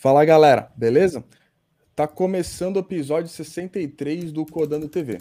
Fala 0.00 0.24
galera, 0.24 0.72
beleza? 0.74 1.22
Tá 1.94 2.08
começando 2.08 2.76
o 2.76 2.78
episódio 2.78 3.28
63 3.28 4.32
do 4.32 4.46
Codando 4.46 4.88
TV. 4.88 5.20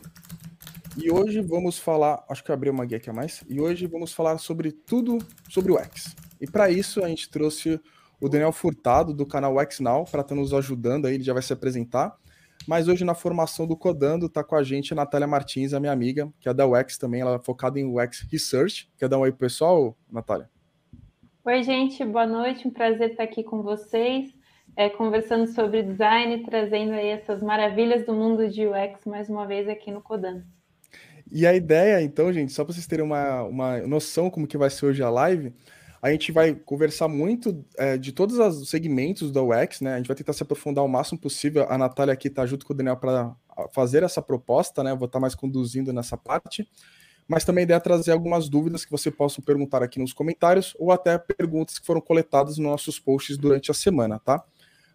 E 0.95 1.11
hoje 1.11 1.41
vamos 1.41 1.77
falar, 1.77 2.23
acho 2.29 2.41
que 2.41 2.49
eu 2.49 2.53
abri 2.53 2.69
uma 2.69 2.85
guia 2.85 2.95
aqui 2.95 3.09
a 3.09 3.13
mais, 3.13 3.43
e 3.49 3.59
hoje 3.59 3.85
vamos 3.87 4.13
falar 4.13 4.37
sobre 4.37 4.71
tudo 4.71 5.17
sobre 5.49 5.73
o 5.73 5.77
X. 5.77 6.15
E 6.39 6.49
para 6.49 6.69
isso 6.69 7.03
a 7.03 7.09
gente 7.09 7.29
trouxe 7.29 7.77
o 8.21 8.29
Daniel 8.29 8.53
Furtado 8.53 9.13
do 9.13 9.25
canal 9.25 9.59
X 9.59 9.81
Now 9.81 10.05
para 10.05 10.21
estar 10.21 10.33
tá 10.33 10.35
nos 10.35 10.53
ajudando 10.53 11.07
aí, 11.07 11.15
ele 11.15 11.25
já 11.25 11.33
vai 11.33 11.43
se 11.43 11.51
apresentar. 11.51 12.15
Mas 12.65 12.87
hoje 12.87 13.03
na 13.03 13.13
formação 13.13 13.67
do 13.67 13.75
Codando 13.75 14.29
tá 14.29 14.45
com 14.45 14.55
a 14.55 14.63
gente 14.63 14.93
a 14.93 14.95
Natália 14.95 15.27
Martins, 15.27 15.73
a 15.73 15.79
minha 15.81 15.91
amiga, 15.91 16.31
que 16.39 16.47
é 16.47 16.53
da 16.53 16.65
UX 16.65 16.97
também, 16.97 17.19
ela 17.19 17.35
é 17.35 17.39
focada 17.39 17.77
em 17.77 17.83
UX 17.83 18.25
Research. 18.31 18.89
Quer 18.97 19.09
dar 19.09 19.17
um 19.17 19.21
oi 19.23 19.31
pro 19.31 19.39
pessoal, 19.39 19.97
Natália? 20.09 20.49
Oi, 21.43 21.63
gente, 21.63 22.05
boa 22.05 22.25
noite, 22.25 22.65
um 22.65 22.71
prazer 22.71 23.11
estar 23.11 23.23
aqui 23.23 23.43
com 23.43 23.61
vocês 23.61 24.38
é, 24.75 24.89
conversando 24.89 25.47
sobre 25.47 25.83
design, 25.83 26.43
trazendo 26.43 26.93
aí 26.93 27.07
essas 27.07 27.41
maravilhas 27.41 28.05
do 28.05 28.13
mundo 28.13 28.47
de 28.49 28.67
UX 28.67 29.05
mais 29.05 29.29
uma 29.29 29.45
vez 29.45 29.67
aqui 29.67 29.91
no 29.91 30.01
Codan. 30.01 30.43
E 31.31 31.45
a 31.45 31.53
ideia, 31.53 32.01
então, 32.01 32.31
gente, 32.33 32.51
só 32.51 32.63
para 32.63 32.73
vocês 32.73 32.87
terem 32.87 33.05
uma, 33.05 33.43
uma 33.43 33.77
noção 33.81 34.29
como 34.29 34.47
que 34.47 34.57
vai 34.57 34.69
ser 34.69 34.87
hoje 34.87 35.03
a 35.03 35.09
live, 35.09 35.53
a 36.01 36.11
gente 36.11 36.31
vai 36.31 36.55
conversar 36.55 37.07
muito 37.07 37.63
é, 37.77 37.97
de 37.97 38.11
todos 38.11 38.37
os 38.37 38.69
segmentos 38.69 39.31
da 39.31 39.43
UX, 39.43 39.81
né? 39.81 39.93
A 39.93 39.97
gente 39.97 40.07
vai 40.07 40.15
tentar 40.15 40.33
se 40.33 40.41
aprofundar 40.41 40.83
o 40.83 40.87
máximo 40.87 41.19
possível. 41.19 41.65
A 41.69 41.77
Natália 41.77 42.13
aqui 42.13 42.29
está 42.29 42.45
junto 42.45 42.65
com 42.65 42.73
o 42.73 42.75
Daniel 42.75 42.95
para 42.95 43.35
fazer 43.71 44.01
essa 44.03 44.21
proposta, 44.21 44.81
né? 44.81 44.91
Vou 44.91 45.05
estar 45.05 45.17
tá 45.17 45.19
mais 45.19 45.35
conduzindo 45.35 45.91
nessa 45.91 46.17
parte. 46.17 46.67
Mas 47.27 47.43
também 47.43 47.61
a 47.61 47.65
ideia 47.65 47.77
é 47.77 47.81
trazer 47.81 48.11
algumas 48.11 48.49
dúvidas 48.49 48.83
que 48.83 48.91
você 48.91 49.11
possa 49.11 49.41
perguntar 49.41 49.83
aqui 49.83 49.99
nos 49.99 50.13
comentários 50.13 50.73
ou 50.79 50.91
até 50.91 51.17
perguntas 51.17 51.77
que 51.77 51.85
foram 51.85 52.01
coletadas 52.01 52.57
nos 52.57 52.67
nossos 52.67 52.97
posts 52.97 53.37
durante 53.37 53.69
a 53.69 53.73
semana, 53.73 54.17
tá? 54.17 54.43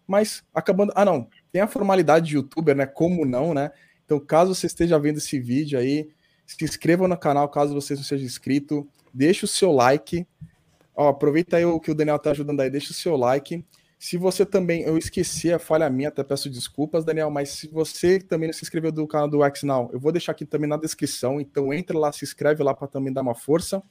Mas 0.07 0.43
acabando. 0.53 0.91
Ah, 0.95 1.05
não. 1.05 1.27
Tem 1.51 1.61
a 1.61 1.67
formalidade 1.67 2.27
de 2.27 2.35
youtuber, 2.35 2.75
né? 2.75 2.85
Como 2.85 3.25
não, 3.25 3.53
né? 3.53 3.71
Então, 4.05 4.19
caso 4.19 4.53
você 4.53 4.67
esteja 4.67 4.99
vendo 4.99 5.17
esse 5.17 5.39
vídeo 5.39 5.79
aí, 5.79 6.09
se 6.45 6.63
inscreva 6.63 7.07
no 7.07 7.17
canal 7.17 7.49
caso 7.49 7.73
você 7.73 7.95
não 7.95 8.03
seja 8.03 8.23
inscrito. 8.23 8.87
Deixe 9.13 9.45
o 9.45 9.47
seu 9.47 9.71
like. 9.71 10.27
Ó, 10.95 11.09
aproveita 11.09 11.57
aí 11.57 11.65
o 11.65 11.79
que 11.79 11.91
o 11.91 11.95
Daniel 11.95 12.19
tá 12.19 12.31
ajudando 12.31 12.61
aí, 12.61 12.69
deixa 12.69 12.91
o 12.91 12.93
seu 12.93 13.15
like. 13.15 13.65
Se 13.97 14.17
você 14.17 14.45
também, 14.45 14.83
eu 14.83 14.97
esqueci, 14.97 15.51
a 15.51 15.57
falha 15.57 15.89
minha, 15.89 16.09
até 16.09 16.23
peço 16.23 16.49
desculpas, 16.49 17.03
Daniel, 17.03 17.31
mas 17.31 17.49
se 17.49 17.67
você 17.67 18.19
também 18.19 18.47
não 18.47 18.53
se 18.53 18.63
inscreveu 18.63 18.91
do 18.91 19.07
canal 19.07 19.27
do 19.27 19.43
X 19.43 19.63
Now, 19.63 19.89
eu 19.91 19.99
vou 19.99 20.11
deixar 20.11 20.33
aqui 20.33 20.45
também 20.45 20.69
na 20.69 20.77
descrição, 20.77 21.41
então 21.41 21.73
entra 21.73 21.97
lá, 21.97 22.11
se 22.11 22.23
inscreve 22.23 22.61
lá 22.61 22.73
para 22.73 22.87
também 22.87 23.11
dar 23.11 23.21
uma 23.21 23.33
força. 23.33 23.81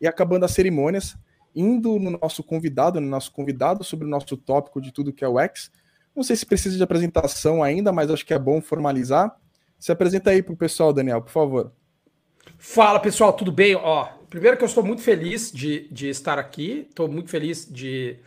E 0.00 0.06
acabando 0.06 0.44
as 0.44 0.52
cerimônias, 0.52 1.16
indo 1.54 1.98
no 1.98 2.18
nosso 2.20 2.42
convidado, 2.42 3.00
no 3.00 3.08
nosso 3.08 3.32
convidado 3.32 3.82
sobre 3.84 4.06
o 4.06 4.10
nosso 4.10 4.36
tópico 4.36 4.80
de 4.80 4.92
tudo 4.92 5.12
que 5.12 5.24
é 5.24 5.28
o 5.28 5.38
X. 5.38 5.70
Não 6.14 6.22
sei 6.22 6.36
se 6.36 6.46
precisa 6.46 6.76
de 6.76 6.82
apresentação 6.82 7.62
ainda, 7.62 7.92
mas 7.92 8.10
acho 8.10 8.26
que 8.26 8.34
é 8.34 8.38
bom 8.38 8.60
formalizar. 8.60 9.36
Se 9.78 9.90
apresenta 9.92 10.30
aí 10.30 10.42
para 10.42 10.52
o 10.52 10.56
pessoal, 10.56 10.92
Daniel, 10.92 11.22
por 11.22 11.30
favor. 11.30 11.72
Fala 12.58 13.00
pessoal, 13.00 13.32
tudo 13.32 13.50
bem? 13.50 13.74
Ó, 13.74 14.06
primeiro 14.28 14.56
que 14.56 14.64
eu 14.64 14.68
estou 14.68 14.84
muito 14.84 15.02
feliz 15.02 15.50
de, 15.50 15.88
de 15.90 16.08
estar 16.08 16.38
aqui, 16.38 16.86
estou 16.88 17.08
muito 17.08 17.30
feliz 17.30 17.66
de, 17.70 18.18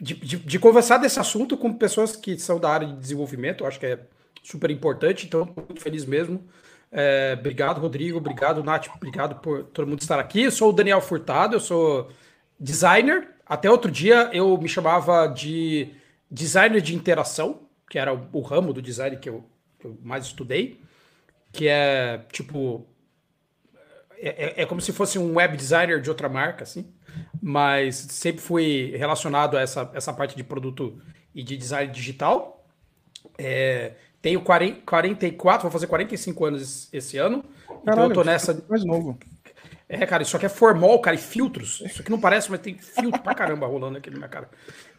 de, 0.00 0.14
de, 0.14 0.36
de, 0.36 0.58
conversar 0.58 0.98
desse 0.98 1.18
assunto 1.18 1.56
com 1.56 1.72
pessoas 1.72 2.14
que 2.14 2.38
são 2.38 2.58
da 2.58 2.70
área 2.70 2.86
de 2.86 2.96
desenvolvimento, 2.96 3.64
eu 3.64 3.68
acho 3.68 3.80
que 3.80 3.86
é 3.86 4.00
super 4.42 4.70
importante, 4.70 5.26
então 5.26 5.48
muito 5.56 5.80
feliz 5.80 6.04
mesmo. 6.04 6.44
É, 6.92 7.36
obrigado, 7.38 7.80
Rodrigo, 7.80 8.18
obrigado, 8.18 8.62
Nath, 8.62 8.86
obrigado 8.94 9.40
por 9.40 9.64
todo 9.64 9.86
mundo 9.86 10.00
estar 10.00 10.20
aqui. 10.20 10.42
Eu 10.42 10.50
sou 10.50 10.68
o 10.70 10.72
Daniel 10.72 11.00
Furtado, 11.00 11.56
eu 11.56 11.60
sou 11.60 12.08
designer. 12.58 13.28
Até 13.46 13.70
outro 13.70 13.90
dia 13.90 14.30
eu 14.32 14.56
me 14.58 14.68
chamava 14.68 15.26
de 15.26 15.90
designer 16.30 16.80
de 16.80 16.94
interação, 16.94 17.60
que 17.88 17.98
era 17.98 18.14
o, 18.14 18.28
o 18.32 18.40
ramo 18.40 18.72
do 18.72 18.82
design 18.82 19.16
que 19.16 19.28
eu, 19.28 19.44
que 19.78 19.86
eu, 19.86 19.98
mais 20.02 20.26
estudei, 20.26 20.80
que 21.52 21.68
é 21.68 22.24
tipo. 22.32 22.86
É, 24.18 24.60
é, 24.60 24.62
é 24.62 24.66
como 24.66 24.80
se 24.80 24.92
fosse 24.92 25.18
um 25.18 25.36
web 25.36 25.56
designer 25.56 26.00
de 26.00 26.08
outra 26.08 26.28
marca, 26.28 26.62
assim, 26.62 26.86
mas 27.42 27.96
sempre 27.96 28.40
fui 28.40 28.94
relacionado 28.96 29.56
a 29.56 29.60
essa, 29.60 29.90
essa 29.94 30.12
parte 30.12 30.36
de 30.36 30.42
produto 30.42 31.00
e 31.34 31.42
de 31.42 31.56
design 31.56 31.92
digital. 31.92 32.64
É, 33.36 33.92
tenho 34.22 34.40
40, 34.40 34.80
44, 34.86 35.62
vou 35.62 35.70
fazer 35.70 35.86
45 35.86 36.44
anos 36.46 36.88
esse 36.92 37.18
ano. 37.18 37.44
Caralho, 37.66 37.82
então 37.84 38.04
eu 38.04 38.12
tô 38.14 38.24
nessa. 38.24 38.64
Mais 38.68 38.84
novo. 38.84 39.18
É, 39.88 40.06
cara, 40.06 40.22
isso 40.22 40.36
aqui 40.36 40.46
é 40.46 40.48
formol, 40.48 40.98
cara, 41.00 41.14
e 41.14 41.18
filtros. 41.18 41.82
Isso 41.84 42.00
aqui 42.00 42.10
não 42.10 42.20
parece, 42.20 42.50
mas 42.50 42.60
tem 42.60 42.76
filtro 42.78 43.20
pra 43.20 43.34
caramba 43.34 43.66
rolando 43.66 43.98
aqui 43.98 44.10
na 44.10 44.16
minha 44.16 44.28
cara. 44.28 44.48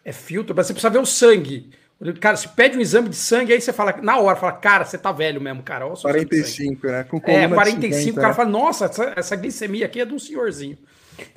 É 0.03 0.12
filtro, 0.12 0.56
mas 0.56 0.68
você 0.68 0.73
precisa 0.73 0.91
ver 0.91 1.00
o 1.00 1.06
sangue. 1.06 1.72
Cara, 2.19 2.35
se 2.35 2.50
pede 2.50 2.78
um 2.78 2.81
exame 2.81 3.07
de 3.07 3.16
sangue, 3.16 3.53
aí 3.53 3.62
você 3.62 3.72
fala, 3.72 3.95
na 4.01 4.18
hora, 4.18 4.35
fala, 4.35 4.51
cara, 4.51 4.84
você 4.84 4.97
tá 4.97 5.13
velho 5.13 5.40
mesmo, 5.40 5.63
cara. 5.63 5.88
Olha 5.88 5.95
45, 5.95 6.88
né? 6.88 7.03
Com 7.06 7.18
é, 7.25 7.47
45, 7.47 7.95
50, 7.95 8.12
o 8.12 8.16
cara 8.16 8.28
né? 8.28 8.34
fala, 8.34 8.50
nossa, 8.50 8.85
essa, 8.85 9.13
essa, 9.16 9.35
glicemia 9.35 9.85
aqui 9.85 10.01
é 10.01 10.06
de 10.06 10.13
um 10.13 10.19
senhorzinho. 10.19 10.78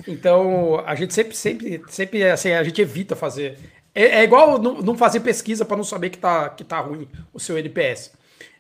Então, 0.07 0.83
a 0.85 0.97
gente 0.97 1.15
sempre, 1.15 1.37
sempre, 1.37 1.83
sempre, 1.89 2.25
assim, 2.25 2.51
a 2.51 2.65
gente 2.65 2.83
evita 2.83 3.15
fazer. 3.15 3.57
É, 3.95 4.21
é 4.21 4.25
igual 4.25 4.59
não, 4.59 4.83
não, 4.83 4.97
fazer 4.97 5.21
pesquisa 5.21 5.65
para 5.65 5.77
não 5.77 5.85
saber 5.85 6.11
que 6.11 6.19
tá, 6.19 6.49
que 6.49 6.65
tá 6.65 6.81
ruim 6.81 7.09
o 7.33 7.39
seu 7.39 7.57
NPS. 7.57 8.13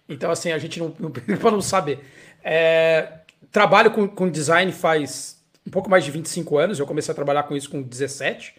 Então, 0.08 0.30
assim, 0.30 0.52
a 0.52 0.58
gente 0.58 0.78
não, 0.78 0.94
não 1.00 1.10
para 1.10 1.50
não 1.50 1.60
saber. 1.60 1.98
É, 2.44 3.08
trabalho 3.50 3.90
com, 3.90 4.08
com 4.08 4.30
design 4.30 4.70
faz 4.72 5.42
um 5.66 5.70
pouco 5.70 5.90
mais 5.90 6.04
de 6.04 6.10
25 6.10 6.58
anos. 6.58 6.78
Eu 6.78 6.86
comecei 6.86 7.12
a 7.12 7.14
trabalhar 7.14 7.42
com 7.44 7.56
isso 7.56 7.70
com 7.70 7.82
17. 7.82 8.54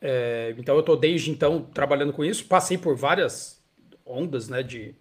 É, 0.00 0.54
então 0.58 0.74
eu 0.74 0.80
estou 0.80 0.96
desde 0.96 1.30
então 1.30 1.62
trabalhando 1.72 2.12
com 2.12 2.24
isso. 2.24 2.44
Passei 2.44 2.76
por 2.76 2.96
várias 2.96 3.62
ondas 4.04 4.48
né, 4.48 4.62
de 4.62 4.94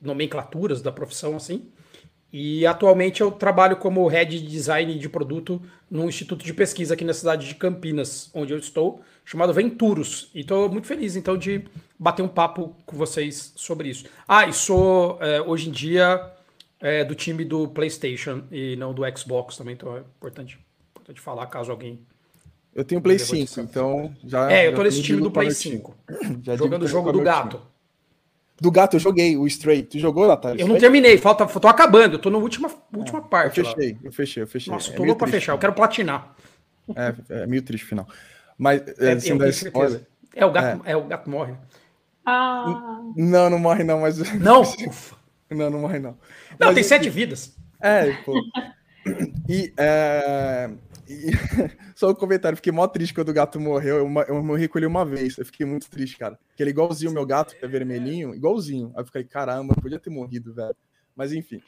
nomenclaturas 0.00 0.82
da 0.82 0.92
profissão 0.92 1.36
assim. 1.36 1.70
E 2.32 2.64
atualmente 2.64 3.20
eu 3.20 3.30
trabalho 3.30 3.76
como 3.76 4.06
head 4.06 4.40
de 4.40 4.46
design 4.46 4.98
de 4.98 5.08
produto 5.08 5.60
num 5.90 6.08
instituto 6.08 6.42
de 6.42 6.54
pesquisa 6.54 6.94
aqui 6.94 7.04
na 7.04 7.12
cidade 7.12 7.46
de 7.46 7.54
Campinas, 7.54 8.30
onde 8.32 8.54
eu 8.54 8.58
estou, 8.58 9.02
chamado 9.22 9.52
Venturos. 9.52 10.30
E 10.34 10.40
estou 10.40 10.66
muito 10.70 10.86
feliz 10.86 11.14
então 11.14 11.36
de 11.36 11.64
bater 11.98 12.22
um 12.22 12.28
papo 12.28 12.74
com 12.86 12.96
vocês 12.96 13.52
sobre 13.54 13.90
isso. 13.90 14.06
Ah, 14.26 14.46
e 14.46 14.52
sou 14.54 15.18
é, 15.20 15.42
hoje 15.42 15.68
em 15.68 15.72
dia 15.72 16.32
é, 16.82 17.04
do 17.04 17.14
time 17.14 17.44
do 17.44 17.68
PlayStation 17.68 18.42
e 18.50 18.74
não 18.74 18.92
do 18.92 19.02
Xbox 19.16 19.56
também, 19.56 19.74
então 19.74 19.96
é 19.96 20.00
importante, 20.00 20.58
importante 20.90 21.20
falar 21.20 21.46
caso 21.46 21.70
alguém. 21.70 22.04
Eu 22.74 22.84
tenho 22.84 23.00
Play 23.00 23.18
5, 23.18 23.60
então 23.60 24.12
já. 24.24 24.50
É, 24.50 24.66
eu 24.66 24.74
tô 24.74 24.82
nesse 24.82 25.02
time 25.02 25.20
do 25.22 25.30
Play 25.30 25.50
5. 25.50 25.94
Já 26.42 26.56
jogando 26.56 26.84
o 26.84 26.88
jogo 26.88 27.12
do 27.12 27.20
gato. 27.20 27.58
Time. 27.58 27.72
Do 28.58 28.70
gato 28.70 28.96
eu 28.96 29.00
joguei, 29.00 29.36
o 29.36 29.46
Stray. 29.46 29.82
Tu 29.82 29.98
jogou, 29.98 30.26
Natália? 30.26 30.62
Eu 30.62 30.68
não 30.68 30.78
terminei, 30.78 31.18
falta, 31.18 31.46
tô 31.46 31.68
acabando, 31.68 32.14
eu 32.14 32.18
tô 32.18 32.30
na 32.30 32.38
última, 32.38 32.70
última 32.94 33.18
é, 33.18 33.22
parte. 33.22 33.60
Eu 33.60 33.66
fechei, 33.66 33.92
lá. 33.92 33.98
eu 34.04 34.12
fechei, 34.12 34.42
eu 34.42 34.46
fechei. 34.46 34.72
Nossa, 34.72 34.90
é 34.90 34.94
tô 34.94 35.04
louco 35.04 35.18
pra 35.18 35.28
fechar, 35.28 35.52
eu 35.52 35.58
quero 35.58 35.74
platinar. 35.74 36.34
É, 36.96 37.14
é 37.42 37.46
meio 37.46 37.62
triste 37.62 37.84
o 37.84 37.88
final. 37.88 38.08
Mas, 38.56 38.82
é, 38.98 39.18
sem 39.18 39.36
dar 39.36 39.48
spoiler. 39.50 40.00
É, 40.34 40.46
o 40.46 40.50
gato, 40.50 40.82
é. 40.86 40.92
é, 40.92 40.96
o 40.96 41.04
gato 41.04 41.28
morre. 41.28 41.54
Ah. 42.24 43.00
Não, 43.16 43.50
não 43.50 43.58
morre 43.58 43.84
não, 43.84 44.00
mas... 44.00 44.18
Não? 44.40 44.62
Não, 45.56 45.70
não 45.70 45.80
morre, 45.80 45.98
não. 45.98 46.12
Não, 46.58 46.68
Mas, 46.68 46.74
tem 46.74 46.84
sete 46.84 47.10
vidas. 47.10 47.56
É, 47.80 48.12
pô. 48.24 48.34
E, 49.48 49.72
é, 49.76 50.70
e 51.08 51.30
só 51.94 52.10
um 52.10 52.14
comentário, 52.14 52.56
fiquei 52.56 52.72
mó 52.72 52.86
triste 52.86 53.14
quando 53.14 53.28
o 53.28 53.34
gato 53.34 53.60
morreu. 53.60 53.96
Eu, 53.96 54.24
eu 54.28 54.42
morri 54.42 54.68
com 54.68 54.78
ele 54.78 54.86
uma 54.86 55.04
vez. 55.04 55.36
Eu 55.36 55.44
fiquei 55.44 55.66
muito 55.66 55.90
triste, 55.90 56.16
cara. 56.16 56.38
Porque 56.48 56.62
ele 56.62 56.70
é 56.70 56.72
igualzinho 56.72 57.10
o 57.10 57.14
meu 57.14 57.26
gato, 57.26 57.56
que 57.56 57.64
é 57.64 57.68
vermelhinho, 57.68 58.34
igualzinho. 58.34 58.92
Aí 58.94 59.02
eu 59.02 59.06
fiquei, 59.06 59.24
caramba, 59.24 59.74
podia 59.74 59.98
ter 59.98 60.10
morrido, 60.10 60.54
velho. 60.54 60.76
Mas 61.14 61.32
enfim. 61.32 61.60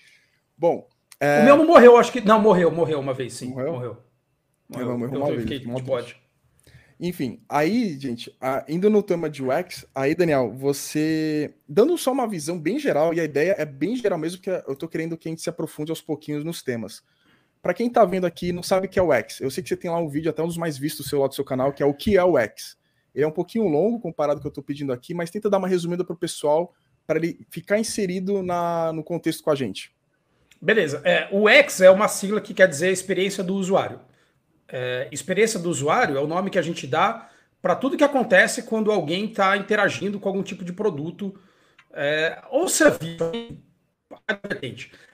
Bom. 0.56 0.88
É... 1.20 1.42
O 1.42 1.44
meu 1.44 1.56
não 1.58 1.66
morreu, 1.66 1.96
acho 1.96 2.12
que. 2.12 2.20
Não, 2.20 2.40
morreu, 2.40 2.70
morreu 2.70 3.00
uma 3.00 3.12
vez, 3.12 3.34
sim. 3.34 3.48
Morreu? 3.48 3.72
Morreu. 3.72 3.96
morreu. 4.68 4.90
Eu, 4.90 4.98
morreu 4.98 5.18
uma 5.18 5.28
eu, 5.28 5.36
vez. 5.36 5.42
Fiquei 5.42 5.58
de 5.58 5.82
bode. 5.82 6.23
Enfim, 6.98 7.40
aí, 7.48 7.98
gente, 7.98 8.34
a, 8.40 8.64
indo 8.68 8.88
no 8.88 9.02
tema 9.02 9.28
de 9.28 9.42
UX, 9.42 9.84
aí, 9.94 10.14
Daniel, 10.14 10.52
você. 10.52 11.52
Dando 11.68 11.98
só 11.98 12.12
uma 12.12 12.28
visão 12.28 12.58
bem 12.58 12.78
geral, 12.78 13.12
e 13.12 13.20
a 13.20 13.24
ideia 13.24 13.54
é 13.58 13.64
bem 13.64 13.96
geral 13.96 14.18
mesmo, 14.18 14.40
que 14.40 14.48
eu 14.48 14.76
tô 14.76 14.86
querendo 14.86 15.16
que 15.16 15.28
a 15.28 15.30
gente 15.30 15.42
se 15.42 15.50
aprofunde 15.50 15.90
aos 15.90 16.00
pouquinhos 16.00 16.44
nos 16.44 16.62
temas. 16.62 17.02
Para 17.60 17.74
quem 17.74 17.90
tá 17.90 18.04
vendo 18.04 18.26
aqui 18.26 18.52
não 18.52 18.62
sabe 18.62 18.86
o 18.86 18.90
que 18.90 18.98
é 18.98 19.02
o 19.02 19.10
UX, 19.10 19.40
eu 19.40 19.50
sei 19.50 19.62
que 19.62 19.68
você 19.68 19.76
tem 19.76 19.90
lá 19.90 19.98
um 19.98 20.08
vídeo, 20.08 20.30
até 20.30 20.42
um 20.42 20.46
dos 20.46 20.58
mais 20.58 20.76
vistos 20.76 21.06
do 21.06 21.08
seu 21.08 21.20
lado 21.20 21.30
do 21.30 21.34
seu 21.34 21.44
canal, 21.44 21.72
que 21.72 21.82
é 21.82 21.86
o 21.86 21.94
que 21.94 22.16
é 22.16 22.22
o 22.22 22.38
UX. 22.38 22.76
Ele 23.14 23.24
é 23.24 23.26
um 23.28 23.32
pouquinho 23.32 23.66
longo 23.66 23.98
comparado 23.98 24.40
com 24.40 24.40
o 24.40 24.50
que 24.50 24.58
eu 24.58 24.62
tô 24.62 24.62
pedindo 24.62 24.92
aqui, 24.92 25.14
mas 25.14 25.30
tenta 25.30 25.48
dar 25.48 25.58
uma 25.58 25.68
resumida 25.68 26.04
pro 26.04 26.16
pessoal, 26.16 26.74
para 27.06 27.18
ele 27.18 27.40
ficar 27.50 27.78
inserido 27.78 28.42
na, 28.42 28.92
no 28.92 29.02
contexto 29.02 29.42
com 29.42 29.50
a 29.50 29.54
gente. 29.54 29.94
Beleza. 30.60 31.02
É, 31.04 31.28
o 31.30 31.44
UX 31.46 31.80
é 31.80 31.90
uma 31.90 32.08
sigla 32.08 32.40
que 32.40 32.54
quer 32.54 32.68
dizer 32.68 32.90
experiência 32.90 33.42
do 33.42 33.54
usuário. 33.54 34.00
É, 34.76 35.06
experiência 35.12 35.60
do 35.60 35.70
usuário 35.70 36.16
é 36.16 36.20
o 36.20 36.26
nome 36.26 36.50
que 36.50 36.58
a 36.58 36.62
gente 36.62 36.84
dá 36.84 37.30
para 37.62 37.76
tudo 37.76 37.96
que 37.96 38.02
acontece 38.02 38.64
quando 38.64 38.90
alguém 38.90 39.26
está 39.26 39.56
interagindo 39.56 40.18
com 40.18 40.28
algum 40.28 40.42
tipo 40.42 40.64
de 40.64 40.72
produto 40.72 41.32
é, 41.92 42.42
ou 42.50 42.68
serviço. 42.68 43.30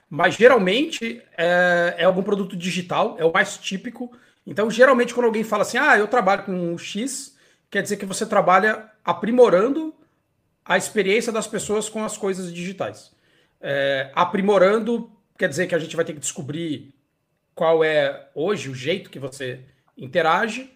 Mas 0.09 0.33
geralmente 0.33 1.21
é, 1.37 1.93
é, 1.99 2.05
algum 2.05 2.23
produto 2.23 2.57
digital, 2.57 3.15
é 3.19 3.23
o 3.23 3.31
mais 3.31 3.55
típico. 3.55 4.11
Então, 4.47 4.67
geralmente, 4.71 5.13
quando 5.13 5.27
alguém 5.27 5.43
fala 5.43 5.61
assim, 5.61 5.77
ah, 5.77 5.95
eu 5.95 6.07
trabalho 6.07 6.41
com 6.41 6.53
um 6.53 6.75
X 6.75 7.37
quer 7.69 7.83
dizer 7.83 7.97
que 7.97 8.05
você 8.05 8.25
trabalha 8.25 8.89
aprimorando 9.05 9.93
a 10.65 10.75
experiência 10.75 11.31
das 11.31 11.45
pessoas 11.45 11.87
com 11.87 12.03
as 12.03 12.17
coisas 12.17 12.51
digitais. 12.51 13.11
É, 13.61 14.11
aprimorando 14.15 15.11
quer 15.37 15.47
dizer 15.47 15.67
que 15.67 15.75
a 15.75 15.79
gente 15.79 15.95
vai 15.95 16.03
ter 16.03 16.13
que 16.13 16.19
descobrir 16.19 16.95
qual 17.61 17.83
é 17.83 18.27
hoje 18.33 18.71
o 18.71 18.73
jeito 18.73 19.11
que 19.11 19.19
você 19.19 19.59
interage 19.95 20.73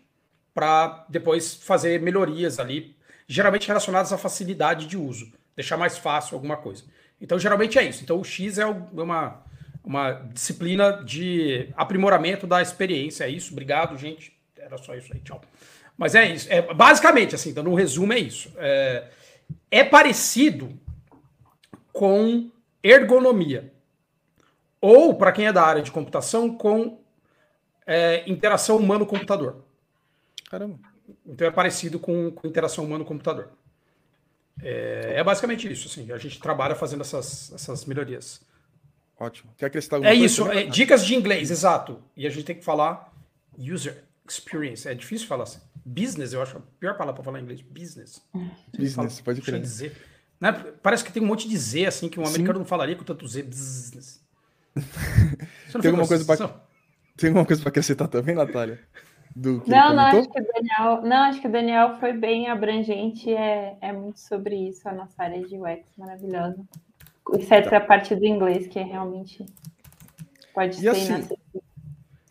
para 0.54 1.04
depois 1.10 1.56
fazer 1.56 2.00
melhorias 2.00 2.60
ali, 2.60 2.96
geralmente 3.28 3.68
relacionadas 3.68 4.14
à 4.14 4.20
facilidade 4.20 4.86
de 4.86 4.96
uso, 4.96 5.34
deixar 5.56 5.78
mais 5.78 5.98
fácil 5.98 6.36
alguma 6.36 6.58
coisa. 6.58 6.84
Então, 7.20 7.40
geralmente 7.40 7.80
é 7.80 7.84
isso. 7.84 8.04
Então, 8.04 8.20
o 8.20 8.24
X 8.24 8.60
é 8.60 8.68
uma, 8.68 9.44
uma 9.84 10.12
disciplina 10.32 11.04
de 11.04 11.70
aprimoramento 11.76 12.46
da 12.46 12.62
experiência. 12.62 13.24
É 13.24 13.30
isso. 13.30 13.52
Obrigado, 13.54 13.98
gente. 13.98 14.32
Era 14.56 14.78
só 14.78 14.94
isso 14.94 15.12
aí. 15.12 15.22
Tchau. 15.22 15.42
Mas 15.98 16.14
é 16.14 16.36
isso. 16.36 16.48
É, 16.52 16.62
basicamente, 16.72 17.34
assim, 17.34 17.52
dando 17.52 17.72
um 17.72 17.74
resumo, 17.74 18.14
é 18.14 18.20
isso. 18.20 18.54
É, 18.58 19.08
é 19.72 19.84
parecido 19.84 20.80
com 21.92 22.52
ergonomia. 22.84 23.74
Ou, 24.86 25.16
para 25.16 25.32
quem 25.32 25.48
é 25.48 25.52
da 25.52 25.64
área 25.64 25.82
de 25.82 25.92
computação, 25.92 26.56
com 26.56 27.00
é, 27.88 28.24
interação 28.30 28.78
humano-computador. 28.78 29.64
Caramba. 30.48 30.78
Então 31.26 31.48
é 31.48 31.50
parecido 31.50 32.00
com, 32.00 32.30
com 32.30 32.48
interação 32.48 32.86
humano-computador. 32.86 33.50
É, 34.62 35.16
é, 35.18 35.24
basicamente 35.24 35.72
isso, 35.72 35.88
assim. 35.88 36.12
A 36.12 36.20
gente 36.20 36.40
trabalha 36.40 36.76
fazendo 36.76 37.02
essas, 37.02 37.52
essas 37.52 37.84
melhorias. 37.86 38.42
Ótimo. 39.20 39.52
Quer 39.58 39.66
acrescentar 39.66 39.98
alguma 39.98 40.12
é 40.12 40.18
coisa? 40.18 40.26
Isso, 40.26 40.52
é 40.52 40.62
isso, 40.62 40.72
dicas 40.72 41.04
de 41.04 41.16
inglês, 41.16 41.50
exato. 41.50 42.04
E 42.16 42.28
a 42.28 42.30
gente 42.30 42.44
tem 42.44 42.56
que 42.56 42.64
falar 42.64 43.12
user 43.58 44.04
experience. 44.30 44.88
É 44.88 44.94
difícil 44.94 45.28
falar 45.28 45.46
assim. 45.46 45.62
Business, 45.84 46.32
eu 46.32 46.44
acho 46.44 46.58
a 46.58 46.62
pior 46.80 46.96
palavra 46.96 47.16
para 47.16 47.24
falar 47.24 47.40
em 47.40 47.44
inglês. 47.44 47.62
Business. 47.62 48.22
Business, 48.78 49.20
pode 49.20 49.42
crer. 49.42 49.60
Dizer. 49.60 49.98
Né? 50.40 50.52
Parece 50.84 51.04
que 51.04 51.12
tem 51.12 51.24
um 51.24 51.28
monte 51.28 51.48
de 51.50 51.58
Z, 51.58 51.88
assim, 51.88 52.08
que 52.08 52.20
um 52.20 52.26
americano 52.26 52.54
Sim. 52.54 52.60
não 52.60 52.66
falaria 52.66 52.96
com 52.96 53.04
tanto 53.04 53.28
Z. 53.28 53.42
Business. 53.42 54.25
tem 55.82 55.90
alguma 55.90 56.08
coisa 56.08 56.26
para 56.26 56.66
tem 57.18 57.30
alguma 57.30 57.46
coisa 57.46 57.62
para 57.62 57.70
acrescentar 57.70 58.08
também, 58.08 58.36
Natália? 58.36 58.80
Do 59.36 59.62
que 59.62 59.70
não, 59.70 59.94
não 59.94 60.04
acho 60.04 60.30
que 60.30 60.40
o 60.40 60.46
Daniel, 60.46 61.02
não, 61.02 61.18
acho 61.24 61.42
que 61.42 61.48
o 61.48 61.52
Daniel 61.52 61.98
foi 62.00 62.14
bem 62.14 62.50
abrangente, 62.50 63.34
é, 63.34 63.78
é 63.82 63.92
muito 63.92 64.20
sobre 64.20 64.56
isso, 64.70 64.88
a 64.88 64.94
nossa 64.94 65.22
área 65.22 65.46
de 65.46 65.58
UX 65.58 65.84
maravilhosa. 65.98 66.58
Exceto 67.34 67.70
tá. 67.70 67.78
a 67.78 67.82
parte 67.82 68.16
do 68.16 68.26
inglês, 68.26 68.68
que 68.68 68.80
é 68.80 68.84
realmente 68.84 69.46
pode 70.54 70.78
e 70.78 70.80
ser 70.80 70.90
assim, 70.90 71.28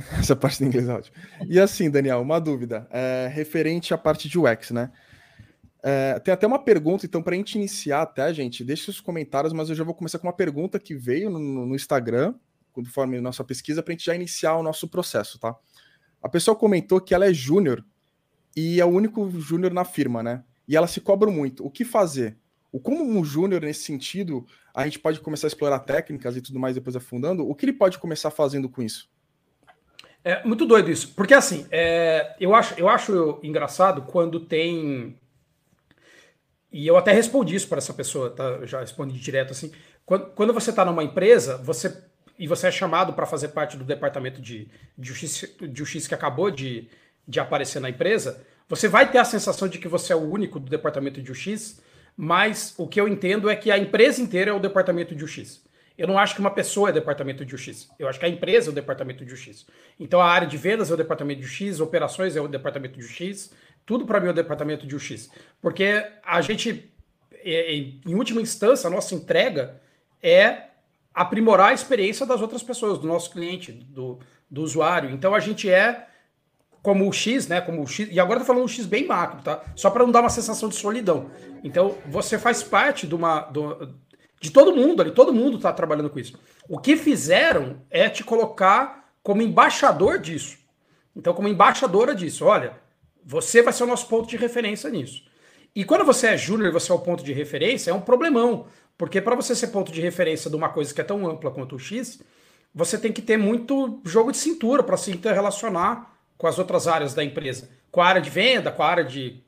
Essa 0.19 0.37
parte 0.37 0.59
do 0.59 0.67
inglês 0.67 0.89
é 0.89 0.93
ótima. 0.93 1.17
E 1.47 1.61
assim, 1.61 1.91
Daniel, 1.91 2.21
uma 2.21 2.41
dúvida. 2.41 2.87
É, 2.91 3.29
referente 3.33 3.93
à 3.93 3.99
parte 3.99 4.29
de 4.29 4.39
UX, 4.39 4.71
né? 4.71 4.91
É, 5.87 6.19
tem 6.19 6.33
até 6.33 6.47
uma 6.47 6.59
pergunta, 6.59 7.05
então, 7.05 7.23
para 7.23 7.35
a 7.35 7.37
gente 7.37 7.57
iniciar 7.57 8.01
até, 8.01 8.33
gente, 8.33 8.65
deixe 8.65 8.89
os 8.89 9.03
comentários, 9.03 9.53
mas 9.53 9.69
eu 9.69 9.75
já 9.75 9.85
vou 9.85 9.93
começar 9.93 10.19
com 10.19 10.27
uma 10.27 10.33
pergunta 10.33 10.81
que 10.81 10.95
veio 10.95 11.29
no, 11.29 11.39
no 11.67 11.77
Instagram, 11.77 12.35
conforme 12.73 13.21
nossa 13.21 13.45
pesquisa, 13.45 13.83
para 13.83 13.93
a 13.93 13.95
gente 13.95 14.07
já 14.07 14.15
iniciar 14.15 14.57
o 14.57 14.63
nosso 14.63 14.89
processo, 14.89 15.39
tá? 15.39 15.55
A 16.23 16.29
pessoa 16.31 16.57
comentou 16.57 17.03
que 17.03 17.15
ela 17.15 17.27
é 17.27 17.35
júnior 17.35 17.85
e 18.57 18.81
é 18.81 18.85
o 18.85 18.89
único 18.89 19.31
júnior 19.39 19.75
na 19.75 19.85
firma, 19.85 20.23
né? 20.23 20.43
E 20.67 20.75
ela 20.75 20.87
se 20.87 21.03
cobra 21.03 21.31
muito. 21.31 21.63
O 21.63 21.71
que 21.71 21.85
fazer? 21.85 22.39
O 22.73 22.81
como 22.81 23.05
um 23.05 23.23
júnior 23.23 23.61
nesse 23.61 23.85
sentido, 23.85 24.47
a 24.75 24.85
gente 24.85 24.99
pode 24.99 25.21
começar 25.21 25.47
a 25.47 25.49
explorar 25.49 25.81
técnicas 25.81 26.35
e 26.35 26.41
tudo 26.41 26.59
mais 26.59 26.75
depois 26.75 26.97
afundando. 26.97 27.47
O 27.47 27.55
que 27.55 27.67
ele 27.67 27.75
pode 27.75 27.99
começar 27.99 28.31
fazendo 28.31 28.71
com 28.71 28.83
isso? 28.83 29.07
É 30.25 30.43
muito 30.47 30.65
doido 30.65 30.91
isso, 30.91 31.13
porque 31.15 31.35
assim, 31.35 31.67
é, 31.71 32.35
eu, 32.41 32.55
acho, 32.55 32.73
eu 32.81 32.89
acho 32.89 33.39
engraçado 33.43 34.01
quando 34.01 34.41
tem 34.41 35.19
e 36.75 36.89
eu 36.89 36.97
até 36.97 37.13
respondi 37.13 37.55
isso 37.55 37.69
para 37.69 37.79
essa 37.79 37.95
pessoa, 37.95 38.31
tá? 38.31 38.43
Eu 38.43 38.67
já 38.67 38.81
respondi 38.81 39.17
direto 39.17 39.53
assim. 39.53 39.71
Quando, 40.05 40.27
quando 40.31 40.53
você 40.53 40.71
está 40.71 40.85
numa 40.85 41.05
empresa, 41.05 41.57
você 41.59 42.03
e 42.37 42.49
você 42.49 42.67
é 42.67 42.71
chamado 42.73 43.13
para 43.13 43.27
fazer 43.27 43.51
parte 43.51 43.77
do 43.77 43.85
departamento 43.85 44.43
de, 44.43 44.67
de, 44.99 45.09
justiça, 45.09 45.47
de 45.69 45.79
justiça 45.79 46.09
que 46.09 46.17
acabou 46.17 46.51
de, 46.51 46.89
de 47.29 47.39
aparecer 47.39 47.79
na 47.79 47.89
empresa, 47.89 48.45
você 48.69 48.89
vai 48.89 49.09
ter 49.09 49.19
a 49.19 49.25
sensação 49.25 49.69
de 49.69 49.79
que 49.79 49.87
você 49.87 50.13
é 50.13 50.17
o 50.17 50.29
único 50.29 50.59
do 50.59 50.69
departamento 50.69 51.21
de 51.21 51.29
justiça, 51.29 51.81
mas 52.17 52.75
o 52.77 52.89
que 52.89 53.01
eu 53.01 53.07
entendo 53.07 53.49
é 53.49 53.55
que 53.55 53.71
a 53.71 53.79
empresa 53.79 54.21
inteira 54.21 54.51
é 54.51 54.55
o 54.55 54.59
departamento 54.59 55.15
de 55.15 55.21
justiça. 55.21 55.61
Eu 55.97 56.09
não 56.09 56.19
acho 56.19 56.35
que 56.35 56.41
uma 56.41 56.51
pessoa 56.51 56.89
é 56.89 56.93
departamento 56.93 57.45
de 57.45 57.53
justiça. 57.53 57.87
Eu 58.01 58.09
acho 58.09 58.19
que 58.19 58.27
a 58.27 58.29
empresa 58.29 58.69
é 58.69 58.73
o 58.73 58.75
departamento 58.75 59.25
de 59.25 59.31
justiça. 59.31 59.65
Então 60.01 60.21
a 60.21 60.29
área 60.29 60.49
de 60.49 60.57
vendas 60.57 60.91
é 60.91 60.95
o 60.95 60.97
departamento 60.97 61.41
de 61.41 61.47
justiça, 61.47 61.85
operações 61.85 62.35
é 62.35 62.41
o 62.41 62.49
departamento 62.49 62.97
de 62.97 63.03
justiça, 63.03 63.51
tudo 63.87 64.07
para 64.07 64.21
mim 64.21 64.29
é 64.29 64.31
o 64.31 64.35
departamento 64.35 64.87
de 64.87 64.93
justiça. 64.93 65.31
Porque 65.61 66.05
a 66.25 66.41
gente, 66.41 66.93
é, 67.33 67.75
é, 67.75 67.77
em 67.77 68.15
última 68.15 68.41
instância, 68.41 68.87
a 68.87 68.91
nossa 68.91 69.15
entrega 69.15 69.81
é 70.23 70.69
aprimorar 71.15 71.69
a 71.69 71.75
experiência 71.75 72.27
das 72.27 72.41
outras 72.41 72.63
pessoas, 72.63 72.99
do 72.99 73.07
nosso 73.07 73.31
cliente, 73.31 73.73
do, 73.73 74.19
do 74.51 74.63
usuário. 74.63 75.11
Então 75.11 75.35
a 75.35 75.41
gente 75.41 75.71
é 75.71 76.09
como 76.83 77.09
o 77.09 77.13
X, 77.13 77.47
né? 77.47 77.61
Como 77.61 77.83
o 77.83 77.87
X, 77.87 78.09
e 78.11 78.19
agora 78.19 78.39
eu 78.39 78.43
tô 78.43 78.47
falando 78.47 78.65
um 78.65 78.69
X 78.69 78.85
bem 78.85 79.07
macro, 79.07 79.43
tá? 79.43 79.63
Só 79.77 79.91
para 79.91 80.05
não 80.05 80.13
dar 80.13 80.21
uma 80.21 80.31
sensação 80.31 80.69
de 80.69 80.75
solidão. 80.75 81.31
Então 81.63 81.97
você 82.07 82.39
faz 82.39 82.63
parte 82.63 83.07
de 83.07 83.15
uma. 83.15 83.51
De 84.41 84.51
todo 84.51 84.77
mundo 84.77 85.01
ali, 85.01 85.11
todo 85.11 85.33
mundo 85.33 85.57
está 85.57 85.73
trabalhando 85.73 86.11
com 86.11 86.19
isso. 86.19 86.39
O 86.69 86.79
que 86.79 86.97
fizeram 86.97 87.81
é 87.91 88.11
te 88.11 88.23
colocar 88.23 89.11
como 89.23 89.41
embaixador 89.41 90.19
disso. 90.19 90.59
Então, 91.17 91.33
como 91.33 91.49
embaixadora 91.49 92.15
disso, 92.15 92.45
olha, 92.45 92.77
você 93.25 93.63
vai 93.63 93.73
ser 93.73 93.85
o 93.85 93.87
nosso 93.87 94.07
ponto 94.09 94.29
de 94.29 94.37
referência 94.37 94.91
nisso. 94.91 95.25
E 95.75 95.85
quando 95.85 96.05
você 96.05 96.29
é 96.29 96.37
júnior 96.37 96.69
e 96.69 96.73
você 96.73 96.93
é 96.93 96.95
o 96.95 96.99
ponto 96.99 97.25
de 97.25 97.33
referência, 97.33 97.91
é 97.91 97.95
um 97.95 98.01
problemão. 98.01 98.67
Porque 98.97 99.21
para 99.21 99.35
você 99.35 99.55
ser 99.55 99.69
ponto 99.69 99.91
de 99.91 100.01
referência 100.01 100.49
de 100.49 100.57
uma 100.57 100.69
coisa 100.69 100.95
que 100.95 101.01
é 101.01 101.05
tão 101.05 101.27
ampla 101.27 101.51
quanto 101.51 101.75
o 101.75 101.79
X, 101.79 102.21
você 102.73 102.97
tem 102.99 103.13
que 103.13 103.23
ter 103.23 103.37
muito 103.37 104.01
jogo 104.05 104.31
de 104.31 104.39
cintura 104.39 104.83
para 104.83 104.97
se 104.97 105.11
interrelacionar 105.11 106.13
com 106.37 106.47
as 106.47 106.59
outras 106.59 106.87
áreas 106.87 107.15
da 107.15 107.25
empresa. 107.25 107.71
Com 107.91 108.01
a 108.01 108.07
área 108.07 108.21
de 108.21 108.31
venda, 108.31 108.71
com 108.71 108.83
a 108.83 108.87
área 108.87 109.05
de 109.05 109.43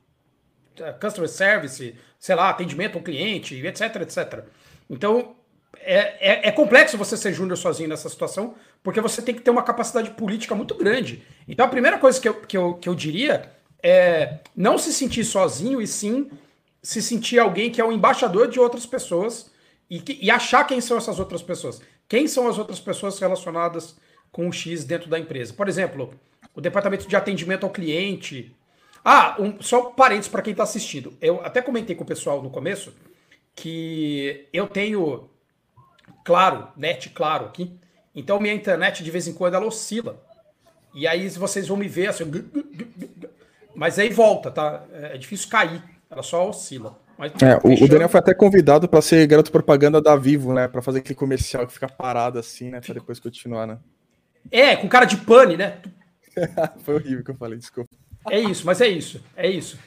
eh, 0.78 0.93
customer 0.93 1.28
service, 1.28 1.94
sei 2.19 2.34
lá, 2.34 2.49
atendimento 2.50 2.96
ao 2.96 3.05
cliente, 3.05 3.55
etc, 3.64 3.96
etc. 4.02 4.44
Então, 4.90 5.37
é, 5.78 6.33
é, 6.33 6.49
é, 6.49 6.52
complexo 6.52 6.97
você 6.97 7.16
ser 7.16 7.33
júnior 7.33 7.56
sozinho 7.56 7.88
nessa 7.88 8.09
situação, 8.09 8.54
porque 8.83 9.00
você 9.00 9.21
tem 9.21 9.35
que 9.35 9.42
ter 9.42 9.50
uma 9.50 9.62
capacidade 9.62 10.11
política 10.11 10.54
muito 10.54 10.75
grande. 10.75 11.23
Então, 11.47 11.66
a 11.66 11.68
primeira 11.68 11.99
coisa 11.99 12.21
que 12.21 12.28
eu, 12.28 12.35
que 12.35 12.56
eu, 12.56 12.75
que 12.75 12.88
eu 12.88 12.95
diria 12.95 13.56
é 13.83 14.38
não 14.54 14.78
se 14.78 14.92
sentir 14.92 15.25
sozinho 15.25 15.80
e 15.80 15.87
sim 15.87 16.30
se 16.83 17.02
sentir 17.02 17.38
alguém 17.40 17.71
que 17.71 17.80
é 17.80 17.85
o 17.85 17.90
embaixador 17.90 18.49
de 18.49 18.61
outras 18.61 18.87
pessoas 18.87 19.50
e, 19.90 20.00
que, 20.00 20.18
e 20.23 20.30
achar 20.30 20.64
quem 20.64 20.80
são 20.80 20.97
essas 20.97 21.18
outras 21.18 21.42
pessoas. 21.42 21.80
Quem 22.09 22.28
são 22.28 22.47
as 22.47 22.59
outras 22.59 22.78
pessoas 22.78 23.18
relacionadas 23.18 23.97
com 24.30 24.49
o 24.49 24.52
X 24.52 24.85
dentro 24.85 25.11
da 25.11 25.18
empresa? 25.18 25.52
Por 25.52 25.68
exemplo, 25.68 26.14
o 26.54 26.61
departamento 26.61 27.09
de 27.09 27.16
atendimento 27.16 27.64
ao 27.64 27.71
cliente. 27.71 28.54
Ah, 29.04 29.37
um, 29.38 29.61
só 29.61 29.83
parênteses 29.87 30.30
para 30.30 30.42
quem 30.42 30.52
está 30.52 30.62
assistindo. 30.62 31.12
Eu 31.21 31.45
até 31.45 31.61
comentei 31.61 31.97
com 31.97 32.04
o 32.04 32.06
pessoal 32.06 32.40
no 32.42 32.50
começo 32.50 32.95
que 33.54 34.47
eu 34.52 34.68
tenho, 34.68 35.28
claro, 36.25 36.68
net 36.76 37.11
claro 37.11 37.47
aqui. 37.47 37.73
Então 38.14 38.38
minha 38.38 38.54
internet 38.54 39.02
de 39.02 39.11
vez 39.11 39.26
em 39.26 39.35
quando 39.35 39.54
ela 39.54 39.66
oscila. 39.66 40.23
E 40.95 41.06
aí 41.06 41.28
vocês 41.30 41.68
vão 41.68 41.76
me 41.76 41.88
ver 41.88 42.09
assim, 42.09 42.25
mas 43.76 43.99
aí 43.99 44.09
volta, 44.09 44.50
tá? 44.50 44.85
É, 44.92 45.14
é 45.14 45.18
difícil 45.18 45.49
cair, 45.49 45.83
ela 46.11 46.23
só 46.23 46.49
oscila. 46.49 46.99
Mas, 47.18 47.33
é, 47.42 47.56
o, 47.62 47.85
o, 47.85 47.88
Daniel 47.88 48.09
foi 48.09 48.21
até 48.21 48.35
convidado 48.35 48.88
para 48.88 49.00
ser 49.00 49.26
garoto 49.26 49.52
propaganda 49.52 50.00
da 50.00 50.16
Vivo, 50.16 50.52
né? 50.52 50.68
Para 50.68 50.83
fazer 50.83 50.99
aquele 50.99 51.14
comercial 51.14 51.66
que 51.66 51.73
fica 51.73 51.88
parado 51.88 52.38
assim, 52.38 52.71
né? 52.71 52.80
Para 52.80 52.95
depois 52.95 53.21
continuar, 53.21 53.66
né? 53.66 53.78
É, 54.50 54.76
com 54.76 54.88
cara 54.88 55.04
de 55.04 55.16
pane, 55.18 55.56
né? 55.56 55.78
foi 56.85 56.95
horrível 56.95 57.25
que 57.25 57.30
eu 57.30 57.37
falei, 57.37 57.59
desculpa. 57.59 57.90
É 58.30 58.40
isso, 58.40 58.66
mas 58.66 58.80
é 58.80 58.88
isso, 58.88 59.23
é 59.37 59.49
isso. 59.49 59.78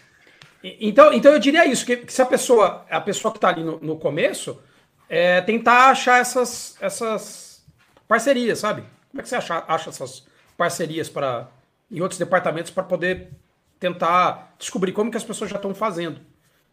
Então, 0.64 1.14
então 1.14 1.32
eu 1.32 1.40
diria 1.40 1.66
isso, 1.66 1.86
que, 1.86 1.98
que 1.98 2.12
se 2.12 2.22
a 2.22 2.26
pessoa, 2.26 2.86
a 2.90 3.00
pessoa 3.00 3.32
que 3.32 3.38
está 3.38 3.50
ali 3.50 3.64
no, 3.64 3.80
no 3.80 3.98
começo, 3.98 4.60
é, 5.08 5.42
tentar 5.42 5.90
achar 5.90 6.20
essas, 6.20 6.78
essas 6.82 7.64
parcerias, 8.08 8.60
sabe? 8.60 8.84
Como 9.10 9.22
é 9.22 9.24
que 9.24 9.30
você 9.30 9.36
acha, 9.36 9.64
acha 9.68 9.90
essas 9.90 10.26
parcerias 10.58 11.10
para 11.10 11.50
em 11.92 12.02
outros 12.02 12.20
departamentos 12.20 12.72
para 12.72 12.84
poder 12.84 13.30
tentar 13.80 14.56
descobrir 14.60 14.92
como 14.92 15.10
que 15.10 15.18
as 15.18 15.24
pessoas 15.24 15.50
já 15.50 15.56
estão 15.56 15.74
fazendo. 15.74 16.22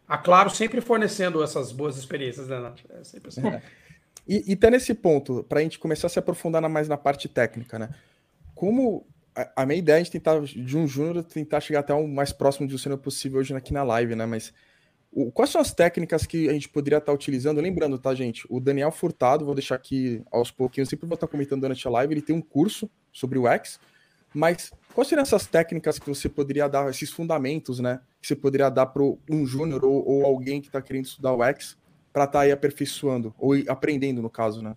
A 0.07 0.17
Claro 0.17 0.49
sempre 0.49 0.81
fornecendo 0.81 1.43
essas 1.43 1.71
boas 1.71 1.97
experiências, 1.97 2.47
né, 2.47 2.59
Nath? 2.59 2.79
É 2.89 3.03
sempre 3.03 3.29
assim. 3.29 3.45
É. 3.47 3.61
E, 4.27 4.55
tá 4.57 4.69
nesse 4.69 4.93
ponto, 4.93 5.43
para 5.47 5.59
a 5.59 5.63
gente 5.63 5.79
começar 5.79 6.07
a 6.07 6.09
se 6.09 6.19
aprofundar 6.19 6.61
mais 6.67 6.89
na 6.89 6.97
parte 6.97 7.29
técnica, 7.29 7.79
né? 7.79 7.89
Como 8.53 9.07
a, 9.33 9.63
a 9.63 9.65
minha 9.65 9.79
ideia 9.79 9.95
é 9.95 9.99
gente 9.99 10.11
tentar, 10.11 10.41
de 10.41 10.77
um 10.77 10.85
júnior, 10.85 11.23
tentar 11.23 11.61
chegar 11.61 11.79
até 11.79 11.93
o 11.93 12.05
mais 12.07 12.33
próximo 12.33 12.67
de 12.67 12.75
um 12.75 12.77
sênior 12.77 12.99
possível 12.99 13.39
hoje 13.39 13.55
aqui 13.55 13.71
na 13.71 13.83
live, 13.83 14.15
né? 14.15 14.25
Mas 14.25 14.53
o, 15.11 15.31
quais 15.31 15.49
são 15.49 15.61
as 15.61 15.73
técnicas 15.73 16.25
que 16.25 16.49
a 16.49 16.53
gente 16.53 16.67
poderia 16.67 16.97
estar 16.97 17.11
tá 17.11 17.15
utilizando? 17.15 17.61
Lembrando, 17.61 17.97
tá, 17.97 18.13
gente? 18.13 18.45
O 18.49 18.59
Daniel 18.59 18.91
Furtado, 18.91 19.45
vou 19.45 19.55
deixar 19.55 19.75
aqui 19.75 20.21
aos 20.29 20.51
pouquinhos, 20.51 20.89
sempre 20.89 21.07
vou 21.07 21.15
estar 21.15 21.27
comentando 21.27 21.61
durante 21.61 21.87
a 21.87 21.91
live, 21.91 22.13
ele 22.13 22.21
tem 22.21 22.35
um 22.35 22.41
curso 22.41 22.89
sobre 23.13 23.39
o 23.39 23.47
X 23.47 23.79
Mas 24.33 24.71
quais 24.93 25.07
seriam 25.07 25.23
essas 25.23 25.47
técnicas 25.47 25.99
que 25.99 26.07
você 26.07 26.27
poderia 26.27 26.67
dar, 26.67 26.89
esses 26.89 27.11
fundamentos, 27.11 27.79
né? 27.79 28.01
Que 28.21 28.27
você 28.27 28.35
poderia 28.35 28.69
dar 28.69 28.87
para 28.87 29.03
um 29.03 29.45
júnior 29.45 29.85
ou, 29.85 30.07
ou, 30.07 30.25
alguém 30.25 30.61
que 30.61 30.67
está 30.67 30.81
querendo 30.81 31.05
estudar 31.05 31.33
o 31.33 31.43
X 31.43 31.77
para 32.11 32.23
estar 32.23 32.39
tá 32.39 32.43
aí 32.45 32.51
aperfeiçoando, 32.51 33.33
ou 33.37 33.53
aprendendo, 33.67 34.21
no 34.21 34.29
caso, 34.29 34.61
né? 34.61 34.75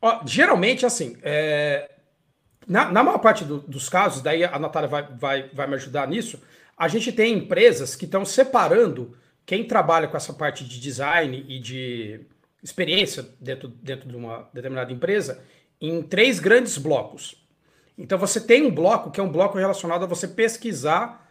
Ó, 0.00 0.20
geralmente, 0.26 0.86
assim, 0.86 1.16
é... 1.22 1.90
na, 2.66 2.90
na 2.90 3.02
maior 3.02 3.18
parte 3.18 3.44
do, 3.44 3.60
dos 3.60 3.88
casos, 3.88 4.22
daí 4.22 4.44
a 4.44 4.58
Natália 4.58 4.88
vai, 4.88 5.08
vai, 5.16 5.48
vai 5.50 5.66
me 5.66 5.74
ajudar 5.74 6.06
nisso, 6.08 6.40
a 6.76 6.86
gente 6.86 7.12
tem 7.12 7.34
empresas 7.34 7.96
que 7.96 8.04
estão 8.04 8.24
separando 8.24 9.16
quem 9.44 9.66
trabalha 9.66 10.06
com 10.06 10.16
essa 10.16 10.32
parte 10.32 10.64
de 10.64 10.78
design 10.78 11.44
e 11.48 11.58
de 11.58 12.20
experiência 12.62 13.24
dentro, 13.40 13.68
dentro 13.68 14.08
de 14.08 14.14
uma 14.14 14.48
determinada 14.52 14.92
empresa 14.92 15.42
em 15.80 16.02
três 16.02 16.38
grandes 16.38 16.76
blocos. 16.76 17.47
Então 17.98 18.16
você 18.16 18.40
tem 18.40 18.64
um 18.64 18.70
bloco 18.70 19.10
que 19.10 19.18
é 19.18 19.22
um 19.22 19.28
bloco 19.28 19.58
relacionado 19.58 20.04
a 20.04 20.06
você 20.06 20.28
pesquisar 20.28 21.28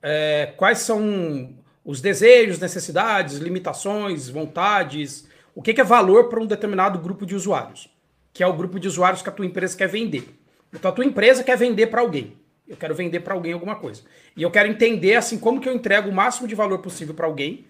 é, 0.00 0.54
quais 0.56 0.78
são 0.78 1.58
os 1.84 2.00
desejos, 2.00 2.60
necessidades, 2.60 3.38
limitações, 3.38 4.28
vontades, 4.28 5.28
o 5.54 5.60
que, 5.60 5.80
é 5.80 5.84
valor 5.84 6.28
para 6.28 6.40
um 6.40 6.46
determinado 6.46 6.98
grupo 6.98 7.26
de 7.26 7.34
usuários, 7.34 7.90
que 8.32 8.42
é 8.42 8.46
o 8.46 8.52
grupo 8.52 8.78
de 8.78 8.86
usuários 8.86 9.20
que 9.20 9.28
a 9.28 9.32
tua 9.32 9.44
empresa 9.44 9.76
quer 9.76 9.88
vender. 9.88 10.28
Então 10.72 10.90
a 10.90 10.94
tua 10.94 11.04
empresa 11.04 11.42
quer 11.42 11.56
vender 11.56 11.88
para 11.88 12.00
alguém. 12.00 12.38
Eu 12.68 12.76
quero 12.76 12.94
vender 12.94 13.20
para 13.20 13.34
alguém 13.34 13.52
alguma 13.52 13.74
coisa. 13.74 14.02
E 14.36 14.42
eu 14.42 14.50
quero 14.50 14.68
entender 14.68 15.16
assim 15.16 15.36
como 15.36 15.60
que 15.60 15.68
eu 15.68 15.74
entrego 15.74 16.08
o 16.08 16.14
máximo 16.14 16.46
de 16.46 16.54
valor 16.54 16.78
possível 16.78 17.14
para 17.14 17.26
alguém 17.26 17.64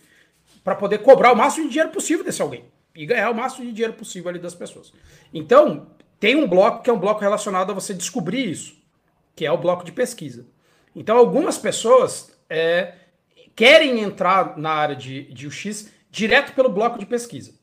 para 0.62 0.74
poder 0.74 0.98
cobrar 0.98 1.32
o 1.32 1.36
máximo 1.36 1.64
de 1.64 1.70
dinheiro 1.70 1.90
possível 1.90 2.22
desse 2.22 2.42
alguém 2.42 2.64
e 2.94 3.06
ganhar 3.06 3.30
o 3.30 3.34
máximo 3.34 3.64
de 3.64 3.72
dinheiro 3.72 3.94
possível 3.94 4.28
ali 4.28 4.38
das 4.38 4.54
pessoas. 4.54 4.92
Então, 5.32 5.86
tem 6.20 6.36
um 6.36 6.46
bloco 6.46 6.82
que 6.82 6.90
é 6.90 6.92
um 6.92 6.98
bloco 6.98 7.22
relacionado 7.22 7.70
a 7.70 7.74
você 7.74 7.94
descobrir 7.94 8.50
isso, 8.50 8.76
que 9.34 9.46
é 9.46 9.50
o 9.50 9.56
bloco 9.56 9.82
de 9.82 9.90
pesquisa. 9.90 10.46
Então, 10.94 11.16
algumas 11.16 11.56
pessoas 11.56 12.38
é, 12.48 12.94
querem 13.56 14.00
entrar 14.00 14.58
na 14.58 14.70
área 14.70 14.94
de, 14.94 15.32
de 15.32 15.46
UX 15.46 15.90
direto 16.10 16.52
pelo 16.52 16.68
bloco 16.68 16.98
de 16.98 17.06
pesquisa. 17.06 17.54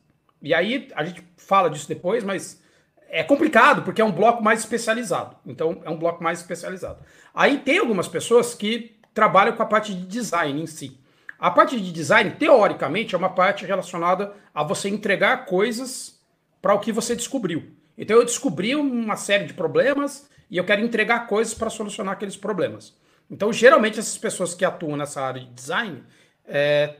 E 0.42 0.52
aí, 0.52 0.88
a 0.96 1.04
gente 1.04 1.22
fala 1.36 1.70
disso 1.70 1.86
depois, 1.86 2.24
mas 2.24 2.60
é 3.08 3.22
complicado, 3.22 3.82
porque 3.82 4.02
é 4.02 4.04
um 4.04 4.12
bloco 4.12 4.42
mais 4.42 4.60
especializado. 4.60 5.36
Então, 5.46 5.80
é 5.84 5.90
um 5.90 5.96
bloco 5.96 6.22
mais 6.22 6.40
especializado. 6.40 6.98
Aí 7.32 7.58
tem 7.58 7.78
algumas 7.78 8.08
pessoas 8.08 8.54
que 8.54 8.98
trabalham 9.14 9.56
com 9.56 9.62
a 9.62 9.66
parte 9.66 9.94
de 9.94 10.04
design 10.04 10.60
em 10.60 10.66
si. 10.66 10.98
A 11.38 11.50
parte 11.50 11.80
de 11.80 11.92
design, 11.92 12.32
teoricamente, 12.32 13.14
é 13.14 13.18
uma 13.18 13.30
parte 13.30 13.64
relacionada 13.64 14.34
a 14.52 14.64
você 14.64 14.88
entregar 14.88 15.46
coisas 15.46 16.20
para 16.60 16.74
o 16.74 16.80
que 16.80 16.90
você 16.90 17.14
descobriu. 17.14 17.77
Então 17.98 18.16
eu 18.16 18.24
descobri 18.24 18.76
uma 18.76 19.16
série 19.16 19.44
de 19.44 19.52
problemas 19.52 20.30
e 20.48 20.56
eu 20.56 20.64
quero 20.64 20.80
entregar 20.82 21.26
coisas 21.26 21.52
para 21.52 21.68
solucionar 21.68 22.14
aqueles 22.14 22.36
problemas. 22.36 22.96
Então, 23.30 23.52
geralmente, 23.52 23.98
essas 23.98 24.16
pessoas 24.16 24.54
que 24.54 24.64
atuam 24.64 24.96
nessa 24.96 25.20
área 25.20 25.42
de 25.42 25.50
design 25.50 26.02
é, 26.46 26.96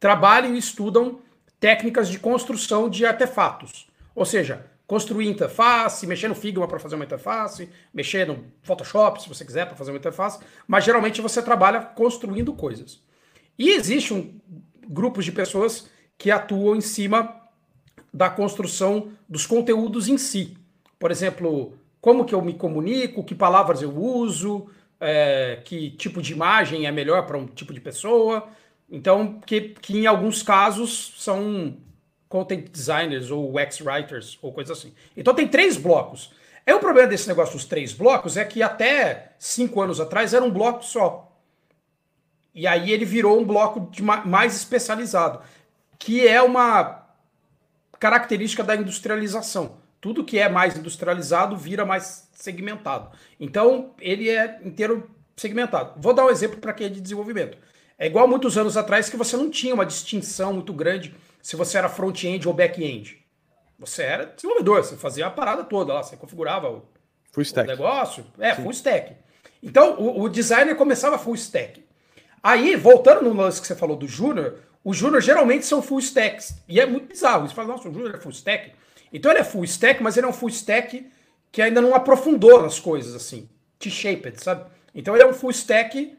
trabalham 0.00 0.54
e 0.54 0.58
estudam 0.58 1.20
técnicas 1.60 2.08
de 2.08 2.18
construção 2.18 2.88
de 2.88 3.04
artefatos. 3.04 3.86
Ou 4.14 4.24
seja, 4.24 4.64
construir 4.86 5.28
interface, 5.28 6.06
mexer 6.06 6.28
no 6.28 6.34
Figma 6.34 6.66
para 6.66 6.78
fazer 6.78 6.94
uma 6.94 7.04
interface, 7.04 7.68
mexer 7.92 8.26
no 8.26 8.44
Photoshop, 8.62 9.22
se 9.22 9.28
você 9.28 9.44
quiser, 9.44 9.66
para 9.66 9.76
fazer 9.76 9.90
uma 9.90 9.98
interface. 9.98 10.38
Mas 10.66 10.84
geralmente 10.84 11.20
você 11.20 11.42
trabalha 11.42 11.80
construindo 11.80 12.54
coisas. 12.54 13.02
E 13.58 13.70
existe 13.70 14.14
um 14.14 14.40
grupos 14.88 15.24
de 15.24 15.32
pessoas 15.32 15.90
que 16.16 16.30
atuam 16.30 16.76
em 16.76 16.80
cima 16.80 17.35
da 18.16 18.30
construção 18.30 19.08
dos 19.28 19.44
conteúdos 19.44 20.08
em 20.08 20.16
si. 20.16 20.56
Por 20.98 21.10
exemplo, 21.10 21.74
como 22.00 22.24
que 22.24 22.34
eu 22.34 22.40
me 22.40 22.54
comunico, 22.54 23.22
que 23.22 23.34
palavras 23.34 23.82
eu 23.82 23.94
uso, 23.94 24.68
é, 24.98 25.60
que 25.62 25.90
tipo 25.90 26.22
de 26.22 26.32
imagem 26.32 26.86
é 26.86 26.90
melhor 26.90 27.26
para 27.26 27.36
um 27.36 27.46
tipo 27.46 27.74
de 27.74 27.80
pessoa. 27.80 28.48
Então, 28.90 29.38
que, 29.44 29.60
que 29.60 29.98
em 29.98 30.06
alguns 30.06 30.42
casos 30.42 31.12
são 31.18 31.76
content 32.26 32.70
designers 32.70 33.30
ou 33.30 33.54
UX 33.54 33.82
writers 33.82 34.38
ou 34.40 34.50
coisa 34.50 34.72
assim. 34.72 34.94
Então 35.14 35.34
tem 35.34 35.46
três 35.46 35.76
blocos. 35.76 36.32
É 36.64 36.74
o 36.74 36.80
problema 36.80 37.08
desse 37.08 37.28
negócio 37.28 37.54
dos 37.54 37.66
três 37.66 37.92
blocos 37.92 38.38
é 38.38 38.46
que 38.46 38.62
até 38.62 39.32
cinco 39.38 39.82
anos 39.82 40.00
atrás 40.00 40.32
era 40.32 40.42
um 40.42 40.50
bloco 40.50 40.82
só. 40.82 41.30
E 42.54 42.66
aí 42.66 42.90
ele 42.90 43.04
virou 43.04 43.38
um 43.38 43.44
bloco 43.44 43.90
de 43.90 44.02
mais 44.02 44.56
especializado, 44.56 45.40
que 45.98 46.26
é 46.26 46.40
uma 46.40 47.05
característica 47.98 48.62
da 48.62 48.76
industrialização. 48.76 49.78
Tudo 50.00 50.24
que 50.24 50.38
é 50.38 50.48
mais 50.48 50.76
industrializado 50.76 51.56
vira 51.56 51.84
mais 51.84 52.28
segmentado. 52.32 53.10
Então, 53.40 53.94
ele 53.98 54.28
é 54.28 54.60
inteiro 54.64 55.10
segmentado. 55.36 56.00
Vou 56.00 56.14
dar 56.14 56.26
um 56.26 56.30
exemplo 56.30 56.58
para 56.58 56.72
quem 56.72 56.86
é 56.86 56.90
de 56.90 57.00
desenvolvimento. 57.00 57.58
É 57.98 58.06
igual 58.06 58.28
muitos 58.28 58.58
anos 58.58 58.76
atrás 58.76 59.08
que 59.08 59.16
você 59.16 59.36
não 59.36 59.50
tinha 59.50 59.74
uma 59.74 59.86
distinção 59.86 60.52
muito 60.52 60.72
grande 60.72 61.14
se 61.42 61.56
você 61.56 61.78
era 61.78 61.88
front-end 61.88 62.46
ou 62.46 62.52
back-end. 62.52 63.24
Você 63.78 64.02
era 64.02 64.26
desenvolvedor, 64.26 64.84
você 64.84 64.96
fazia 64.96 65.26
a 65.26 65.30
parada 65.30 65.64
toda 65.64 65.92
lá, 65.92 66.02
você 66.02 66.16
configurava 66.16 66.68
o, 66.70 66.76
o 66.78 67.66
negócio. 67.66 68.26
É, 68.38 68.54
Sim. 68.54 68.62
full 68.62 68.70
stack. 68.72 69.16
Então, 69.62 69.98
o, 69.98 70.22
o 70.22 70.28
designer 70.28 70.76
começava 70.76 71.18
full 71.18 71.34
stack. 71.34 71.84
Aí, 72.42 72.76
voltando 72.76 73.22
no 73.22 73.34
lance 73.34 73.60
que 73.60 73.66
você 73.66 73.74
falou 73.74 73.96
do 73.96 74.06
Júnior, 74.06 74.58
os 74.86 74.96
Júnior 74.96 75.20
geralmente 75.20 75.66
são 75.66 75.82
full 75.82 75.98
stacks. 75.98 76.54
E 76.68 76.80
é 76.80 76.86
muito 76.86 77.08
bizarro. 77.08 77.48
Você 77.48 77.52
fala, 77.52 77.66
nossa, 77.66 77.88
o 77.88 77.92
Júnior 77.92 78.14
é 78.14 78.18
full 78.18 78.30
stack. 78.30 78.70
Então 79.12 79.32
ele 79.32 79.40
é 79.40 79.44
full 79.44 79.64
stack, 79.64 80.00
mas 80.00 80.16
ele 80.16 80.26
é 80.26 80.28
um 80.28 80.32
full 80.32 80.48
stack 80.48 81.04
que 81.50 81.60
ainda 81.60 81.80
não 81.80 81.92
aprofundou 81.92 82.62
nas 82.62 82.78
coisas, 82.78 83.12
assim. 83.12 83.48
T-shaped, 83.80 84.40
sabe? 84.40 84.64
Então 84.94 85.16
ele 85.16 85.24
é 85.24 85.26
um 85.26 85.32
full 85.32 85.50
stack 85.50 86.16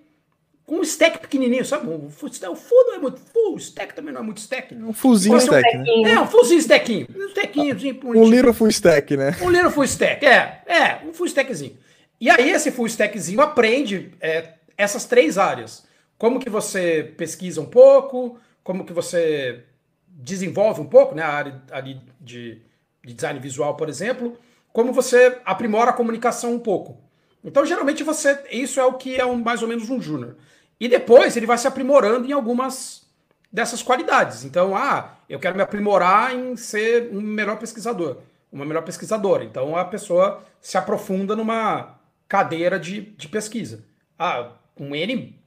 com 0.66 0.80
um 0.80 0.82
stack 0.82 1.20
pequenininho, 1.20 1.64
sabe? 1.64 1.88
O 1.88 2.10
full, 2.10 2.28
o 2.30 2.56
full 2.58 2.88
não 2.88 2.96
é 2.96 3.00
muito 3.00 3.22
full, 3.32 3.56
stack 3.56 3.96
também 3.96 4.14
não 4.14 4.20
é 4.20 4.24
muito 4.26 4.40
stack. 4.40 4.76
Um 4.76 4.92
fullzinho 4.92 5.38
stack, 5.38 5.78
um 5.78 6.02
né? 6.02 6.12
É, 6.12 6.20
um 6.20 6.28
fullzinho 6.28 6.60
stackinho. 6.60 7.08
Um 7.16 7.28
stackinhozinho. 7.30 8.00
Um, 8.04 8.20
um 8.20 8.30
little 8.30 8.54
full 8.54 8.68
stack, 8.68 9.16
né? 9.16 9.34
Um 9.42 9.50
little 9.50 9.72
full 9.72 9.86
stack, 9.86 10.26
é. 10.26 10.62
É, 10.66 11.08
um 11.08 11.14
full 11.14 11.28
stackzinho. 11.28 11.78
E 12.20 12.30
aí 12.30 12.52
esse 12.52 12.70
full 12.70 12.88
stackzinho 12.88 13.40
aprende 13.40 14.12
é, 14.20 14.56
essas 14.78 15.06
três 15.06 15.38
áreas. 15.38 15.86
Como 16.18 16.38
que 16.38 16.50
você 16.50 17.14
pesquisa 17.16 17.62
um 17.62 17.66
pouco, 17.66 18.38
como 18.68 18.84
que 18.84 18.92
você 18.92 19.64
desenvolve 20.06 20.82
um 20.82 20.86
pouco, 20.86 21.16
né, 21.16 21.24
a 21.24 21.30
área 21.30 21.62
ali 21.72 22.02
de, 22.20 22.62
de 23.02 23.14
design 23.14 23.40
visual, 23.40 23.78
por 23.78 23.88
exemplo, 23.88 24.38
como 24.74 24.92
você 24.92 25.40
aprimora 25.46 25.92
a 25.92 25.94
comunicação 25.94 26.54
um 26.54 26.60
pouco. 26.60 27.02
Então, 27.42 27.66
geralmente, 27.66 28.04
você 28.04 28.44
isso 28.52 28.78
é 28.78 28.84
o 28.84 28.96
que 28.96 29.16
é 29.16 29.26
um, 29.26 29.38
mais 29.38 29.62
ou 29.62 29.70
menos 29.70 29.90
um 29.90 30.02
júnior. 30.02 30.36
E 30.78 30.90
depois 30.90 31.38
ele 31.38 31.46
vai 31.46 31.58
se 31.58 31.66
aprimorando 31.66 32.28
em 32.28 32.34
algumas 32.34 33.08
dessas 33.50 33.82
qualidades. 33.82 34.44
Então, 34.44 34.76
ah, 34.76 35.16
eu 35.30 35.40
quero 35.40 35.56
me 35.56 35.62
aprimorar 35.62 36.36
em 36.36 36.58
ser 36.58 37.10
um 37.14 37.22
melhor 37.22 37.58
pesquisador, 37.58 38.18
uma 38.52 38.66
melhor 38.66 38.84
pesquisadora. 38.84 39.46
Então, 39.46 39.78
a 39.78 39.86
pessoa 39.86 40.44
se 40.60 40.78
aprofunda 40.78 41.38
numa 41.38 41.98
cadeira 42.28 42.78
de, 42.78 43.00
de 43.00 43.30
pesquisa. 43.30 43.86
Ah, 44.20 44.52
um 44.78 44.94
N 44.94 45.40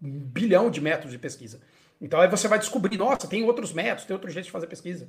bilhão 0.00 0.70
de 0.70 0.80
métodos 0.80 1.10
de 1.10 1.18
pesquisa. 1.18 1.60
Então 2.00 2.20
aí 2.20 2.28
você 2.28 2.46
vai 2.46 2.58
descobrir, 2.58 2.96
nossa, 2.96 3.26
tem 3.26 3.44
outros 3.44 3.72
métodos, 3.72 4.04
tem 4.04 4.14
outro 4.14 4.30
jeito 4.30 4.46
de 4.46 4.52
fazer 4.52 4.66
pesquisa. 4.66 5.08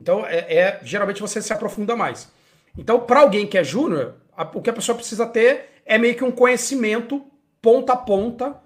Então 0.00 0.24
é, 0.26 0.54
é 0.54 0.80
geralmente 0.82 1.20
você 1.20 1.42
se 1.42 1.52
aprofunda 1.52 1.96
mais. 1.96 2.30
Então 2.76 3.00
para 3.00 3.20
alguém 3.20 3.46
que 3.46 3.58
é 3.58 3.64
júnior, 3.64 4.14
o 4.54 4.62
que 4.62 4.70
a 4.70 4.72
pessoa 4.72 4.96
precisa 4.96 5.26
ter 5.26 5.82
é 5.84 5.98
meio 5.98 6.14
que 6.14 6.24
um 6.24 6.30
conhecimento 6.30 7.26
ponta 7.60 7.94
a 7.94 7.96
ponta, 7.96 8.56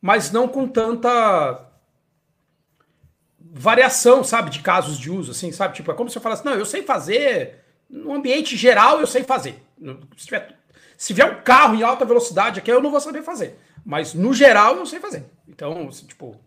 mas 0.00 0.30
não 0.30 0.46
com 0.46 0.68
tanta 0.68 1.66
variação, 3.40 4.22
sabe, 4.22 4.50
de 4.50 4.60
casos 4.60 4.98
de 4.98 5.10
uso, 5.10 5.30
assim, 5.30 5.50
sabe? 5.50 5.74
Tipo, 5.74 5.90
é 5.90 5.94
como 5.94 6.10
se 6.10 6.18
eu 6.18 6.22
falasse, 6.22 6.44
não, 6.44 6.52
eu 6.52 6.66
sei 6.66 6.82
fazer, 6.82 7.64
no 7.88 8.12
ambiente 8.12 8.56
geral 8.56 9.00
eu 9.00 9.06
sei 9.06 9.24
fazer. 9.24 9.62
Se 10.16 10.26
tiver, 10.26 10.56
se 10.96 11.12
vier 11.12 11.30
um 11.30 11.42
carro 11.42 11.74
em 11.74 11.82
alta 11.82 12.04
velocidade 12.04 12.60
aqui, 12.60 12.70
eu 12.70 12.82
não 12.82 12.90
vou 12.90 13.00
saber 13.00 13.22
fazer. 13.22 13.58
Mas 13.84 14.14
no 14.14 14.34
geral 14.34 14.76
eu 14.76 14.86
sei 14.86 15.00
fazer. 15.00 15.24
Então, 15.48 15.88
tipo, 15.88 16.38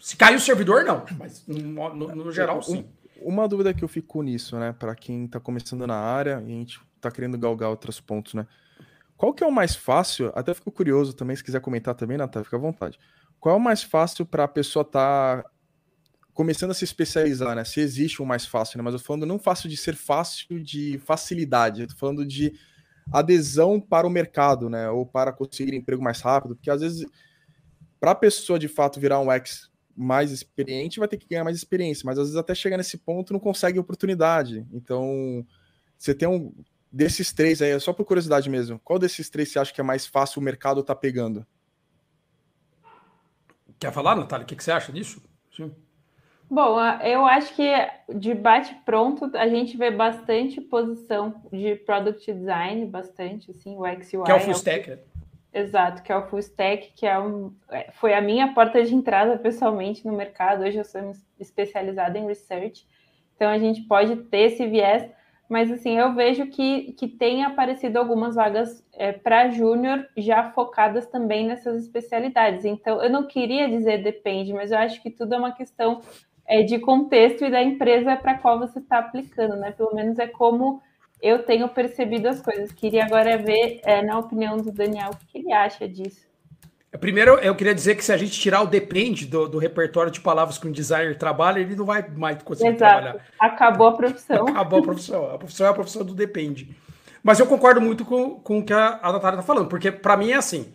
se 0.00 0.16
cair 0.16 0.36
o 0.36 0.40
servidor, 0.40 0.84
não. 0.84 1.04
Mas 1.18 1.46
no, 1.46 1.94
no, 1.94 2.14
no 2.14 2.32
geral, 2.32 2.62
sim. 2.62 2.86
Uma 3.20 3.48
dúvida 3.48 3.72
que 3.72 3.82
eu 3.82 3.88
fico 3.88 4.22
nisso, 4.22 4.58
né, 4.58 4.72
para 4.72 4.94
quem 4.94 5.26
tá 5.26 5.40
começando 5.40 5.86
na 5.86 5.96
área 5.96 6.42
e 6.46 6.52
a 6.52 6.56
gente 6.56 6.80
tá 7.00 7.10
querendo 7.10 7.38
galgar 7.38 7.70
outros 7.70 8.00
pontos, 8.00 8.34
né? 8.34 8.46
Qual 9.16 9.32
que 9.32 9.42
é 9.42 9.46
o 9.46 9.52
mais 9.52 9.74
fácil? 9.74 10.30
Até 10.34 10.52
fico 10.52 10.70
curioso 10.70 11.14
também, 11.14 11.34
se 11.34 11.42
quiser 11.42 11.60
comentar 11.60 11.94
também, 11.94 12.18
Natália, 12.18 12.44
fica 12.44 12.56
à 12.56 12.60
vontade. 12.60 12.98
Qual 13.40 13.54
é 13.54 13.58
o 13.58 13.60
mais 13.60 13.82
fácil 13.82 14.26
para 14.26 14.44
a 14.44 14.48
pessoa 14.48 14.82
estar 14.82 15.42
tá 15.42 15.50
começando 16.34 16.70
a 16.72 16.74
se 16.74 16.84
especializar, 16.84 17.56
né? 17.56 17.64
Se 17.64 17.80
existe 17.80 18.22
um 18.22 18.26
mais 18.26 18.44
fácil, 18.44 18.76
né? 18.76 18.84
Mas 18.84 18.92
eu 18.92 19.00
tô 19.00 19.06
falando 19.06 19.24
não 19.24 19.38
fácil 19.38 19.70
de 19.70 19.76
ser 19.76 19.96
fácil 19.96 20.62
de 20.62 20.98
facilidade, 20.98 21.82
eu 21.82 21.88
tô 21.88 21.96
falando 21.96 22.26
de 22.26 22.52
adesão 23.10 23.80
para 23.80 24.06
o 24.06 24.10
mercado, 24.10 24.68
né? 24.68 24.90
Ou 24.90 25.06
para 25.06 25.32
conseguir 25.32 25.74
emprego 25.74 26.02
mais 26.02 26.20
rápido, 26.20 26.54
porque 26.54 26.70
às 26.70 26.82
vezes, 26.82 27.06
para 27.98 28.10
a 28.10 28.14
pessoa 28.14 28.58
de 28.58 28.68
fato 28.68 29.00
virar 29.00 29.20
um 29.20 29.32
ex 29.32 29.70
mais 29.96 30.30
experiente, 30.30 30.98
vai 30.98 31.08
ter 31.08 31.16
que 31.16 31.28
ganhar 31.28 31.44
mais 31.44 31.56
experiência, 31.56 32.04
mas 32.04 32.18
às 32.18 32.26
vezes 32.26 32.36
até 32.36 32.54
chegar 32.54 32.76
nesse 32.76 32.98
ponto 32.98 33.32
não 33.32 33.40
consegue 33.40 33.78
oportunidade. 33.78 34.66
Então, 34.72 35.44
você 35.96 36.14
tem 36.14 36.28
um. 36.28 36.52
desses 36.92 37.32
três 37.32 37.62
aí, 37.62 37.78
só 37.80 37.92
por 37.92 38.04
curiosidade 38.04 38.50
mesmo, 38.50 38.78
qual 38.84 38.98
desses 38.98 39.30
três 39.30 39.50
você 39.50 39.58
acha 39.58 39.72
que 39.72 39.80
é 39.80 39.84
mais 39.84 40.06
fácil 40.06 40.40
o 40.40 40.44
mercado 40.44 40.82
tá 40.82 40.94
pegando? 40.94 41.46
Quer 43.78 43.92
falar, 43.92 44.16
Natália? 44.16 44.44
O 44.44 44.46
que, 44.46 44.56
que 44.56 44.64
você 44.64 44.70
acha 44.70 44.92
disso? 44.92 45.22
Sim. 45.54 45.72
Bom, 46.48 46.80
eu 47.02 47.26
acho 47.26 47.54
que 47.54 47.68
de 48.14 48.32
bate-pronto 48.32 49.36
a 49.36 49.48
gente 49.48 49.76
vê 49.76 49.90
bastante 49.90 50.60
posição 50.60 51.42
de 51.52 51.74
product 51.74 52.32
design, 52.32 52.86
bastante, 52.86 53.50
assim, 53.50 53.76
o 53.76 53.84
XUI. 53.84 54.24
Que 54.24 54.30
é 54.30 54.34
o 54.34 54.40
full 54.40 54.52
stack, 54.52 54.90
é 54.90 54.98
Exato, 55.56 56.02
que 56.02 56.12
é 56.12 56.16
o 56.16 56.26
full 56.28 56.38
stack, 56.38 56.92
que 56.94 57.06
é 57.06 57.18
um, 57.18 57.50
é, 57.70 57.90
foi 57.92 58.12
a 58.12 58.20
minha 58.20 58.52
porta 58.52 58.84
de 58.84 58.94
entrada 58.94 59.38
pessoalmente 59.38 60.06
no 60.06 60.12
mercado. 60.12 60.62
Hoje 60.62 60.76
eu 60.76 60.84
sou 60.84 61.00
especializada 61.40 62.18
em 62.18 62.26
research, 62.26 62.86
então 63.34 63.48
a 63.48 63.58
gente 63.58 63.80
pode 63.84 64.16
ter 64.24 64.52
esse 64.52 64.66
viés, 64.66 65.08
mas 65.48 65.72
assim, 65.72 65.96
eu 65.96 66.12
vejo 66.14 66.48
que, 66.48 66.92
que 66.92 67.08
tem 67.08 67.42
aparecido 67.42 67.98
algumas 67.98 68.34
vagas 68.34 68.86
é, 68.92 69.12
para 69.12 69.48
júnior 69.48 70.06
já 70.14 70.50
focadas 70.52 71.06
também 71.06 71.46
nessas 71.46 71.84
especialidades. 71.84 72.66
Então, 72.66 73.02
eu 73.02 73.08
não 73.08 73.26
queria 73.26 73.66
dizer 73.66 74.02
depende, 74.02 74.52
mas 74.52 74.72
eu 74.72 74.76
acho 74.76 75.00
que 75.00 75.10
tudo 75.10 75.36
é 75.36 75.38
uma 75.38 75.52
questão 75.52 76.02
é, 76.46 76.62
de 76.64 76.78
contexto 76.78 77.46
e 77.46 77.50
da 77.50 77.62
empresa 77.62 78.14
para 78.14 78.36
qual 78.36 78.58
você 78.58 78.78
está 78.78 78.98
aplicando, 78.98 79.56
né? 79.56 79.70
Pelo 79.70 79.94
menos 79.94 80.18
é 80.18 80.26
como 80.26 80.82
eu 81.20 81.42
tenho 81.42 81.68
percebido 81.68 82.28
as 82.28 82.40
coisas. 82.40 82.72
Queria 82.72 83.04
agora 83.04 83.38
ver, 83.38 83.80
é, 83.84 84.02
na 84.02 84.18
opinião 84.18 84.56
do 84.56 84.70
Daniel, 84.70 85.10
o 85.10 85.26
que 85.26 85.38
ele 85.38 85.52
acha 85.52 85.88
disso. 85.88 86.26
Primeiro, 86.98 87.34
eu 87.38 87.54
queria 87.54 87.74
dizer 87.74 87.94
que 87.94 88.04
se 88.04 88.12
a 88.12 88.16
gente 88.16 88.38
tirar 88.38 88.62
o 88.62 88.66
depende 88.66 89.26
do, 89.26 89.48
do 89.48 89.58
repertório 89.58 90.10
de 90.10 90.20
palavras 90.20 90.56
que 90.56 90.66
um 90.66 90.72
designer 90.72 91.16
trabalha, 91.18 91.60
ele 91.60 91.76
não 91.76 91.84
vai 91.84 92.08
mais 92.08 92.42
conseguir 92.42 92.70
Exato. 92.70 92.92
trabalhar. 92.92 93.26
Acabou 93.38 93.88
a 93.88 93.92
profissão. 93.92 94.48
Acabou 94.48 94.78
a 94.78 94.82
profissão. 94.82 95.34
A 95.34 95.38
profissão 95.38 95.66
é 95.66 95.70
a 95.70 95.74
profissão 95.74 96.04
do 96.04 96.14
depende. 96.14 96.74
Mas 97.22 97.38
eu 97.38 97.46
concordo 97.46 97.80
muito 97.80 98.04
com, 98.04 98.38
com 98.40 98.60
o 98.60 98.64
que 98.64 98.72
a, 98.72 99.00
a 99.02 99.12
Natália 99.12 99.40
está 99.40 99.42
falando, 99.42 99.68
porque 99.68 99.90
para 99.90 100.16
mim 100.16 100.30
é 100.30 100.36
assim: 100.36 100.72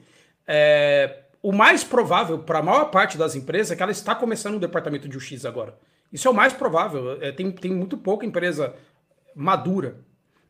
é, 0.47 1.19
o 1.41 1.51
mais 1.51 1.83
provável 1.83 2.39
para 2.39 2.59
a 2.59 2.63
maior 2.63 2.85
parte 2.91 3.17
das 3.17 3.35
empresas 3.35 3.71
é 3.71 3.75
que 3.75 3.81
ela 3.81 3.91
está 3.91 4.13
começando 4.13 4.55
um 4.55 4.59
departamento 4.59 5.07
de 5.07 5.17
UX 5.17 5.45
agora. 5.45 5.75
Isso 6.11 6.27
é 6.27 6.31
o 6.31 6.33
mais 6.33 6.53
provável. 6.53 7.17
É, 7.21 7.31
tem, 7.31 7.49
tem 7.51 7.71
muito 7.71 7.97
pouca 7.97 8.25
empresa 8.25 8.75
madura. 9.33 9.95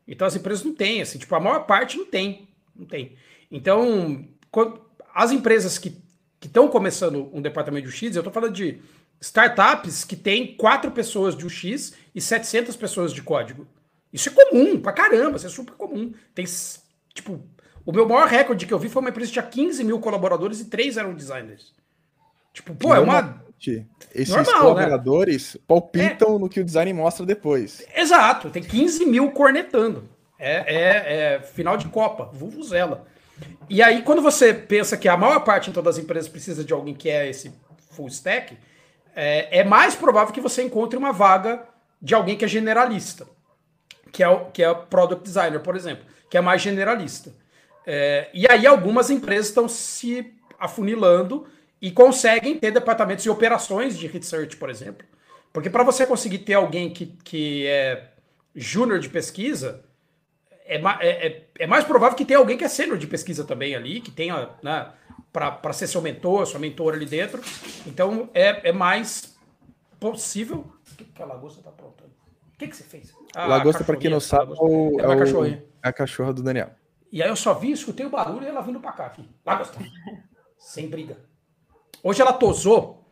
Então 0.08 0.28
as 0.28 0.36
empresas 0.36 0.64
não 0.64 0.74
têm, 0.74 1.02
assim, 1.02 1.18
tipo, 1.18 1.34
a 1.36 1.40
maior 1.40 1.66
parte 1.66 1.98
não 1.98 2.06
tem. 2.06 2.48
Não 2.76 2.86
tem. 2.86 3.16
Então, 3.52 4.26
quando, 4.50 4.82
as 5.14 5.32
empresas 5.32 5.78
que 5.78 5.96
estão 6.42 6.68
começando 6.68 7.30
um 7.34 7.42
departamento 7.42 7.88
de 7.88 7.94
UX, 7.94 8.16
eu 8.16 8.22
estou 8.22 8.34
falando 8.34 8.54
de 8.54 8.82
startups 9.20 10.04
que 10.04 10.16
tem 10.16 10.56
quatro 10.56 10.92
pessoas 10.92 11.36
de 11.36 11.46
UX 11.46 11.94
e 12.14 12.20
700 12.20 12.76
pessoas 12.76 13.14
de 13.14 13.22
código. 13.22 13.68
Isso 14.12 14.30
é 14.30 14.32
comum, 14.32 14.80
pra 14.80 14.92
caramba, 14.92 15.38
isso 15.38 15.48
é 15.48 15.50
super 15.50 15.76
comum. 15.76 16.14
Tem, 16.34 16.46
tipo, 17.14 17.42
o 17.86 17.92
meu 17.92 18.08
maior 18.08 18.28
recorde 18.28 18.66
que 18.66 18.74
eu 18.74 18.80
vi 18.80 18.90
foi 18.90 19.02
uma 19.02 19.10
empresa 19.10 19.28
que 19.28 19.34
tinha 19.34 19.46
15 19.46 19.84
mil 19.84 20.00
colaboradores 20.00 20.60
e 20.60 20.66
três 20.66 20.98
eram 20.98 21.14
designers. 21.14 21.74
Tipo, 22.54 22.76
pô, 22.76 22.94
é 22.94 23.00
uma. 23.00 23.44
Esses 24.14 24.30
Normal, 24.30 24.54
né? 24.54 24.60
colaboradores 24.62 25.56
né? 25.56 25.62
palpitam 25.68 26.36
é... 26.36 26.40
no 26.40 26.50
que 26.50 26.60
o 26.60 26.64
design 26.64 26.92
mostra 26.94 27.26
depois. 27.26 27.86
Exato, 27.96 28.50
tem 28.50 28.64
15 28.64 29.06
mil 29.06 29.32
cornetando. 29.32 30.10
É, 30.40 30.64
é, 30.76 31.36
é 31.36 31.42
final 31.42 31.78
de 31.78 31.88
Copa, 31.88 32.30
Vuvuzela. 32.34 33.06
E 33.70 33.82
aí, 33.82 34.02
quando 34.02 34.22
você 34.22 34.54
pensa 34.54 34.98
que 34.98 35.08
a 35.08 35.16
maior 35.16 35.40
parte 35.42 35.70
então, 35.70 35.84
das 35.84 35.98
empresas 35.98 36.28
precisa 36.28 36.64
de 36.64 36.74
alguém 36.74 36.94
que 36.94 37.10
é 37.10 37.30
esse 37.30 37.54
full 37.92 38.08
stack, 38.08 38.58
é, 39.16 39.60
é 39.60 39.64
mais 39.64 39.96
provável 39.96 40.34
que 40.34 40.42
você 40.42 40.64
encontre 40.64 40.98
uma 40.98 41.12
vaga 41.12 41.64
de 42.02 42.16
alguém 42.16 42.36
que 42.36 42.46
é 42.46 42.48
generalista, 42.48 43.28
que 44.12 44.24
é 44.24 44.28
o 44.28 44.46
que 44.46 44.64
é 44.64 44.74
product 44.74 45.24
designer, 45.24 45.60
por 45.60 45.76
exemplo, 45.76 46.06
que 46.30 46.38
é 46.38 46.42
mais 46.42 46.62
generalista. 46.62 47.34
É, 47.86 48.30
e 48.34 48.48
aí 48.50 48.66
algumas 48.66 49.10
empresas 49.10 49.48
estão 49.48 49.68
se 49.68 50.34
afunilando 50.60 51.48
e 51.82 51.92
conseguem 51.92 52.60
ter 52.60 52.72
departamentos 52.72 53.24
de 53.24 53.30
operações 53.30 53.98
de 53.98 54.06
research, 54.08 54.56
por 54.58 54.70
exemplo. 54.70 55.06
Porque 55.52 55.70
para 55.70 55.84
você 55.84 56.06
conseguir 56.06 56.40
ter 56.40 56.54
alguém 56.54 56.90
que, 56.92 57.08
que 57.24 57.66
é 57.68 58.12
júnior 58.56 59.00
de 59.00 59.10
pesquisa, 59.10 59.84
é, 60.66 60.78
é, 60.78 61.28
é, 61.28 61.48
é, 61.60 61.68
mais 61.68 61.84
provável 61.84 62.16
que 62.16 62.24
tenha 62.24 62.40
alguém 62.40 62.58
que 62.58 62.64
é 62.64 62.70
sênior 62.70 62.98
de 62.98 63.08
pesquisa 63.08 63.44
também 63.44 63.76
ali, 63.76 64.00
que 64.00 64.12
tenha, 64.12 64.50
né, 64.62 64.92
para 65.34 65.74
ser 65.74 65.88
seu 65.88 66.02
mentor, 66.02 66.46
sua 66.46 66.60
mentora 66.60 66.96
ali 66.96 67.06
dentro. 67.06 67.42
Então 67.86 68.30
é, 68.34 68.70
é 68.70 68.72
mais 68.72 69.36
possível. 70.00 70.72
O 70.92 70.96
que, 70.96 71.06
que 71.06 71.22
a 71.22 71.26
lagosta 71.26 71.62
tá 71.62 71.70
aprontando? 71.70 72.12
O 72.54 72.58
que, 72.58 72.68
que 72.68 72.76
você 72.76 72.84
fez? 72.84 73.12
Ah, 73.36 73.48
lagosta, 73.48 73.84
para 73.84 73.98
quem 73.98 74.12
não 74.12 74.20
sabe, 74.20 74.54
é, 74.54 74.56
o, 74.60 75.00
é, 75.00 75.08
o, 75.08 75.46
é 75.46 75.64
a 75.82 75.92
cachorra 75.92 76.32
do 76.32 76.44
Daniel. 76.44 76.70
E 77.12 77.22
aí 77.22 77.28
eu 77.28 77.36
só 77.36 77.54
vi, 77.54 77.72
escutei 77.72 78.06
o 78.06 78.10
barulho 78.10 78.44
e 78.44 78.48
ela 78.48 78.62
vindo 78.62 78.80
para 78.80 78.92
cá. 78.92 79.06
Aqui. 79.08 79.28
Lagosta. 79.46 79.80
Sem 80.58 80.88
briga. 80.88 81.31
Hoje 82.04 82.22
ela 82.22 82.34
tosou 82.34 83.06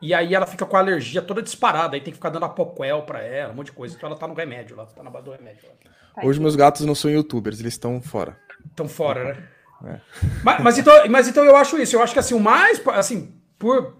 e 0.00 0.12
aí 0.12 0.34
ela 0.34 0.46
fica 0.46 0.66
com 0.66 0.76
a 0.76 0.80
alergia 0.80 1.22
toda 1.22 1.42
disparada. 1.42 1.96
Aí 1.96 2.00
tem 2.00 2.12
que 2.12 2.18
ficar 2.18 2.30
dando 2.30 2.44
apoquel 2.44 3.02
para 3.02 3.20
ela, 3.22 3.52
um 3.52 3.56
monte 3.56 3.66
de 3.66 3.72
coisa. 3.72 3.96
Então 3.96 4.08
ela 4.08 4.18
tá 4.18 4.28
no 4.28 4.34
remédio 4.34 4.76
lá, 4.76 4.86
tá 4.86 5.02
na 5.02 5.10
base 5.10 5.24
do 5.24 5.32
remédio. 5.32 5.68
Lá. 5.68 6.24
Hoje 6.24 6.40
meus 6.40 6.56
gatos 6.56 6.84
não 6.84 6.94
são 6.94 7.10
youtubers, 7.10 7.60
eles 7.60 7.74
estão 7.74 8.00
fora. 8.00 8.38
Estão 8.66 8.88
fora, 8.88 9.34
né? 9.34 9.48
É. 9.84 10.00
Mas, 10.42 10.62
mas, 10.62 10.78
então, 10.78 11.08
mas 11.08 11.28
então 11.28 11.44
eu 11.44 11.56
acho 11.56 11.78
isso. 11.78 11.96
Eu 11.96 12.02
acho 12.02 12.12
que 12.12 12.18
assim, 12.18 12.34
o 12.34 12.40
mais, 12.40 12.80
assim, 12.88 13.34
por 13.58 13.96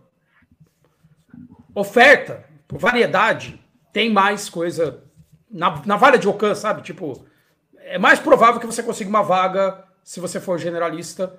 oferta, 1.74 2.44
por 2.66 2.78
variedade, 2.78 3.60
tem 3.92 4.10
mais 4.10 4.48
coisa 4.48 5.04
na, 5.50 5.82
na 5.84 5.96
valha 5.96 6.18
de 6.18 6.26
alcance, 6.26 6.62
sabe? 6.62 6.82
Tipo, 6.82 7.26
é 7.78 7.98
mais 7.98 8.18
provável 8.18 8.60
que 8.60 8.66
você 8.66 8.82
consiga 8.82 9.10
uma 9.10 9.22
vaga 9.22 9.84
se 10.02 10.20
você 10.20 10.40
for 10.40 10.58
generalista, 10.58 11.38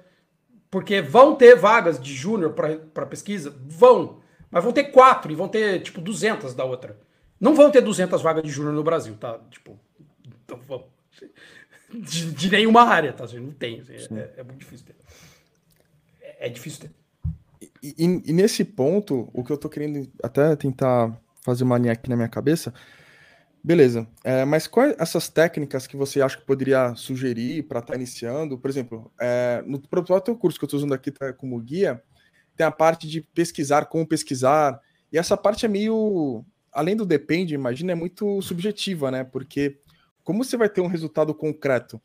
porque 0.69 1.01
vão 1.01 1.35
ter 1.35 1.55
vagas 1.55 1.99
de 1.99 2.13
júnior 2.13 2.53
para 2.53 3.05
pesquisa? 3.05 3.55
Vão. 3.65 4.19
Mas 4.49 4.63
vão 4.63 4.73
ter 4.73 4.85
quatro 4.85 5.31
e 5.31 5.35
vão 5.35 5.47
ter, 5.47 5.81
tipo, 5.81 6.01
200 6.01 6.53
da 6.53 6.63
outra. 6.63 6.97
Não 7.39 7.53
vão 7.55 7.69
ter 7.69 7.81
200 7.81 8.21
vagas 8.21 8.43
de 8.43 8.49
júnior 8.49 8.73
no 8.73 8.83
Brasil, 8.83 9.15
tá? 9.15 9.39
Tipo, 9.49 9.79
então, 10.43 10.59
de, 11.93 12.31
de, 12.31 12.51
nenhuma 12.51 12.83
área, 12.83 13.13
tá? 13.13 13.25
Não 13.33 13.51
tem. 13.51 13.81
Assim, 13.81 14.17
é, 14.17 14.33
é, 14.37 14.43
muito 14.43 14.59
difícil 14.59 14.87
ter. 14.87 14.95
É, 16.21 16.47
é 16.47 16.49
difícil 16.49 16.81
ter. 16.81 16.91
E, 17.81 17.95
e, 17.97 18.29
e, 18.29 18.33
nesse 18.33 18.63
ponto, 18.63 19.29
o 19.33 19.43
que 19.43 19.51
eu 19.51 19.57
tô 19.57 19.69
querendo 19.69 20.09
até 20.23 20.55
tentar 20.55 21.15
fazer 21.43 21.63
uma 21.63 21.77
linha 21.77 21.93
aqui 21.93 22.09
na 22.09 22.15
minha 22.15 22.27
cabeça 22.27 22.73
Beleza. 23.67 24.07
É, 24.23 24.45
mas 24.45 24.65
quais 24.65 24.95
essas 24.97 25.27
técnicas 25.27 25.85
que 25.85 25.97
você 25.97 26.21
acha 26.21 26.37
que 26.37 26.45
poderia 26.45 26.95
sugerir 26.95 27.63
para 27.63 27.79
estar 27.79 27.91
tá 27.91 27.97
iniciando? 27.97 28.57
Por 28.57 28.69
exemplo, 28.69 29.11
é, 29.19 29.61
no 29.67 29.77
próprio 29.77 30.37
curso 30.37 30.57
que 30.57 30.63
eu 30.63 30.67
estou 30.67 30.77
usando 30.77 30.93
aqui 30.93 31.11
tá, 31.11 31.33
como 31.33 31.59
guia, 31.59 32.01
tem 32.55 32.65
a 32.65 32.71
parte 32.71 33.05
de 33.05 33.19
pesquisar, 33.19 33.87
como 33.87 34.07
pesquisar. 34.07 34.79
E 35.11 35.17
essa 35.17 35.35
parte 35.35 35.65
é 35.65 35.67
meio. 35.67 36.45
Além 36.71 36.95
do 36.95 37.05
depende, 37.05 37.55
imagina, 37.55 37.91
é 37.91 37.95
muito 37.95 38.41
subjetiva, 38.41 39.11
né? 39.11 39.25
Porque 39.25 39.81
como 40.23 40.45
você 40.45 40.55
vai 40.55 40.69
ter 40.69 40.79
um 40.79 40.87
resultado 40.87 41.35
concreto? 41.35 42.01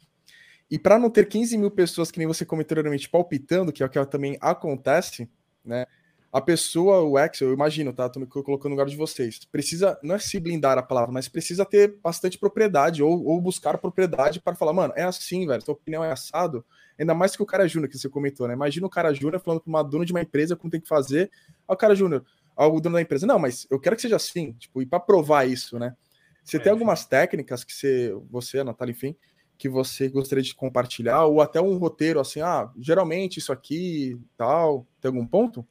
E 0.68 0.80
para 0.80 0.98
não 0.98 1.10
ter 1.10 1.28
15 1.28 1.56
mil 1.56 1.70
pessoas, 1.70 2.10
que 2.10 2.18
nem 2.18 2.26
você 2.26 2.44
comentou 2.44 2.74
anteriormente, 2.74 3.08
palpitando, 3.08 3.72
que 3.72 3.84
é 3.84 3.86
o 3.86 3.88
que 3.88 4.04
também 4.06 4.36
acontece, 4.40 5.30
né? 5.64 5.86
A 6.32 6.40
pessoa, 6.40 7.02
o 7.02 7.18
Excel, 7.18 7.48
eu 7.48 7.54
imagino, 7.54 7.92
tá? 7.92 8.08
Tô 8.08 8.18
me 8.18 8.26
colocando 8.26 8.70
no 8.70 8.70
lugar 8.70 8.86
de 8.86 8.96
vocês. 8.96 9.40
Precisa, 9.44 9.98
não 10.02 10.14
é 10.14 10.18
se 10.18 10.40
blindar 10.40 10.78
a 10.78 10.82
palavra, 10.82 11.12
mas 11.12 11.28
precisa 11.28 11.62
ter 11.66 11.98
bastante 12.02 12.38
propriedade 12.38 13.02
ou, 13.02 13.22
ou 13.26 13.38
buscar 13.38 13.76
propriedade 13.76 14.40
para 14.40 14.54
falar, 14.54 14.72
mano, 14.72 14.94
é 14.96 15.02
assim, 15.02 15.46
velho, 15.46 15.62
tua 15.62 15.74
opinião 15.74 16.02
é 16.02 16.10
assado. 16.10 16.64
Ainda 16.98 17.12
mais 17.12 17.36
que 17.36 17.42
o 17.42 17.46
cara 17.46 17.68
júnior 17.68 17.90
que 17.90 17.98
você 17.98 18.08
comentou, 18.08 18.48
né? 18.48 18.54
Imagina 18.54 18.86
o 18.86 18.90
cara 18.90 19.12
júnior 19.12 19.42
falando 19.42 19.60
para 19.60 19.68
uma 19.68 19.82
dona 19.82 20.06
de 20.06 20.12
uma 20.12 20.22
empresa 20.22 20.56
como 20.56 20.70
tem 20.70 20.80
que 20.80 20.88
fazer. 20.88 21.30
Aí 21.68 21.74
o 21.74 21.76
cara 21.76 21.94
júnior, 21.94 22.24
o 22.56 22.80
dono 22.80 22.94
da 22.94 23.02
empresa, 23.02 23.26
não, 23.26 23.38
mas 23.38 23.66
eu 23.70 23.78
quero 23.78 23.94
que 23.94 24.02
seja 24.02 24.16
assim, 24.16 24.52
tipo, 24.52 24.80
e 24.80 24.86
para 24.86 25.00
provar 25.00 25.46
isso, 25.46 25.78
né? 25.78 25.94
Você 26.42 26.56
é, 26.56 26.60
tem 26.60 26.72
algumas 26.72 27.04
técnicas 27.04 27.62
que 27.62 27.74
você, 27.74 28.16
você, 28.30 28.64
Natália, 28.64 28.92
enfim, 28.92 29.14
que 29.58 29.68
você 29.68 30.08
gostaria 30.08 30.42
de 30.42 30.54
compartilhar, 30.54 31.26
ou 31.26 31.42
até 31.42 31.60
um 31.60 31.76
roteiro 31.76 32.18
assim, 32.18 32.40
ah, 32.40 32.70
geralmente 32.78 33.38
isso 33.38 33.52
aqui, 33.52 34.18
tal, 34.36 34.86
tem 34.98 35.10
algum 35.10 35.26
ponto? 35.26 35.66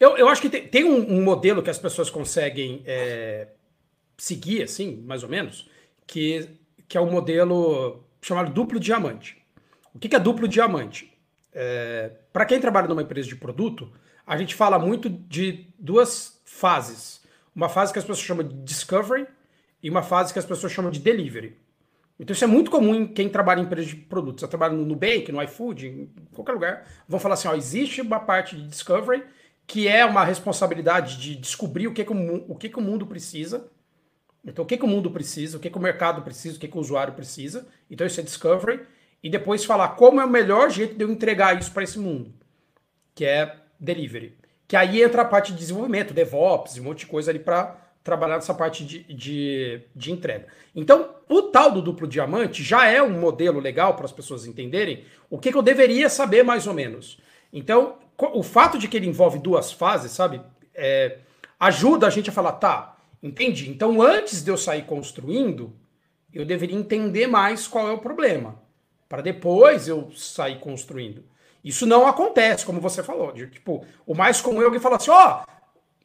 Eu, 0.00 0.16
eu 0.16 0.28
acho 0.28 0.40
que 0.40 0.48
tem, 0.48 0.66
tem 0.68 0.84
um, 0.84 1.18
um, 1.18 1.22
modelo 1.22 1.62
que 1.62 1.70
as 1.70 1.78
pessoas 1.78 2.08
conseguem 2.08 2.82
é, 2.86 3.48
seguir, 4.16 4.62
assim, 4.62 5.02
mais 5.04 5.22
ou 5.22 5.28
menos, 5.28 5.68
que, 6.06 6.48
que 6.88 6.96
é 6.96 7.00
o 7.00 7.04
um 7.04 7.10
modelo 7.10 8.04
chamado 8.22 8.52
duplo 8.52 8.78
diamante. 8.78 9.36
O 9.94 9.98
que, 9.98 10.08
que 10.08 10.16
é 10.16 10.20
duplo 10.20 10.46
diamante? 10.46 11.12
É, 11.52 12.12
Para 12.32 12.44
quem 12.44 12.60
trabalha 12.60 12.86
numa 12.86 13.02
empresa 13.02 13.28
de 13.28 13.36
produto, 13.36 13.90
a 14.26 14.36
gente 14.36 14.54
fala 14.54 14.78
muito 14.78 15.08
de 15.08 15.66
duas 15.78 16.40
fases. 16.44 17.20
Uma 17.54 17.68
fase 17.68 17.92
que 17.92 17.98
as 17.98 18.04
pessoas 18.04 18.24
chamam 18.24 18.46
de 18.46 18.54
discovery 18.62 19.26
e 19.82 19.90
uma 19.90 20.02
fase 20.02 20.32
que 20.32 20.38
as 20.38 20.44
pessoas 20.44 20.72
chamam 20.72 20.90
de 20.90 21.00
delivery. 21.00 21.56
Então 22.20 22.34
isso 22.34 22.44
é 22.44 22.48
muito 22.48 22.70
comum 22.70 22.94
em 22.94 23.06
quem 23.06 23.28
trabalha 23.28 23.60
em 23.60 23.64
empresa 23.64 23.88
de 23.88 23.96
produtos. 23.96 24.40
Você 24.40 24.48
trabalha 24.48 24.74
no 24.74 24.84
Nubank, 24.84 25.30
no 25.30 25.42
iFood, 25.42 25.86
em 25.86 26.10
qualquer 26.32 26.52
lugar, 26.52 26.86
vão 27.08 27.20
falar 27.20 27.34
assim, 27.34 27.48
ó, 27.48 27.54
existe 27.54 28.00
uma 28.00 28.18
parte 28.18 28.56
de 28.56 28.66
discovery 28.66 29.22
que 29.68 29.86
é 29.86 30.02
uma 30.02 30.24
responsabilidade 30.24 31.18
de 31.18 31.36
descobrir 31.36 31.86
o 31.86 31.92
que, 31.92 32.02
que, 32.02 32.10
o, 32.10 32.44
o, 32.48 32.56
que, 32.56 32.70
que 32.70 32.78
o 32.78 32.82
mundo 32.82 33.06
precisa. 33.06 33.68
Então, 34.42 34.64
o 34.64 34.66
que, 34.66 34.78
que 34.78 34.84
o 34.84 34.88
mundo 34.88 35.10
precisa, 35.10 35.58
o 35.58 35.60
que, 35.60 35.68
que 35.68 35.76
o 35.76 35.80
mercado 35.80 36.22
precisa, 36.22 36.56
o 36.56 36.58
que, 36.58 36.66
que 36.66 36.76
o 36.78 36.80
usuário 36.80 37.12
precisa. 37.12 37.68
Então, 37.90 38.06
isso 38.06 38.18
é 38.18 38.22
discovery. 38.22 38.80
E 39.22 39.28
depois 39.28 39.66
falar 39.66 39.90
como 39.90 40.22
é 40.22 40.24
o 40.24 40.30
melhor 40.30 40.70
jeito 40.70 40.94
de 40.94 41.04
eu 41.04 41.10
entregar 41.10 41.58
isso 41.58 41.70
para 41.70 41.82
esse 41.82 41.98
mundo, 41.98 42.32
que 43.14 43.26
é 43.26 43.56
delivery. 43.78 44.38
Que 44.66 44.74
aí 44.74 45.02
entra 45.02 45.20
a 45.20 45.26
parte 45.26 45.52
de 45.52 45.58
desenvolvimento, 45.58 46.14
DevOps, 46.14 46.78
um 46.78 46.84
monte 46.84 47.00
de 47.00 47.06
coisa 47.06 47.30
ali 47.30 47.38
para 47.38 47.76
trabalhar 48.02 48.36
nessa 48.36 48.54
parte 48.54 48.86
de, 48.86 49.02
de, 49.12 49.82
de, 49.94 50.10
entrega. 50.10 50.46
Então, 50.74 51.14
o 51.28 51.42
tal 51.42 51.70
do 51.70 51.82
duplo 51.82 52.08
diamante 52.08 52.62
já 52.62 52.86
é 52.86 53.02
um 53.02 53.20
modelo 53.20 53.60
legal 53.60 53.94
para 53.96 54.06
as 54.06 54.12
pessoas 54.12 54.46
entenderem 54.46 55.04
o 55.28 55.38
que, 55.38 55.52
que 55.52 55.58
eu 55.58 55.62
deveria 55.62 56.08
saber 56.08 56.42
mais 56.42 56.66
ou 56.66 56.72
menos. 56.72 57.18
Então, 57.52 57.98
o 58.18 58.42
fato 58.42 58.78
de 58.78 58.88
que 58.88 58.96
ele 58.96 59.06
envolve 59.06 59.38
duas 59.38 59.72
fases, 59.72 60.12
sabe, 60.12 60.40
é, 60.74 61.18
ajuda 61.58 62.06
a 62.06 62.10
gente 62.10 62.30
a 62.30 62.32
falar, 62.32 62.52
tá, 62.52 62.96
entendi. 63.22 63.70
Então, 63.70 64.02
antes 64.02 64.42
de 64.42 64.50
eu 64.50 64.56
sair 64.56 64.82
construindo, 64.82 65.72
eu 66.32 66.44
deveria 66.44 66.76
entender 66.76 67.26
mais 67.26 67.66
qual 67.66 67.88
é 67.88 67.92
o 67.92 67.98
problema, 67.98 68.60
para 69.08 69.22
depois 69.22 69.88
eu 69.88 70.10
sair 70.14 70.58
construindo. 70.58 71.24
Isso 71.64 71.86
não 71.86 72.06
acontece, 72.06 72.64
como 72.64 72.80
você 72.80 73.02
falou. 73.02 73.32
De, 73.32 73.46
tipo, 73.48 73.84
o 74.06 74.14
mais 74.14 74.40
comum 74.40 74.62
é 74.62 74.64
alguém 74.64 74.80
falar 74.80 74.96
assim, 74.96 75.10
ó, 75.10 75.42
oh, 75.42 75.58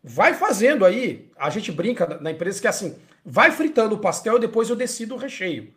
Vai 0.04 0.34
fazendo 0.34 0.84
aí. 0.84 1.32
A 1.38 1.50
gente 1.50 1.72
brinca 1.72 2.20
na 2.20 2.32
empresa 2.32 2.60
que 2.60 2.68
é 2.68 2.70
assim: 2.70 2.98
vai 3.24 3.52
fritando 3.52 3.96
o 3.96 4.00
pastel 4.00 4.36
e 4.36 4.42
depois 4.42 4.70
eu 4.70 4.76
decido 4.76 5.16
o 5.16 5.18
recheio. 5.18 5.74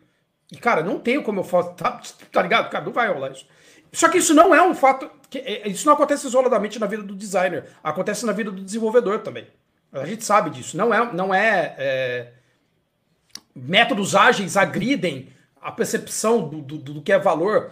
E, 0.51 0.57
cara, 0.57 0.83
não 0.83 0.99
tenho 0.99 1.23
como 1.23 1.39
eu 1.39 1.43
faço. 1.45 1.73
Tá, 1.75 2.01
tá 2.31 2.41
ligado? 2.41 2.69
Cara, 2.69 2.83
não 2.83 2.91
vai 2.91 3.07
rolar 3.07 3.31
isso. 3.31 3.47
Só 3.93 4.09
que 4.09 4.17
isso 4.17 4.33
não 4.33 4.53
é 4.53 4.61
um 4.61 4.75
fato. 4.75 5.09
É, 5.35 5.67
isso 5.67 5.85
não 5.85 5.93
acontece 5.93 6.25
isoladamente 6.25 6.79
na 6.79 6.85
vida 6.85 7.03
do 7.03 7.15
designer. 7.15 7.65
Acontece 7.83 8.25
na 8.25 8.31
vida 8.31 8.51
do 8.51 8.61
desenvolvedor 8.63 9.19
também. 9.19 9.47
A 9.91 10.05
gente 10.05 10.23
sabe 10.23 10.49
disso. 10.49 10.77
Não 10.77 10.93
é. 10.93 11.13
Não 11.13 11.33
é, 11.33 11.75
é 11.77 12.31
métodos 13.55 14.15
ágeis 14.15 14.55
agridem 14.55 15.29
a 15.59 15.71
percepção 15.71 16.47
do, 16.47 16.61
do, 16.61 16.77
do 16.77 17.01
que 17.01 17.11
é 17.11 17.17
valor 17.17 17.71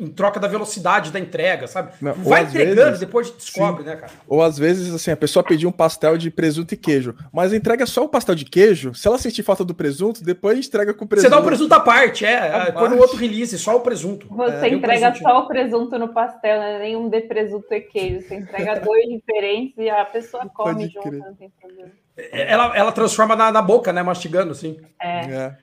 em 0.00 0.08
troca 0.08 0.38
da 0.38 0.48
velocidade 0.48 1.10
da 1.10 1.18
entrega, 1.18 1.66
sabe? 1.66 1.92
Não, 2.00 2.14
Vai 2.14 2.42
entregando, 2.42 2.84
vezes, 2.84 3.00
depois 3.00 3.30
descobre, 3.30 3.82
sim. 3.82 3.88
né, 3.88 3.96
cara? 3.96 4.12
Ou 4.26 4.42
às 4.42 4.58
vezes, 4.58 4.94
assim, 4.94 5.10
a 5.10 5.16
pessoa 5.16 5.42
pediu 5.42 5.68
um 5.68 5.72
pastel 5.72 6.16
de 6.16 6.30
presunto 6.30 6.74
e 6.74 6.76
queijo, 6.76 7.14
mas 7.32 7.52
entrega 7.52 7.86
só 7.86 8.04
o 8.04 8.08
pastel 8.08 8.34
de 8.34 8.44
queijo, 8.44 8.94
se 8.94 9.06
ela 9.06 9.18
sentir 9.18 9.42
falta 9.42 9.64
do 9.64 9.74
presunto, 9.74 10.22
depois 10.22 10.66
entrega 10.66 10.94
com 10.94 11.04
o 11.04 11.08
presunto. 11.08 11.28
Você 11.28 11.36
dá 11.36 11.40
o 11.40 11.44
presunto 11.44 11.74
à 11.74 11.80
parte, 11.80 12.24
é, 12.24 12.72
põe 12.72 12.88
no 12.88 12.98
outro 12.98 13.16
release, 13.16 13.58
só 13.58 13.76
o 13.76 13.80
presunto. 13.80 14.26
Você 14.28 14.66
é, 14.66 14.68
entrega 14.68 15.12
o 15.12 15.16
só 15.16 15.40
o 15.40 15.46
presunto 15.46 15.98
no 15.98 16.08
pastel, 16.08 16.58
né? 16.58 16.78
Nenhum 16.78 17.08
de 17.08 17.20
presunto 17.22 17.72
e 17.72 17.80
queijo, 17.80 18.26
você 18.26 18.36
entrega 18.36 18.80
dois 18.84 19.08
diferentes 19.08 19.76
e 19.78 19.88
a 19.88 20.04
pessoa 20.04 20.46
come 20.48 20.88
junto, 20.88 21.10
não 21.12 21.34
tem 21.34 21.50
problema. 21.60 21.90
Ela, 22.32 22.76
ela 22.76 22.90
transforma 22.90 23.36
na, 23.36 23.52
na 23.52 23.62
boca, 23.62 23.92
né, 23.92 24.02
mastigando, 24.02 24.50
assim. 24.50 24.80
É. 25.00 25.20
é. 25.30 25.56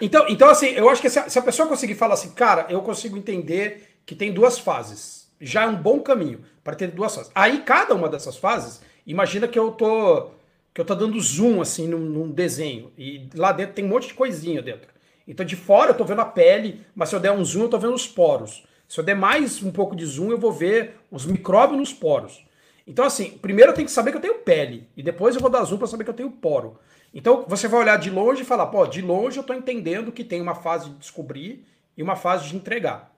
Então, 0.00 0.26
então, 0.28 0.48
assim, 0.48 0.66
eu 0.68 0.88
acho 0.88 1.00
que 1.00 1.08
se 1.08 1.18
a, 1.18 1.28
se 1.28 1.38
a 1.38 1.42
pessoa 1.42 1.68
conseguir 1.68 1.94
falar 1.94 2.14
assim, 2.14 2.30
cara, 2.32 2.66
eu 2.68 2.82
consigo 2.82 3.16
entender 3.16 3.98
que 4.04 4.14
tem 4.14 4.32
duas 4.32 4.58
fases, 4.58 5.30
já 5.40 5.64
é 5.64 5.66
um 5.66 5.76
bom 5.76 6.00
caminho 6.00 6.40
para 6.62 6.76
ter 6.76 6.88
duas 6.88 7.14
fases. 7.14 7.32
Aí, 7.34 7.62
cada 7.62 7.94
uma 7.94 8.08
dessas 8.08 8.36
fases, 8.36 8.80
imagina 9.06 9.48
que 9.48 9.58
eu 9.58 9.72
tô 9.72 10.30
que 10.74 10.80
eu 10.82 10.84
tô 10.84 10.94
dando 10.94 11.18
zoom 11.18 11.62
assim 11.62 11.88
num, 11.88 11.98
num 11.98 12.30
desenho 12.30 12.92
e 12.98 13.30
lá 13.34 13.50
dentro 13.50 13.72
tem 13.72 13.82
um 13.82 13.88
monte 13.88 14.08
de 14.08 14.14
coisinha 14.14 14.60
dentro. 14.60 14.88
Então, 15.26 15.44
de 15.44 15.56
fora 15.56 15.92
eu 15.92 15.96
tô 15.96 16.04
vendo 16.04 16.20
a 16.20 16.26
pele, 16.26 16.82
mas 16.94 17.08
se 17.08 17.16
eu 17.16 17.20
der 17.20 17.32
um 17.32 17.42
zoom, 17.42 17.62
eu 17.62 17.68
tô 17.70 17.78
vendo 17.78 17.94
os 17.94 18.06
poros. 18.06 18.62
Se 18.86 19.00
eu 19.00 19.04
der 19.04 19.16
mais 19.16 19.62
um 19.62 19.72
pouco 19.72 19.96
de 19.96 20.04
zoom, 20.04 20.30
eu 20.30 20.38
vou 20.38 20.52
ver 20.52 20.96
os 21.10 21.24
micróbios 21.24 21.78
nos 21.78 21.92
poros. 21.94 22.44
Então, 22.86 23.06
assim, 23.06 23.30
primeiro 23.38 23.72
eu 23.72 23.74
tenho 23.74 23.86
que 23.86 23.92
saber 23.92 24.10
que 24.10 24.18
eu 24.18 24.20
tenho 24.20 24.38
pele, 24.38 24.86
e 24.96 25.02
depois 25.02 25.34
eu 25.34 25.40
vou 25.40 25.50
dar 25.50 25.64
zoom 25.64 25.78
para 25.78 25.88
saber 25.88 26.04
que 26.04 26.10
eu 26.10 26.14
tenho 26.14 26.30
poro. 26.30 26.78
Então 27.16 27.46
você 27.48 27.66
vai 27.66 27.80
olhar 27.80 27.96
de 27.96 28.10
longe 28.10 28.42
e 28.42 28.44
falar, 28.44 28.66
pô, 28.66 28.86
de 28.86 29.00
longe 29.00 29.38
eu 29.38 29.40
estou 29.40 29.56
entendendo 29.56 30.12
que 30.12 30.22
tem 30.22 30.38
uma 30.38 30.54
fase 30.54 30.90
de 30.90 30.96
descobrir 30.96 31.66
e 31.96 32.02
uma 32.02 32.14
fase 32.14 32.46
de 32.46 32.54
entregar. 32.54 33.10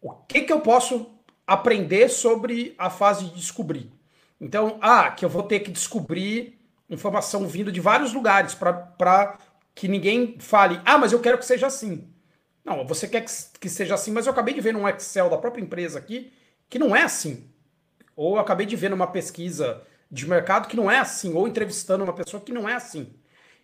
O 0.00 0.12
que, 0.12 0.42
que 0.42 0.52
eu 0.52 0.60
posso 0.60 1.10
aprender 1.44 2.08
sobre 2.08 2.72
a 2.78 2.88
fase 2.88 3.24
de 3.24 3.34
descobrir? 3.34 3.90
Então, 4.40 4.78
ah, 4.80 5.10
que 5.10 5.24
eu 5.24 5.28
vou 5.28 5.42
ter 5.42 5.58
que 5.58 5.72
descobrir 5.72 6.56
informação 6.88 7.48
vindo 7.48 7.72
de 7.72 7.80
vários 7.80 8.12
lugares 8.12 8.54
para 8.54 9.38
que 9.74 9.88
ninguém 9.88 10.36
fale, 10.38 10.80
ah, 10.84 10.96
mas 10.96 11.10
eu 11.10 11.18
quero 11.18 11.38
que 11.38 11.44
seja 11.44 11.66
assim. 11.66 12.08
Não, 12.64 12.86
você 12.86 13.08
quer 13.08 13.22
que, 13.22 13.32
que 13.58 13.68
seja 13.68 13.96
assim, 13.96 14.12
mas 14.12 14.26
eu 14.26 14.32
acabei 14.32 14.54
de 14.54 14.60
ver 14.60 14.72
num 14.72 14.88
Excel 14.88 15.28
da 15.28 15.36
própria 15.36 15.62
empresa 15.62 15.98
aqui 15.98 16.32
que 16.70 16.78
não 16.78 16.94
é 16.94 17.02
assim. 17.02 17.50
Ou 18.14 18.36
eu 18.36 18.40
acabei 18.40 18.66
de 18.66 18.76
ver 18.76 18.90
numa 18.90 19.08
pesquisa 19.08 19.82
de 20.14 20.28
mercado 20.28 20.68
que 20.68 20.76
não 20.76 20.88
é 20.88 20.98
assim, 20.98 21.34
ou 21.34 21.48
entrevistando 21.48 22.04
uma 22.04 22.12
pessoa 22.12 22.40
que 22.40 22.52
não 22.52 22.68
é 22.68 22.74
assim. 22.74 23.12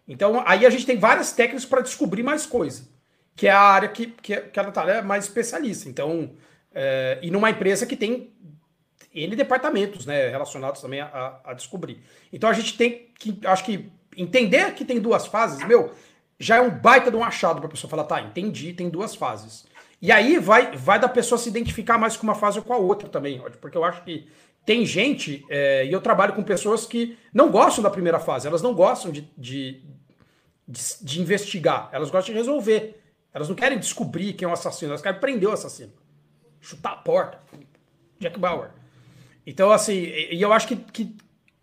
Então, 0.06 0.42
aí 0.44 0.66
a 0.66 0.70
gente 0.70 0.84
tem 0.84 0.98
várias 0.98 1.30
técnicas 1.30 1.64
para 1.64 1.80
descobrir 1.80 2.24
mais 2.24 2.44
coisa, 2.44 2.88
que 3.36 3.46
é 3.46 3.52
a 3.52 3.60
área 3.60 3.88
que, 3.88 4.08
que, 4.08 4.36
que 4.36 4.58
a 4.58 4.64
Natália 4.64 4.92
é 4.94 5.02
mais 5.02 5.26
especialista. 5.26 5.88
Então, 5.88 6.32
é, 6.74 7.20
e 7.22 7.30
numa 7.30 7.50
empresa 7.50 7.86
que 7.86 7.96
tem 7.96 8.32
N 9.14 9.36
departamentos 9.36 10.04
né, 10.04 10.28
relacionados 10.28 10.80
também 10.80 11.00
a, 11.00 11.40
a, 11.44 11.54
descobrir. 11.54 12.02
Então, 12.32 12.50
a 12.50 12.52
gente 12.52 12.76
tem 12.76 13.12
que, 13.16 13.38
acho 13.44 13.64
que, 13.64 13.88
entender 14.16 14.74
que 14.74 14.84
tem 14.84 14.98
duas 14.98 15.28
fases, 15.28 15.64
meu, 15.64 15.92
já 16.36 16.56
é 16.56 16.60
um 16.60 16.70
baita 16.70 17.12
de 17.12 17.16
um 17.16 17.22
achado 17.22 17.58
para 17.58 17.68
a 17.68 17.70
pessoa 17.70 17.88
falar, 17.88 18.04
tá, 18.04 18.20
entendi, 18.20 18.72
tem 18.72 18.90
duas 18.90 19.14
fases. 19.14 19.66
E 20.00 20.10
aí 20.10 20.38
vai, 20.38 20.76
vai 20.76 20.98
da 20.98 21.08
pessoa 21.08 21.38
se 21.38 21.48
identificar 21.48 21.98
mais 21.98 22.16
com 22.16 22.22
uma 22.24 22.34
fase 22.34 22.58
ou 22.58 22.64
com 22.64 22.72
a 22.72 22.78
outra 22.78 23.08
também, 23.08 23.42
porque 23.60 23.76
eu 23.76 23.84
acho 23.84 24.02
que 24.02 24.26
tem 24.64 24.84
gente, 24.84 25.44
é, 25.48 25.84
e 25.86 25.92
eu 25.92 26.00
trabalho 26.00 26.34
com 26.34 26.42
pessoas 26.42 26.86
que 26.86 27.18
não 27.32 27.50
gostam 27.50 27.82
da 27.82 27.90
primeira 27.90 28.18
fase, 28.18 28.46
elas 28.46 28.62
não 28.62 28.74
gostam 28.74 29.10
de, 29.10 29.22
de, 29.36 29.82
de, 30.66 30.80
de, 31.02 31.20
investigar, 31.20 31.88
elas 31.92 32.10
gostam 32.10 32.34
de 32.34 32.38
resolver. 32.38 32.96
Elas 33.32 33.48
não 33.48 33.54
querem 33.54 33.78
descobrir 33.78 34.32
quem 34.32 34.46
é 34.46 34.48
o 34.48 34.52
assassino, 34.52 34.90
elas 34.90 35.02
querem 35.02 35.20
prender 35.20 35.48
o 35.48 35.52
assassino. 35.52 35.92
Chutar 36.60 36.92
a 36.92 36.96
porta. 36.96 37.38
Jack 38.18 38.38
Bauer. 38.38 38.70
Então, 39.46 39.70
assim, 39.70 39.94
e 39.94 40.40
eu 40.40 40.52
acho 40.52 40.68
que, 40.68 40.76
que, 40.76 41.16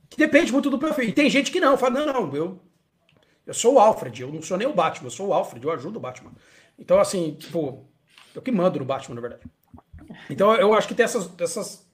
que 0.09 0.17
depende 0.17 0.51
muito 0.51 0.69
do 0.69 0.79
perfil. 0.79 1.05
E 1.05 1.11
tem 1.11 1.29
gente 1.29 1.51
que 1.51 1.59
não, 1.59 1.77
fala, 1.77 2.05
não, 2.05 2.13
não, 2.13 2.35
eu, 2.35 2.59
eu 3.45 3.53
sou 3.53 3.75
o 3.75 3.79
Alfred, 3.79 4.21
eu 4.21 4.31
não 4.31 4.41
sou 4.41 4.57
nem 4.57 4.67
o 4.67 4.73
Batman, 4.73 5.07
eu 5.07 5.11
sou 5.11 5.27
o 5.27 5.33
Alfred, 5.33 5.63
eu 5.63 5.71
ajudo 5.71 5.97
o 5.97 6.01
Batman. 6.01 6.31
Então, 6.79 6.99
assim, 6.99 7.35
tipo, 7.35 7.87
eu 8.37 8.41
que 8.41 8.51
mando 8.51 8.79
no 8.79 8.85
Batman, 8.85 9.15
na 9.15 9.21
verdade. 9.21 9.43
Então, 10.29 10.55
eu 10.55 10.73
acho 10.73 10.87
que 10.87 10.95
tem 10.95 11.03
essas, 11.03 11.29
essas 11.39 11.87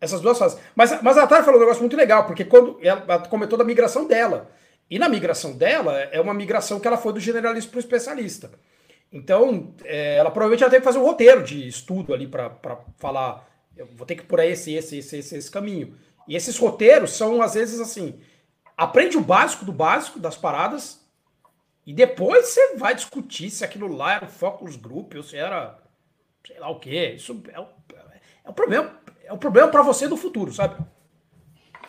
essas 0.00 0.20
duas 0.20 0.38
fases. 0.38 0.58
Mas, 0.74 1.02
mas 1.02 1.18
a 1.18 1.22
Natália 1.22 1.44
falou 1.44 1.58
um 1.58 1.62
negócio 1.62 1.82
muito 1.82 1.96
legal, 1.96 2.24
porque 2.24 2.44
quando 2.44 2.78
ela 2.80 3.18
comentou 3.28 3.58
da 3.58 3.64
migração 3.64 4.06
dela. 4.06 4.50
E 4.88 4.98
na 4.98 5.08
migração 5.08 5.52
dela, 5.52 6.00
é 6.00 6.20
uma 6.20 6.34
migração 6.34 6.80
que 6.80 6.88
ela 6.88 6.96
foi 6.96 7.12
do 7.12 7.20
generalista 7.20 7.70
para 7.70 7.76
o 7.76 7.80
especialista. 7.80 8.50
Então, 9.12 9.74
é, 9.84 10.16
ela 10.16 10.30
provavelmente 10.30 10.60
já 10.60 10.70
teve 10.70 10.80
que 10.80 10.84
fazer 10.84 10.98
um 10.98 11.04
roteiro 11.04 11.42
de 11.42 11.68
estudo 11.68 12.14
ali 12.14 12.26
para 12.26 12.50
falar, 12.96 13.46
eu 13.76 13.86
vou 13.94 14.06
ter 14.06 14.14
que 14.14 14.22
por 14.22 14.40
esse, 14.40 14.74
esse, 14.74 14.98
esse, 14.98 15.18
esse, 15.18 15.36
esse 15.36 15.50
caminho. 15.50 15.94
E 16.26 16.34
esses 16.34 16.56
roteiros 16.56 17.12
são, 17.12 17.42
às 17.42 17.54
vezes, 17.54 17.80
assim, 17.80 18.18
aprende 18.76 19.16
o 19.16 19.20
básico 19.20 19.64
do 19.64 19.72
básico 19.72 20.18
das 20.18 20.36
paradas, 20.36 20.99
e 21.90 21.92
depois 21.92 22.46
você 22.46 22.76
vai 22.76 22.94
discutir 22.94 23.50
se 23.50 23.64
aquilo 23.64 23.88
lá 23.88 24.14
era 24.14 24.24
o 24.24 24.28
focus 24.28 24.76
group, 24.76 25.12
ou 25.16 25.24
se 25.24 25.36
era 25.36 25.76
sei 26.46 26.56
lá 26.60 26.70
o 26.70 26.78
quê. 26.78 27.14
Isso 27.16 27.42
é, 27.48 27.56
é 27.56 28.48
um 28.48 28.52
problema 28.52 28.94
é 29.24 29.32
um 29.32 29.36
problema 29.36 29.66
para 29.66 29.82
você 29.82 30.06
do 30.06 30.16
futuro, 30.16 30.52
sabe? 30.52 30.76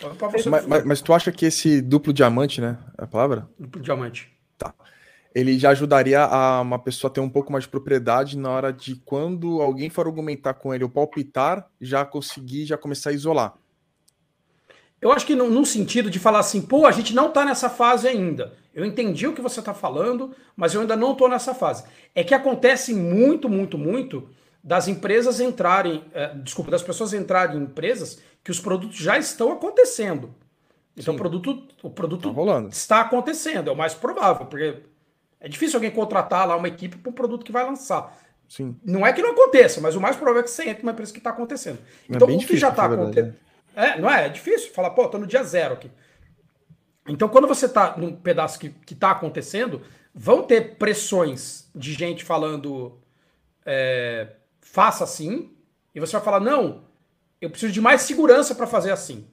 É 0.01 0.49
mas, 0.49 0.65
mas, 0.65 0.83
mas, 0.85 1.01
tu 1.03 1.13
acha 1.13 1.31
que 1.31 1.45
esse 1.45 1.83
duplo 1.83 2.11
diamante, 2.11 2.59
né? 2.59 2.79
É 2.97 3.03
a 3.03 3.07
palavra? 3.07 3.47
Duplo 3.59 3.79
diamante. 3.79 4.35
Tá. 4.57 4.73
Ele 5.35 5.59
já 5.59 5.69
ajudaria 5.69 6.23
a 6.23 6.61
uma 6.61 6.79
pessoa 6.79 7.11
a 7.11 7.13
ter 7.13 7.21
um 7.21 7.29
pouco 7.29 7.51
mais 7.51 7.65
de 7.65 7.69
propriedade 7.69 8.35
na 8.39 8.49
hora 8.49 8.73
de 8.73 8.95
quando 8.95 9.61
alguém 9.61 9.91
for 9.91 10.07
argumentar 10.07 10.55
com 10.55 10.73
ele 10.73 10.83
ou 10.83 10.89
palpitar, 10.89 11.69
já 11.79 12.03
conseguir 12.03 12.65
já 12.65 12.75
começar 12.75 13.11
a 13.11 13.13
isolar. 13.13 13.53
Eu 15.01 15.11
acho 15.11 15.25
que 15.25 15.35
no, 15.35 15.49
no, 15.49 15.65
sentido 15.65 16.11
de 16.11 16.19
falar 16.19 16.39
assim, 16.39 16.61
pô, 16.61 16.85
a 16.85 16.91
gente 16.91 17.15
não 17.15 17.27
está 17.27 17.43
nessa 17.43 17.69
fase 17.69 18.07
ainda. 18.07 18.53
Eu 18.73 18.85
entendi 18.85 19.27
o 19.27 19.33
que 19.33 19.41
você 19.41 19.59
está 19.59 19.73
falando, 19.73 20.33
mas 20.55 20.75
eu 20.75 20.81
ainda 20.81 20.95
não 20.95 21.13
estou 21.13 21.27
nessa 21.27 21.55
fase. 21.55 21.83
É 22.13 22.23
que 22.23 22.35
acontece 22.35 22.93
muito, 22.93 23.49
muito, 23.49 23.77
muito 23.77 24.29
das 24.63 24.87
empresas 24.87 25.39
entrarem, 25.39 26.03
é, 26.13 26.35
desculpa, 26.35 26.69
das 26.69 26.83
pessoas 26.83 27.13
entrarem 27.13 27.57
em 27.57 27.63
empresas 27.63 28.21
que 28.43 28.51
os 28.51 28.59
produtos 28.59 28.97
já 28.97 29.17
estão 29.17 29.51
acontecendo. 29.51 30.35
Então 30.95 31.13
Sim. 31.13 31.17
o 31.17 31.17
produto, 31.17 31.63
o 31.81 31.89
produto 31.89 32.33
tá 32.33 32.67
está 32.69 33.01
acontecendo, 33.01 33.69
é 33.69 33.73
o 33.73 33.77
mais 33.77 33.95
provável, 33.95 34.45
porque 34.45 34.83
é 35.39 35.49
difícil 35.49 35.77
alguém 35.77 35.89
contratar 35.89 36.47
lá 36.47 36.55
uma 36.55 36.67
equipe 36.67 36.97
para 36.97 37.09
um 37.09 37.13
produto 37.13 37.43
que 37.43 37.51
vai 37.51 37.65
lançar. 37.65 38.15
Sim. 38.47 38.75
Não 38.83 39.07
é 39.07 39.13
que 39.13 39.21
não 39.21 39.31
aconteça, 39.31 39.81
mas 39.81 39.95
o 39.95 40.01
mais 40.01 40.15
provável 40.15 40.41
é 40.41 40.43
que 40.43 40.51
você 40.51 40.69
entre 40.69 40.83
numa 40.83 40.91
empresa 40.91 41.11
que 41.11 41.19
está 41.19 41.31
acontecendo. 41.31 41.79
É 42.09 42.15
então, 42.15 42.29
é 42.29 42.33
o 42.33 42.37
que 42.37 42.57
já 42.57 42.69
está 42.69 42.85
acontecendo. 42.85 43.33
É, 43.75 43.99
não 43.99 44.09
é? 44.09 44.25
É 44.25 44.29
difícil 44.29 44.73
falar, 44.73 44.91
pô, 44.91 45.07
tô 45.07 45.17
no 45.17 45.27
dia 45.27 45.43
zero 45.43 45.73
aqui. 45.73 45.91
Então, 47.07 47.27
quando 47.29 47.47
você 47.47 47.65
está 47.65 47.97
num 47.97 48.15
pedaço 48.15 48.59
que 48.59 48.93
está 48.93 49.11
acontecendo, 49.11 49.81
vão 50.13 50.43
ter 50.43 50.77
pressões 50.77 51.69
de 51.73 51.93
gente 51.93 52.23
falando. 52.23 52.99
É, 53.65 54.35
faça 54.61 55.03
assim, 55.03 55.51
e 55.93 55.99
você 55.99 56.13
vai 56.13 56.21
falar, 56.21 56.39
não, 56.39 56.85
eu 57.41 57.49
preciso 57.49 57.73
de 57.73 57.81
mais 57.81 58.01
segurança 58.01 58.55
para 58.55 58.65
fazer 58.65 58.91
assim. 58.91 59.27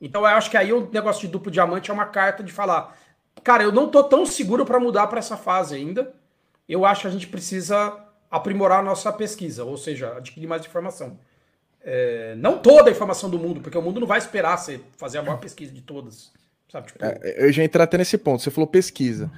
Então 0.00 0.22
eu 0.22 0.26
acho 0.26 0.50
que 0.50 0.56
aí 0.56 0.72
o 0.72 0.90
negócio 0.90 1.22
de 1.22 1.28
duplo 1.28 1.50
diamante 1.50 1.90
é 1.90 1.94
uma 1.94 2.06
carta 2.06 2.42
de 2.42 2.52
falar, 2.52 2.96
cara, 3.42 3.62
eu 3.62 3.72
não 3.72 3.88
tô 3.88 4.04
tão 4.04 4.26
seguro 4.26 4.66
para 4.66 4.80
mudar 4.80 5.06
para 5.06 5.18
essa 5.18 5.36
fase 5.36 5.74
ainda. 5.74 6.12
Eu 6.68 6.84
acho 6.84 7.02
que 7.02 7.06
a 7.06 7.10
gente 7.10 7.26
precisa 7.26 7.98
aprimorar 8.30 8.80
a 8.80 8.82
nossa 8.82 9.12
pesquisa, 9.12 9.64
ou 9.64 9.76
seja, 9.76 10.16
adquirir 10.16 10.46
mais 10.46 10.64
informação. 10.64 11.18
É, 11.84 12.34
não 12.36 12.58
toda 12.58 12.90
a 12.90 12.92
informação 12.92 13.28
do 13.28 13.38
mundo, 13.38 13.60
porque 13.60 13.76
o 13.76 13.82
mundo 13.82 14.00
não 14.00 14.06
vai 14.06 14.18
esperar 14.18 14.56
você 14.56 14.80
fazer 14.96 15.18
a 15.18 15.22
maior 15.22 15.38
pesquisa 15.38 15.72
de 15.72 15.82
todas. 15.82 16.32
Sabe? 16.68 16.86
Tipo... 16.86 17.04
É, 17.04 17.46
eu 17.46 17.52
já 17.52 17.64
entrei 17.64 17.82
até 17.82 17.98
nesse 17.98 18.16
ponto. 18.16 18.42
Você 18.42 18.50
falou 18.50 18.66
pesquisa. 18.66 19.30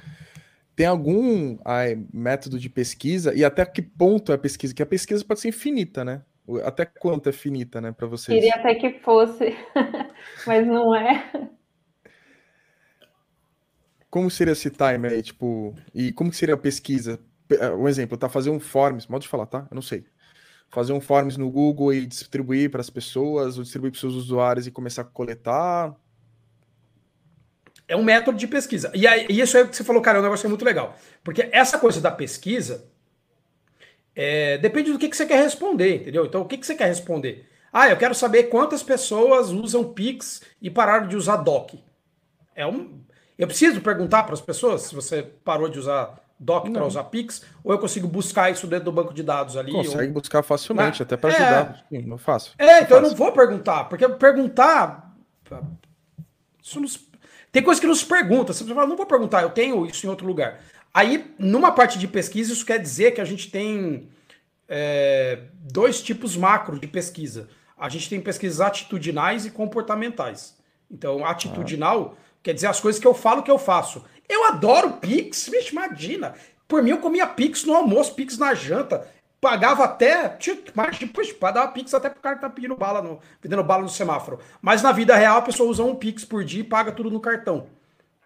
Tem 0.75 0.85
algum 0.85 1.57
ai, 1.63 1.97
método 2.13 2.59
de 2.59 2.69
pesquisa 2.69 3.33
e 3.33 3.45
até 3.45 3.65
que 3.65 3.81
ponto 3.81 4.31
é 4.31 4.35
a 4.35 4.37
pesquisa? 4.37 4.73
Que 4.73 4.83
a 4.83 4.85
pesquisa 4.85 5.23
pode 5.23 5.39
ser 5.39 5.49
infinita, 5.49 6.03
né? 6.03 6.21
Até 6.63 6.85
quanto 6.85 7.29
é 7.29 7.31
finita, 7.31 7.81
né, 7.81 7.91
para 7.91 8.05
vocês? 8.05 8.37
Queria 8.37 8.53
até 8.53 8.75
que 8.75 8.99
fosse, 8.99 9.55
mas 10.45 10.67
não 10.67 10.93
é. 10.93 11.49
Como 14.09 14.29
seria 14.29 14.51
esse 14.51 14.69
time 14.69 15.07
aí, 15.07 15.23
tipo, 15.23 15.73
e 15.93 16.11
como 16.11 16.31
seria 16.31 16.53
a 16.53 16.57
pesquisa? 16.57 17.19
É, 17.49 17.71
um 17.71 17.87
exemplo, 17.87 18.17
tá 18.17 18.29
fazer 18.29 18.49
um 18.49 18.59
forms, 18.59 19.07
modo 19.07 19.23
de 19.23 19.27
falar, 19.27 19.47
tá? 19.47 19.67
Eu 19.71 19.75
não 19.75 19.81
sei. 19.81 20.05
Fazer 20.69 20.93
um 20.93 20.99
forms 20.99 21.37
no 21.37 21.49
Google 21.49 21.93
e 21.93 22.05
distribuir 22.05 22.69
para 22.69 22.81
as 22.81 22.89
pessoas, 22.89 23.57
ou 23.57 23.63
distribuir 23.63 23.91
para 23.91 23.97
os 23.97 24.01
seus 24.01 24.13
usuários 24.13 24.67
e 24.67 24.71
começar 24.71 25.03
a 25.03 25.05
coletar. 25.05 25.95
É 27.87 27.95
um 27.95 28.03
método 28.03 28.37
de 28.37 28.47
pesquisa. 28.47 28.91
E, 28.93 29.05
aí, 29.07 29.25
e 29.29 29.39
isso 29.39 29.57
aí 29.57 29.67
que 29.67 29.75
você 29.75 29.83
falou, 29.83 30.01
cara, 30.01 30.17
é 30.17 30.21
um 30.21 30.23
negócio 30.23 30.49
muito 30.49 30.65
legal. 30.65 30.95
Porque 31.23 31.47
essa 31.51 31.77
coisa 31.77 32.01
da 32.01 32.11
pesquisa 32.11 32.89
é, 34.15 34.57
depende 34.57 34.91
do 34.91 34.97
que, 34.97 35.09
que 35.09 35.15
você 35.15 35.25
quer 35.25 35.41
responder, 35.41 35.97
entendeu? 35.97 36.25
Então, 36.25 36.41
o 36.41 36.45
que, 36.45 36.57
que 36.57 36.65
você 36.65 36.75
quer 36.75 36.87
responder? 36.87 37.47
Ah, 37.71 37.89
eu 37.89 37.97
quero 37.97 38.15
saber 38.15 38.43
quantas 38.43 38.81
pessoas 38.81 39.51
usam 39.51 39.93
Pix 39.93 40.41
e 40.61 40.69
pararam 40.69 41.07
de 41.07 41.15
usar 41.15 41.37
DOC. 41.37 41.83
É 42.55 42.65
um, 42.65 43.01
eu 43.37 43.47
preciso 43.47 43.81
perguntar 43.81 44.23
para 44.23 44.33
as 44.33 44.41
pessoas 44.41 44.83
se 44.83 44.95
você 44.95 45.21
parou 45.21 45.67
de 45.67 45.77
usar 45.77 46.24
DOC 46.39 46.71
para 46.71 46.85
usar 46.85 47.05
Pix, 47.05 47.43
ou 47.63 47.71
eu 47.71 47.79
consigo 47.79 48.07
buscar 48.07 48.51
isso 48.51 48.67
dentro 48.67 48.85
do 48.85 48.91
banco 48.91 49.13
de 49.13 49.23
dados 49.23 49.55
ali. 49.55 49.71
Consegue 49.71 50.07
ou... 50.07 50.13
buscar 50.13 50.43
facilmente, 50.43 51.01
até 51.01 51.15
para 51.15 51.29
ajudar. 51.29 51.85
É, 51.91 52.01
não 52.01 52.17
faço. 52.17 52.53
É, 52.57 52.81
então 52.81 52.97
eu 52.97 53.03
não 53.03 53.15
vou 53.15 53.31
perguntar, 53.31 53.85
porque 53.85 54.07
perguntar. 54.09 55.15
Isso 56.61 56.79
nos... 56.79 56.99
Tem 57.51 57.63
coisa 57.63 57.79
que 57.79 57.87
nos 57.87 58.03
pergunta. 58.03 58.51
Você 58.51 58.65
fala, 58.65 58.87
não 58.87 58.97
vou 58.97 59.05
perguntar, 59.05 59.43
eu 59.43 59.49
tenho 59.49 59.85
isso 59.85 60.05
em 60.05 60.09
outro 60.09 60.27
lugar. 60.27 60.59
Aí, 60.93 61.33
numa 61.37 61.71
parte 61.71 61.99
de 61.99 62.07
pesquisa, 62.07 62.53
isso 62.53 62.65
quer 62.65 62.79
dizer 62.79 63.11
que 63.11 63.21
a 63.21 63.25
gente 63.25 63.49
tem 63.49 64.09
é, 64.67 65.39
dois 65.59 66.01
tipos 66.01 66.35
macro 66.35 66.79
de 66.79 66.87
pesquisa. 66.87 67.49
A 67.77 67.89
gente 67.89 68.09
tem 68.09 68.21
pesquisas 68.21 68.61
atitudinais 68.61 69.45
e 69.45 69.51
comportamentais. 69.51 70.55
Então, 70.89 71.25
atitudinal 71.25 72.15
ah. 72.15 72.21
quer 72.41 72.53
dizer 72.53 72.67
as 72.67 72.79
coisas 72.79 72.99
que 72.99 73.07
eu 73.07 73.13
falo 73.13 73.43
que 73.43 73.51
eu 73.51 73.57
faço. 73.57 74.03
Eu 74.27 74.45
adoro 74.45 74.93
Pix, 74.93 75.47
vixe, 75.49 75.71
imagina. 75.71 76.33
Por 76.67 76.81
mim, 76.81 76.91
eu 76.91 76.97
comia 76.97 77.27
Pix 77.27 77.63
no 77.63 77.75
almoço, 77.75 78.15
Pix 78.15 78.37
na 78.37 78.53
janta. 78.53 79.07
Pagava 79.39 79.83
até. 79.83 80.37
Depois 80.99 81.31
pagava 81.33 81.71
Pix 81.71 81.93
até 81.93 82.09
pro 82.09 82.21
cara 82.21 82.35
que 82.35 82.41
tá 82.41 82.49
pedindo 82.49 82.75
bala 82.75 83.01
no, 83.01 83.19
vendendo 83.41 83.63
bala 83.63 83.83
no 83.83 83.89
semáforo. 83.89 84.39
Mas 84.61 84.81
na 84.81 84.91
vida 84.91 85.15
real, 85.15 85.37
a 85.37 85.41
pessoa 85.41 85.69
usa 85.69 85.83
um 85.83 85.95
Pix 85.95 86.25
por 86.25 86.43
dia 86.43 86.61
e 86.61 86.63
paga 86.63 86.91
tudo 86.91 87.11
no 87.11 87.19
cartão. 87.19 87.67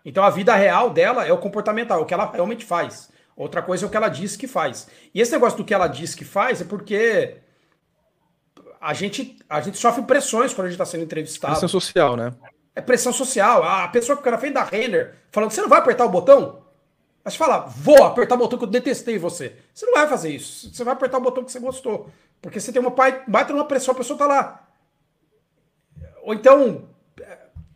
Então 0.06 0.24
a 0.24 0.30
vida 0.30 0.56
real 0.56 0.90
dela 0.90 1.28
é 1.28 1.34
o 1.34 1.38
comportamental, 1.38 2.00
é 2.00 2.02
o 2.02 2.06
que 2.06 2.14
ela 2.14 2.32
realmente 2.32 2.64
faz. 2.64 3.10
Outra 3.36 3.62
coisa 3.62 3.86
é 3.86 3.88
o 3.88 3.90
que 3.90 3.98
ela 3.98 4.10
diz 4.10 4.36
que 4.36 4.48
faz. 4.48 4.88
E 5.14 5.22
esse 5.22 5.32
negócio 5.32 5.58
do 5.58 5.66
que 5.66 5.74
ela 5.74 5.88
diz 5.88 6.16
que 6.16 6.26
faz 6.26 6.62
é 6.62 6.66
porque 6.66 7.38
a 8.80 8.94
gente, 8.94 9.38
a 9.50 9.60
gente 9.62 9.78
sofre 9.78 10.04
pressões 10.04 10.54
quando 10.54 10.68
a 10.68 10.70
gente 10.70 10.82
está 10.82 10.86
sendo 10.86 11.04
entrevistado. 11.04 11.54
Pressão 11.54 11.70
social, 11.70 12.16
né? 12.16 12.32
É 12.80 12.82
pressão 12.82 13.12
social. 13.12 13.62
A 13.62 13.90
pessoa 13.90 14.16
que 14.16 14.22
fica 14.22 14.32
na 14.32 14.38
frente 14.38 14.54
da 14.54 14.64
Renner 14.64 15.14
falando, 15.32 15.52
você 15.52 15.62
não 15.62 15.68
vai 15.68 15.80
apertar 15.80 16.06
o 16.06 16.10
botão? 16.10 16.62
Mas 17.22 17.36
fala, 17.36 17.66
vou 17.68 18.06
apertar 18.06 18.36
o 18.36 18.38
botão 18.38 18.58
que 18.58 18.64
eu 18.64 18.70
detestei 18.70 19.18
você. 19.18 19.54
Você 19.74 19.86
não 19.86 19.96
vai 19.96 20.08
fazer 20.08 20.30
isso. 20.30 20.74
Você 20.74 20.82
vai 20.86 20.94
apertar 20.94 21.18
o 21.18 21.22
botão 21.22 21.44
que 21.44 21.52
você 21.52 21.60
gostou. 21.60 22.10
Porque 22.42 22.58
você 22.58 22.72
tem 22.72 22.82
uma 22.82 22.92
baita 23.28 23.52
numa 23.52 23.66
pressão, 23.66 23.94
a 23.94 23.98
pessoa 23.98 24.18
tá 24.18 24.26
lá. 24.26 24.66
Ou 26.24 26.34
então, 26.34 26.88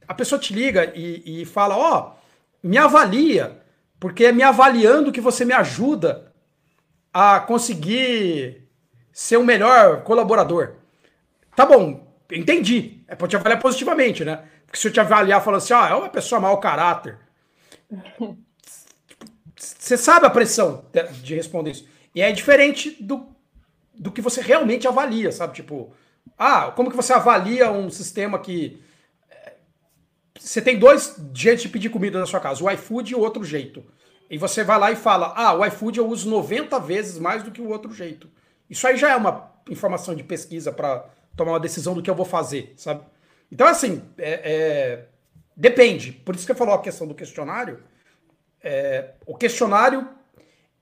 a 0.08 0.14
pessoa 0.14 0.40
te 0.40 0.54
liga 0.54 0.94
e, 0.96 1.42
e 1.42 1.46
fala, 1.46 1.76
ó, 1.76 2.00
oh, 2.00 2.66
me 2.66 2.78
avalia, 2.78 3.62
porque 4.00 4.24
é 4.24 4.32
me 4.32 4.42
avaliando 4.42 5.12
que 5.12 5.20
você 5.20 5.44
me 5.44 5.54
ajuda 5.54 6.32
a 7.14 7.42
conseguir 7.42 8.70
ser 9.12 9.36
um 9.36 9.44
melhor 9.44 10.04
colaborador. 10.04 10.76
Tá 11.58 11.66
bom, 11.66 12.08
entendi. 12.32 13.04
É 13.06 13.16
para 13.16 13.28
te 13.28 13.36
avaliar 13.36 13.62
positivamente, 13.62 14.24
né? 14.24 14.46
Porque 14.74 14.82
se 14.82 14.88
eu 14.88 14.92
te 14.92 15.00
avaliar 15.00 15.40
falando 15.40 15.62
assim, 15.62 15.72
ah, 15.72 15.88
é 15.88 15.94
uma 15.94 16.10
pessoa 16.10 16.42
mau 16.42 16.60
caráter. 16.60 17.20
Você 19.56 19.96
sabe 19.96 20.26
a 20.26 20.32
pressão 20.32 20.84
de 21.22 21.36
responder 21.36 21.70
isso. 21.70 21.88
E 22.16 22.24
é 22.24 22.32
diferente 22.32 22.98
do, 23.00 23.28
do 23.94 24.12
que 24.12 24.20
você 24.20 24.42
realmente 24.42 24.88
avalia, 24.88 25.32
sabe? 25.32 25.54
Tipo, 25.54 25.94
ah, 26.36 26.72
como 26.72 26.90
que 26.90 26.96
você 26.96 27.14
avalia 27.14 27.72
um 27.72 27.88
sistema 27.92 28.40
que. 28.40 28.82
Eh, 29.30 29.54
você 30.40 30.60
tem 30.60 30.80
dois 30.80 31.22
jeitos 31.36 31.62
de 31.62 31.70
pedir 31.70 31.90
comida 31.90 32.18
na 32.20 32.26
sua 32.26 32.40
casa, 32.40 32.64
o 32.64 32.72
iFood 32.72 33.12
e 33.12 33.16
o 33.16 33.20
outro 33.20 33.44
jeito. 33.44 33.86
E 34.28 34.40
você 34.40 34.64
vai 34.64 34.80
lá 34.80 34.92
e 34.92 34.96
fala: 34.96 35.36
ah, 35.36 35.54
o 35.54 35.64
iFood 35.68 36.00
eu 36.00 36.08
uso 36.08 36.28
90 36.28 36.80
vezes 36.80 37.20
mais 37.20 37.44
do 37.44 37.52
que 37.52 37.62
o 37.62 37.70
outro 37.70 37.94
jeito. 37.94 38.28
Isso 38.68 38.88
aí 38.88 38.98
já 38.98 39.12
é 39.12 39.16
uma 39.16 39.52
informação 39.70 40.16
de 40.16 40.24
pesquisa 40.24 40.72
para 40.72 41.08
tomar 41.36 41.52
uma 41.52 41.60
decisão 41.60 41.94
do 41.94 42.02
que 42.02 42.10
eu 42.10 42.16
vou 42.16 42.26
fazer, 42.26 42.74
sabe? 42.76 43.13
Então, 43.54 43.68
assim, 43.68 44.02
é, 44.18 44.32
é, 44.44 45.06
depende. 45.56 46.12
Por 46.12 46.34
isso 46.34 46.44
que 46.44 46.52
eu 46.52 46.56
falou 46.56 46.74
a 46.74 46.82
questão 46.82 47.06
do 47.08 47.14
questionário. 47.14 47.84
É, 48.64 49.12
o 49.28 49.36
questionário 49.36 50.10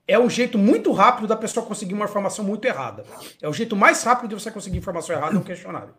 é 0.08 0.18
um 0.18 0.30
jeito 0.30 0.56
muito 0.56 0.90
rápido 0.90 1.28
da 1.28 1.36
pessoa 1.36 1.66
conseguir 1.66 1.92
uma 1.92 2.06
informação 2.06 2.42
muito 2.42 2.64
errada. 2.64 3.04
É 3.42 3.46
o 3.46 3.52
jeito 3.52 3.76
mais 3.76 4.02
rápido 4.02 4.30
de 4.30 4.42
você 4.42 4.50
conseguir 4.50 4.78
informação 4.78 5.14
errada 5.14 5.36
é 5.36 5.38
um 5.38 5.42
questionário. 5.42 5.94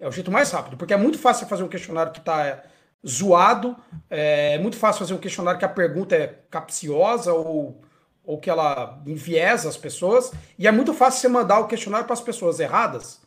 É 0.00 0.08
o 0.08 0.10
jeito 0.10 0.30
mais 0.30 0.50
rápido, 0.50 0.78
porque 0.78 0.94
é 0.94 0.96
muito 0.96 1.18
fácil 1.18 1.46
fazer 1.46 1.62
um 1.62 1.68
questionário 1.68 2.10
que 2.10 2.20
está 2.20 2.46
é, 2.46 2.62
zoado, 3.06 3.76
é, 4.08 4.54
é 4.54 4.58
muito 4.58 4.78
fácil 4.78 5.00
fazer 5.00 5.12
um 5.12 5.18
questionário 5.18 5.58
que 5.58 5.64
a 5.66 5.68
pergunta 5.68 6.16
é 6.16 6.38
capciosa 6.50 7.34
ou, 7.34 7.82
ou 8.24 8.38
que 8.38 8.48
ela 8.48 8.98
enviesa 9.06 9.68
as 9.68 9.76
pessoas, 9.76 10.32
e 10.58 10.66
é 10.66 10.72
muito 10.72 10.94
fácil 10.94 11.20
você 11.20 11.28
mandar 11.28 11.60
o 11.60 11.66
questionário 11.66 12.06
para 12.06 12.14
as 12.14 12.22
pessoas 12.22 12.60
erradas, 12.60 13.23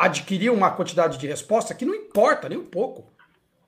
adquirir 0.00 0.50
uma 0.50 0.70
quantidade 0.70 1.18
de 1.18 1.26
resposta 1.26 1.74
que 1.74 1.84
não 1.84 1.94
importa 1.94 2.48
nem 2.48 2.56
um 2.56 2.64
pouco. 2.64 3.12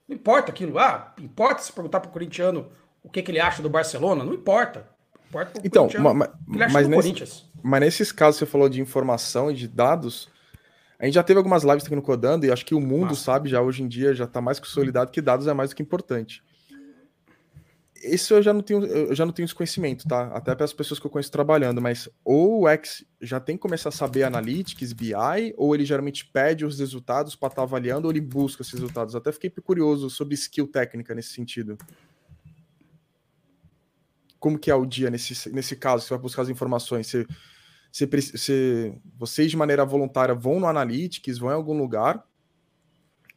Não 0.09 0.16
importa 0.16 0.51
aquilo. 0.51 0.79
Ah, 0.79 1.12
importa 1.21 1.62
se 1.62 1.71
perguntar 1.71 2.01
para 2.01 2.09
o 2.09 2.12
corintiano 2.12 2.73
o 3.05 3.11
que, 3.11 3.21
que, 3.21 3.31
ele 3.31 3.38
acha 3.38 3.62
do 3.62 3.68
Barcelona? 3.68 4.25
Não 4.25 4.33
importa. 4.33 4.88
importa 5.29 5.61
então, 5.62 5.88
mas, 6.47 6.73
mas, 6.73 6.88
nesse, 6.88 7.45
mas 7.62 7.81
nesses 7.81 8.11
casos 8.11 8.38
você 8.38 8.47
falou 8.47 8.71
de 8.71 8.81
informação 8.81 9.51
e 9.51 9.55
de 9.55 9.68
dados, 9.68 10.31
a 10.99 11.05
gente 11.05 11.14
já 11.14 11.23
teve 11.23 11.37
algumas 11.37 11.64
lives 11.64 11.85
aqui 11.85 11.95
no 11.95 12.01
Codando 12.01 12.47
e 12.47 12.51
acho 12.51 12.64
que 12.64 12.75
o 12.75 12.81
mundo 12.81 13.11
Massa. 13.11 13.25
sabe 13.25 13.51
já 13.51 13.61
hoje 13.61 13.83
em 13.83 13.88
dia 13.88 14.14
já 14.14 14.25
está 14.25 14.40
mais 14.40 14.59
consolidado 14.59 15.11
que 15.11 15.21
dados 15.21 15.47
é 15.47 15.53
mais 15.53 15.68
do 15.68 15.77
que 15.77 15.83
importante 15.83 16.42
isso 18.03 18.35
eu 18.35 18.43
já 18.43 18.53
não 18.53 18.61
tenho, 18.61 18.85
eu 18.85 19.15
já 19.15 19.25
não 19.25 19.33
tenho 19.33 19.45
esse 19.45 19.55
conhecimento, 19.55 20.07
tá? 20.07 20.27
Até 20.29 20.55
para 20.55 20.65
as 20.65 20.73
pessoas 20.73 20.99
que 20.99 21.07
eu 21.07 21.11
conheço 21.11 21.31
trabalhando, 21.31 21.81
mas 21.81 22.09
ou 22.25 22.62
o 22.62 22.69
X 22.69 23.05
já 23.21 23.38
tem 23.38 23.57
que 23.57 23.62
começar 23.62 23.91
a 23.91 23.93
saber 23.93 24.25
Analytics, 24.25 24.93
BI, 24.93 25.15
ou 25.57 25.75
ele 25.75 25.85
geralmente 25.85 26.27
pede 26.27 26.65
os 26.65 26.79
resultados 26.79 27.37
para 27.37 27.49
estar 27.49 27.62
tá 27.62 27.62
avaliando, 27.62 28.07
ou 28.07 28.12
ele 28.12 28.21
busca 28.21 28.62
esses 28.62 28.75
resultados. 28.75 29.15
Até 29.15 29.31
fiquei 29.31 29.51
curioso 29.51 30.11
sobre 30.11 30.35
skill 30.35 30.67
técnica 30.67 31.15
nesse 31.15 31.31
sentido. 31.31 31.79
Como 34.38 34.59
que 34.59 34.71
é 34.71 34.75
o 34.75 34.85
dia 34.85 35.09
nesse, 35.09 35.53
nesse 35.53 35.77
caso? 35.77 36.05
Você 36.05 36.11
vai 36.11 36.19
buscar 36.19 36.43
as 36.43 36.49
informações? 36.49 37.07
Você, 37.07 37.27
você, 37.93 38.07
você, 38.07 38.99
vocês, 39.17 39.51
de 39.51 39.57
maneira 39.57 39.85
voluntária, 39.85 40.35
vão 40.35 40.59
no 40.59 40.67
Analytics, 40.67 41.38
vão 41.38 41.51
em 41.51 41.55
algum 41.55 41.79
lugar? 41.79 42.27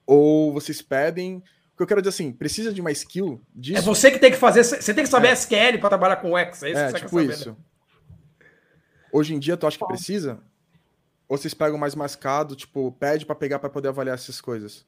Ou 0.08 0.52
vocês 0.52 0.82
pedem 0.82 1.44
o 1.76 1.78
que 1.78 1.84
eu 1.84 1.88
quero 1.88 2.02
dizer 2.02 2.10
assim, 2.10 2.32
precisa 2.32 2.74
de 2.74 2.80
uma 2.80 2.90
skill 2.92 3.42
disso. 3.54 3.80
É 3.80 3.82
você 3.82 4.10
que 4.10 4.18
tem 4.18 4.32
que 4.32 4.38
fazer, 4.38 4.64
você 4.64 4.94
tem 4.94 5.04
que 5.04 5.10
saber 5.10 5.28
é. 5.28 5.34
SQL 5.34 5.78
para 5.78 5.90
trabalhar 5.90 6.16
com 6.16 6.38
X, 6.38 6.64
é 6.64 6.70
isso 6.72 6.80
é, 6.80 6.86
que 6.86 6.92
você 6.92 7.00
tipo 7.00 7.18
quer 7.18 7.22
saber, 7.24 7.34
isso. 7.34 7.50
Né? 7.50 7.56
Hoje 9.12 9.36
em 9.36 9.40
dia, 9.40 9.58
tu 9.58 9.68
acha 9.68 9.78
que 9.78 9.86
precisa? 9.86 10.40
Ou 11.28 11.38
vocês 11.38 11.54
pegam 11.54 11.78
mais 11.78 11.94
mascado, 11.94 12.56
tipo, 12.56 12.94
pede 12.94 13.26
para 13.26 13.36
pegar 13.36 13.60
para 13.60 13.70
poder 13.70 13.90
avaliar 13.90 14.16
essas 14.16 14.40
coisas? 14.40 14.86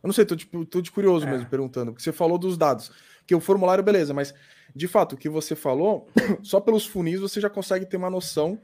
Eu 0.00 0.06
não 0.06 0.12
sei, 0.12 0.24
tô, 0.24 0.36
tipo, 0.36 0.64
tô 0.64 0.80
de 0.80 0.92
curioso 0.92 1.26
é. 1.26 1.30
mesmo 1.30 1.46
perguntando, 1.48 1.90
porque 1.90 2.04
você 2.04 2.12
falou 2.12 2.38
dos 2.38 2.56
dados. 2.56 2.92
Que 3.26 3.34
o 3.34 3.40
formulário, 3.40 3.82
beleza, 3.82 4.14
mas 4.14 4.32
de 4.74 4.86
fato, 4.86 5.14
o 5.14 5.16
que 5.16 5.28
você 5.28 5.56
falou, 5.56 6.08
só 6.40 6.60
pelos 6.60 6.86
funis 6.86 7.18
você 7.18 7.40
já 7.40 7.50
consegue 7.50 7.84
ter 7.84 7.96
uma 7.96 8.10
noção. 8.10 8.60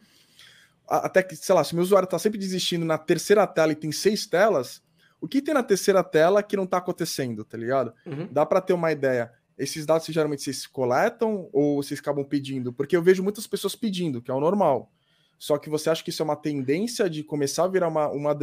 Até 0.88 1.24
que, 1.24 1.34
sei 1.34 1.54
lá, 1.54 1.64
se 1.64 1.72
o 1.72 1.74
meu 1.74 1.82
usuário 1.82 2.08
tá 2.08 2.18
sempre 2.20 2.38
desistindo 2.38 2.84
na 2.84 2.96
terceira 2.96 3.44
tela 3.48 3.72
e 3.72 3.76
tem 3.76 3.90
seis 3.90 4.26
telas, 4.26 4.80
o 5.20 5.28
que 5.28 5.42
tem 5.42 5.54
na 5.54 5.62
terceira 5.62 6.02
tela 6.04 6.42
que 6.42 6.56
não 6.56 6.64
está 6.64 6.78
acontecendo, 6.78 7.44
tá 7.44 7.56
ligado? 7.56 7.92
Uhum. 8.04 8.28
Dá 8.30 8.44
para 8.44 8.60
ter 8.60 8.72
uma 8.72 8.92
ideia. 8.92 9.32
Esses 9.58 9.86
dados 9.86 10.06
geralmente 10.06 10.42
vocês 10.42 10.66
coletam 10.66 11.48
ou 11.52 11.82
vocês 11.82 11.98
acabam 12.00 12.24
pedindo? 12.24 12.72
Porque 12.72 12.96
eu 12.96 13.02
vejo 13.02 13.22
muitas 13.22 13.46
pessoas 13.46 13.74
pedindo, 13.74 14.20
que 14.20 14.30
é 14.30 14.34
o 14.34 14.40
normal. 14.40 14.92
Só 15.38 15.58
que 15.58 15.70
você 15.70 15.90
acha 15.90 16.02
que 16.02 16.10
isso 16.10 16.22
é 16.22 16.24
uma 16.24 16.36
tendência 16.36 17.08
de 17.08 17.22
começar 17.22 17.64
a 17.64 17.68
virar 17.68 17.88
uma, 17.88 18.08
uma 18.08 18.36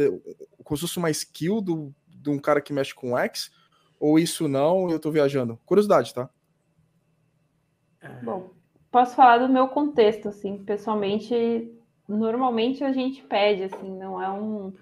como 0.62 0.76
se 0.76 0.82
fosse 0.82 0.98
uma 0.98 1.10
skill 1.10 1.60
do, 1.60 1.94
de 2.08 2.30
um 2.30 2.38
cara 2.38 2.60
que 2.60 2.72
mexe 2.72 2.94
com 2.94 3.16
X? 3.18 3.50
ou 4.04 4.18
isso 4.18 4.48
não, 4.48 4.90
eu 4.90 4.96
estou 4.96 5.10
viajando? 5.10 5.58
Curiosidade, 5.64 6.12
tá? 6.12 6.28
Bom, 8.22 8.50
posso 8.90 9.16
falar 9.16 9.38
do 9.38 9.50
meu 9.50 9.68
contexto, 9.68 10.28
assim, 10.28 10.62
pessoalmente, 10.62 11.72
normalmente 12.06 12.84
a 12.84 12.92
gente 12.92 13.22
pede, 13.22 13.62
assim, 13.62 13.90
não 13.96 14.20
é 14.20 14.30
um, 14.30 14.74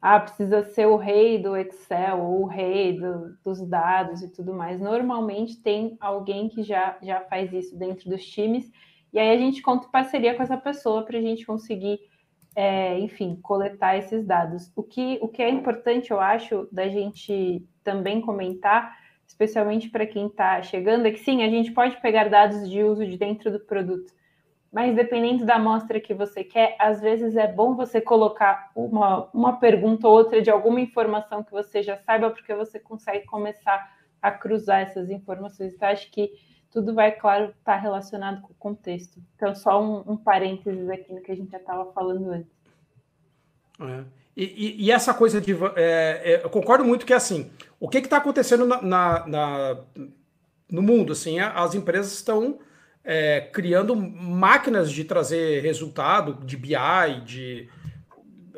ah, 0.00 0.18
precisa 0.18 0.62
ser 0.62 0.86
o 0.86 0.96
rei 0.96 1.42
do 1.42 1.56
Excel, 1.56 2.20
ou 2.20 2.42
o 2.42 2.46
rei 2.46 2.98
do, 2.98 3.36
dos 3.44 3.60
dados 3.66 4.22
e 4.22 4.32
tudo 4.32 4.54
mais. 4.54 4.80
Normalmente 4.80 5.62
tem 5.62 5.96
alguém 6.00 6.48
que 6.48 6.62
já, 6.62 6.96
já 7.02 7.20
faz 7.22 7.52
isso 7.52 7.76
dentro 7.76 8.08
dos 8.08 8.24
times, 8.24 8.70
e 9.12 9.18
aí 9.18 9.30
a 9.30 9.38
gente 9.38 9.60
conta 9.60 9.88
parceria 9.88 10.34
com 10.34 10.42
essa 10.42 10.56
pessoa 10.56 11.04
para 11.04 11.18
a 11.18 11.20
gente 11.20 11.44
conseguir, 11.44 11.98
é, 12.54 12.98
enfim, 12.98 13.38
coletar 13.42 13.96
esses 13.96 14.24
dados. 14.24 14.72
O 14.74 14.82
que, 14.82 15.18
o 15.20 15.28
que 15.28 15.42
é 15.42 15.50
importante, 15.50 16.10
eu 16.10 16.20
acho, 16.20 16.68
da 16.72 16.88
gente 16.88 17.66
também 17.82 18.20
comentar 18.20 18.98
especialmente 19.30 19.88
para 19.88 20.06
quem 20.06 20.26
está 20.26 20.60
chegando, 20.60 21.06
é 21.06 21.12
que 21.12 21.20
sim, 21.20 21.44
a 21.44 21.48
gente 21.48 21.70
pode 21.70 22.00
pegar 22.00 22.28
dados 22.28 22.68
de 22.68 22.82
uso 22.82 23.06
de 23.06 23.16
dentro 23.16 23.50
do 23.50 23.60
produto, 23.60 24.12
mas 24.72 24.94
dependendo 24.94 25.44
da 25.44 25.56
amostra 25.56 26.00
que 26.00 26.14
você 26.14 26.44
quer, 26.44 26.76
às 26.78 27.00
vezes 27.00 27.36
é 27.36 27.46
bom 27.46 27.74
você 27.74 28.00
colocar 28.00 28.70
uma, 28.74 29.28
uma 29.34 29.56
pergunta 29.58 30.06
ou 30.06 30.14
outra 30.14 30.40
de 30.40 30.50
alguma 30.50 30.80
informação 30.80 31.42
que 31.42 31.50
você 31.50 31.82
já 31.82 31.96
saiba, 31.96 32.30
porque 32.30 32.54
você 32.54 32.78
consegue 32.78 33.26
começar 33.26 33.98
a 34.22 34.30
cruzar 34.30 34.80
essas 34.80 35.10
informações. 35.10 35.74
Então, 35.74 35.88
acho 35.88 36.08
que 36.10 36.32
tudo 36.70 36.94
vai, 36.94 37.10
claro, 37.10 37.46
estar 37.46 37.74
tá 37.74 37.76
relacionado 37.76 38.42
com 38.42 38.52
o 38.52 38.56
contexto. 38.56 39.20
Então, 39.34 39.54
só 39.56 39.82
um, 39.82 40.12
um 40.12 40.16
parênteses 40.16 40.88
aqui 40.88 41.12
no 41.12 41.20
que 41.20 41.32
a 41.32 41.36
gente 41.36 41.50
já 41.50 41.58
estava 41.58 41.92
falando 41.92 42.30
antes. 42.30 42.52
É. 43.80 44.04
E, 44.36 44.44
e, 44.44 44.84
e, 44.84 44.90
essa 44.92 45.12
coisa 45.12 45.40
de. 45.40 45.52
É, 45.74 46.20
é, 46.24 46.44
eu 46.44 46.50
concordo 46.50 46.84
muito 46.84 47.04
que 47.04 47.12
é 47.12 47.16
assim. 47.16 47.50
O 47.80 47.88
que 47.88 47.98
está 47.98 48.18
acontecendo 48.18 48.64
na, 48.64 48.80
na, 48.80 49.26
na, 49.26 49.80
no 50.70 50.80
mundo? 50.80 51.12
Assim, 51.12 51.40
as 51.40 51.74
empresas 51.74 52.12
estão 52.12 52.60
é, 53.04 53.40
criando 53.40 53.96
máquinas 53.96 54.90
de 54.90 55.04
trazer 55.04 55.62
resultado, 55.62 56.44
de 56.44 56.56
BI, 56.56 57.20
de 57.24 57.68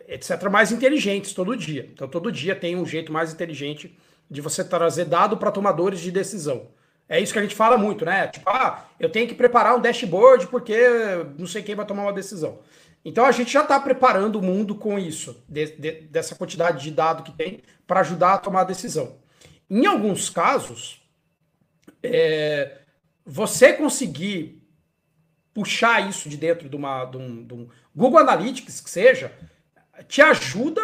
etc., 0.08 0.48
mais 0.50 0.70
inteligentes 0.70 1.32
todo 1.32 1.56
dia. 1.56 1.88
Então, 1.92 2.06
todo 2.06 2.30
dia 2.30 2.54
tem 2.54 2.76
um 2.76 2.84
jeito 2.84 3.12
mais 3.12 3.32
inteligente 3.32 3.96
de 4.30 4.40
você 4.40 4.62
trazer 4.64 5.06
dado 5.06 5.36
para 5.36 5.50
tomadores 5.50 6.00
de 6.00 6.10
decisão. 6.10 6.68
É 7.08 7.20
isso 7.20 7.32
que 7.32 7.38
a 7.38 7.42
gente 7.42 7.54
fala 7.54 7.76
muito, 7.76 8.04
né? 8.04 8.28
Tipo, 8.28 8.48
ah, 8.48 8.86
eu 8.98 9.10
tenho 9.10 9.28
que 9.28 9.34
preparar 9.34 9.76
um 9.76 9.80
dashboard 9.80 10.46
porque 10.46 10.76
não 11.38 11.46
sei 11.46 11.62
quem 11.62 11.74
vai 11.74 11.84
tomar 11.84 12.04
uma 12.04 12.12
decisão. 12.12 12.60
Então 13.04 13.24
a 13.24 13.32
gente 13.32 13.52
já 13.52 13.62
está 13.62 13.78
preparando 13.80 14.36
o 14.36 14.42
mundo 14.42 14.74
com 14.74 14.98
isso, 14.98 15.44
de, 15.48 15.66
de, 15.76 15.92
dessa 16.02 16.34
quantidade 16.34 16.82
de 16.82 16.90
dado 16.90 17.22
que 17.22 17.32
tem, 17.32 17.60
para 17.86 18.00
ajudar 18.00 18.34
a 18.34 18.38
tomar 18.38 18.60
a 18.62 18.64
decisão. 18.64 19.16
Em 19.68 19.84
alguns 19.86 20.30
casos, 20.30 21.02
é, 22.02 22.78
você 23.24 23.72
conseguir 23.72 24.62
puxar 25.54 26.08
isso 26.08 26.28
de 26.28 26.36
dentro 26.36 26.68
de, 26.68 26.76
uma, 26.76 27.04
de, 27.04 27.16
um, 27.18 27.44
de 27.44 27.54
um 27.54 27.68
Google 27.94 28.20
Analytics, 28.20 28.80
que 28.80 28.90
seja, 28.90 29.32
te 30.08 30.22
ajuda 30.22 30.82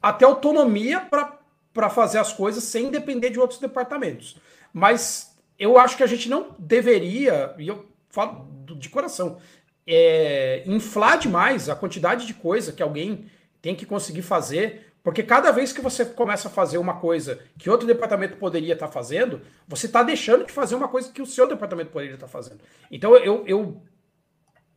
a 0.00 0.12
ter 0.12 0.24
autonomia 0.24 1.00
para 1.00 1.90
fazer 1.90 2.18
as 2.18 2.32
coisas 2.32 2.64
sem 2.64 2.90
depender 2.90 3.30
de 3.30 3.38
outros 3.38 3.60
departamentos. 3.60 4.36
Mas 4.72 5.36
eu 5.58 5.78
acho 5.78 5.96
que 5.96 6.02
a 6.02 6.06
gente 6.06 6.28
não 6.28 6.56
deveria, 6.58 7.54
e 7.58 7.68
eu 7.68 7.86
falo 8.08 8.48
de 8.76 8.88
coração, 8.88 9.38
é, 9.86 10.62
inflar 10.66 11.18
demais 11.18 11.68
a 11.68 11.76
quantidade 11.76 12.26
de 12.26 12.34
coisa 12.34 12.72
que 12.72 12.82
alguém 12.82 13.30
tem 13.60 13.74
que 13.74 13.84
conseguir 13.84 14.22
fazer, 14.22 14.89
porque 15.02 15.22
cada 15.22 15.50
vez 15.50 15.72
que 15.72 15.80
você 15.80 16.04
começa 16.04 16.48
a 16.48 16.50
fazer 16.50 16.78
uma 16.78 16.94
coisa 17.00 17.40
que 17.58 17.70
outro 17.70 17.86
departamento 17.86 18.36
poderia 18.36 18.74
estar 18.74 18.86
tá 18.86 18.92
fazendo, 18.92 19.40
você 19.66 19.86
está 19.86 20.02
deixando 20.02 20.44
de 20.44 20.52
fazer 20.52 20.74
uma 20.74 20.88
coisa 20.88 21.10
que 21.10 21.22
o 21.22 21.26
seu 21.26 21.48
departamento 21.48 21.90
poderia 21.90 22.14
estar 22.14 22.26
tá 22.26 22.32
fazendo. 22.32 22.60
Então 22.90 23.16
eu, 23.16 23.46
eu, 23.46 23.82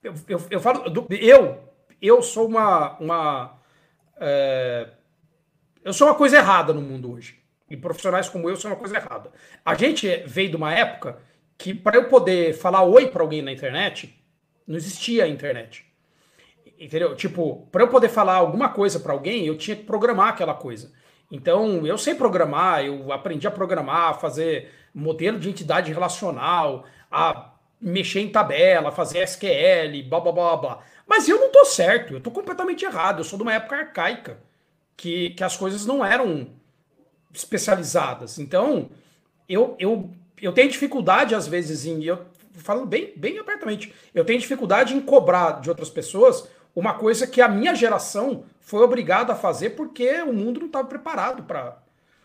eu, 0.04 0.16
eu, 0.28 0.42
eu 0.50 0.60
falo, 0.62 0.84
eu, 1.10 1.74
eu 2.02 2.22
sou 2.22 2.48
uma. 2.48 2.98
uma 3.00 3.60
é, 4.18 4.90
eu 5.84 5.92
sou 5.92 6.08
uma 6.08 6.16
coisa 6.16 6.38
errada 6.38 6.74
no 6.74 6.82
mundo 6.82 7.12
hoje. 7.12 7.42
E 7.70 7.76
profissionais 7.76 8.30
como 8.30 8.50
eu 8.50 8.56
são 8.56 8.72
uma 8.72 8.78
coisa 8.78 8.96
errada. 8.96 9.32
A 9.66 9.76
gente 9.76 10.08
veio 10.26 10.50
de 10.50 10.56
uma 10.56 10.74
época 10.74 11.18
que, 11.58 11.74
para 11.74 11.98
eu 11.98 12.08
poder 12.08 12.54
falar 12.54 12.84
oi 12.84 13.08
para 13.08 13.22
alguém 13.22 13.42
na 13.42 13.52
internet, 13.52 14.18
não 14.66 14.78
existia 14.78 15.26
a 15.26 15.28
internet. 15.28 15.86
Entendeu? 16.84 17.16
Tipo, 17.16 17.66
para 17.72 17.82
eu 17.82 17.88
poder 17.88 18.10
falar 18.10 18.36
alguma 18.36 18.68
coisa 18.68 19.00
para 19.00 19.14
alguém, 19.14 19.46
eu 19.46 19.58
tinha 19.58 19.74
que 19.74 19.84
programar 19.84 20.28
aquela 20.28 20.54
coisa. 20.54 20.92
Então, 21.32 21.88
eu 21.88 21.98
sei 21.98 22.14
programar, 22.14 22.84
eu 22.84 23.10
aprendi 23.10 23.48
a 23.48 23.52
programar, 23.52 24.10
a 24.10 24.14
fazer 24.14 24.70
modelo 24.94 25.40
de 25.40 25.50
entidade 25.50 25.94
relacional, 25.94 26.84
a 27.10 27.54
mexer 27.80 28.20
em 28.20 28.28
tabela, 28.28 28.92
fazer 28.92 29.20
SQL, 29.20 30.04
blá 30.10 30.20
blá 30.20 30.32
blá 30.34 30.58
blá. 30.58 30.80
Mas 31.08 31.30
eu 31.30 31.40
não 31.40 31.50
tô 31.50 31.64
certo, 31.64 32.16
eu 32.16 32.20
tô 32.20 32.30
completamente 32.30 32.84
errado. 32.84 33.22
Eu 33.22 33.24
sou 33.24 33.38
de 33.38 33.44
uma 33.44 33.54
época 33.54 33.78
arcaica 33.78 34.40
que, 34.98 35.30
que 35.30 35.44
as 35.44 35.56
coisas 35.56 35.86
não 35.86 36.04
eram 36.04 36.50
especializadas. 37.34 38.40
Então, 38.40 38.90
eu, 39.48 39.78
eu, 39.80 40.12
eu 40.42 40.52
tenho 40.52 40.70
dificuldade 40.70 41.34
às 41.34 41.48
vezes 41.48 41.86
em. 41.86 42.04
Eu 42.04 42.26
falando 42.56 42.88
bem, 42.88 43.14
bem 43.16 43.40
abertamente, 43.40 43.94
eu 44.14 44.26
tenho 44.26 44.40
dificuldade 44.40 44.94
em 44.94 45.00
cobrar 45.00 45.62
de 45.62 45.70
outras 45.70 45.90
pessoas 45.90 46.48
uma 46.76 46.94
coisa 46.94 47.28
que 47.28 47.42
a 47.42 47.48
minha 47.48 47.76
geração 47.76 48.46
foi 48.60 48.82
obrigada 48.82 49.34
a 49.34 49.36
fazer 49.36 49.72
porque 49.72 50.10
o 50.22 50.34
mundo 50.34 50.60
não 50.60 50.68
estava 50.68 50.88
preparado 50.88 51.44
para. 51.44 51.78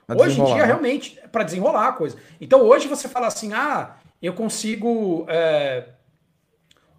Hoje 0.09 0.41
em 0.41 0.45
dia, 0.45 0.57
né? 0.57 0.65
realmente, 0.65 1.21
para 1.31 1.45
desenrolar 1.45 1.89
a 1.89 1.93
coisa. 1.93 2.17
Então, 2.41 2.63
hoje 2.63 2.89
você 2.89 3.09
fala 3.09 3.27
assim: 3.27 3.53
ah, 3.53 3.97
eu 4.23 4.33
consigo 4.33 5.27
é, 5.29 5.85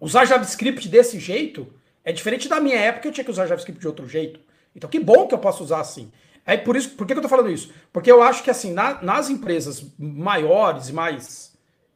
usar 0.00 0.24
JavaScript 0.24 0.88
desse 0.88 1.18
jeito. 1.18 1.72
É 2.04 2.12
diferente 2.12 2.48
da 2.48 2.60
minha 2.60 2.78
época, 2.78 3.08
eu 3.08 3.12
tinha 3.12 3.24
que 3.24 3.30
usar 3.30 3.46
JavaScript 3.46 3.80
de 3.80 3.86
outro 3.86 4.08
jeito. 4.08 4.40
Então, 4.74 4.88
que 4.88 5.00
bom 5.00 5.26
que 5.26 5.34
eu 5.34 5.38
posso 5.38 5.64
usar 5.64 5.80
assim. 5.80 6.10
É 6.46 6.56
por 6.56 6.76
isso, 6.76 6.90
por 6.90 7.06
que, 7.06 7.12
eu 7.12 7.20
tô 7.20 7.28
falando 7.28 7.50
isso? 7.50 7.72
Porque 7.92 8.10
eu 8.10 8.22
acho 8.22 8.42
que 8.42 8.50
assim, 8.50 8.72
na, 8.72 9.02
nas 9.02 9.28
empresas 9.28 9.84
maiores 9.98 10.88
e 10.88 10.92
mais 10.92 11.52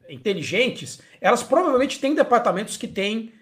inteligentes, 0.08 1.00
elas 1.20 1.42
provavelmente 1.42 1.98
têm 1.98 2.14
departamentos 2.14 2.76
que 2.76 2.86
têm 2.86 3.32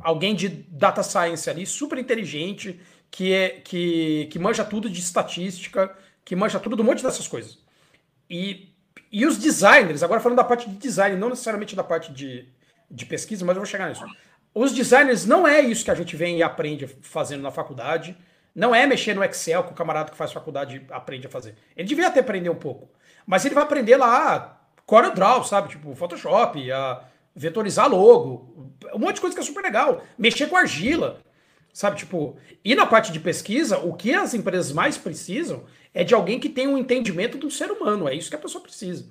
alguém 0.00 0.34
de 0.34 0.48
data 0.48 1.02
science 1.02 1.48
ali, 1.48 1.66
super 1.66 1.98
inteligente, 1.98 2.80
que, 3.10 3.32
é, 3.32 3.48
que, 3.50 4.28
que 4.30 4.38
manja 4.38 4.64
tudo 4.64 4.88
de 4.88 5.00
estatística, 5.00 5.94
que 6.24 6.34
manja 6.34 6.58
tudo 6.58 6.76
de 6.76 6.82
um 6.82 6.84
monte 6.84 7.02
dessas 7.02 7.28
coisas. 7.28 7.58
E, 8.28 8.72
e 9.10 9.26
os 9.26 9.36
designers, 9.36 10.02
agora 10.02 10.20
falando 10.20 10.38
da 10.38 10.44
parte 10.44 10.68
de 10.68 10.76
design, 10.76 11.16
não 11.16 11.28
necessariamente 11.28 11.74
da 11.74 11.84
parte 11.84 12.12
de, 12.12 12.48
de 12.90 13.06
pesquisa, 13.06 13.44
mas 13.44 13.56
eu 13.56 13.62
vou 13.62 13.70
chegar 13.70 13.88
nisso. 13.88 14.04
Os 14.54 14.72
designers 14.72 15.26
não 15.26 15.46
é 15.46 15.60
isso 15.60 15.84
que 15.84 15.90
a 15.90 15.94
gente 15.94 16.16
vem 16.16 16.38
e 16.38 16.42
aprende 16.42 16.86
fazendo 16.86 17.42
na 17.42 17.50
faculdade. 17.50 18.16
Não 18.54 18.74
é 18.74 18.86
mexer 18.86 19.14
no 19.14 19.22
Excel 19.22 19.64
que 19.64 19.72
o 19.72 19.76
camarada 19.76 20.10
que 20.10 20.16
faz 20.16 20.32
faculdade 20.32 20.84
aprende 20.90 21.26
a 21.26 21.30
fazer. 21.30 21.54
Ele 21.76 21.86
devia 21.86 22.08
até 22.08 22.20
aprender 22.20 22.50
um 22.50 22.56
pouco. 22.56 22.88
Mas 23.26 23.44
ele 23.44 23.54
vai 23.54 23.62
aprender 23.62 23.96
lá 23.96 24.60
CorelDRAW, 24.86 25.44
sabe? 25.44 25.68
Tipo, 25.68 25.94
Photoshop, 25.94 26.70
a 26.72 27.04
vetorizar 27.34 27.88
logo, 27.88 28.74
um 28.94 28.98
monte 28.98 29.16
de 29.16 29.20
coisa 29.20 29.34
que 29.34 29.40
é 29.40 29.44
super 29.44 29.62
legal. 29.62 30.02
Mexer 30.18 30.46
com 30.48 30.56
argila, 30.56 31.20
sabe? 31.72 31.96
Tipo, 31.96 32.36
e 32.64 32.74
na 32.74 32.86
parte 32.86 33.12
de 33.12 33.20
pesquisa, 33.20 33.78
o 33.78 33.94
que 33.94 34.12
as 34.12 34.34
empresas 34.34 34.72
mais 34.72 34.98
precisam 34.98 35.64
é 35.94 36.04
de 36.04 36.14
alguém 36.14 36.38
que 36.38 36.48
tenha 36.48 36.68
um 36.68 36.78
entendimento 36.78 37.38
do 37.38 37.50
ser 37.50 37.70
humano. 37.70 38.08
É 38.08 38.14
isso 38.14 38.30
que 38.30 38.36
a 38.36 38.40
pessoa 38.40 38.62
precisa. 38.62 39.06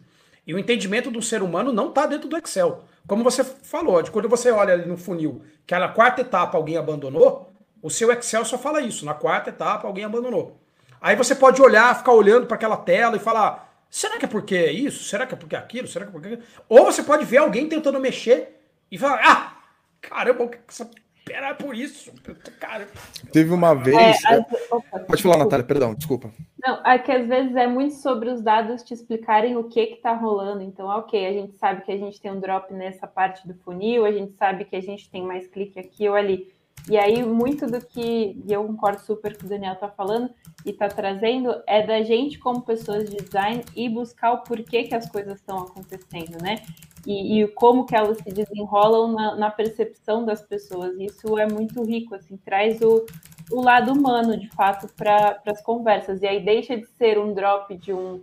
E 0.45 0.53
o 0.53 0.59
entendimento 0.59 1.11
do 1.11 1.21
ser 1.21 1.43
humano 1.43 1.71
não 1.71 1.89
está 1.89 2.05
dentro 2.05 2.27
do 2.27 2.37
Excel. 2.37 2.83
Como 3.07 3.23
você 3.23 3.43
falou, 3.43 4.01
de 4.01 4.11
quando 4.11 4.29
você 4.29 4.51
olha 4.51 4.73
ali 4.73 4.87
no 4.87 4.97
funil 4.97 5.41
que 5.65 5.77
na 5.77 5.87
quarta 5.87 6.21
etapa 6.21 6.57
alguém 6.57 6.77
abandonou, 6.77 7.51
o 7.81 7.89
seu 7.89 8.11
Excel 8.11 8.43
só 8.43 8.57
fala 8.57 8.81
isso. 8.81 9.05
Na 9.05 9.13
quarta 9.13 9.49
etapa 9.49 9.87
alguém 9.87 10.03
abandonou. 10.03 10.57
Aí 11.01 11.15
você 11.15 11.35
pode 11.35 11.61
olhar, 11.61 11.97
ficar 11.97 12.11
olhando 12.11 12.45
para 12.45 12.55
aquela 12.55 12.77
tela 12.77 13.15
e 13.15 13.19
falar: 13.19 13.68
Será 13.89 14.17
que 14.17 14.25
é 14.25 14.27
porque 14.27 14.55
é 14.55 14.71
isso? 14.71 15.03
Será 15.03 15.25
que 15.25 15.33
é 15.33 15.37
porque 15.37 15.55
é 15.55 15.59
aquilo? 15.59 15.87
Será 15.87 16.05
que 16.05 16.09
é 16.09 16.13
porque. 16.13 16.39
Ou 16.67 16.85
você 16.85 17.01
pode 17.01 17.25
ver 17.25 17.37
alguém 17.37 17.67
tentando 17.67 17.99
mexer 17.99 18.61
e 18.91 18.97
falar: 18.97 19.21
Ah, 19.23 19.57
caramba, 20.01 20.51
essa 20.67 20.89
é 21.29 21.53
por 21.53 21.75
isso. 21.75 22.11
Cara. 22.59 22.87
Teve 23.31 23.53
uma 23.53 23.73
vez. 23.73 24.23
É, 24.23 24.33
as... 24.33 24.45
Opa, 24.71 24.99
pode 24.99 25.21
falar, 25.21 25.37
Natália, 25.37 25.65
perdão, 25.65 25.93
desculpa. 25.93 26.31
Não, 26.65 26.85
é 26.85 26.97
que 26.97 27.11
às 27.11 27.27
vezes 27.27 27.55
é 27.55 27.67
muito 27.67 27.95
sobre 27.95 28.29
os 28.29 28.41
dados 28.41 28.83
te 28.83 28.93
explicarem 28.93 29.55
o 29.55 29.65
que 29.65 29.79
está 29.79 30.13
rolando. 30.13 30.63
Então, 30.63 30.87
ok, 30.87 31.25
a 31.25 31.33
gente 31.33 31.57
sabe 31.57 31.83
que 31.83 31.91
a 31.91 31.97
gente 31.97 32.19
tem 32.19 32.31
um 32.31 32.39
drop 32.39 32.73
nessa 32.73 33.07
parte 33.07 33.47
do 33.47 33.53
funil, 33.53 34.05
a 34.05 34.11
gente 34.11 34.33
sabe 34.33 34.65
que 34.65 34.75
a 34.75 34.81
gente 34.81 35.09
tem 35.09 35.23
mais 35.23 35.47
clique 35.47 35.79
aqui 35.79 36.07
ou 36.09 36.15
ali. 36.15 36.51
E 36.87 36.97
aí, 36.97 37.23
muito 37.23 37.67
do 37.67 37.79
que 37.85 38.43
eu 38.47 38.63
concordo 38.65 39.01
super 39.01 39.37
com 39.37 39.45
o 39.45 39.49
Daniel 39.49 39.73
está 39.73 39.89
falando 39.89 40.29
e 40.65 40.71
está 40.71 40.87
trazendo 40.87 41.61
é 41.67 41.85
da 41.85 42.01
gente, 42.01 42.39
como 42.39 42.61
pessoas 42.61 43.09
de 43.09 43.17
design, 43.17 43.63
e 43.75 43.89
buscar 43.89 44.33
o 44.33 44.43
porquê 44.43 44.83
que 44.83 44.95
as 44.95 45.09
coisas 45.09 45.39
estão 45.39 45.59
acontecendo, 45.59 46.41
né? 46.41 46.57
E, 47.05 47.41
e, 47.41 47.47
como 47.49 47.85
que 47.85 47.95
elas 47.95 48.17
se 48.17 48.31
desenrolam 48.31 49.13
na, 49.13 49.35
na 49.35 49.51
percepção 49.51 50.25
das 50.25 50.41
pessoas. 50.41 50.97
Isso 50.99 51.37
é 51.37 51.47
muito 51.47 51.83
rico, 51.83 52.15
assim, 52.15 52.37
traz 52.37 52.81
o, 52.81 53.05
o 53.51 53.61
lado 53.61 53.93
humano, 53.93 54.37
de 54.37 54.49
fato, 54.49 54.87
para 54.95 55.41
as 55.45 55.61
conversas. 55.61 56.21
E 56.21 56.27
aí 56.27 56.43
deixa 56.43 56.75
de 56.75 56.87
ser 56.87 57.17
um 57.17 57.33
drop 57.33 57.75
de 57.77 57.93
um 57.93 58.21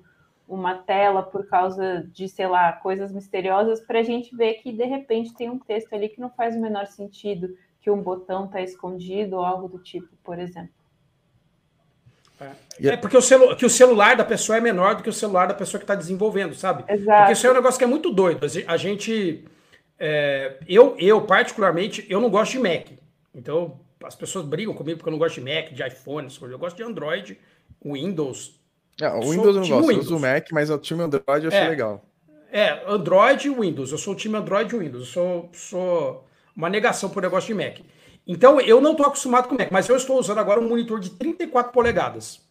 uma 0.49 0.75
tela 0.75 1.23
por 1.23 1.47
causa 1.49 2.09
de, 2.13 2.29
sei 2.29 2.47
lá, 2.47 2.73
coisas 2.73 3.13
misteriosas, 3.13 3.81
para 3.81 3.99
a 3.99 4.03
gente 4.03 4.35
ver 4.37 4.55
que 4.55 4.73
de 4.73 4.85
repente 4.85 5.35
tem 5.35 5.51
um 5.51 5.59
texto 5.59 5.93
ali 5.93 6.09
que 6.09 6.21
não 6.21 6.31
faz 6.31 6.55
o 6.55 6.61
menor 6.61 6.87
sentido, 6.87 7.49
que 7.87 7.91
um 7.93 8.03
botão 8.03 8.47
está 8.47 8.61
escondido 8.61 9.37
ou 9.37 9.45
algo 9.45 9.69
do 9.69 9.79
tipo, 9.79 10.09
por 10.25 10.41
exemplo. 10.41 10.75
É, 12.41 12.89
é 12.89 12.97
porque 12.97 13.17
o, 13.17 13.23
celu 13.23 13.55
que 13.55 13.65
o 13.65 13.71
celular 13.71 14.17
da 14.17 14.25
pessoa 14.25 14.59
é 14.59 14.61
menor 14.61 14.97
do 14.97 15.05
que 15.05 15.09
o 15.09 15.13
celular 15.13 15.47
da 15.47 15.55
pessoa 15.55 15.79
que 15.79 15.85
está 15.85 15.95
desenvolvendo, 15.95 16.53
sabe? 16.53 16.83
Exato. 16.93 17.19
Porque 17.19 17.33
isso 17.33 17.47
é 17.47 17.51
um 17.53 17.55
negócio 17.55 17.79
que 17.79 17.85
é 17.85 17.87
muito 17.87 18.13
doido. 18.13 18.45
A 18.67 18.77
gente. 18.77 19.45
É, 20.01 20.59
eu, 20.67 20.97
eu, 20.99 21.23
particularmente, 21.23 22.05
eu 22.11 22.21
não 22.21 22.29
gosto 22.29 22.53
de 22.53 22.59
Mac. 22.59 22.89
Então, 23.33 23.79
as 24.03 24.17
pessoas 24.17 24.45
brigam 24.45 24.75
comigo 24.75 24.99
porque 24.99 25.09
eu 25.09 25.13
não 25.13 25.19
gosto 25.21 25.41
de 25.41 25.43
Mac, 25.43 25.73
de 25.73 25.87
iPhone, 25.87 26.27
eu 26.43 26.59
gosto 26.59 26.77
de 26.77 26.83
Android, 26.83 27.39
Windows. 27.85 28.61
É, 29.01 29.09
o 29.11 29.31
Windows 29.31 29.55
eu 29.55 29.63
não 29.63 29.69
gosto, 29.69 29.87
Windows. 29.87 29.91
eu 29.91 30.01
uso 30.01 30.17
o 30.17 30.21
Mac, 30.21 30.49
mas 30.51 30.71
o 30.71 30.79
time 30.79 31.05
Android 31.05 31.45
eu 31.45 31.49
achei 31.49 31.67
é, 31.67 31.69
legal. 31.69 32.05
É, 32.51 32.83
Android 32.85 33.47
e 33.47 33.55
Windows. 33.55 33.93
Eu 33.93 33.99
sou 33.99 34.13
o 34.13 34.17
time 34.17 34.37
Android 34.37 34.75
e 34.75 34.77
Windows. 34.77 35.07
Eu 35.07 35.13
sou, 35.13 35.51
sou 35.53 36.26
uma 36.57 36.71
negação 36.71 37.11
por 37.11 37.23
negócio 37.23 37.55
de 37.55 37.63
Mac. 37.63 37.79
Então, 38.27 38.61
eu 38.61 38.81
não 38.81 38.93
estou 38.93 39.07
acostumado 39.07 39.49
com 39.49 39.55
Mac, 39.55 39.71
mas 39.71 39.89
eu 39.89 39.97
estou 39.97 40.19
usando 40.19 40.39
agora 40.39 40.61
um 40.61 40.69
monitor 40.69 40.99
de 40.99 41.11
34 41.11 41.73
polegadas. 41.73 42.47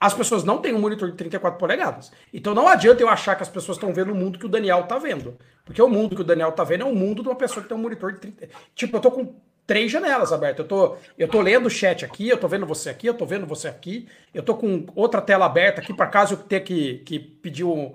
As 0.00 0.14
pessoas 0.14 0.44
não 0.44 0.58
têm 0.58 0.72
um 0.72 0.80
monitor 0.80 1.10
de 1.10 1.16
34 1.16 1.58
polegadas. 1.58 2.10
Então 2.32 2.54
não 2.54 2.66
adianta 2.66 3.02
eu 3.02 3.08
achar 3.08 3.36
que 3.36 3.42
as 3.42 3.50
pessoas 3.50 3.76
estão 3.76 3.92
vendo 3.92 4.12
o 4.12 4.14
mundo 4.14 4.38
que 4.38 4.46
o 4.46 4.48
Daniel 4.48 4.80
está 4.80 4.96
vendo. 4.96 5.36
Porque 5.62 5.82
o 5.82 5.88
mundo 5.90 6.16
que 6.16 6.22
o 6.22 6.24
Daniel 6.24 6.48
está 6.48 6.64
vendo 6.64 6.84
é 6.84 6.86
o 6.86 6.94
mundo 6.94 7.22
de 7.22 7.28
uma 7.28 7.34
pessoa 7.34 7.62
que 7.62 7.68
tem 7.68 7.76
um 7.76 7.82
monitor 7.82 8.10
de 8.14 8.18
30. 8.18 8.48
Tipo, 8.74 8.96
eu 8.96 8.98
estou 8.98 9.12
com 9.12 9.34
três 9.66 9.92
janelas 9.92 10.32
abertas. 10.32 10.64
Eu 10.64 10.68
tô, 10.68 10.96
eu 11.18 11.28
tô 11.28 11.42
lendo 11.42 11.66
o 11.66 11.70
chat 11.70 12.02
aqui, 12.02 12.28
eu 12.28 12.38
tô 12.38 12.48
vendo 12.48 12.64
você 12.64 12.88
aqui, 12.88 13.06
eu 13.08 13.14
tô 13.14 13.26
vendo 13.26 13.46
você 13.46 13.68
aqui, 13.68 14.08
eu 14.32 14.42
tô 14.42 14.54
com 14.54 14.86
outra 14.96 15.20
tela 15.20 15.44
aberta 15.44 15.82
aqui 15.82 15.92
para 15.92 16.06
caso 16.06 16.32
eu 16.32 16.38
tenha 16.38 16.62
que, 16.62 17.00
que 17.04 17.18
pedir 17.18 17.64
um, 17.64 17.94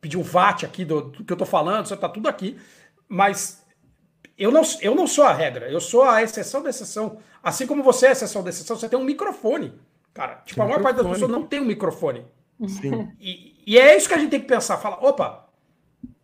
pedir 0.00 0.16
um 0.16 0.22
VAT 0.22 0.66
aqui 0.66 0.84
do, 0.84 1.02
do 1.02 1.24
que 1.24 1.32
eu 1.32 1.36
tô 1.36 1.46
falando, 1.46 1.86
você 1.86 1.96
tá 1.96 2.08
tudo 2.08 2.28
aqui. 2.28 2.58
Mas 3.08 3.63
eu 4.36 4.50
não, 4.50 4.62
eu 4.80 4.94
não 4.94 5.06
sou 5.06 5.24
a 5.24 5.32
regra, 5.32 5.70
eu 5.70 5.80
sou 5.80 6.02
a 6.02 6.22
exceção 6.22 6.62
da 6.62 6.70
exceção. 6.70 7.18
Assim 7.42 7.66
como 7.66 7.82
você 7.82 8.06
é 8.06 8.08
a 8.10 8.12
exceção 8.12 8.42
da 8.42 8.50
exceção, 8.50 8.76
você 8.76 8.88
tem 8.88 8.98
um 8.98 9.04
microfone. 9.04 9.72
Cara, 10.12 10.36
tipo, 10.44 10.60
a 10.62 10.64
maior 10.64 10.82
parte 10.82 10.96
das 10.96 11.06
pessoas 11.06 11.30
não 11.30 11.44
tem 11.44 11.60
um 11.60 11.64
microfone. 11.64 12.24
Sim. 12.68 13.12
E, 13.20 13.62
e, 13.66 13.78
é 13.78 13.96
isso 13.96 14.08
que 14.08 14.14
a 14.14 14.18
gente 14.18 14.30
tem 14.30 14.40
que 14.40 14.46
pensar. 14.46 14.76
Fala, 14.78 14.96
opa, 15.04 15.48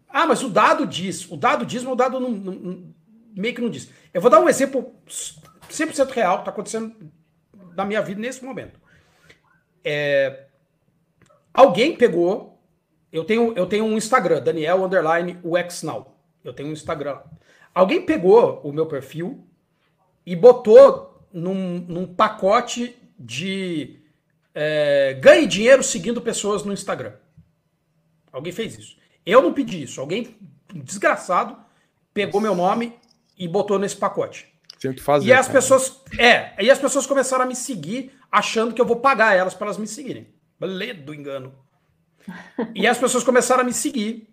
ah, 0.09 0.27
mas 0.27 0.43
o 0.43 0.49
dado 0.49 0.87
diz. 0.87 1.31
O 1.31 1.37
dado 1.37 1.67
diz, 1.67 1.83
mas 1.83 1.93
o 1.93 1.97
dado 1.97 2.21
não, 2.21 2.31
não, 2.31 2.95
meio 3.35 3.55
que 3.55 3.61
não 3.61 3.71
diz. 3.71 3.91
Eu 4.13 4.21
vou 4.21 4.31
dar 4.31 4.41
um 4.41 4.49
exemplo 4.49 4.95
100% 5.09 6.11
real 6.11 6.37
que 6.37 6.43
está 6.43 6.51
acontecendo 6.51 6.95
na 7.77 7.85
minha 7.85 8.03
vida 8.03 8.21
nesse 8.21 8.45
momento. 8.45 8.79
É, 9.85 10.47
alguém 11.53 11.97
pegou. 11.97 12.59
Eu 13.13 13.25
tenho, 13.25 13.53
eu 13.55 13.67
tenho 13.67 13.85
um 13.85 13.97
Instagram, 13.97 14.41
Daniel 14.41 14.85
Underline 14.85 15.39
UX 15.43 15.83
Now. 15.83 16.17
Eu 16.45 16.53
tenho 16.53 16.69
um 16.69 16.73
Instagram. 16.73 17.19
Alguém 17.75 18.05
pegou 18.05 18.61
o 18.63 18.73
meu 18.73 18.87
perfil 18.87 19.45
e 20.27 20.35
botou 20.35 21.27
num, 21.33 21.81
num 21.81 22.07
pacote 22.07 22.97
de 23.19 24.01
é, 24.55 25.15
ganhe 25.21 25.47
dinheiro 25.47 25.83
seguindo 25.83 26.21
pessoas 26.21 26.65
no 26.65 26.73
Instagram. 26.73 27.13
Alguém 28.33 28.53
fez 28.53 28.79
isso. 28.79 28.97
Eu 29.25 29.43
não 29.43 29.53
pedi 29.53 29.83
isso. 29.83 30.01
Alguém 30.01 30.37
desgraçado 30.73 31.57
pegou 32.13 32.41
meu 32.41 32.55
nome 32.55 32.95
e 33.39 33.47
botou 33.47 33.79
nesse 33.79 33.97
pacote. 33.97 34.53
Tinha 34.79 34.95
que 34.95 35.03
fazer. 35.03 35.27
E 35.27 35.33
as 35.33 35.47
cara. 35.47 35.59
pessoas, 35.59 36.01
é, 36.19 36.63
e 36.63 36.71
as 36.71 36.79
pessoas 36.79 37.07
começaram 37.07 37.45
a 37.45 37.47
me 37.47 37.55
seguir 37.55 38.13
achando 38.31 38.75
que 38.75 38.81
eu 38.81 38.87
vou 38.87 38.97
pagar 38.97 39.37
elas 39.37 39.55
para 39.55 39.67
elas 39.67 39.79
me 39.79 39.87
seguirem. 39.87 40.27
Ledo 40.61 41.15
engano. 41.15 41.55
E 42.75 42.87
as 42.87 42.99
pessoas 42.99 43.25
começaram 43.25 43.63
a 43.63 43.65
me 43.65 43.73
seguir 43.73 44.29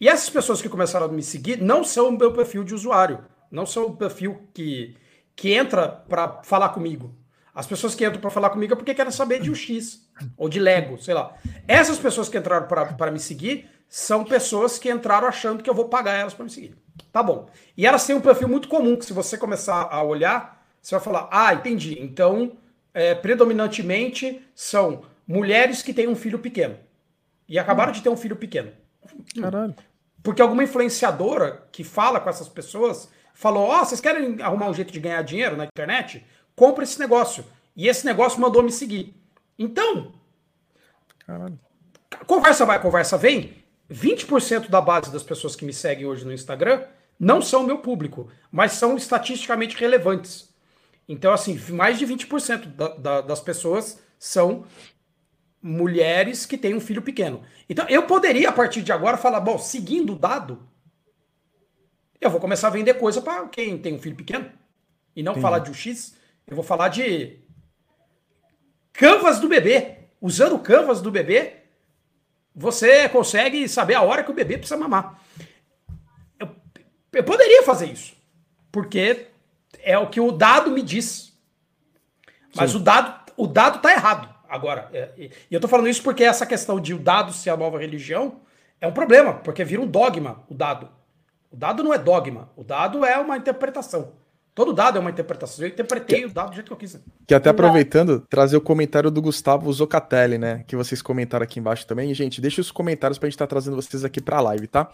e 0.00 0.08
essas 0.08 0.28
pessoas 0.28 0.60
que 0.60 0.68
começaram 0.68 1.06
a 1.06 1.08
me 1.08 1.22
seguir 1.22 1.60
não 1.60 1.82
são 1.82 2.08
o 2.08 2.18
meu 2.18 2.32
perfil 2.32 2.62
de 2.62 2.74
usuário, 2.74 3.24
não 3.50 3.64
são 3.64 3.86
o 3.86 3.96
perfil 3.96 4.48
que, 4.52 4.96
que 5.34 5.52
entra 5.52 5.88
para 5.88 6.42
falar 6.42 6.70
comigo. 6.70 7.14
As 7.54 7.66
pessoas 7.66 7.94
que 7.94 8.04
entram 8.04 8.20
para 8.20 8.30
falar 8.30 8.50
comigo 8.50 8.74
é 8.74 8.76
porque 8.76 8.94
querem 8.94 9.10
saber 9.10 9.40
de 9.40 9.50
UX 9.50 10.06
ou 10.36 10.46
de 10.46 10.60
Lego, 10.60 10.98
sei 10.98 11.14
lá. 11.14 11.34
Essas 11.66 11.98
pessoas 11.98 12.28
que 12.28 12.36
entraram 12.36 12.66
para 12.66 13.10
me 13.10 13.18
seguir 13.18 13.70
são 13.88 14.24
pessoas 14.24 14.78
que 14.78 14.90
entraram 14.90 15.26
achando 15.26 15.62
que 15.62 15.70
eu 15.70 15.74
vou 15.74 15.88
pagar 15.88 16.12
elas 16.14 16.34
para 16.34 16.44
me 16.44 16.50
seguir. 16.50 16.76
Tá 17.10 17.22
bom. 17.22 17.48
E 17.74 17.86
elas 17.86 18.06
têm 18.06 18.14
um 18.14 18.20
perfil 18.20 18.48
muito 18.48 18.68
comum 18.68 18.96
que 18.96 19.06
se 19.06 19.14
você 19.14 19.38
começar 19.38 19.88
a 19.90 20.02
olhar, 20.02 20.66
você 20.82 20.94
vai 20.94 21.02
falar: 21.02 21.28
ah, 21.30 21.54
entendi. 21.54 21.96
Então, 21.98 22.58
é, 22.92 23.14
predominantemente 23.14 24.46
são 24.54 25.04
mulheres 25.26 25.80
que 25.80 25.94
têm 25.94 26.08
um 26.08 26.14
filho 26.14 26.38
pequeno 26.38 26.76
e 27.48 27.58
acabaram 27.58 27.92
de 27.92 28.02
ter 28.02 28.10
um 28.10 28.16
filho 28.16 28.36
pequeno. 28.36 28.70
Caralho. 29.40 29.74
Porque 30.22 30.42
alguma 30.42 30.64
influenciadora 30.64 31.66
que 31.70 31.84
fala 31.84 32.20
com 32.20 32.28
essas 32.28 32.48
pessoas 32.48 33.08
falou: 33.34 33.68
Ó, 33.68 33.80
oh, 33.80 33.84
vocês 33.84 34.00
querem 34.00 34.40
arrumar 34.42 34.68
um 34.68 34.74
jeito 34.74 34.92
de 34.92 35.00
ganhar 35.00 35.22
dinheiro 35.22 35.56
na 35.56 35.64
internet? 35.64 36.24
Compra 36.54 36.84
esse 36.84 36.98
negócio. 36.98 37.44
E 37.76 37.88
esse 37.88 38.06
negócio 38.06 38.40
mandou 38.40 38.62
me 38.62 38.72
seguir. 38.72 39.14
Então, 39.58 40.12
Caralho. 41.26 41.58
conversa 42.26 42.64
vai, 42.64 42.80
conversa 42.80 43.16
vem. 43.18 43.64
20% 43.90 44.68
da 44.68 44.80
base 44.80 45.12
das 45.12 45.22
pessoas 45.22 45.54
que 45.54 45.64
me 45.64 45.72
seguem 45.72 46.06
hoje 46.06 46.24
no 46.24 46.32
Instagram 46.32 46.82
não 47.18 47.40
são 47.40 47.62
meu 47.62 47.78
público, 47.78 48.28
mas 48.50 48.72
são 48.72 48.96
estatisticamente 48.96 49.76
relevantes. 49.76 50.52
Então, 51.08 51.32
assim, 51.32 51.56
mais 51.70 51.98
de 51.98 52.06
20% 52.06 52.66
da, 52.66 52.88
da, 52.88 53.20
das 53.20 53.40
pessoas 53.40 54.00
são 54.18 54.64
mulheres 55.66 56.46
que 56.46 56.56
têm 56.56 56.74
um 56.74 56.80
filho 56.80 57.02
pequeno. 57.02 57.42
Então, 57.68 57.86
eu 57.88 58.04
poderia, 58.04 58.48
a 58.48 58.52
partir 58.52 58.82
de 58.82 58.92
agora, 58.92 59.16
falar: 59.16 59.40
bom, 59.40 59.58
seguindo 59.58 60.12
o 60.12 60.18
dado, 60.18 60.66
eu 62.20 62.30
vou 62.30 62.40
começar 62.40 62.68
a 62.68 62.70
vender 62.70 62.94
coisa 62.94 63.20
para 63.20 63.48
quem 63.48 63.76
tem 63.76 63.94
um 63.94 63.98
filho 63.98 64.14
pequeno. 64.14 64.50
E 65.14 65.22
não 65.22 65.34
Sim. 65.34 65.40
falar 65.40 65.58
de 65.58 65.70
UX, 65.70 66.14
eu 66.46 66.54
vou 66.54 66.64
falar 66.64 66.88
de 66.88 67.40
canvas 68.92 69.40
do 69.40 69.48
bebê. 69.48 69.96
Usando 70.20 70.58
canvas 70.58 71.02
do 71.02 71.10
bebê, 71.10 71.64
você 72.54 73.08
consegue 73.08 73.68
saber 73.68 73.94
a 73.94 74.02
hora 74.02 74.24
que 74.24 74.30
o 74.30 74.34
bebê 74.34 74.56
precisa 74.56 74.78
mamar. 74.78 75.20
Eu, 76.38 76.48
eu 77.12 77.24
poderia 77.24 77.62
fazer 77.64 77.86
isso, 77.86 78.14
porque 78.72 79.26
é 79.82 79.98
o 79.98 80.08
que 80.08 80.20
o 80.20 80.32
dado 80.32 80.70
me 80.70 80.82
diz. 80.82 81.36
Mas 82.54 82.70
Sim. 82.70 82.78
o 82.78 82.80
dado, 82.80 83.32
o 83.36 83.46
dado 83.46 83.80
tá 83.80 83.92
errado. 83.92 84.35
Agora, 84.48 84.88
é, 84.92 85.10
e 85.16 85.30
eu 85.50 85.60
tô 85.60 85.68
falando 85.68 85.88
isso 85.88 86.02
porque 86.02 86.24
essa 86.24 86.46
questão 86.46 86.80
de 86.80 86.94
o 86.94 86.98
dado 86.98 87.32
ser 87.32 87.50
a 87.50 87.56
nova 87.56 87.78
religião 87.78 88.40
é 88.80 88.86
um 88.86 88.92
problema, 88.92 89.34
porque 89.34 89.64
vira 89.64 89.82
um 89.82 89.86
dogma 89.86 90.44
o 90.48 90.54
dado. 90.54 90.88
O 91.50 91.56
dado 91.56 91.82
não 91.82 91.92
é 91.92 91.98
dogma, 91.98 92.50
o 92.56 92.64
dado 92.64 93.04
é 93.04 93.16
uma 93.18 93.36
interpretação. 93.36 94.12
Todo 94.54 94.72
dado 94.72 94.96
é 94.96 95.00
uma 95.00 95.10
interpretação. 95.10 95.66
Eu 95.66 95.70
interpretei 95.70 96.20
que, 96.20 96.26
o 96.26 96.32
dado 96.32 96.48
do 96.48 96.54
jeito 96.54 96.66
que 96.68 96.72
eu 96.72 96.76
quis. 96.78 96.98
Que 97.26 97.34
até 97.34 97.50
aproveitando, 97.50 98.20
trazer 98.20 98.56
o 98.56 98.60
comentário 98.60 99.10
do 99.10 99.20
Gustavo 99.20 99.70
Zocatelli, 99.70 100.38
né? 100.38 100.64
Que 100.66 100.74
vocês 100.74 101.02
comentaram 101.02 101.44
aqui 101.44 101.60
embaixo 101.60 101.86
também. 101.86 102.10
E, 102.10 102.14
gente, 102.14 102.40
deixa 102.40 102.62
os 102.62 102.70
comentários 102.70 103.18
pra 103.18 103.26
gente 103.26 103.34
estar 103.34 103.46
tá 103.46 103.50
trazendo 103.50 103.76
vocês 103.76 104.02
aqui 104.02 104.18
pra 104.18 104.40
live, 104.40 104.66
tá? 104.66 104.90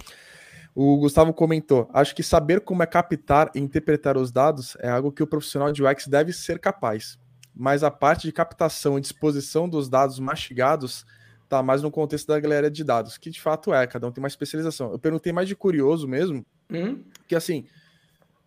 O 0.74 0.96
Gustavo 0.96 1.32
comentou: 1.32 1.88
acho 1.94 2.12
que 2.12 2.24
saber 2.24 2.60
como 2.62 2.82
é 2.82 2.86
captar 2.86 3.52
e 3.54 3.60
interpretar 3.60 4.16
os 4.16 4.32
dados 4.32 4.76
é 4.80 4.90
algo 4.90 5.12
que 5.12 5.22
o 5.22 5.28
profissional 5.28 5.70
de 5.70 5.80
UX 5.80 6.08
deve 6.08 6.32
ser 6.32 6.58
capaz 6.58 7.16
mas 7.54 7.82
a 7.82 7.90
parte 7.90 8.26
de 8.26 8.32
captação 8.32 8.98
e 8.98 9.00
disposição 9.00 9.68
dos 9.68 9.88
dados 9.88 10.18
mastigados 10.18 11.04
tá 11.48 11.62
mais 11.62 11.82
no 11.82 11.90
contexto 11.90 12.28
da 12.28 12.40
galera 12.40 12.70
de 12.70 12.82
dados, 12.82 13.18
que 13.18 13.30
de 13.30 13.40
fato 13.40 13.74
é, 13.74 13.86
cada 13.86 14.06
um 14.06 14.12
tem 14.12 14.22
uma 14.22 14.28
especialização. 14.28 14.92
Eu 14.92 14.98
perguntei 14.98 15.32
mais 15.32 15.46
de 15.46 15.54
curioso 15.54 16.08
mesmo, 16.08 16.44
uhum. 16.70 17.04
que 17.28 17.34
assim, 17.34 17.66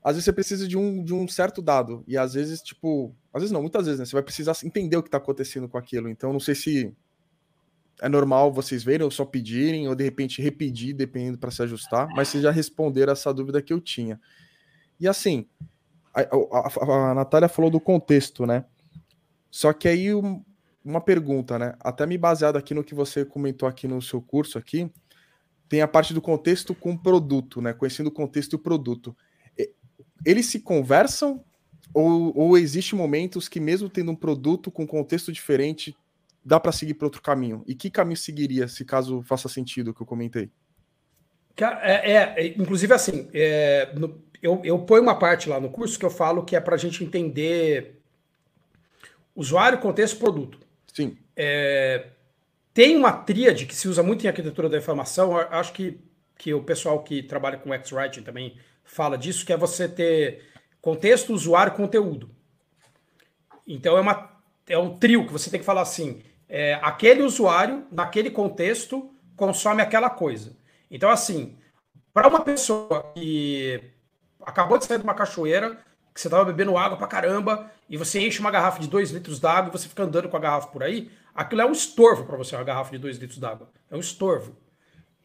às 0.03 0.15
vezes 0.15 0.25
você 0.25 0.33
precisa 0.33 0.67
de 0.67 0.77
um, 0.77 1.03
de 1.03 1.13
um 1.13 1.27
certo 1.27 1.61
dado, 1.61 2.03
e 2.07 2.17
às 2.17 2.33
vezes, 2.33 2.61
tipo, 2.61 3.15
às 3.33 3.41
vezes 3.41 3.51
não, 3.51 3.61
muitas 3.61 3.85
vezes, 3.85 3.99
né? 3.99 4.05
Você 4.05 4.13
vai 4.13 4.23
precisar 4.23 4.55
entender 4.63 4.97
o 4.97 5.03
que 5.03 5.07
está 5.07 5.17
acontecendo 5.17 5.67
com 5.69 5.77
aquilo. 5.77 6.09
Então, 6.09 6.31
não 6.31 6.39
sei 6.39 6.55
se 6.55 6.93
é 8.01 8.09
normal 8.09 8.51
vocês 8.51 8.83
verem 8.83 9.03
ou 9.03 9.11
só 9.11 9.25
pedirem, 9.25 9.87
ou 9.87 9.95
de 9.95 10.03
repente 10.03 10.41
repetir, 10.41 10.93
dependendo 10.93 11.37
para 11.37 11.51
se 11.51 11.61
ajustar, 11.63 12.07
mas 12.15 12.27
vocês 12.27 12.43
já 12.43 12.51
responderam 12.51 13.13
essa 13.13 13.33
dúvida 13.33 13.61
que 13.61 13.73
eu 13.73 13.79
tinha. 13.79 14.19
E 14.99 15.07
assim, 15.07 15.47
a, 16.13 16.21
a, 16.21 17.11
a 17.11 17.13
Natália 17.15 17.49
falou 17.49 17.69
do 17.69 17.79
contexto, 17.79 18.45
né? 18.45 18.65
Só 19.55 19.71
que 19.71 19.87
aí 19.87 20.09
uma 20.83 20.99
pergunta, 20.99 21.57
né? 21.57 21.75
Até 21.79 22.05
me 22.05 22.17
baseado 22.17 22.57
aqui 22.57 22.73
no 22.73 22.83
que 22.83 22.93
você 22.93 23.23
comentou 23.23 23.69
aqui 23.69 23.87
no 23.87 24.01
seu 24.01 24.21
curso 24.21 24.57
aqui, 24.57 24.91
tem 25.69 25.81
a 25.81 25.87
parte 25.87 26.13
do 26.13 26.21
contexto 26.21 26.75
com 26.75 26.91
o 26.91 27.01
produto, 27.01 27.61
né? 27.61 27.71
Conhecendo 27.71 28.07
o 28.07 28.11
contexto 28.11 28.51
e 28.51 28.55
o 28.57 28.59
produto. 28.59 29.15
Eles 30.25 30.47
se 30.47 30.59
conversam 30.59 31.41
ou, 31.93 32.37
ou 32.37 32.57
existe 32.57 32.97
momentos 32.97 33.47
que 33.47 33.61
mesmo 33.61 33.87
tendo 33.89 34.11
um 34.11 34.15
produto 34.15 34.69
com 34.69 34.85
contexto 34.85 35.31
diferente, 35.31 35.95
dá 36.43 36.59
para 36.59 36.73
seguir 36.73 36.95
para 36.95 37.05
outro 37.05 37.21
caminho? 37.21 37.63
E 37.65 37.73
que 37.73 37.89
caminho 37.89 38.17
seguiria, 38.17 38.67
se 38.67 38.83
caso 38.83 39.21
faça 39.21 39.47
sentido 39.47 39.91
o 39.91 39.93
que 39.93 40.01
eu 40.01 40.05
comentei? 40.05 40.51
É, 41.81 42.11
é, 42.11 42.47
inclusive 42.57 42.93
assim, 42.93 43.29
é, 43.33 43.89
no, 43.95 44.21
eu, 44.43 44.59
eu 44.65 44.79
ponho 44.79 45.03
uma 45.03 45.17
parte 45.17 45.47
lá 45.47 45.61
no 45.61 45.69
curso 45.69 45.97
que 45.97 46.03
eu 46.03 46.09
falo 46.09 46.43
que 46.43 46.57
é 46.57 46.59
para 46.59 46.75
a 46.75 46.77
gente 46.77 47.05
entender 47.05 47.94
Usuário, 49.35 49.79
contexto, 49.79 50.17
produto. 50.17 50.59
Sim. 50.93 51.17
É, 51.35 52.07
tem 52.73 52.95
uma 52.95 53.11
tríade 53.11 53.65
que 53.65 53.75
se 53.75 53.87
usa 53.87 54.01
muito 54.01 54.23
em 54.23 54.27
arquitetura 54.27 54.69
da 54.69 54.77
informação, 54.77 55.37
acho 55.37 55.73
que, 55.73 55.99
que 56.37 56.53
o 56.53 56.63
pessoal 56.63 57.03
que 57.03 57.21
trabalha 57.23 57.57
com 57.57 57.73
X-Writing 57.73 58.21
também 58.21 58.57
fala 58.83 59.17
disso, 59.17 59.45
que 59.45 59.53
é 59.53 59.57
você 59.57 59.87
ter 59.87 60.43
contexto, 60.81 61.33
usuário 61.33 61.73
conteúdo. 61.73 62.29
Então 63.67 63.97
é, 63.97 64.01
uma, 64.01 64.31
é 64.67 64.77
um 64.77 64.97
trio 64.97 65.25
que 65.25 65.33
você 65.33 65.49
tem 65.49 65.59
que 65.59 65.65
falar 65.65 65.81
assim: 65.81 66.21
é, 66.47 66.75
aquele 66.81 67.23
usuário, 67.23 67.85
naquele 67.91 68.29
contexto, 68.29 69.11
consome 69.35 69.81
aquela 69.81 70.09
coisa. 70.09 70.55
Então, 70.89 71.09
assim, 71.09 71.57
para 72.13 72.27
uma 72.27 72.41
pessoa 72.41 73.11
que 73.13 73.81
acabou 74.41 74.77
de 74.77 74.85
sair 74.85 74.99
de 74.99 75.03
uma 75.03 75.15
cachoeira, 75.15 75.77
que 76.13 76.21
você 76.21 76.27
estava 76.27 76.45
bebendo 76.45 76.77
água 76.77 76.97
pra 76.97 77.07
caramba, 77.07 77.71
e 77.89 77.97
você 77.97 78.19
enche 78.19 78.39
uma 78.39 78.51
garrafa 78.51 78.79
de 78.79 78.87
2 78.87 79.11
litros 79.11 79.39
d'água 79.39 79.69
e 79.69 79.71
você 79.71 79.87
fica 79.87 80.03
andando 80.03 80.29
com 80.29 80.37
a 80.37 80.39
garrafa 80.39 80.67
por 80.67 80.83
aí, 80.83 81.11
aquilo 81.33 81.61
é 81.61 81.65
um 81.65 81.71
estorvo 81.71 82.25
para 82.25 82.37
você, 82.37 82.55
uma 82.55 82.63
garrafa 82.63 82.91
de 82.91 82.97
2 82.97 83.17
litros 83.17 83.39
d'água. 83.39 83.69
É 83.89 83.95
um 83.95 83.99
estorvo. 83.99 84.55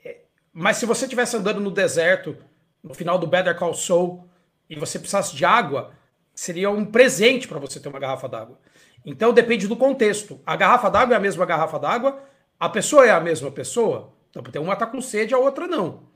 É, 0.04 0.22
mas 0.52 0.76
se 0.76 0.86
você 0.86 1.04
estivesse 1.04 1.36
andando 1.36 1.60
no 1.60 1.70
deserto, 1.70 2.36
no 2.82 2.94
final 2.94 3.18
do 3.18 3.26
Better 3.26 3.56
Call 3.56 3.74
Saul, 3.74 4.28
e 4.68 4.76
você 4.76 4.98
precisasse 4.98 5.34
de 5.34 5.44
água, 5.44 5.92
seria 6.34 6.70
um 6.70 6.84
presente 6.84 7.48
para 7.48 7.58
você 7.58 7.80
ter 7.80 7.88
uma 7.88 7.98
garrafa 7.98 8.28
d'água. 8.28 8.58
Então 9.04 9.32
depende 9.32 9.66
do 9.66 9.76
contexto. 9.76 10.40
A 10.44 10.54
garrafa 10.56 10.90
d'água 10.90 11.14
é 11.14 11.16
a 11.16 11.20
mesma 11.20 11.46
garrafa 11.46 11.78
d'água, 11.78 12.22
a 12.58 12.68
pessoa 12.68 13.06
é 13.06 13.10
a 13.10 13.20
mesma 13.20 13.50
pessoa. 13.50 14.12
Então, 14.30 14.62
uma 14.62 14.74
está 14.74 14.86
com 14.86 15.00
sede, 15.00 15.34
a 15.34 15.38
outra 15.38 15.66
não. 15.66 16.08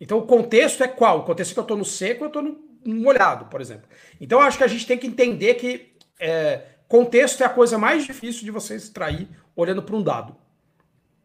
Então 0.00 0.18
o 0.18 0.26
contexto 0.26 0.84
é 0.84 0.88
qual? 0.88 1.20
O 1.20 1.24
contexto 1.24 1.52
é 1.52 1.54
que 1.54 1.58
eu 1.58 1.62
estou 1.62 1.76
no 1.76 1.84
seco, 1.84 2.24
eu 2.24 2.28
estou 2.28 2.42
no 2.42 2.65
molhado, 2.88 3.46
por 3.46 3.60
exemplo. 3.60 3.88
Então 4.20 4.40
acho 4.40 4.58
que 4.58 4.64
a 4.64 4.68
gente 4.68 4.86
tem 4.86 4.98
que 4.98 5.06
entender 5.06 5.54
que 5.54 5.96
é, 6.18 6.62
contexto 6.88 7.42
é 7.42 7.46
a 7.46 7.50
coisa 7.50 7.78
mais 7.78 8.04
difícil 8.04 8.44
de 8.44 8.50
você 8.50 8.74
extrair 8.74 9.28
olhando 9.54 9.82
para 9.82 9.96
um 9.96 10.02
dado. 10.02 10.36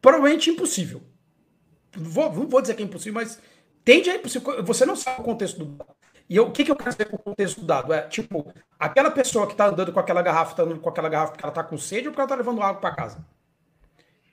Provavelmente 0.00 0.50
impossível. 0.50 1.02
Vou, 1.96 2.32
não 2.32 2.48
vou 2.48 2.60
dizer 2.60 2.74
que 2.74 2.82
é 2.82 2.86
impossível, 2.86 3.20
mas 3.20 3.38
tende 3.84 4.10
a 4.10 4.16
impossível. 4.16 4.64
Você 4.64 4.84
não 4.84 4.96
sabe 4.96 5.20
o 5.20 5.24
contexto 5.24 5.58
do 5.58 5.64
dado. 5.66 5.94
E 6.28 6.40
o 6.40 6.50
que, 6.50 6.64
que 6.64 6.70
eu 6.70 6.76
quero 6.76 6.90
dizer 6.90 7.04
com 7.06 7.16
o 7.16 7.18
contexto 7.18 7.60
do 7.60 7.66
dado? 7.66 7.92
É 7.92 8.02
tipo, 8.08 8.52
aquela 8.78 9.10
pessoa 9.10 9.46
que 9.46 9.52
está 9.52 9.66
andando 9.66 9.92
com 9.92 10.00
aquela 10.00 10.22
garrafa, 10.22 10.54
tá 10.54 10.62
andando 10.62 10.80
com 10.80 10.88
aquela 10.88 11.08
garrafa 11.08 11.32
porque 11.32 11.44
ela 11.44 11.52
está 11.52 11.62
com 11.62 11.76
sede 11.76 12.08
ou 12.08 12.12
porque 12.12 12.22
ela 12.22 12.26
está 12.26 12.36
levando 12.36 12.62
água 12.62 12.80
para 12.80 12.94
casa? 12.94 13.26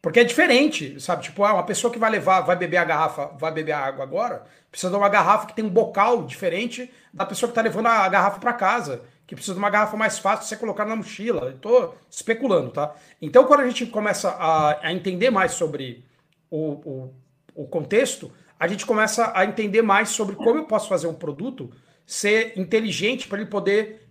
Porque 0.01 0.21
é 0.21 0.23
diferente, 0.23 0.99
sabe? 0.99 1.23
Tipo, 1.23 1.43
ah, 1.43 1.53
uma 1.53 1.65
pessoa 1.65 1.91
que 1.91 1.99
vai 1.99 2.09
levar, 2.09 2.41
vai 2.41 2.55
beber 2.55 2.77
a 2.77 2.85
garrafa, 2.85 3.27
vai 3.37 3.51
beber 3.51 3.73
a 3.73 3.79
água 3.79 4.03
agora, 4.03 4.43
precisa 4.71 4.89
de 4.89 4.97
uma 4.97 5.09
garrafa 5.09 5.47
que 5.47 5.55
tem 5.55 5.65
um 5.65 5.69
bocal 5.69 6.23
diferente 6.23 6.89
da 7.13 7.25
pessoa 7.25 7.49
que 7.49 7.51
está 7.51 7.61
levando 7.61 7.87
a 7.87 8.07
garrafa 8.07 8.39
para 8.39 8.53
casa, 8.53 9.01
que 9.27 9.35
precisa 9.35 9.53
de 9.53 9.59
uma 9.59 9.69
garrafa 9.69 9.97
mais 9.97 10.17
fácil 10.17 10.43
de 10.43 10.49
você 10.49 10.55
colocar 10.55 10.85
na 10.85 10.95
mochila. 10.95 11.51
Estou 11.51 11.97
especulando, 12.09 12.71
tá? 12.71 12.95
Então, 13.21 13.43
quando 13.43 13.59
a 13.59 13.67
gente 13.67 13.85
começa 13.87 14.29
a, 14.29 14.87
a 14.87 14.93
entender 14.93 15.29
mais 15.29 15.51
sobre 15.51 16.05
o, 16.49 16.71
o, 16.89 17.13
o 17.53 17.67
contexto, 17.67 18.31
a 18.57 18.67
gente 18.67 18.85
começa 18.85 19.31
a 19.35 19.45
entender 19.45 19.81
mais 19.81 20.09
sobre 20.09 20.35
como 20.35 20.59
eu 20.59 20.65
posso 20.65 20.87
fazer 20.87 21.07
um 21.07 21.13
produto 21.13 21.71
ser 22.05 22.57
inteligente 22.57 23.27
para 23.27 23.39
ele 23.39 23.49
poder 23.49 24.07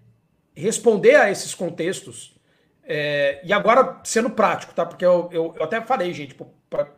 responder 0.54 1.16
a 1.16 1.30
esses 1.30 1.54
contextos 1.54 2.37
é, 2.90 3.40
e 3.44 3.52
agora, 3.52 4.00
sendo 4.02 4.30
prático, 4.30 4.72
tá? 4.72 4.86
Porque 4.86 5.04
eu, 5.04 5.28
eu, 5.30 5.54
eu 5.54 5.62
até 5.62 5.78
falei, 5.82 6.10
gente, 6.14 6.34
para 6.70 6.88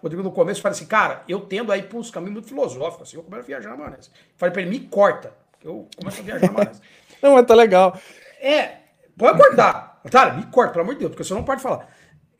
Rodrigo 0.00 0.22
no 0.22 0.30
começo, 0.30 0.62
falei 0.62 0.76
assim, 0.76 0.86
cara, 0.86 1.24
eu 1.28 1.40
tendo 1.40 1.72
aí 1.72 1.82
para 1.82 1.98
uns 1.98 2.08
caminhos 2.08 2.34
muito 2.34 2.48
filosóficos, 2.48 3.08
assim, 3.08 3.16
eu 3.16 3.22
começo 3.24 3.42
a 3.42 3.46
viajar 3.46 3.70
na 3.70 3.76
maionese. 3.76 4.10
Falei 4.36 4.52
para 4.52 4.62
ele, 4.62 4.70
me 4.70 4.80
corta, 4.86 5.32
eu 5.64 5.88
começo 5.96 6.20
a 6.20 6.22
viajar 6.22 6.46
na 6.46 6.52
maionese. 6.52 6.80
não, 7.20 7.34
mas 7.34 7.46
tá 7.46 7.54
legal. 7.56 7.98
É, 8.40 8.76
pode 9.18 9.36
cortar. 9.36 10.00
Cara, 10.08 10.34
me 10.34 10.46
corta, 10.46 10.72
pelo 10.72 10.84
amor 10.84 10.94
de 10.94 11.00
Deus, 11.00 11.10
porque 11.10 11.24
você 11.24 11.34
não 11.34 11.42
pode 11.42 11.60
falar. 11.60 11.88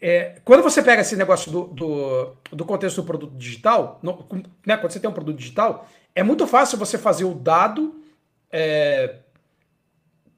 É, 0.00 0.40
quando 0.44 0.62
você 0.62 0.80
pega 0.80 1.02
esse 1.02 1.16
negócio 1.16 1.50
do, 1.50 1.64
do, 1.64 2.36
do 2.52 2.64
contexto 2.64 3.00
do 3.00 3.06
produto 3.06 3.34
digital, 3.36 3.98
no, 4.02 4.24
né, 4.64 4.76
quando 4.76 4.92
você 4.92 5.00
tem 5.00 5.10
um 5.10 5.14
produto 5.14 5.36
digital, 5.36 5.88
é 6.14 6.22
muito 6.22 6.46
fácil 6.46 6.78
você 6.78 6.96
fazer 6.96 7.24
o 7.24 7.34
dado 7.34 8.04
é, 8.52 9.16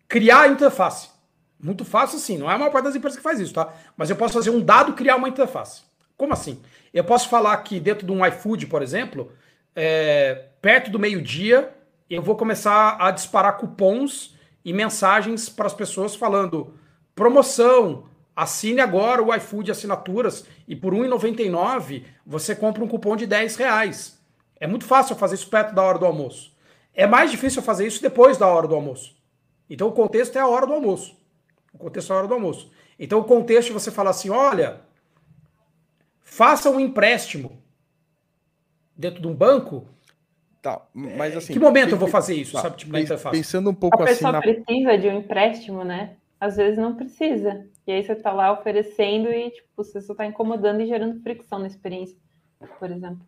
criar 0.09 0.43
a 0.43 0.49
interface. 0.49 1.16
Muito 1.59 1.85
fácil, 1.85 2.19
sim. 2.19 2.39
Não 2.39 2.51
é 2.51 2.55
a 2.55 2.59
maior 2.59 2.71
parte 2.71 2.85
das 2.85 2.97
empresas 2.97 3.17
que 3.17 3.23
faz 3.23 3.41
isso, 3.41 3.55
tá? 3.55 3.73
Mas 3.97 4.11
eu 4.11 4.17
posso 4.17 4.35
fazer 4.35 4.51
um 4.51 4.61
dado 4.61 4.93
criar 4.93 5.17
uma 5.17 5.29
interface. 5.29 5.83
Como 6.17 6.33
assim? 6.33 6.61
Eu 6.93 7.05
posso 7.05 7.29
falar 7.29 7.57
que 7.59 7.79
dentro 7.79 8.07
de 8.07 8.13
um 8.13 8.25
iFood, 8.25 8.67
por 8.67 8.83
exemplo, 8.83 9.33
é, 9.75 10.47
perto 10.61 10.91
do 10.91 10.99
meio-dia, 10.99 11.75
eu 12.09 12.23
vou 12.23 12.37
começar 12.37 12.97
a 12.99 13.11
disparar 13.11 13.59
cupons 13.59 14.35
e 14.65 14.73
mensagens 14.73 15.49
para 15.49 15.67
as 15.67 15.75
pessoas 15.75 16.15
falando 16.15 16.75
promoção, 17.15 18.05
assine 18.35 18.81
agora 18.81 19.23
o 19.23 19.35
iFood 19.35 19.71
Assinaturas 19.71 20.45
e 20.67 20.75
por 20.75 20.93
R$1,99 20.93 22.05
você 22.25 22.55
compra 22.55 22.83
um 22.83 22.89
cupom 22.89 23.17
de 23.17 23.27
10 23.27 23.57
reais. 23.57 24.19
É 24.59 24.67
muito 24.67 24.85
fácil 24.85 25.17
fazer 25.17 25.35
isso 25.35 25.49
perto 25.49 25.75
da 25.75 25.83
hora 25.83 25.99
do 25.99 26.07
almoço. 26.07 26.57
É 26.95 27.07
mais 27.07 27.31
difícil 27.31 27.61
fazer 27.61 27.87
isso 27.87 28.01
depois 28.01 28.39
da 28.39 28.47
hora 28.47 28.67
do 28.67 28.75
almoço. 28.75 29.15
Então 29.69 29.89
o 29.89 29.93
contexto 29.93 30.37
é 30.37 30.41
a 30.41 30.47
hora 30.47 30.67
do 30.67 30.73
almoço. 30.73 31.17
O 31.77 31.79
contexto 31.79 32.12
é 32.12 32.16
a 32.16 32.18
hora 32.18 32.29
do 32.29 32.35
almoço. 32.35 32.70
Então, 32.99 33.20
o 33.20 33.24
contexto 33.24 33.72
você 33.72 33.91
fala 33.91 34.11
assim: 34.11 34.31
olha, 34.31 34.81
faça 36.20 36.70
um 36.70 36.81
empréstimo 36.81 37.62
dentro 38.97 39.20
de 39.20 39.29
um 39.29 39.35
banco. 39.35 39.87
Tá, 40.62 40.85
mas 40.93 41.35
é, 41.35 41.37
assim. 41.37 41.53
Que 41.53 41.59
momento 41.59 41.91
eu 41.91 41.99
vou 41.99 42.09
fazer 42.09 42.35
isso? 42.35 42.55
Tá, 42.55 42.62
sabe, 42.62 42.79
tipo, 42.79 42.93
Pensando 43.31 43.70
um 43.70 43.74
pouco 43.74 44.03
assim. 44.03 44.12
A 44.12 44.14
pessoa 44.14 44.39
assim, 44.39 44.62
precisa 44.64 44.89
na... 44.89 44.97
de 44.97 45.09
um 45.09 45.18
empréstimo, 45.18 45.85
né? 45.85 46.16
Às 46.41 46.57
vezes 46.57 46.79
não 46.79 46.97
precisa. 46.97 47.66
E 47.87 47.93
aí 47.93 48.03
você 48.03 48.14
tá 48.14 48.33
lá 48.33 48.53
oferecendo 48.53 49.29
e, 49.29 49.51
tipo, 49.51 49.68
você 49.77 50.01
só 50.01 50.14
tá 50.14 50.27
incomodando 50.27 50.81
e 50.81 50.87
gerando 50.87 51.22
fricção 51.22 51.59
na 51.59 51.66
experiência, 51.66 52.16
por 52.79 52.91
exemplo. 52.91 53.24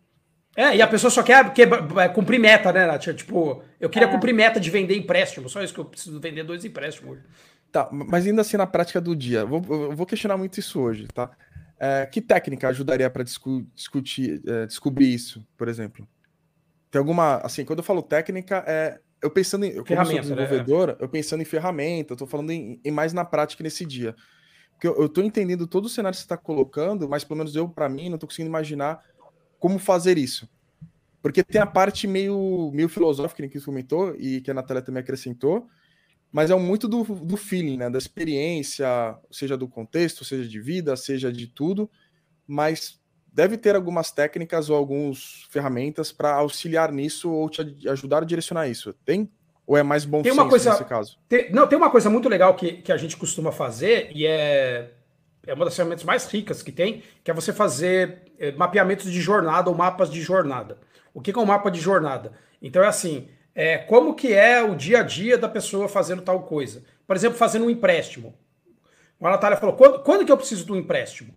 É, 0.57 0.75
e 0.75 0.81
a 0.81 0.87
pessoa 0.87 1.09
só 1.09 1.23
quer, 1.23 1.53
quer 1.53 1.69
é, 1.97 2.09
cumprir 2.09 2.39
meta, 2.39 2.73
né, 2.73 2.85
Nath? 2.85 3.15
Tipo, 3.15 3.63
eu 3.79 3.89
queria 3.89 4.07
é. 4.07 4.11
cumprir 4.11 4.33
meta 4.33 4.59
de 4.59 4.69
vender 4.69 4.97
empréstimo, 4.97 5.47
só 5.47 5.63
isso 5.63 5.73
que 5.73 5.79
eu 5.79 5.85
preciso 5.85 6.19
vender 6.19 6.43
dois 6.43 6.65
empréstimos 6.65 7.13
hoje. 7.13 7.23
Tá, 7.71 7.87
mas 7.91 8.25
ainda 8.25 8.41
assim 8.41 8.57
na 8.57 8.65
prática 8.65 8.99
do 8.99 9.15
dia, 9.15 9.45
vou, 9.45 9.61
vou 9.61 10.05
questionar 10.05 10.37
muito 10.37 10.59
isso 10.59 10.79
hoje, 10.79 11.07
tá? 11.07 11.29
É, 11.79 12.05
que 12.05 12.19
técnica 12.19 12.67
ajudaria 12.67 13.09
para 13.09 13.23
discu 13.23 13.65
discutir, 13.73 14.41
é, 14.45 14.65
descobrir 14.65 15.13
isso, 15.13 15.45
por 15.55 15.67
exemplo? 15.67 16.07
Tem 16.91 16.99
alguma, 16.99 17.37
assim, 17.37 17.63
quando 17.63 17.79
eu 17.79 17.83
falo 17.83 18.01
técnica, 18.01 18.63
é, 18.67 18.99
eu 19.21 19.29
pensando 19.29 19.65
em, 19.65 19.69
eu 19.69 19.85
como 19.85 20.05
sou 20.05 20.15
né? 20.15 20.21
desenvolvedora, 20.21 20.93
né? 20.93 20.97
eu 21.01 21.07
pensando 21.07 21.41
em 21.41 21.45
ferramenta, 21.45 22.13
eu 22.13 22.17
tô 22.17 22.25
falando 22.25 22.51
em, 22.51 22.81
em, 22.83 22.91
mais 22.91 23.13
na 23.13 23.23
prática 23.23 23.63
nesse 23.63 23.85
dia. 23.85 24.15
Porque 24.73 24.87
eu, 24.87 24.95
eu 24.99 25.07
tô 25.07 25.21
entendendo 25.21 25.67
todo 25.67 25.85
o 25.85 25.89
cenário 25.89 26.15
que 26.15 26.19
você 26.19 26.25
está 26.25 26.37
colocando, 26.37 27.07
mas 27.07 27.23
pelo 27.23 27.37
menos 27.37 27.55
eu, 27.55 27.69
para 27.69 27.87
mim, 27.87 28.09
não 28.09 28.17
tô 28.17 28.27
conseguindo 28.27 28.49
imaginar 28.49 29.03
como 29.59 29.77
fazer 29.77 30.17
isso. 30.17 30.49
Porque 31.21 31.43
tem 31.43 31.61
a 31.61 31.67
parte 31.67 32.07
meio, 32.07 32.71
meio 32.73 32.89
filosófica 32.89 33.47
que 33.47 33.59
você 33.59 33.65
comentou 33.65 34.15
e 34.17 34.41
que 34.41 34.49
a 34.49 34.53
Natália 34.53 34.81
também 34.81 35.01
acrescentou, 35.01 35.67
mas 36.31 36.51
é 36.51 36.55
muito 36.55 36.87
do, 36.87 37.03
do 37.03 37.37
feeling, 37.37 37.77
né? 37.77 37.89
Da 37.89 37.97
experiência, 37.97 38.87
seja 39.31 39.57
do 39.57 39.67
contexto, 39.67 40.23
seja 40.23 40.47
de 40.47 40.59
vida, 40.59 40.95
seja 40.95 41.31
de 41.31 41.47
tudo, 41.47 41.89
mas 42.47 42.99
deve 43.33 43.57
ter 43.57 43.75
algumas 43.75 44.11
técnicas 44.11 44.69
ou 44.69 44.75
algumas 44.75 45.47
ferramentas 45.49 46.11
para 46.11 46.33
auxiliar 46.33 46.91
nisso 46.91 47.31
ou 47.31 47.49
te 47.49 47.61
ajudar 47.87 48.23
a 48.23 48.25
direcionar 48.25 48.67
isso. 48.67 48.93
Tem? 49.05 49.29
Ou 49.65 49.77
é 49.77 49.83
mais 49.83 50.03
bom 50.03 50.21
tem 50.21 50.31
uma 50.31 50.49
coisa, 50.49 50.71
nesse 50.71 50.85
caso? 50.85 51.17
Tem, 51.27 51.51
não, 51.51 51.67
tem 51.67 51.77
uma 51.77 51.91
coisa 51.91 52.09
muito 52.09 52.27
legal 52.27 52.55
que, 52.55 52.73
que 52.73 52.91
a 52.91 52.97
gente 52.97 53.15
costuma 53.15 53.51
fazer 53.51 54.11
e 54.15 54.25
é, 54.25 54.91
é 55.45 55.53
uma 55.53 55.65
das 55.65 55.75
ferramentas 55.75 56.03
mais 56.03 56.25
ricas 56.25 56.63
que 56.63 56.71
tem, 56.71 57.03
que 57.23 57.29
é 57.29 57.33
você 57.33 57.53
fazer 57.53 58.23
é, 58.39 58.51
mapeamentos 58.51 59.11
de 59.11 59.21
jornada 59.21 59.69
ou 59.69 59.75
mapas 59.75 60.09
de 60.09 60.21
jornada. 60.21 60.79
O 61.13 61.21
que 61.21 61.31
é 61.31 61.37
um 61.37 61.45
mapa 61.45 61.69
de 61.69 61.79
jornada? 61.79 62.33
Então 62.61 62.83
é 62.83 62.87
assim, 62.87 63.29
é, 63.59 63.77
como 63.77 64.15
que 64.15 64.31
é 64.31 64.63
o 64.63 64.73
dia 64.73 65.01
a 65.01 65.03
dia 65.03 65.37
da 65.37 65.49
pessoa 65.49 65.89
fazendo 65.89 66.21
tal 66.21 66.43
coisa. 66.43 66.81
Por 67.05 67.13
exemplo, 67.13 67.37
fazendo 67.37 67.65
um 67.65 67.69
empréstimo. 67.69 68.33
A 69.19 69.31
Natália 69.31 69.57
falou, 69.57 69.75
quando, 69.75 69.99
quando 69.99 70.25
que 70.25 70.31
eu 70.31 70.37
preciso 70.37 70.65
do 70.65 70.77
empréstimo? 70.77 71.35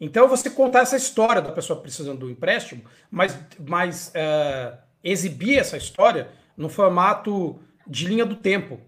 Então 0.00 0.28
você 0.28 0.48
contar 0.48 0.82
essa 0.82 0.96
história 0.96 1.42
da 1.42 1.50
pessoa 1.50 1.80
precisando 1.80 2.20
do 2.20 2.30
empréstimo, 2.30 2.84
mas, 3.10 3.36
mas 3.58 4.12
é, 4.14 4.78
exibir 5.02 5.58
essa 5.58 5.76
história 5.76 6.28
no 6.56 6.68
formato 6.68 7.58
de 7.84 8.06
linha 8.06 8.24
do 8.24 8.36
tempo. 8.36 8.80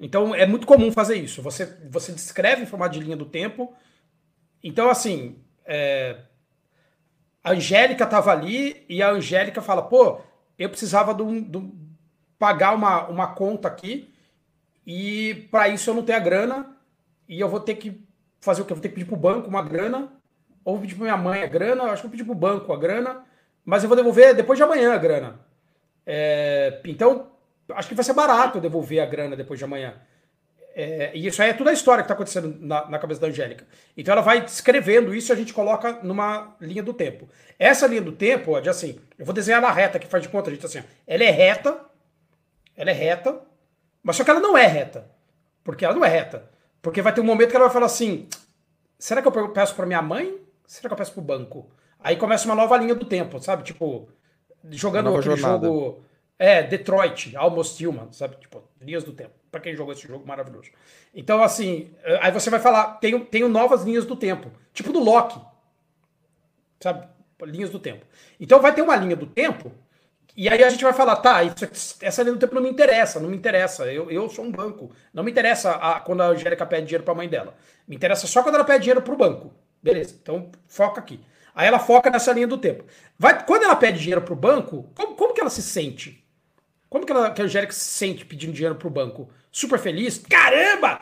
Então 0.00 0.34
é 0.34 0.46
muito 0.46 0.66
comum 0.66 0.90
fazer 0.90 1.16
isso. 1.16 1.42
Você, 1.42 1.66
você 1.90 2.10
descreve 2.10 2.62
em 2.62 2.66
formato 2.66 2.94
de 2.94 3.04
linha 3.04 3.18
do 3.18 3.26
tempo. 3.26 3.74
Então, 4.64 4.88
assim, 4.88 5.44
é, 5.66 6.16
a 7.44 7.52
Angélica 7.52 8.04
estava 8.04 8.32
ali 8.32 8.86
e 8.88 9.02
a 9.02 9.10
Angélica 9.10 9.60
fala: 9.60 9.82
pô, 9.82 10.22
eu 10.58 10.70
precisava 10.70 11.12
de 11.12 11.22
um, 11.22 11.42
de 11.42 11.58
um 11.58 11.87
pagar 12.38 12.74
uma, 12.74 13.06
uma 13.08 13.26
conta 13.34 13.68
aqui 13.68 14.12
e 14.86 15.48
para 15.50 15.68
isso 15.68 15.90
eu 15.90 15.94
não 15.94 16.02
tenho 16.02 16.18
a 16.18 16.22
grana 16.22 16.76
e 17.28 17.40
eu 17.40 17.48
vou 17.48 17.60
ter 17.60 17.74
que 17.74 18.00
fazer 18.40 18.62
o 18.62 18.64
quê? 18.64 18.72
Eu 18.72 18.76
vou 18.76 18.82
ter 18.82 18.88
que 18.88 18.94
pedir 18.94 19.06
para 19.06 19.16
o 19.16 19.20
banco 19.20 19.48
uma 19.48 19.62
grana 19.62 20.12
ou 20.64 20.74
vou 20.74 20.82
pedir 20.82 20.94
para 20.94 21.04
minha 21.04 21.16
mãe 21.16 21.42
a 21.42 21.46
grana, 21.46 21.84
acho 21.84 22.02
que 22.02 22.08
vou 22.08 22.10
pedir 22.10 22.24
para 22.24 22.32
o 22.32 22.34
banco 22.34 22.72
a 22.72 22.76
grana, 22.76 23.24
mas 23.64 23.82
eu 23.82 23.88
vou 23.88 23.96
devolver 23.96 24.34
depois 24.34 24.58
de 24.58 24.62
amanhã 24.62 24.92
a 24.94 24.98
grana. 24.98 25.40
É, 26.06 26.80
então, 26.84 27.30
acho 27.70 27.88
que 27.88 27.94
vai 27.94 28.04
ser 28.04 28.14
barato 28.14 28.58
eu 28.58 28.62
devolver 28.62 29.00
a 29.00 29.06
grana 29.06 29.36
depois 29.36 29.58
de 29.58 29.64
amanhã. 29.64 29.94
É, 30.74 31.10
e 31.12 31.26
isso 31.26 31.42
aí 31.42 31.50
é 31.50 31.52
toda 31.52 31.70
a 31.70 31.72
história 31.72 32.04
que 32.04 32.06
está 32.06 32.14
acontecendo 32.14 32.56
na, 32.60 32.88
na, 32.88 32.98
cabeça 32.98 33.20
da 33.20 33.26
Angélica. 33.26 33.66
Então 33.96 34.12
ela 34.12 34.22
vai 34.22 34.44
escrevendo 34.44 35.14
isso 35.14 35.32
e 35.32 35.34
a 35.34 35.36
gente 35.36 35.52
coloca 35.52 35.98
numa 36.04 36.54
linha 36.60 36.82
do 36.82 36.94
tempo. 36.94 37.28
Essa 37.58 37.86
linha 37.86 38.00
do 38.00 38.12
tempo, 38.12 38.52
ó, 38.52 38.60
de 38.60 38.68
assim, 38.68 38.98
eu 39.18 39.24
vou 39.24 39.34
desenhar 39.34 39.60
na 39.60 39.72
reta 39.72 39.98
que 39.98 40.06
faz 40.06 40.22
de 40.22 40.28
conta, 40.28 40.50
gente, 40.50 40.64
assim, 40.64 40.82
ela 41.04 41.24
é 41.24 41.30
reta, 41.30 41.80
ela 42.78 42.90
é 42.90 42.94
reta, 42.94 43.42
mas 44.02 44.14
só 44.14 44.22
que 44.22 44.30
ela 44.30 44.38
não 44.38 44.56
é 44.56 44.64
reta. 44.64 45.10
Porque 45.64 45.84
ela 45.84 45.94
não 45.94 46.04
é 46.04 46.08
reta. 46.08 46.48
Porque 46.80 47.02
vai 47.02 47.12
ter 47.12 47.20
um 47.20 47.24
momento 47.24 47.50
que 47.50 47.56
ela 47.56 47.64
vai 47.64 47.74
falar 47.74 47.86
assim: 47.86 48.28
será 48.96 49.20
que 49.20 49.26
eu 49.26 49.48
peço 49.50 49.74
para 49.74 49.84
minha 49.84 50.00
mãe? 50.00 50.40
Será 50.64 50.88
que 50.88 50.92
eu 50.92 50.96
peço 50.96 51.12
para 51.12 51.20
o 51.20 51.24
banco? 51.24 51.68
Aí 51.98 52.16
começa 52.16 52.46
uma 52.46 52.54
nova 52.54 52.76
linha 52.76 52.94
do 52.94 53.04
tempo, 53.04 53.42
sabe? 53.42 53.64
Tipo, 53.64 54.08
jogando 54.70 55.08
aquele 55.08 55.36
jornada. 55.36 55.66
jogo. 55.66 56.04
É, 56.38 56.62
Detroit, 56.62 57.36
Almost 57.36 57.84
Human, 57.84 58.12
sabe? 58.12 58.36
Tipo, 58.36 58.62
linhas 58.80 59.02
do 59.02 59.12
tempo. 59.12 59.34
Para 59.50 59.60
quem 59.60 59.74
jogou 59.74 59.92
esse 59.92 60.06
jogo 60.06 60.24
maravilhoso. 60.24 60.70
Então, 61.12 61.42
assim, 61.42 61.90
eh, 62.04 62.18
aí 62.22 62.30
você 62.30 62.48
vai 62.48 62.60
falar, 62.60 62.92
tenho, 63.00 63.24
tenho 63.24 63.48
novas 63.48 63.82
linhas 63.82 64.06
do 64.06 64.14
tempo. 64.14 64.52
Tipo 64.72 64.92
do 64.92 65.00
Loki. 65.00 65.40
Sabe? 66.78 67.08
Linhas 67.42 67.70
do 67.70 67.80
tempo. 67.80 68.06
Então 68.38 68.60
vai 68.60 68.72
ter 68.72 68.82
uma 68.82 68.94
linha 68.94 69.16
do 69.16 69.26
tempo, 69.26 69.72
e 70.36 70.48
aí 70.48 70.62
a 70.62 70.70
gente 70.70 70.84
vai 70.84 70.92
falar, 70.92 71.16
tá, 71.16 71.42
isso, 71.42 71.96
essa 72.00 72.22
linha 72.22 72.34
do 72.34 72.38
tempo 72.38 72.54
não 72.54 72.62
me 72.62 72.70
interessa, 72.70 73.18
não 73.18 73.28
me 73.28 73.36
interessa. 73.36 73.92
Eu, 73.92 74.10
eu 74.10 74.28
sou 74.28 74.44
um 74.44 74.52
banco. 74.52 74.90
Não 75.12 75.24
me 75.24 75.30
interessa 75.30 75.72
a, 75.72 76.00
quando 76.00 76.22
a 76.22 76.28
Angélica 76.28 76.64
pede 76.64 76.86
dinheiro 76.86 77.04
para 77.04 77.12
a 77.12 77.16
mãe 77.16 77.28
dela. 77.28 77.54
Me 77.86 77.96
interessa 77.96 78.26
só 78.26 78.42
quando 78.42 78.54
ela 78.54 78.64
pede 78.64 78.84
dinheiro 78.84 79.02
para 79.02 79.14
o 79.14 79.16
banco. 79.16 79.52
Beleza, 79.82 80.16
então 80.20 80.50
foca 80.66 81.00
aqui. 81.00 81.20
Aí 81.54 81.66
ela 81.66 81.78
foca 81.78 82.08
nessa 82.08 82.32
linha 82.32 82.46
do 82.46 82.56
tempo. 82.56 82.84
Vai, 83.18 83.44
quando 83.44 83.64
ela 83.64 83.74
pede 83.74 83.98
dinheiro 83.98 84.22
para 84.22 84.32
o 84.32 84.36
banco, 84.36 84.88
como, 84.94 85.16
como 85.16 85.34
que 85.34 85.40
ela 85.40 85.50
se 85.50 85.62
sente? 85.62 86.24
Como 86.88 87.04
que, 87.04 87.12
ela, 87.12 87.30
que 87.30 87.42
a 87.42 87.44
Angélica 87.44 87.72
se 87.72 87.80
sente 87.80 88.24
pedindo 88.24 88.52
dinheiro 88.52 88.74
para 88.74 88.88
o 88.88 88.90
banco? 88.90 89.28
Super 89.52 89.78
feliz? 89.78 90.18
Caramba! 90.18 91.00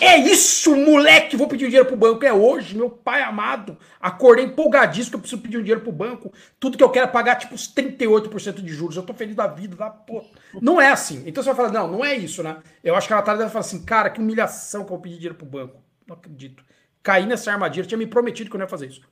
É 0.00 0.16
isso, 0.16 0.74
moleque! 0.74 1.36
Vou 1.36 1.46
pedir 1.46 1.66
dinheiro 1.66 1.86
pro 1.86 1.96
banco. 1.96 2.24
É 2.24 2.32
hoje, 2.32 2.76
meu 2.76 2.88
pai 2.88 3.22
amado. 3.22 3.76
Acordei 4.00 4.46
empolgadíssimo 4.46 5.10
que 5.10 5.16
eu 5.16 5.20
preciso 5.20 5.42
pedir 5.42 5.58
um 5.58 5.62
dinheiro 5.62 5.82
pro 5.82 5.92
banco. 5.92 6.32
Tudo 6.58 6.78
que 6.78 6.84
eu 6.84 6.88
quero 6.88 7.06
é 7.06 7.10
pagar, 7.10 7.36
tipo, 7.36 7.54
os 7.54 7.72
38% 7.74 8.62
de 8.62 8.72
juros. 8.72 8.96
Eu 8.96 9.02
tô 9.02 9.12
feliz 9.12 9.36
da 9.36 9.46
vida, 9.46 9.76
da 9.76 9.90
porra. 9.90 10.28
Não 10.62 10.80
é 10.80 10.90
assim. 10.90 11.22
Então 11.26 11.42
você 11.42 11.52
vai 11.52 11.56
falar, 11.56 11.72
não, 11.72 11.92
não 11.92 12.04
é 12.04 12.14
isso, 12.14 12.42
né? 12.42 12.58
Eu 12.82 12.96
acho 12.96 13.06
que 13.06 13.12
a 13.12 13.16
Natália 13.16 13.40
deve 13.40 13.52
falar 13.52 13.64
assim, 13.64 13.84
cara, 13.84 14.08
que 14.08 14.20
humilhação 14.20 14.82
que 14.82 14.86
eu 14.86 14.96
vou 14.96 15.00
pedir 15.00 15.16
dinheiro 15.16 15.34
pro 15.34 15.46
banco. 15.46 15.82
Não 16.06 16.16
acredito. 16.16 16.64
Caí 17.02 17.26
nessa 17.26 17.52
armadilha, 17.52 17.86
tinha 17.86 17.98
me 17.98 18.06
prometido 18.06 18.48
que 18.48 18.56
eu 18.56 18.58
não 18.58 18.64
ia 18.64 18.70
fazer 18.70 18.86
isso. 18.86 19.02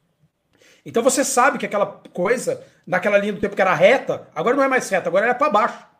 Então 0.85 1.03
você 1.03 1.25
sabe 1.25 1.59
que 1.59 1.67
aquela 1.67 1.87
coisa, 2.12 2.64
naquela 2.87 3.19
linha 3.19 3.33
do 3.33 3.41
tempo 3.41 3.57
que 3.57 3.61
era 3.61 3.75
reta, 3.75 4.29
agora 4.35 4.57
não 4.57 4.62
é 4.62 4.69
mais 4.69 4.89
reta, 4.89 5.09
agora 5.09 5.27
é 5.27 5.35
para 5.35 5.51
baixo. 5.51 5.95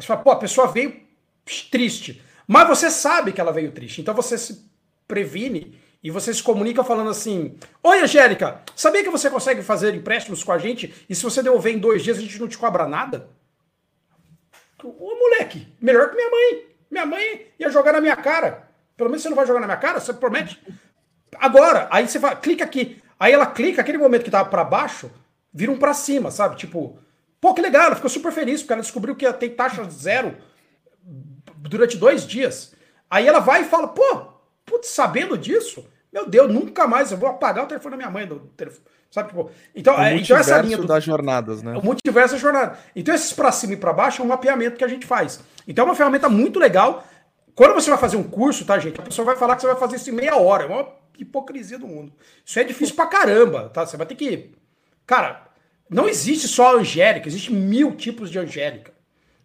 Aí 0.00 0.02
você 0.02 0.06
fala, 0.06 0.22
pô, 0.22 0.30
a 0.30 0.36
pessoa 0.36 0.66
veio 0.66 0.98
triste. 1.70 2.22
Mas 2.46 2.66
você 2.66 2.90
sabe 2.90 3.32
que 3.32 3.40
ela 3.40 3.52
veio 3.52 3.70
triste, 3.70 4.00
então 4.00 4.14
você 4.14 4.38
se 4.38 4.66
previne 5.06 5.78
e 6.02 6.10
você 6.10 6.32
se 6.32 6.42
comunica 6.42 6.82
falando 6.82 7.10
assim: 7.10 7.54
Oi, 7.82 8.00
Angélica, 8.00 8.62
sabia 8.74 9.04
que 9.04 9.10
você 9.10 9.28
consegue 9.28 9.62
fazer 9.62 9.94
empréstimos 9.94 10.42
com 10.42 10.52
a 10.52 10.58
gente 10.58 11.04
e 11.08 11.14
se 11.14 11.22
você 11.22 11.42
devolver 11.42 11.74
em 11.74 11.78
dois 11.78 12.02
dias 12.02 12.16
a 12.16 12.20
gente 12.22 12.40
não 12.40 12.48
te 12.48 12.56
cobra 12.56 12.88
nada? 12.88 13.28
Ô, 14.82 15.14
moleque, 15.14 15.68
melhor 15.78 16.08
que 16.08 16.16
minha 16.16 16.30
mãe. 16.30 16.66
Minha 16.90 17.06
mãe 17.06 17.46
ia 17.58 17.70
jogar 17.70 17.92
na 17.92 18.00
minha 18.00 18.16
cara. 18.16 18.68
Pelo 18.96 19.10
menos 19.10 19.22
você 19.22 19.28
não 19.28 19.36
vai 19.36 19.46
jogar 19.46 19.60
na 19.60 19.66
minha 19.66 19.76
cara, 19.76 20.00
você 20.00 20.14
promete. 20.14 20.58
Agora, 21.36 21.88
aí 21.90 22.08
você 22.08 22.18
vai, 22.18 22.34
clica 22.40 22.64
aqui. 22.64 23.02
Aí 23.18 23.34
ela 23.34 23.46
clica, 23.46 23.82
aquele 23.82 23.98
momento 23.98 24.24
que 24.24 24.30
tava 24.30 24.48
para 24.48 24.64
baixo, 24.64 25.10
vira 25.52 25.70
um 25.70 25.78
para 25.78 25.92
cima, 25.92 26.30
sabe? 26.30 26.56
Tipo, 26.56 26.98
pô, 27.40 27.54
que 27.54 27.62
legal, 27.62 27.86
ela 27.86 27.96
ficou 27.96 28.10
super 28.10 28.32
feliz, 28.32 28.60
porque 28.60 28.72
ela 28.72 28.82
descobriu 28.82 29.16
que 29.16 29.24
ia 29.24 29.32
ter 29.32 29.50
taxa 29.50 29.84
zero 29.90 30.36
durante 31.56 31.96
dois 31.96 32.26
dias. 32.26 32.74
Aí 33.08 33.26
ela 33.26 33.40
vai 33.40 33.62
e 33.62 33.64
fala, 33.64 33.88
pô, 33.88 34.26
putz, 34.64 34.88
sabendo 34.88 35.36
disso, 35.36 35.84
meu 36.12 36.28
Deus, 36.28 36.52
nunca 36.52 36.86
mais 36.86 37.10
eu 37.10 37.18
vou 37.18 37.28
apagar 37.28 37.64
o 37.64 37.68
telefone 37.68 37.92
da 37.92 37.96
minha 37.96 38.10
mãe 38.10 38.26
do 38.26 38.40
telefone. 38.56 38.84
Sabe, 39.10 39.30
tipo, 39.30 39.50
então, 39.74 39.96
o 39.96 40.00
é, 40.00 40.14
então 40.14 40.36
essa 40.36 40.60
linha 40.60 40.76
do, 40.76 40.86
das 40.86 41.02
jornadas, 41.02 41.62
né? 41.62 41.76
O 41.76 41.84
multiverso 41.84 42.34
da 42.34 42.40
jornada. 42.40 42.78
Então 42.94 43.12
esses 43.12 43.32
para 43.32 43.50
cima 43.50 43.72
e 43.72 43.76
para 43.76 43.92
baixo 43.92 44.22
é 44.22 44.24
um 44.24 44.28
mapeamento 44.28 44.76
que 44.76 44.84
a 44.84 44.88
gente 44.88 45.04
faz. 45.04 45.40
Então 45.66 45.84
é 45.84 45.88
uma 45.88 45.96
ferramenta 45.96 46.28
muito 46.28 46.60
legal. 46.60 47.04
Quando 47.56 47.74
você 47.74 47.90
vai 47.90 47.98
fazer 47.98 48.16
um 48.16 48.22
curso, 48.22 48.64
tá, 48.64 48.78
gente? 48.78 49.00
A 49.00 49.02
pessoa 49.02 49.26
vai 49.26 49.36
falar 49.36 49.56
que 49.56 49.62
você 49.62 49.66
vai 49.66 49.76
fazer 49.76 49.96
isso 49.96 50.10
em 50.10 50.14
meia 50.14 50.36
hora. 50.36 50.64
É 50.64 50.66
uma 50.68 50.88
hipocrisia 51.18 51.76
do 51.76 51.88
mundo. 51.88 52.12
Isso 52.46 52.58
é 52.60 52.62
difícil 52.62 52.94
pra 52.94 53.06
caramba, 53.06 53.68
tá? 53.68 53.84
Você 53.84 53.96
vai 53.96 54.06
ter 54.06 54.14
que. 54.14 54.52
Cara, 55.04 55.49
não 55.90 56.08
existe 56.08 56.46
só 56.46 56.78
Angélica, 56.78 57.28
existe 57.28 57.52
mil 57.52 57.96
tipos 57.96 58.30
de 58.30 58.38
Angélica. 58.38 58.92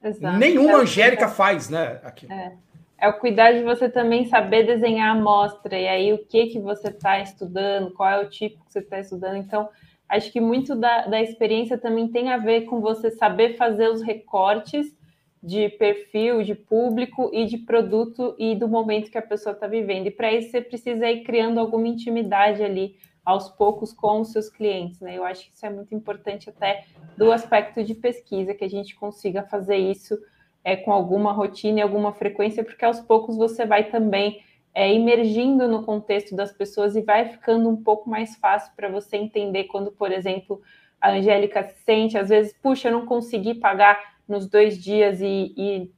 Exato. 0.03 0.37
Nenhuma 0.37 0.79
é 0.79 0.81
Angélica 0.81 1.27
faz, 1.27 1.69
né? 1.69 1.99
Aqui. 2.03 2.31
É. 2.31 2.53
é 2.99 3.07
o 3.09 3.13
cuidar 3.13 3.53
de 3.53 3.63
você 3.63 3.89
também 3.89 4.27
saber 4.27 4.63
desenhar 4.63 5.09
a 5.09 5.19
amostra, 5.19 5.75
e 5.77 5.87
aí 5.87 6.13
o 6.13 6.19
que, 6.19 6.47
que 6.47 6.59
você 6.59 6.89
está 6.89 7.19
estudando, 7.19 7.91
qual 7.91 8.09
é 8.09 8.19
o 8.19 8.29
tipo 8.29 8.63
que 8.63 8.71
você 8.71 8.79
está 8.79 8.99
estudando. 8.99 9.37
Então, 9.37 9.67
acho 10.07 10.31
que 10.31 10.39
muito 10.39 10.75
da, 10.75 11.07
da 11.07 11.19
experiência 11.19 11.79
também 11.79 12.07
tem 12.09 12.31
a 12.31 12.37
ver 12.37 12.61
com 12.65 12.79
você 12.79 13.09
saber 13.09 13.57
fazer 13.57 13.89
os 13.89 14.03
recortes 14.03 14.95
de 15.41 15.69
perfil, 15.69 16.43
de 16.43 16.53
público 16.53 17.29
e 17.33 17.45
de 17.45 17.57
produto 17.57 18.35
e 18.37 18.55
do 18.55 18.67
momento 18.67 19.09
que 19.09 19.17
a 19.17 19.21
pessoa 19.21 19.53
está 19.53 19.67
vivendo. 19.67 20.07
E 20.07 20.11
para 20.11 20.31
isso 20.31 20.51
você 20.51 20.61
precisa 20.61 21.09
ir 21.09 21.23
criando 21.23 21.59
alguma 21.59 21.87
intimidade 21.87 22.63
ali 22.63 22.95
aos 23.25 23.49
poucos 23.49 23.91
com 23.91 24.21
os 24.21 24.31
seus 24.31 24.49
clientes, 24.49 25.01
né? 25.01 25.17
Eu 25.17 25.25
acho 25.25 25.45
que 25.45 25.55
isso 25.55 25.65
é 25.65 25.69
muito 25.69 25.95
importante 25.95 26.49
até 26.49 26.85
do 27.17 27.31
aspecto 27.31 27.83
de 27.83 27.95
pesquisa, 27.95 28.53
que 28.53 28.63
a 28.63 28.69
gente 28.69 28.95
consiga 28.95 29.41
fazer 29.41 29.77
isso 29.77 30.17
é, 30.63 30.75
com 30.75 30.93
alguma 30.93 31.31
rotina 31.31 31.79
e 31.79 31.81
alguma 31.81 32.13
frequência, 32.13 32.63
porque 32.63 32.85
aos 32.85 32.99
poucos 32.99 33.35
você 33.35 33.65
vai 33.65 33.85
também 33.85 34.43
é, 34.73 34.93
emergindo 34.93 35.67
no 35.67 35.83
contexto 35.83 36.35
das 36.35 36.51
pessoas 36.51 36.95
e 36.95 37.01
vai 37.01 37.29
ficando 37.29 37.67
um 37.67 37.81
pouco 37.81 38.09
mais 38.09 38.35
fácil 38.35 38.71
para 38.75 38.89
você 38.89 39.17
entender 39.17 39.65
quando, 39.65 39.91
por 39.91 40.11
exemplo, 40.11 40.61
a 41.01 41.11
Angélica 41.11 41.63
se 41.63 41.83
sente, 41.83 42.17
às 42.17 42.29
vezes, 42.29 42.53
puxa, 42.61 42.89
eu 42.89 42.91
não 42.91 43.05
consegui 43.05 43.55
pagar 43.55 44.15
nos 44.27 44.47
dois 44.47 44.77
dias 44.77 45.21
e, 45.21 45.53
e 45.57 45.91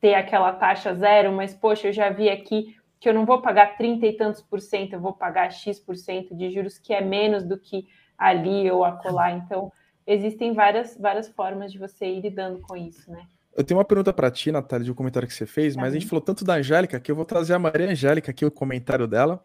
ter 0.00 0.14
aquela 0.14 0.52
taxa 0.52 0.94
zero, 0.94 1.32
mas, 1.32 1.54
poxa, 1.54 1.88
eu 1.88 1.92
já 1.92 2.10
vi 2.10 2.28
aqui 2.28 2.76
que 3.02 3.08
eu 3.08 3.12
não 3.12 3.26
vou 3.26 3.42
pagar 3.42 3.76
30 3.76 4.06
e 4.06 4.12
tantos 4.12 4.40
por 4.40 4.60
cento, 4.60 4.92
eu 4.92 5.00
vou 5.00 5.12
pagar 5.12 5.50
X 5.50 5.80
por 5.80 5.96
cento 5.96 6.36
de 6.36 6.52
juros, 6.52 6.78
que 6.78 6.94
é 6.94 7.00
menos 7.00 7.42
do 7.42 7.58
que 7.58 7.88
ali 8.16 8.70
ou 8.70 8.84
acolá. 8.84 9.32
Então, 9.32 9.72
existem 10.06 10.54
várias, 10.54 10.96
várias 10.96 11.28
formas 11.28 11.72
de 11.72 11.80
você 11.80 12.06
ir 12.06 12.20
lidando 12.20 12.60
com 12.60 12.76
isso, 12.76 13.10
né? 13.10 13.26
Eu 13.56 13.64
tenho 13.64 13.78
uma 13.78 13.84
pergunta 13.84 14.12
para 14.12 14.30
ti, 14.30 14.52
Natália, 14.52 14.84
de 14.84 14.92
um 14.92 14.94
comentário 14.94 15.26
que 15.26 15.34
você 15.34 15.44
fez, 15.44 15.74
mas 15.74 15.92
a 15.92 15.98
gente 15.98 16.06
falou 16.06 16.22
tanto 16.22 16.44
da 16.44 16.54
Angélica 16.54 17.00
que 17.00 17.10
eu 17.10 17.16
vou 17.16 17.24
trazer 17.24 17.54
a 17.54 17.58
Maria 17.58 17.90
Angélica 17.90 18.30
aqui, 18.30 18.46
o 18.46 18.52
comentário 18.52 19.08
dela, 19.08 19.44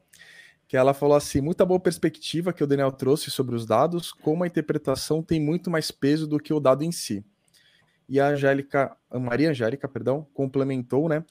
que 0.67 0.77
ela 0.77 0.93
falou 0.93 1.17
assim: 1.17 1.41
muita 1.41 1.65
boa 1.65 1.79
perspectiva 1.79 2.53
que 2.53 2.63
o 2.63 2.67
Daniel 2.67 2.91
trouxe 2.91 3.31
sobre 3.31 3.55
os 3.55 3.65
dados, 3.65 4.13
como 4.13 4.43
a 4.43 4.47
interpretação 4.47 5.23
tem 5.23 5.41
muito 5.41 5.71
mais 5.71 5.89
peso 5.89 6.27
do 6.27 6.39
que 6.39 6.53
o 6.53 6.59
dado 6.59 6.83
em 6.83 6.91
si. 6.91 7.25
E 8.07 8.19
a 8.19 8.27
Angélica, 8.27 8.95
a 9.09 9.17
Maria 9.17 9.49
Angélica, 9.49 9.87
perdão, 9.87 10.27
complementou, 10.31 11.09
né? 11.09 11.25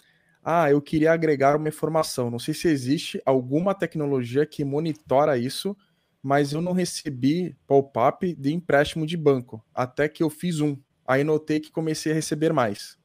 Ah, 0.49 0.71
eu 0.71 0.81
queria 0.81 1.13
agregar 1.13 1.57
uma 1.57 1.69
informação. 1.69 2.31
Não 2.31 2.39
sei 2.39 2.55
se 2.55 2.69
existe 2.69 3.21
alguma 3.27 3.75
tecnologia 3.75 4.47
que 4.47 4.65
monitora 4.65 5.37
isso, 5.37 5.77
mas 6.23 6.53
eu 6.53 6.61
não 6.61 6.71
recebi 6.71 7.57
pop-up 7.67 8.33
de 8.33 8.55
empréstimo 8.55 9.05
de 9.05 9.17
banco, 9.17 9.61
até 9.75 10.09
que 10.09 10.23
eu 10.23 10.31
fiz 10.31 10.61
um. 10.61 10.77
Aí 11.05 11.25
notei 11.25 11.59
que 11.59 11.73
comecei 11.73 12.13
a 12.13 12.15
receber 12.15 12.53
mais. 12.53 12.97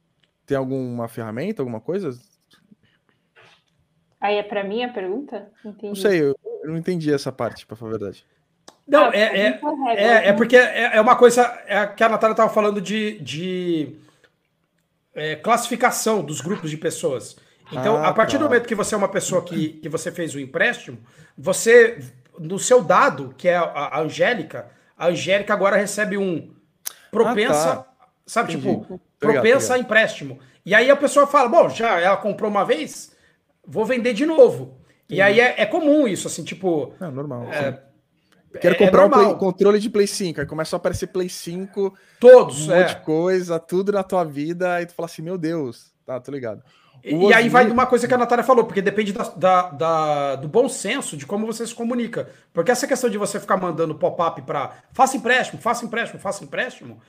Tem 0.46 0.56
alguma 0.56 1.08
ferramenta, 1.08 1.62
alguma 1.62 1.80
coisa? 1.80 2.16
Aí 4.20 4.36
é 4.36 4.42
para 4.44 4.62
mim 4.62 4.84
a 4.84 4.92
pergunta? 4.92 5.50
Entendi. 5.64 5.88
Não 5.88 5.94
sei, 5.96 6.22
eu, 6.22 6.38
não 6.62 6.76
entendi 6.76 7.12
essa 7.12 7.32
parte, 7.32 7.66
para 7.66 7.74
falar 7.74 7.96
a 7.96 7.98
verdade. 7.98 8.24
Não, 8.86 9.06
ah, 9.06 9.16
é, 9.16 9.40
é, 9.40 9.60
é, 9.96 10.28
é, 10.28 10.32
porque 10.32 10.56
é, 10.56 10.96
é, 10.96 11.00
uma 11.00 11.16
coisa 11.16 11.42
é 11.66 11.88
que 11.88 12.04
a 12.04 12.08
Natália 12.08 12.34
estava 12.34 12.54
falando 12.54 12.80
de, 12.80 13.18
de 13.20 13.96
é, 15.14 15.36
classificação 15.36 16.22
dos 16.22 16.40
grupos 16.40 16.70
de 16.70 16.76
pessoas. 16.76 17.36
Então, 17.70 17.96
ah, 17.96 18.08
a 18.08 18.12
partir 18.12 18.38
do 18.38 18.44
momento 18.44 18.66
que 18.66 18.74
você 18.74 18.94
é 18.94 18.98
uma 18.98 19.08
pessoa 19.08 19.42
que, 19.42 19.70
que 19.74 19.88
você 19.88 20.10
fez 20.10 20.34
o 20.34 20.40
empréstimo, 20.40 20.98
você, 21.36 21.98
no 22.38 22.58
seu 22.58 22.82
dado, 22.82 23.34
que 23.36 23.48
é 23.48 23.56
a, 23.56 23.62
a 23.62 24.00
Angélica, 24.00 24.68
a 24.96 25.08
Angélica 25.08 25.52
agora 25.54 25.76
recebe 25.76 26.18
um 26.18 26.54
propensa, 27.10 27.72
ah, 27.72 27.76
tá. 27.76 27.86
sabe, 28.26 28.54
Entendi. 28.54 28.80
tipo, 28.80 29.00
propensa 29.18 29.74
a 29.74 29.78
empréstimo. 29.78 30.38
E 30.64 30.74
aí 30.74 30.90
a 30.90 30.96
pessoa 30.96 31.26
fala, 31.26 31.48
bom, 31.48 31.68
já 31.68 31.98
ela 31.98 32.16
comprou 32.16 32.50
uma 32.50 32.64
vez, 32.64 33.14
vou 33.66 33.84
vender 33.84 34.12
de 34.12 34.26
novo. 34.26 34.78
Entendi. 35.04 35.18
E 35.18 35.22
aí 35.22 35.40
é, 35.40 35.62
é, 35.62 35.66
comum 35.66 36.06
isso, 36.06 36.28
assim, 36.28 36.44
tipo... 36.44 36.94
É 37.00 37.06
normal. 37.06 37.44
É, 37.52 37.80
Quero 38.60 38.74
é, 38.74 38.78
comprar 38.78 39.02
é 39.02 39.26
um 39.26 39.34
controle 39.38 39.78
de 39.78 39.88
Play 39.88 40.06
5. 40.06 40.40
Aí 40.40 40.46
começa 40.46 40.76
a 40.76 40.78
aparecer 40.78 41.08
Play 41.08 41.28
5. 41.28 41.94
Todos, 42.20 42.68
um 42.68 42.72
é. 42.72 42.80
monte 42.80 42.96
de 42.96 43.00
coisa, 43.02 43.58
tudo 43.58 43.92
na 43.92 44.02
tua 44.02 44.24
vida. 44.24 44.74
Aí 44.74 44.86
tu 44.86 44.94
fala 44.94 45.06
assim, 45.06 45.22
meu 45.22 45.38
Deus. 45.38 45.92
Tá, 46.04 46.20
tô 46.20 46.30
ligado. 46.32 46.62
E, 47.04 47.34
aí 47.34 47.48
vai 47.48 47.68
uma 47.68 47.84
coisa 47.84 48.06
que 48.06 48.14
a 48.14 48.18
Natália 48.18 48.44
falou, 48.44 48.64
porque 48.64 48.80
depende 48.80 49.12
da, 49.12 49.24
da, 49.24 49.62
da, 49.70 50.36
do 50.36 50.46
bom 50.46 50.68
senso 50.68 51.16
de 51.16 51.26
como 51.26 51.46
você 51.46 51.66
se 51.66 51.74
comunica. 51.74 52.28
Porque 52.52 52.70
essa 52.70 52.86
questão 52.86 53.10
de 53.10 53.18
você 53.18 53.40
ficar 53.40 53.56
mandando 53.56 53.94
pop-up 53.94 54.40
para 54.42 54.72
faça 54.92 55.16
empréstimo, 55.16 55.60
faça 55.60 55.84
empréstimo, 55.84 56.20
faça 56.20 56.44
empréstimo, 56.44 57.00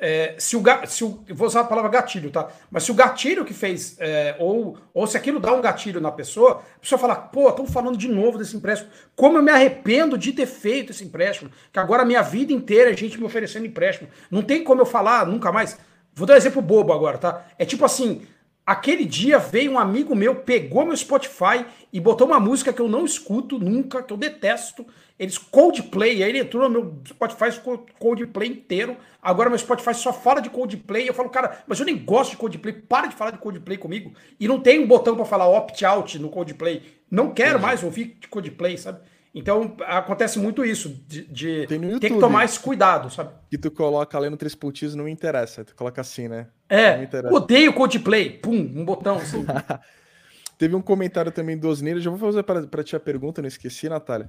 é, 0.00 0.36
se 0.38 0.56
o, 0.56 0.62
se 0.86 1.02
o. 1.02 1.24
Vou 1.30 1.48
usar 1.48 1.60
a 1.60 1.64
palavra 1.64 1.90
gatilho, 1.90 2.30
tá? 2.30 2.48
Mas 2.70 2.84
se 2.84 2.92
o 2.92 2.94
gatilho 2.94 3.44
que 3.44 3.52
fez, 3.52 3.96
é, 3.98 4.36
ou, 4.38 4.78
ou 4.94 5.06
se 5.08 5.16
aquilo 5.16 5.40
dá 5.40 5.52
um 5.52 5.60
gatilho 5.60 6.00
na 6.00 6.12
pessoa, 6.12 6.62
a 6.76 6.78
pessoa 6.78 6.98
fala, 6.98 7.16
pô, 7.16 7.48
estão 7.48 7.66
falando 7.66 7.98
de 7.98 8.06
novo 8.06 8.38
desse 8.38 8.56
empréstimo. 8.56 8.90
Como 9.16 9.38
eu 9.38 9.42
me 9.42 9.50
arrependo 9.50 10.16
de 10.16 10.32
ter 10.32 10.46
feito 10.46 10.92
esse 10.92 11.04
empréstimo, 11.04 11.50
que 11.72 11.78
agora 11.80 12.02
a 12.02 12.06
minha 12.06 12.22
vida 12.22 12.52
inteira 12.52 12.92
é 12.92 12.96
gente 12.96 13.18
me 13.18 13.24
oferecendo 13.24 13.66
empréstimo. 13.66 14.08
Não 14.30 14.40
tem 14.40 14.62
como 14.62 14.80
eu 14.80 14.86
falar 14.86 15.26
nunca 15.26 15.50
mais. 15.50 15.76
Vou 16.14 16.26
dar 16.26 16.34
um 16.34 16.36
exemplo 16.36 16.62
bobo 16.62 16.92
agora, 16.92 17.18
tá? 17.18 17.46
É 17.58 17.64
tipo 17.64 17.84
assim. 17.84 18.22
Aquele 18.68 19.06
dia 19.06 19.38
veio 19.38 19.72
um 19.72 19.78
amigo 19.78 20.14
meu, 20.14 20.34
pegou 20.34 20.84
meu 20.84 20.94
Spotify 20.94 21.64
e 21.90 21.98
botou 21.98 22.26
uma 22.26 22.38
música 22.38 22.70
que 22.70 22.82
eu 22.82 22.86
não 22.86 23.06
escuto 23.06 23.58
nunca, 23.58 24.02
que 24.02 24.12
eu 24.12 24.16
detesto, 24.18 24.84
eles 25.18 25.38
Coldplay, 25.38 26.22
aí 26.22 26.28
ele 26.28 26.40
entrou 26.40 26.68
no 26.68 26.68
meu 26.68 27.00
Spotify 27.08 27.58
Coldplay 27.98 28.50
inteiro. 28.50 28.98
Agora 29.22 29.48
meu 29.48 29.58
Spotify 29.58 29.94
só 29.94 30.12
fala 30.12 30.42
de 30.42 30.50
Coldplay. 30.50 31.08
Eu 31.08 31.14
falo, 31.14 31.30
cara, 31.30 31.64
mas 31.66 31.80
eu 31.80 31.86
nem 31.86 31.96
gosto 31.96 32.32
de 32.32 32.36
Coldplay. 32.36 32.74
Para 32.74 33.06
de 33.06 33.14
falar 33.14 33.30
de 33.30 33.38
Coldplay 33.38 33.78
comigo. 33.78 34.12
E 34.38 34.46
não 34.46 34.60
tem 34.60 34.78
um 34.78 34.86
botão 34.86 35.16
para 35.16 35.24
falar 35.24 35.48
opt-out 35.48 36.18
no 36.18 36.28
Coldplay. 36.28 36.82
Não 37.10 37.32
quero 37.32 37.58
mais 37.58 37.82
ouvir 37.82 38.18
Coldplay, 38.28 38.76
sabe? 38.76 39.00
Então 39.34 39.76
acontece 39.86 40.38
muito 40.38 40.64
isso, 40.64 40.88
de, 41.06 41.24
de 41.24 41.66
ter 42.00 42.10
que 42.10 42.18
tomar 42.18 42.44
esse 42.44 42.58
cuidado, 42.58 43.10
sabe? 43.10 43.30
Que 43.50 43.58
tu 43.58 43.70
coloca 43.70 44.18
lendo 44.18 44.36
três 44.36 44.54
pontinhos 44.54 44.94
não 44.94 45.04
me 45.04 45.10
interessa, 45.10 45.64
tu 45.64 45.74
coloca 45.74 46.00
assim, 46.00 46.28
né? 46.28 46.48
É, 46.68 47.08
odeio 47.30 47.72
Coldplay, 47.72 48.30
pum, 48.30 48.56
um 48.56 48.84
botão 48.84 49.16
assim. 49.16 49.44
Teve 50.58 50.74
um 50.74 50.82
comentário 50.82 51.30
também 51.30 51.56
do 51.56 51.68
Osneiro, 51.68 52.00
já 52.00 52.10
vou 52.10 52.18
fazer 52.18 52.42
para 52.42 52.82
ti 52.82 52.96
a 52.96 53.00
pergunta, 53.00 53.40
não 53.40 53.46
esqueci, 53.46 53.88
Natália. 53.88 54.28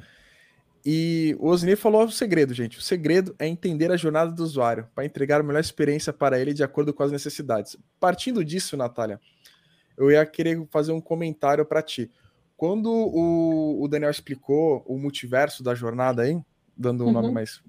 E 0.85 1.35
o 1.39 1.47
Osni 1.47 1.75
falou 1.75 2.05
o 2.05 2.11
segredo, 2.11 2.53
gente. 2.53 2.77
O 2.77 2.81
segredo 2.81 3.35
é 3.37 3.47
entender 3.47 3.91
a 3.91 3.97
jornada 3.97 4.31
do 4.31 4.43
usuário 4.43 4.87
para 4.95 5.05
entregar 5.05 5.41
a 5.41 5.43
melhor 5.43 5.59
experiência 5.59 6.13
para 6.13 6.39
ele 6.39 6.53
de 6.53 6.63
acordo 6.63 6.93
com 6.93 7.03
as 7.03 7.11
necessidades. 7.11 7.75
Partindo 7.99 8.45
disso, 8.45 8.77
Natália, 8.77 9.19
eu 9.97 10.09
ia 10.09 10.25
querer 10.25 10.65
fazer 10.69 10.91
um 10.91 11.01
comentário 11.01 11.65
para 11.65 11.81
ti. 11.81 12.09
Quando 12.59 12.91
o, 12.91 13.81
o, 13.81 13.87
Daniel 13.87 14.11
explicou 14.11 14.83
o 14.85 14.97
multiverso 14.97 15.63
da 15.63 15.73
jornada 15.73 16.23
aí, 16.23 16.37
dando 16.75 17.05
um 17.05 17.07
uhum. 17.07 17.13
nome 17.13 17.31
mais. 17.31 17.63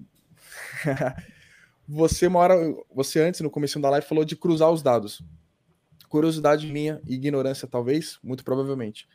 você, 1.87 2.27
uma 2.27 2.39
hora, 2.39 2.55
você 2.93 3.21
antes, 3.21 3.39
no 3.39 3.49
começo 3.49 3.79
da 3.79 3.89
live, 3.89 4.05
falou 4.05 4.25
de 4.25 4.35
cruzar 4.35 4.69
os 4.69 4.83
dados. 4.83 5.23
Curiosidade 6.09 6.67
minha, 6.67 7.01
ignorância 7.07 7.69
talvez, 7.69 8.19
muito 8.21 8.43
provavelmente. 8.43 9.07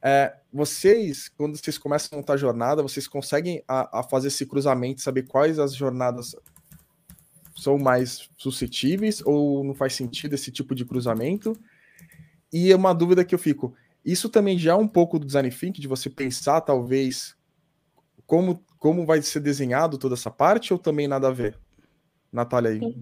É, 0.00 0.32
vocês, 0.52 1.28
quando 1.28 1.56
vocês 1.56 1.76
começam 1.76 2.16
a 2.16 2.20
montar 2.20 2.34
a 2.34 2.36
jornada, 2.36 2.80
vocês 2.80 3.08
conseguem 3.08 3.64
a, 3.66 3.98
a 3.98 4.02
fazer 4.04 4.28
esse 4.28 4.46
cruzamento, 4.46 5.00
saber 5.00 5.24
quais 5.24 5.58
as 5.58 5.74
jornadas 5.74 6.36
são 7.56 7.76
mais 7.78 8.30
suscetíveis 8.36 9.20
ou 9.26 9.64
não 9.64 9.74
faz 9.74 9.92
sentido 9.96 10.34
esse 10.34 10.52
tipo 10.52 10.72
de 10.72 10.84
cruzamento? 10.84 11.58
E 12.52 12.70
é 12.70 12.76
uma 12.76 12.94
dúvida 12.94 13.24
que 13.24 13.34
eu 13.34 13.40
fico, 13.40 13.74
isso 14.06 14.30
também 14.30 14.56
já 14.56 14.72
é 14.72 14.76
um 14.76 14.86
pouco 14.86 15.18
do 15.18 15.26
design 15.26 15.50
thinking, 15.50 15.80
de 15.80 15.88
você 15.88 16.08
pensar 16.08 16.60
talvez 16.60 17.36
como, 18.24 18.62
como 18.78 19.04
vai 19.04 19.20
ser 19.20 19.40
desenhado 19.40 19.98
toda 19.98 20.14
essa 20.14 20.30
parte 20.30 20.72
ou 20.72 20.78
também 20.78 21.08
nada 21.08 21.26
a 21.26 21.32
ver? 21.32 21.58
Natália 22.32 22.70
aí. 22.70 22.96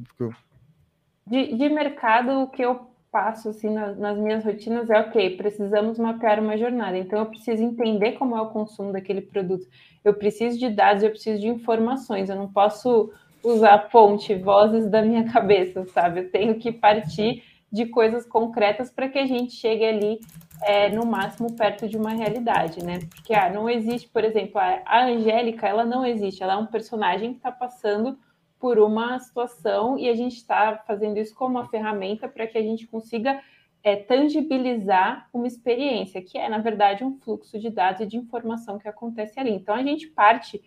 De, 1.26 1.56
de 1.56 1.68
mercado, 1.68 2.40
o 2.40 2.48
que 2.48 2.62
eu 2.62 2.88
passo 3.12 3.50
assim 3.50 3.70
nas, 3.70 3.96
nas, 3.98 4.18
minhas 4.18 4.44
rotinas 4.44 4.90
é 4.90 4.98
ok, 4.98 5.36
precisamos 5.36 5.98
mapear 5.98 6.40
uma 6.40 6.56
jornada. 6.56 6.96
Então 6.96 7.18
eu 7.18 7.26
preciso 7.26 7.62
entender 7.62 8.12
como 8.12 8.36
é 8.36 8.40
o 8.40 8.50
consumo 8.50 8.92
daquele 8.92 9.20
produto. 9.20 9.66
Eu 10.02 10.14
preciso 10.14 10.58
de 10.58 10.68
dados, 10.68 11.02
eu 11.02 11.10
preciso 11.10 11.40
de 11.40 11.48
informações. 11.48 12.28
Eu 12.28 12.36
não 12.36 12.50
posso 12.50 13.12
usar 13.42 13.90
fonte, 13.90 14.34
vozes 14.34 14.90
da 14.90 15.02
minha 15.02 15.24
cabeça, 15.30 15.84
sabe? 15.86 16.20
Eu 16.20 16.30
tenho 16.30 16.58
que 16.58 16.72
partir 16.72 17.42
de 17.70 17.86
coisas 17.86 18.26
concretas 18.26 18.90
para 18.90 19.08
que 19.08 19.18
a 19.18 19.26
gente 19.26 19.52
chegue 19.52 19.84
ali 19.84 20.20
é, 20.66 20.88
no 20.90 21.04
máximo 21.04 21.54
perto 21.54 21.88
de 21.88 21.96
uma 21.96 22.10
realidade, 22.10 22.84
né? 22.84 23.00
Porque 23.14 23.34
ah, 23.34 23.52
não 23.52 23.68
existe, 23.68 24.08
por 24.08 24.24
exemplo, 24.24 24.58
a, 24.58 24.82
a 24.84 25.04
Angélica, 25.06 25.66
ela 25.66 25.84
não 25.84 26.04
existe, 26.04 26.42
ela 26.42 26.54
é 26.54 26.56
um 26.56 26.66
personagem 26.66 27.32
que 27.32 27.38
está 27.38 27.52
passando 27.52 28.18
por 28.58 28.78
uma 28.78 29.18
situação 29.18 29.98
e 29.98 30.08
a 30.08 30.14
gente 30.14 30.36
está 30.36 30.82
fazendo 30.86 31.18
isso 31.18 31.34
como 31.34 31.58
uma 31.58 31.68
ferramenta 31.68 32.26
para 32.28 32.46
que 32.46 32.56
a 32.56 32.62
gente 32.62 32.86
consiga 32.86 33.40
é, 33.82 33.94
tangibilizar 33.96 35.28
uma 35.32 35.46
experiência, 35.46 36.22
que 36.22 36.38
é, 36.38 36.48
na 36.48 36.58
verdade, 36.58 37.04
um 37.04 37.18
fluxo 37.18 37.58
de 37.58 37.68
dados 37.68 38.00
e 38.00 38.06
de 38.06 38.16
informação 38.16 38.78
que 38.78 38.88
acontece 38.88 39.38
ali. 39.38 39.50
Então, 39.50 39.74
a 39.74 39.82
gente 39.82 40.06
parte 40.06 40.62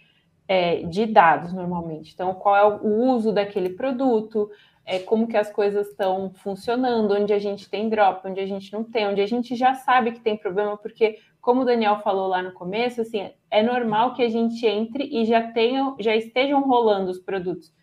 é, 0.47 0.83
de 0.83 1.07
dados 1.07 1.51
normalmente. 1.51 2.13
Então, 2.13 2.35
qual 2.35 2.55
é 2.55 2.63
o 2.63 3.11
uso 3.11 3.33
daquele 3.33 3.69
produto, 3.69 4.49
é, 4.87 4.99
como 4.99 5.27
que 5.27 5.35
as 5.35 5.51
coisas 5.51 5.89
estão 5.89 6.31
funcionando, 6.35 7.13
onde 7.13 7.33
a 7.33 7.39
gente 7.39 7.69
tem 7.69 7.89
drop, 7.89 8.25
onde 8.25 8.39
a 8.39 8.45
gente 8.45 8.71
não 8.71 8.85
tem, 8.85 9.05
onde 9.05 9.19
a 9.19 9.27
gente 9.27 9.53
já 9.53 9.73
sabe 9.73 10.13
que 10.13 10.21
tem 10.21 10.37
problema, 10.37 10.77
porque, 10.77 11.19
como 11.41 11.61
o 11.61 11.65
Daniel 11.65 11.99
falou 11.99 12.27
lá 12.27 12.41
no 12.41 12.53
começo, 12.53 13.01
assim, 13.01 13.29
é 13.51 13.61
normal 13.61 14.13
que 14.13 14.23
a 14.23 14.29
gente 14.29 14.65
entre 14.65 15.03
e 15.03 15.25
já 15.25 15.51
tenha, 15.51 15.93
já 15.99 16.15
estejam 16.15 16.61
rolando 16.61 17.11
os 17.11 17.19
produtos. 17.19 17.73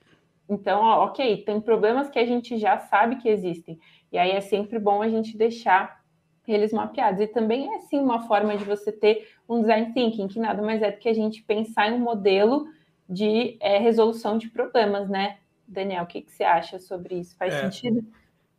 Então, 0.48 0.80
ó, 0.80 1.04
ok, 1.04 1.44
tem 1.44 1.60
problemas 1.60 2.08
que 2.08 2.18
a 2.18 2.24
gente 2.24 2.56
já 2.56 2.78
sabe 2.78 3.16
que 3.16 3.28
existem. 3.28 3.78
E 4.10 4.16
aí 4.16 4.30
é 4.30 4.40
sempre 4.40 4.78
bom 4.78 5.02
a 5.02 5.08
gente 5.08 5.36
deixar 5.36 6.02
eles 6.48 6.72
mapeados. 6.72 7.20
E 7.20 7.26
também 7.26 7.74
é 7.74 7.80
sim 7.80 7.98
uma 7.98 8.26
forma 8.26 8.56
de 8.56 8.64
você 8.64 8.90
ter 8.90 9.28
um 9.46 9.60
design 9.60 9.92
thinking, 9.92 10.28
que 10.28 10.38
nada 10.38 10.62
mais 10.62 10.80
é 10.80 10.90
do 10.90 10.98
que 10.98 11.08
a 11.08 11.14
gente 11.14 11.42
pensar 11.42 11.90
em 11.90 11.94
um 11.94 11.98
modelo 11.98 12.66
de 13.08 13.58
é, 13.60 13.78
resolução 13.78 14.38
de 14.38 14.48
problemas, 14.48 15.08
né? 15.08 15.36
Daniel, 15.66 16.04
o 16.04 16.06
que, 16.06 16.22
que 16.22 16.32
você 16.32 16.44
acha 16.44 16.78
sobre 16.78 17.16
isso? 17.16 17.36
Faz 17.36 17.52
é. 17.54 17.62
sentido? 17.62 18.04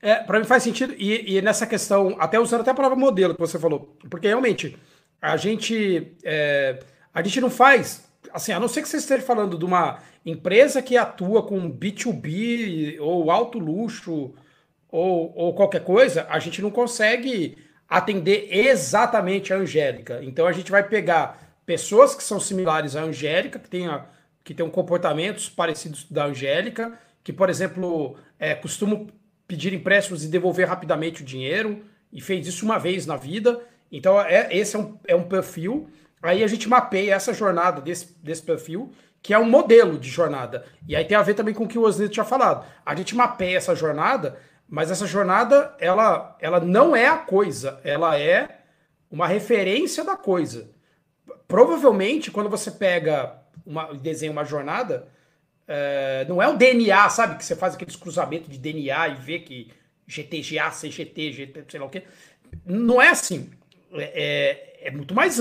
É, 0.02 0.16
para 0.16 0.40
mim 0.40 0.46
faz 0.46 0.64
sentido. 0.64 0.94
E, 0.98 1.38
e, 1.38 1.42
nessa 1.42 1.66
questão, 1.66 2.16
até 2.20 2.40
usando 2.40 2.62
até 2.62 2.72
a 2.72 2.76
palavra 2.76 2.98
modelo 2.98 3.34
que 3.34 3.40
você 3.40 3.58
falou, 3.58 3.98
porque 4.10 4.28
realmente 4.28 4.78
a 5.22 5.38
gente 5.38 6.16
é, 6.24 6.80
a 7.14 7.22
gente 7.24 7.42
não 7.42 7.50
faz 7.50 8.06
assim, 8.36 8.52
a 8.52 8.60
não 8.60 8.68
ser 8.68 8.82
que 8.82 8.90
você 8.90 8.98
esteja 8.98 9.24
falando 9.24 9.58
de 9.58 9.64
uma 9.64 10.00
empresa 10.26 10.82
que 10.82 10.98
atua 10.98 11.42
com 11.42 11.72
B2B 11.72 12.98
ou 13.00 13.32
alto 13.32 13.58
luxo 13.58 14.34
ou, 14.90 15.34
ou 15.36 15.54
qualquer 15.54 15.84
coisa, 15.84 16.28
a 16.30 16.38
gente 16.40 16.62
não 16.62 16.70
consegue 16.70 17.58
atender 17.88 18.50
exatamente 18.52 19.54
a 19.54 19.58
Angélica. 19.58 20.20
Então 20.24 20.48
a 20.48 20.52
gente 20.52 20.70
vai 20.70 20.84
pegar 20.84 21.40
pessoas 21.66 22.14
que 22.14 22.24
são 22.24 22.40
similares 22.40 22.96
à 22.96 23.04
Angélica, 23.04 23.58
que 23.58 23.70
tenham, 23.70 24.04
que 24.46 24.54
tenham 24.54 24.70
comportamentos 24.70 25.50
parecidos 25.50 26.06
da 26.10 26.28
Angélica, 26.28 26.98
que, 27.24 27.34
por 27.34 27.50
exemplo, 27.50 28.16
é, 28.40 28.58
pedir 29.48 29.74
empréstimos 29.74 30.24
e 30.24 30.28
devolver 30.28 30.68
rapidamente 30.68 31.24
o 31.24 31.26
dinheiro, 31.26 31.84
e 32.14 32.22
fez 32.22 32.48
isso 32.48 32.64
uma 32.64 32.78
vez 32.78 33.08
na 33.08 33.18
vida. 33.18 33.60
Então, 33.92 34.22
é, 34.22 34.48
esse 34.56 34.76
é 34.76 34.80
um, 34.80 34.98
é 35.08 35.16
um 35.16 35.24
perfil. 35.24 35.90
Aí 36.22 36.44
a 36.44 36.48
gente 36.48 36.70
mapeia 36.70 37.16
essa 37.16 37.34
jornada 37.34 37.82
desse, 37.82 38.16
desse 38.22 38.44
perfil 38.44 38.92
que 39.22 39.34
é 39.34 39.40
um 39.40 39.50
modelo 39.50 39.98
de 39.98 40.08
jornada. 40.08 40.66
E 40.88 40.96
aí 40.96 41.04
tem 41.04 41.18
a 41.18 41.24
ver 41.24 41.34
também 41.34 41.52
com 41.52 41.64
o 41.64 41.68
que 41.68 41.80
o 41.80 41.82
Osnito 41.82 42.12
tinha 42.12 42.24
falado. 42.24 42.64
A 42.86 42.96
gente 42.96 43.16
mapeia 43.16 43.58
essa 43.58 43.74
jornada, 43.74 44.38
mas 44.70 44.92
essa 44.92 45.08
jornada, 45.08 45.76
ela, 45.80 46.38
ela 46.40 46.60
não 46.60 46.96
é 46.96 47.08
a 47.08 47.18
coisa, 47.18 47.80
ela 47.84 48.20
é 48.20 48.60
uma 49.10 49.26
referência 49.26 50.04
da 50.04 50.16
coisa. 50.16 50.70
Provavelmente, 51.48 52.30
quando 52.30 52.52
você 52.52 52.70
pega 52.70 53.36
uma 53.66 53.94
desenha 53.94 54.32
uma 54.32 54.46
jornada, 54.46 55.08
é, 55.68 56.26
não 56.30 56.42
é 56.42 56.48
o 56.48 56.58
DNA, 56.58 57.10
sabe? 57.10 57.38
Que 57.38 57.46
você 57.46 57.56
faz 57.56 57.76
aqueles 57.76 57.96
cruzamentos 57.96 58.50
de 58.50 58.58
DNA 58.58 59.10
e 59.10 59.16
vê 59.16 59.40
que 59.40 59.72
GTGA, 60.08 60.70
CGT, 60.70 61.32
GT, 61.34 61.66
sei 61.68 61.80
lá 61.80 61.86
o 61.86 61.90
quê. 61.90 62.04
Não 62.66 63.02
é 63.02 63.10
assim. 63.10 63.50
É, 63.94 64.82
é, 64.84 64.88
é 64.88 64.92
muito 64.92 65.14
mais 65.16 65.40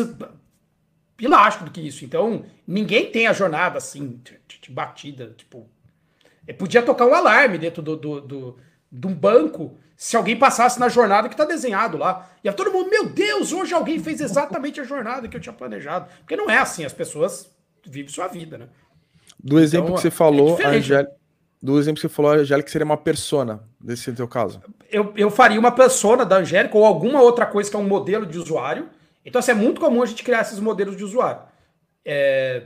elástico 1.20 1.64
do 1.64 1.70
que 1.70 1.80
isso. 1.80 2.04
Então, 2.04 2.44
ninguém 2.66 3.10
tem 3.10 3.26
a 3.26 3.32
jornada 3.32 3.78
assim, 3.78 4.20
de, 4.24 4.70
batida. 4.70 5.34
Tipo, 5.36 5.68
é, 6.46 6.52
podia 6.52 6.82
tocar 6.82 7.06
um 7.06 7.14
alarme 7.14 7.58
dentro 7.58 7.82
do, 7.82 7.96
do, 7.96 8.20
do, 8.20 8.58
de 8.90 9.06
um 9.06 9.14
banco 9.14 9.78
se 9.96 10.16
alguém 10.16 10.36
passasse 10.36 10.80
na 10.80 10.88
jornada 10.88 11.28
que 11.28 11.34
está 11.34 11.44
desenhado 11.44 11.96
lá. 11.96 12.30
E 12.42 12.50
todo 12.52 12.72
mundo, 12.72 12.90
meu 12.90 13.06
Deus, 13.06 13.52
hoje 13.52 13.74
alguém 13.74 13.98
fez 13.98 14.20
exatamente 14.20 14.80
a 14.80 14.84
jornada 14.84 15.28
que 15.28 15.36
eu 15.36 15.40
tinha 15.40 15.52
planejado. 15.52 16.10
Porque 16.20 16.36
não 16.36 16.50
é 16.50 16.58
assim, 16.58 16.84
as 16.84 16.92
pessoas 16.92 17.53
vivem 17.86 18.08
sua 18.08 18.28
vida, 18.28 18.58
né? 18.58 18.68
Do 19.38 19.58
exemplo 19.58 19.88
então, 19.88 19.96
que 19.96 20.02
você 20.02 20.10
falou, 20.10 20.58
é 20.60 20.66
Angélica, 20.66 21.12
do 21.62 21.78
exemplo 21.78 21.96
que 21.96 22.08
você 22.08 22.08
falou, 22.08 22.32
a 22.32 22.36
Angélica 22.36 22.70
seria 22.70 22.84
uma 22.84 22.96
persona, 22.96 23.62
nesse 23.82 24.12
teu 24.12 24.26
caso. 24.26 24.62
Eu, 24.90 25.12
eu 25.16 25.30
faria 25.30 25.58
uma 25.58 25.72
persona 25.72 26.24
da 26.24 26.36
Angélica 26.36 26.76
ou 26.76 26.84
alguma 26.84 27.20
outra 27.20 27.44
coisa 27.44 27.70
que 27.70 27.76
é 27.76 27.78
um 27.78 27.88
modelo 27.88 28.26
de 28.26 28.38
usuário 28.38 28.88
então, 29.24 29.38
assim, 29.38 29.52
é 29.52 29.54
muito 29.54 29.80
comum 29.80 30.02
a 30.02 30.06
gente 30.06 30.22
criar 30.22 30.42
esses 30.42 30.60
modelos 30.60 30.96
de 30.96 31.02
usuário. 31.02 31.42
É, 32.04 32.64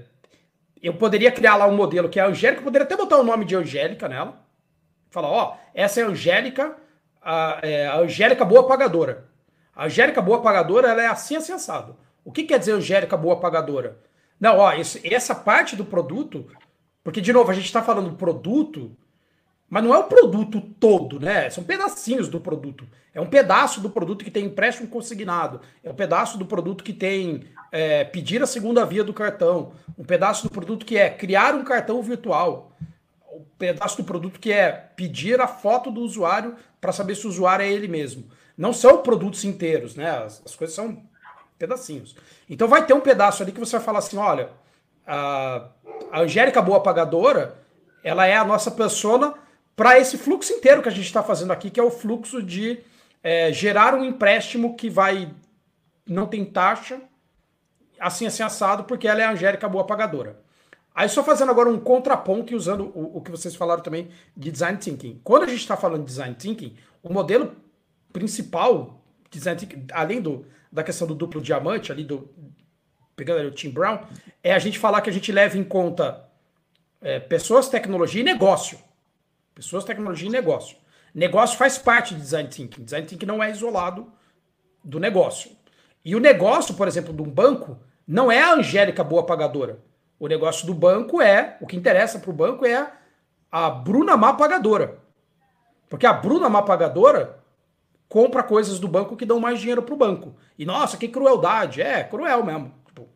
eu 0.83 0.95
poderia 0.95 1.31
criar 1.31 1.57
lá 1.57 1.67
um 1.67 1.77
modelo 1.77 2.09
que 2.09 2.19
é 2.19 2.23
a 2.23 2.27
Angélica, 2.27 2.63
poderia 2.63 2.85
até 2.85 2.97
botar 2.97 3.19
o 3.19 3.23
nome 3.23 3.45
de 3.45 3.55
Angélica 3.55 4.09
nela. 4.09 4.45
Falar, 5.11 5.29
ó, 5.29 5.57
essa 5.73 6.01
é 6.01 6.05
a 6.05 6.09
Angélica, 6.09 6.77
a, 7.23 7.61
é, 7.63 7.87
a 7.87 7.99
Angélica 7.99 8.45
boa 8.45 8.67
pagadora. 8.67 9.29
A 9.75 9.85
Angélica 9.85 10.21
Boa 10.21 10.43
Pagadora 10.43 10.89
ela 10.89 11.01
é 11.01 11.07
assim, 11.07 11.37
assim 11.37 11.53
assado. 11.53 11.97
O 12.25 12.33
que 12.33 12.43
quer 12.43 12.59
dizer 12.59 12.73
Angélica 12.73 13.17
Boa 13.17 13.39
Pagadora? 13.39 13.97
Não, 14.41 14.59
ó, 14.59 14.73
esse, 14.73 15.01
essa 15.05 15.35
parte 15.35 15.75
do 15.75 15.85
produto, 15.85 16.47
porque, 17.03 17.21
de 17.21 17.33
novo, 17.33 17.51
a 17.51 17.55
gente 17.55 17.67
está 17.67 17.83
falando 17.83 18.17
produto, 18.17 18.97
mas 19.69 19.85
não 19.85 19.95
é 19.95 19.99
o 19.99 20.05
produto 20.05 20.61
todo, 20.61 21.21
né? 21.21 21.51
São 21.51 21.65
pedacinhos 21.65 22.29
do 22.29 22.41
produto. 22.41 22.87
É 23.13 23.21
um 23.21 23.27
pedaço 23.27 23.81
do 23.81 23.91
produto 23.91 24.25
que 24.25 24.31
tem 24.31 24.47
empréstimo 24.47 24.89
consignado. 24.89 25.61
É 25.83 25.91
um 25.91 25.95
pedaço 25.95 26.39
do 26.39 26.47
produto 26.47 26.85
que 26.85 26.93
tem 26.93 27.45
é, 27.73 28.05
pedir 28.05 28.43
a 28.43 28.47
segunda 28.47 28.87
via 28.87 29.05
do 29.05 29.13
cartão. 29.13 29.73
Um 29.99 30.05
pedaço 30.05 30.45
do 30.45 30.51
produto 30.51 30.87
que 30.87 30.97
é 30.97 31.11
criar 31.11 31.55
um 31.55 31.65
cartão 31.65 32.01
virtual. 32.01 32.73
Um 33.31 33.45
pedaço 33.59 33.97
do 33.97 34.05
produto 34.05 34.39
que 34.39 34.53
é 34.53 34.71
pedir 34.71 35.41
a 35.41 35.49
foto 35.49 35.91
do 35.91 36.01
usuário 36.01 36.57
para 36.81 36.93
saber 36.93 37.15
se 37.17 37.27
o 37.27 37.31
usuário 37.31 37.65
é 37.65 37.71
ele 37.71 37.89
mesmo. 37.89 38.25
Não 38.57 38.73
são 38.73 39.03
produtos 39.03 39.45
inteiros, 39.45 39.95
né? 39.97 40.11
As, 40.11 40.43
as 40.45 40.55
coisas 40.55 40.75
são 40.75 41.03
pedacinhos. 41.59 42.15
Então 42.49 42.69
vai 42.69 42.87
ter 42.87 42.95
um 42.95 43.01
pedaço 43.01 43.43
ali 43.43 43.53
que 43.53 43.61
você 43.61 43.77
vai 43.77 43.85
falar 43.85 43.99
assim: 43.99 44.17
olha, 44.17 44.51
a, 45.07 45.69
a 46.13 46.21
Angélica 46.21 46.63
Boa 46.63 46.81
Pagadora, 46.83 47.59
ela 48.05 48.27
é 48.27 48.37
a 48.37 48.45
nossa 48.45 48.71
persona 48.71 49.35
para 49.75 49.99
esse 49.99 50.19
fluxo 50.19 50.53
inteiro 50.53 50.83
que 50.83 50.89
a 50.89 50.93
gente 50.93 51.07
está 51.07 51.23
fazendo 51.23 51.53
aqui, 51.53 51.71
que 51.71 51.81
é 51.81 51.83
o 51.83 51.91
fluxo 51.91 52.43
de 52.43 52.81
é, 53.23 53.53
gerar 53.53 53.95
um 53.95 54.05
empréstimo 54.05 54.77
que 54.77 54.89
vai 54.89 55.35
não 56.07 56.27
tem 56.27 56.45
taxa, 56.45 57.01
assim 58.01 58.27
assim 58.27 58.43
assado, 58.43 58.85
porque 58.85 59.07
ela 59.07 59.21
é 59.21 59.25
a 59.25 59.33
Angélica 59.33 59.69
Boa 59.69 59.85
Pagadora. 59.85 60.41
Aí 60.95 61.09
só 61.09 61.23
fazendo 61.23 61.51
agora 61.51 61.69
um 61.69 61.79
contraponto 61.79 62.53
e 62.53 62.57
usando 62.57 62.91
o, 62.95 63.19
o 63.19 63.21
que 63.21 63.31
vocês 63.31 63.55
falaram 63.55 63.83
também 63.83 64.09
de 64.37 64.51
design 64.51 64.79
thinking. 64.79 65.21
Quando 65.23 65.45
a 65.45 65.47
gente 65.47 65.61
está 65.61 65.77
falando 65.77 66.01
de 66.01 66.07
design 66.07 66.35
thinking, 66.35 66.77
o 67.03 67.13
modelo 67.13 67.55
principal, 68.13 69.01
design 69.31 69.61
thinking, 69.61 69.87
além 69.93 70.21
do, 70.21 70.45
da 70.71 70.83
questão 70.83 71.07
do 71.07 71.15
duplo 71.15 71.41
diamante, 71.41 71.93
ali 71.93 72.05
do. 72.05 72.29
Pegando 73.17 73.41
ali 73.41 73.49
o 73.49 73.53
Tim 73.53 73.71
Brown, 73.71 74.01
é 74.43 74.53
a 74.53 74.59
gente 74.59 74.79
falar 74.79 75.01
que 75.01 75.11
a 75.11 75.13
gente 75.13 75.33
leva 75.33 75.59
em 75.59 75.65
conta 75.65 76.29
é, 77.01 77.19
pessoas, 77.19 77.69
tecnologia 77.69 78.21
e 78.21 78.25
negócio. 78.25 78.79
Pessoas, 79.55 79.85
tecnologia 79.85 80.29
e 80.29 80.33
negócio. 80.33 80.77
Negócio 81.13 81.59
faz 81.59 81.79
parte 81.79 82.15
de 82.15 82.21
design 82.21 82.49
thinking. 82.49 82.85
Design 82.85 83.07
thinking 83.07 83.27
não 83.27 83.43
é 83.43 83.51
isolado 83.51 84.13
do 84.85 85.01
negócio. 85.01 85.51
E 86.05 86.15
o 86.15 86.21
negócio, 86.21 86.75
por 86.75 86.87
exemplo, 86.87 87.13
de 87.13 87.21
um 87.21 87.29
banco, 87.29 87.79
não 88.07 88.31
é 88.31 88.41
a 88.41 88.55
Angélica 88.55 89.03
boa 89.03 89.27
pagadora. 89.27 89.81
O 90.19 90.29
negócio 90.29 90.67
do 90.67 90.75
banco 90.75 91.21
é, 91.21 91.57
o 91.61 91.67
que 91.67 91.77
interessa 91.77 92.19
para 92.19 92.31
o 92.31 92.35
banco 92.35 92.65
é 92.65 92.93
a 93.51 93.71
Bruna 93.71 94.17
má 94.17 94.33
pagadora. 94.33 94.99
Porque 95.89 96.07
a 96.07 96.13
Bruna 96.13 96.49
má 96.49 96.63
pagadora 96.63 97.38
compra 98.09 98.43
coisas 98.43 98.79
do 98.79 98.89
banco 98.89 99.17
que 99.17 99.27
dão 99.27 99.39
mais 99.39 99.61
dinheiro 99.61 99.83
para 99.83 99.95
o 99.95 99.99
banco. 99.99 100.35
E 100.59 100.65
nossa, 100.65 100.97
que 100.97 101.09
crueldade. 101.09 101.83
É, 101.83 102.03
cruel 102.03 102.45
mesmo. 102.45 102.73
Tipo, 102.87 103.09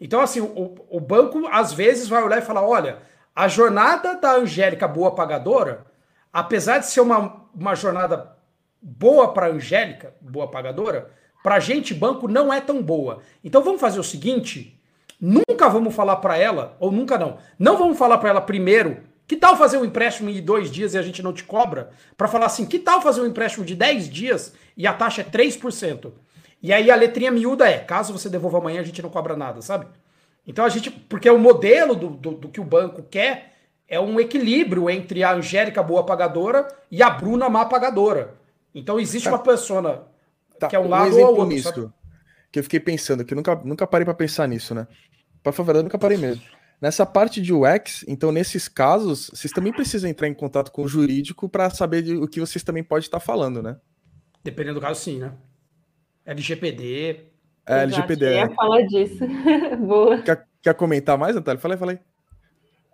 então, 0.00 0.20
assim, 0.20 0.40
o, 0.40 0.74
o 0.88 1.00
banco 1.00 1.46
às 1.46 1.72
vezes 1.72 2.08
vai 2.08 2.22
olhar 2.22 2.38
e 2.38 2.44
falar: 2.44 2.66
olha, 2.66 2.98
a 3.34 3.46
jornada 3.46 4.16
da 4.16 4.32
Angélica 4.32 4.88
boa 4.88 5.14
pagadora, 5.14 5.86
apesar 6.32 6.78
de 6.78 6.86
ser 6.86 7.00
uma, 7.00 7.46
uma 7.54 7.74
jornada 7.74 8.36
boa 8.82 9.32
para 9.32 9.46
a 9.46 9.50
Angélica, 9.50 10.14
boa 10.20 10.48
pagadora, 10.48 11.10
para 11.42 11.56
a 11.56 11.60
gente, 11.60 11.94
banco, 11.94 12.26
não 12.28 12.52
é 12.52 12.60
tão 12.60 12.82
boa. 12.82 13.20
Então 13.44 13.62
vamos 13.62 13.80
fazer 13.80 14.00
o 14.00 14.04
seguinte: 14.04 14.80
nunca 15.20 15.68
vamos 15.68 15.94
falar 15.94 16.16
para 16.16 16.36
ela, 16.36 16.76
ou 16.80 16.90
nunca 16.90 17.16
não, 17.16 17.38
não 17.58 17.78
vamos 17.78 17.96
falar 17.96 18.18
para 18.18 18.30
ela 18.30 18.40
primeiro 18.40 19.09
que 19.30 19.36
tal 19.36 19.56
fazer 19.56 19.78
um 19.78 19.84
empréstimo 19.84 20.32
de 20.32 20.40
dois 20.40 20.72
dias 20.72 20.92
e 20.92 20.98
a 20.98 21.02
gente 21.02 21.22
não 21.22 21.32
te 21.32 21.44
cobra? 21.44 21.90
Para 22.16 22.26
falar 22.26 22.46
assim, 22.46 22.66
que 22.66 22.80
tal 22.80 23.00
fazer 23.00 23.20
um 23.20 23.26
empréstimo 23.26 23.64
de 23.64 23.76
10 23.76 24.10
dias 24.10 24.52
e 24.76 24.88
a 24.88 24.92
taxa 24.92 25.20
é 25.20 25.24
3%? 25.24 26.10
E 26.60 26.72
aí 26.72 26.90
a 26.90 26.96
letrinha 26.96 27.30
miúda 27.30 27.70
é, 27.70 27.78
caso 27.78 28.12
você 28.12 28.28
devolva 28.28 28.58
amanhã, 28.58 28.80
a 28.80 28.82
gente 28.82 29.00
não 29.00 29.08
cobra 29.08 29.36
nada, 29.36 29.62
sabe? 29.62 29.86
Então 30.44 30.64
a 30.64 30.68
gente, 30.68 30.90
porque 30.90 31.30
o 31.30 31.38
modelo 31.38 31.94
do, 31.94 32.10
do, 32.10 32.30
do 32.32 32.48
que 32.48 32.60
o 32.60 32.64
banco 32.64 33.04
quer 33.04 33.54
é 33.86 34.00
um 34.00 34.18
equilíbrio 34.18 34.90
entre 34.90 35.22
a 35.22 35.32
Angélica 35.32 35.80
boa 35.80 36.04
pagadora 36.04 36.66
e 36.90 37.00
a 37.00 37.08
Bruna 37.08 37.48
má 37.48 37.64
pagadora. 37.66 38.34
Então 38.74 38.98
existe 38.98 39.26
tá. 39.26 39.30
uma 39.36 39.38
persona 39.38 40.02
tá. 40.58 40.66
que 40.66 40.74
é 40.74 40.80
um 40.80 40.88
lado 40.88 41.16
um 41.16 41.20
ou 41.20 41.26
outro. 41.28 41.46
Nisso, 41.46 41.68
sabe? 41.72 41.88
Que 42.50 42.58
eu 42.58 42.64
fiquei 42.64 42.80
pensando, 42.80 43.24
que 43.24 43.32
eu 43.32 43.36
nunca, 43.36 43.54
nunca 43.64 43.86
parei 43.86 44.04
para 44.04 44.12
pensar 44.12 44.48
nisso, 44.48 44.74
né? 44.74 44.88
Para 45.40 45.52
favor, 45.52 45.76
eu 45.76 45.84
nunca 45.84 45.96
parei 45.96 46.18
mesmo. 46.18 46.42
Nessa 46.80 47.04
parte 47.04 47.42
de 47.42 47.52
UX, 47.52 48.04
então 48.08 48.32
nesses 48.32 48.66
casos, 48.66 49.30
vocês 49.34 49.52
também 49.52 49.72
precisam 49.72 50.08
entrar 50.08 50.28
em 50.28 50.34
contato 50.34 50.72
com 50.72 50.82
o 50.82 50.88
jurídico 50.88 51.48
para 51.48 51.68
saber 51.68 52.02
de, 52.02 52.14
o 52.14 52.26
que 52.26 52.40
vocês 52.40 52.64
também 52.64 52.82
podem 52.82 53.04
estar 53.04 53.20
falando, 53.20 53.62
né? 53.62 53.76
Dependendo 54.42 54.76
do 54.76 54.80
caso, 54.80 54.98
sim, 54.98 55.18
né? 55.18 55.32
LGPD. 56.24 57.20
É, 57.66 57.82
LGPD. 57.82 58.24
Eu 58.24 58.32
ia 58.32 58.44
é. 58.44 58.54
falar 58.54 58.82
disso. 58.82 59.18
Boa. 59.78 60.22
Quer, 60.22 60.46
quer 60.62 60.74
comentar 60.74 61.18
mais, 61.18 61.34
Natália? 61.34 61.60
Fala 61.60 61.74
aí, 61.74 61.78
fala 61.78 61.92
aí. 61.92 61.98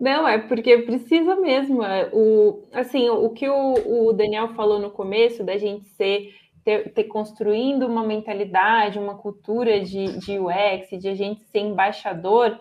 Não, 0.00 0.26
é 0.26 0.38
porque 0.38 0.78
precisa 0.78 1.36
mesmo. 1.36 1.82
É, 1.82 2.10
o, 2.12 2.64
assim, 2.72 3.08
o 3.08 3.30
que 3.30 3.48
o, 3.48 4.08
o 4.08 4.12
Daniel 4.12 4.54
falou 4.54 4.80
no 4.80 4.90
começo, 4.90 5.44
da 5.44 5.56
gente 5.56 5.88
ser 5.90 6.34
ter, 6.66 6.92
ter, 6.92 7.04
construindo 7.04 7.86
uma 7.86 8.04
mentalidade, 8.04 8.98
uma 8.98 9.16
cultura 9.16 9.80
de, 9.80 10.18
de 10.18 10.36
UX, 10.36 11.00
de 11.00 11.08
a 11.08 11.14
gente 11.14 11.44
ser 11.44 11.60
embaixador, 11.60 12.58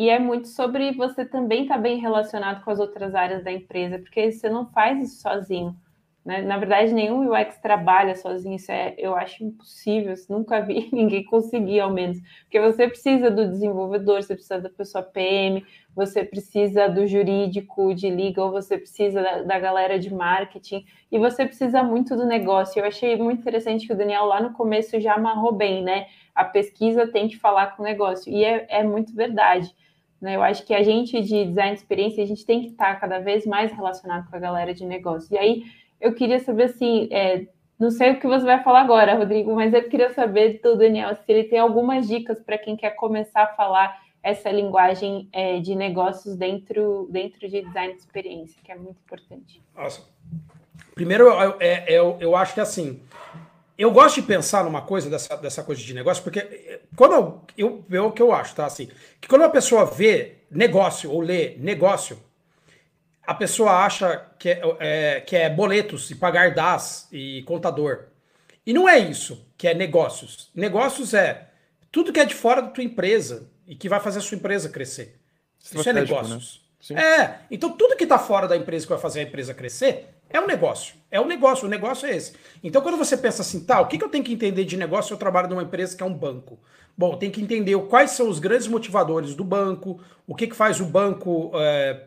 e 0.00 0.08
é 0.08 0.18
muito 0.18 0.48
sobre 0.48 0.92
você 0.92 1.26
também 1.26 1.64
estar 1.64 1.74
tá 1.74 1.80
bem 1.82 1.98
relacionado 1.98 2.64
com 2.64 2.70
as 2.70 2.80
outras 2.80 3.14
áreas 3.14 3.44
da 3.44 3.52
empresa, 3.52 3.98
porque 3.98 4.32
você 4.32 4.48
não 4.48 4.64
faz 4.72 4.98
isso 4.98 5.20
sozinho. 5.20 5.76
Né? 6.24 6.40
Na 6.40 6.56
verdade, 6.56 6.94
nenhum 6.94 7.30
UX 7.30 7.58
trabalha 7.58 8.16
sozinho, 8.16 8.56
isso 8.56 8.72
é, 8.72 8.94
eu 8.96 9.14
acho 9.14 9.44
impossível, 9.44 10.14
nunca 10.30 10.62
vi 10.62 10.88
ninguém 10.90 11.22
conseguir, 11.22 11.80
ao 11.80 11.92
menos. 11.92 12.18
Porque 12.44 12.58
você 12.58 12.88
precisa 12.88 13.30
do 13.30 13.46
desenvolvedor, 13.46 14.22
você 14.22 14.32
precisa 14.32 14.58
da 14.58 14.70
pessoa 14.70 15.04
PM, 15.04 15.62
você 15.94 16.24
precisa 16.24 16.88
do 16.88 17.06
jurídico, 17.06 17.94
de 17.94 18.08
legal, 18.08 18.50
você 18.50 18.78
precisa 18.78 19.22
da, 19.22 19.42
da 19.42 19.58
galera 19.58 19.98
de 19.98 20.10
marketing, 20.10 20.82
e 21.12 21.18
você 21.18 21.44
precisa 21.44 21.82
muito 21.82 22.16
do 22.16 22.24
negócio. 22.24 22.80
Eu 22.80 22.86
achei 22.86 23.16
muito 23.16 23.40
interessante 23.40 23.86
que 23.86 23.92
o 23.92 23.96
Daniel 23.96 24.24
lá 24.24 24.40
no 24.40 24.54
começo 24.54 24.98
já 24.98 25.12
amarrou 25.12 25.52
bem, 25.52 25.82
né? 25.82 26.06
A 26.34 26.42
pesquisa 26.42 27.06
tem 27.06 27.28
que 27.28 27.36
falar 27.36 27.76
com 27.76 27.82
o 27.82 27.84
negócio, 27.84 28.32
e 28.32 28.42
é, 28.42 28.66
é 28.70 28.82
muito 28.82 29.14
verdade. 29.14 29.78
Né? 30.20 30.36
Eu 30.36 30.42
acho 30.42 30.64
que 30.66 30.74
a 30.74 30.82
gente 30.82 31.20
de 31.20 31.46
design 31.46 31.72
de 31.72 31.80
experiência, 31.80 32.22
a 32.22 32.26
gente 32.26 32.44
tem 32.44 32.60
que 32.60 32.68
estar 32.68 33.00
cada 33.00 33.18
vez 33.18 33.46
mais 33.46 33.72
relacionado 33.72 34.28
com 34.28 34.36
a 34.36 34.40
galera 34.40 34.74
de 34.74 34.84
negócio. 34.84 35.34
E 35.34 35.38
aí, 35.38 35.64
eu 36.00 36.14
queria 36.14 36.38
saber 36.38 36.64
assim, 36.64 37.08
é, 37.10 37.46
não 37.78 37.90
sei 37.90 38.12
o 38.12 38.20
que 38.20 38.26
você 38.26 38.44
vai 38.44 38.62
falar 38.62 38.82
agora, 38.82 39.14
Rodrigo, 39.14 39.54
mas 39.54 39.72
eu 39.72 39.88
queria 39.88 40.10
saber 40.10 40.60
do 40.62 40.76
Daniel 40.76 41.14
se 41.14 41.22
ele 41.28 41.44
tem 41.44 41.58
algumas 41.58 42.06
dicas 42.06 42.40
para 42.40 42.58
quem 42.58 42.76
quer 42.76 42.90
começar 42.90 43.44
a 43.44 43.54
falar 43.54 43.98
essa 44.22 44.50
linguagem 44.50 45.28
é, 45.32 45.60
de 45.60 45.74
negócios 45.74 46.36
dentro, 46.36 47.08
dentro 47.10 47.48
de 47.48 47.62
design 47.62 47.94
de 47.94 48.00
experiência, 48.00 48.60
que 48.62 48.70
é 48.70 48.74
muito 48.74 48.98
importante. 49.04 49.62
Nossa. 49.74 50.02
Primeiro, 50.94 51.24
eu, 51.28 51.56
é, 51.58 51.90
eu, 51.90 52.18
eu 52.20 52.36
acho 52.36 52.52
que 52.52 52.60
assim, 52.60 53.00
eu 53.80 53.90
gosto 53.90 54.16
de 54.16 54.26
pensar 54.26 54.62
numa 54.62 54.82
coisa 54.82 55.08
dessa, 55.08 55.34
dessa 55.38 55.62
coisa 55.62 55.80
de 55.80 55.94
negócio, 55.94 56.22
porque 56.22 56.40
eh, 56.40 56.80
quando 56.94 57.42
eu, 57.56 57.82
eu, 57.88 58.06
o 58.06 58.12
que 58.12 58.20
eu 58.20 58.30
acho, 58.30 58.54
tá? 58.54 58.66
Assim, 58.66 58.90
que 59.18 59.26
quando 59.26 59.40
uma 59.40 59.48
pessoa 59.48 59.86
vê 59.86 60.34
negócio 60.50 61.10
ou 61.10 61.22
lê 61.22 61.56
negócio, 61.56 62.22
a 63.26 63.32
pessoa 63.32 63.82
acha 63.82 64.26
que 64.38 64.50
é, 64.50 64.60
é, 64.80 65.20
que 65.22 65.34
é 65.34 65.48
boletos 65.48 66.10
e 66.10 66.14
pagar 66.14 66.54
das 66.54 67.08
e 67.10 67.42
contador. 67.46 68.08
E 68.66 68.74
não 68.74 68.86
é 68.86 68.98
isso 68.98 69.46
que 69.56 69.66
é 69.66 69.72
negócios. 69.72 70.50
Negócios 70.54 71.14
é 71.14 71.48
tudo 71.90 72.12
que 72.12 72.20
é 72.20 72.26
de 72.26 72.34
fora 72.34 72.60
da 72.60 72.68
tua 72.68 72.84
empresa 72.84 73.48
e 73.66 73.74
que 73.74 73.88
vai 73.88 74.00
fazer 74.00 74.18
a 74.18 74.22
sua 74.22 74.36
empresa 74.36 74.68
crescer. 74.68 75.18
Isso 75.58 75.88
é 75.88 75.92
né? 75.92 76.02
negócios. 76.02 76.60
Né? 76.90 77.02
É, 77.02 77.38
então 77.50 77.72
tudo 77.72 77.96
que 77.96 78.04
está 78.04 78.18
fora 78.18 78.46
da 78.46 78.58
empresa 78.58 78.84
que 78.84 78.92
vai 78.92 79.00
fazer 79.00 79.20
a 79.20 79.22
empresa 79.22 79.54
crescer 79.54 80.08
é 80.28 80.38
um 80.38 80.46
negócio. 80.46 80.99
É 81.10 81.20
um 81.20 81.26
negócio. 81.26 81.66
O 81.66 81.70
negócio 81.70 82.06
é 82.06 82.16
esse. 82.16 82.32
Então, 82.62 82.80
quando 82.82 82.96
você 82.96 83.16
pensa 83.16 83.42
assim, 83.42 83.64
tá, 83.64 83.80
o 83.80 83.86
que, 83.86 83.98
que 83.98 84.04
eu 84.04 84.08
tenho 84.08 84.24
que 84.24 84.32
entender 84.32 84.64
de 84.64 84.76
negócio 84.76 85.08
se 85.08 85.14
eu 85.14 85.18
trabalho 85.18 85.48
numa 85.48 85.62
empresa 85.62 85.96
que 85.96 86.02
é 86.02 86.06
um 86.06 86.14
banco? 86.14 86.58
Bom, 86.96 87.16
tem 87.16 87.30
que 87.30 87.40
entender 87.40 87.76
quais 87.88 88.12
são 88.12 88.28
os 88.28 88.38
grandes 88.38 88.68
motivadores 88.68 89.34
do 89.34 89.44
banco, 89.44 90.00
o 90.26 90.34
que, 90.34 90.46
que 90.46 90.56
faz 90.56 90.80
o 90.80 90.84
banco. 90.84 91.50
É, 91.54 92.04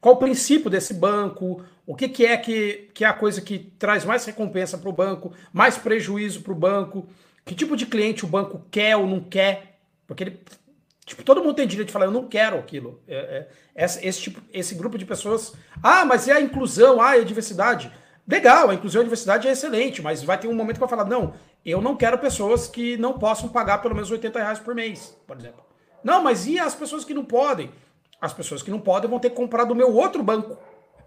qual 0.00 0.14
o 0.14 0.18
princípio 0.18 0.68
desse 0.68 0.94
banco, 0.94 1.64
o 1.86 1.94
que, 1.94 2.08
que 2.08 2.26
é 2.26 2.36
que, 2.36 2.90
que 2.94 3.04
é 3.04 3.08
a 3.08 3.12
coisa 3.12 3.40
que 3.40 3.58
traz 3.78 4.04
mais 4.04 4.24
recompensa 4.24 4.76
para 4.76 4.88
o 4.88 4.92
banco, 4.92 5.32
mais 5.52 5.78
prejuízo 5.78 6.42
para 6.42 6.52
o 6.52 6.56
banco, 6.56 7.08
que 7.44 7.54
tipo 7.54 7.76
de 7.76 7.86
cliente 7.86 8.24
o 8.24 8.28
banco 8.28 8.66
quer 8.70 8.96
ou 8.96 9.06
não 9.06 9.20
quer, 9.20 9.78
porque 10.06 10.24
ele 10.24 10.40
Tipo, 11.04 11.24
todo 11.24 11.42
mundo 11.42 11.54
tem 11.54 11.66
direito 11.66 11.88
de 11.88 11.92
falar, 11.92 12.04
eu 12.04 12.12
não 12.12 12.28
quero 12.28 12.58
aquilo. 12.58 13.02
É, 13.08 13.48
é, 13.74 13.84
esse, 13.84 14.06
esse, 14.06 14.20
tipo, 14.20 14.40
esse 14.52 14.74
grupo 14.74 14.96
de 14.96 15.04
pessoas. 15.04 15.52
Ah, 15.82 16.04
mas 16.04 16.28
é 16.28 16.32
a 16.32 16.40
inclusão, 16.40 17.00
ah, 17.00 17.16
é 17.16 17.20
a 17.20 17.24
diversidade. 17.24 17.90
Legal, 18.26 18.70
a 18.70 18.74
inclusão 18.74 19.00
a 19.00 19.04
diversidade 19.04 19.48
é 19.48 19.52
excelente, 19.52 20.00
mas 20.00 20.22
vai 20.22 20.38
ter 20.38 20.46
um 20.46 20.54
momento 20.54 20.74
que 20.74 20.80
vai 20.80 20.88
falar: 20.88 21.04
não, 21.04 21.34
eu 21.64 21.80
não 21.80 21.96
quero 21.96 22.18
pessoas 22.18 22.68
que 22.68 22.96
não 22.96 23.18
possam 23.18 23.48
pagar 23.48 23.78
pelo 23.78 23.94
menos 23.94 24.10
80 24.10 24.38
reais 24.38 24.58
por 24.58 24.74
mês, 24.74 25.16
por 25.26 25.36
exemplo. 25.36 25.62
Não, 26.02 26.22
mas 26.22 26.46
e 26.46 26.58
as 26.58 26.74
pessoas 26.74 27.04
que 27.04 27.14
não 27.14 27.24
podem? 27.24 27.70
As 28.20 28.32
pessoas 28.32 28.62
que 28.62 28.70
não 28.70 28.80
podem 28.80 29.10
vão 29.10 29.18
ter 29.18 29.30
que 29.30 29.36
comprar 29.36 29.64
do 29.64 29.74
meu 29.74 29.92
outro 29.92 30.22
banco. 30.22 30.56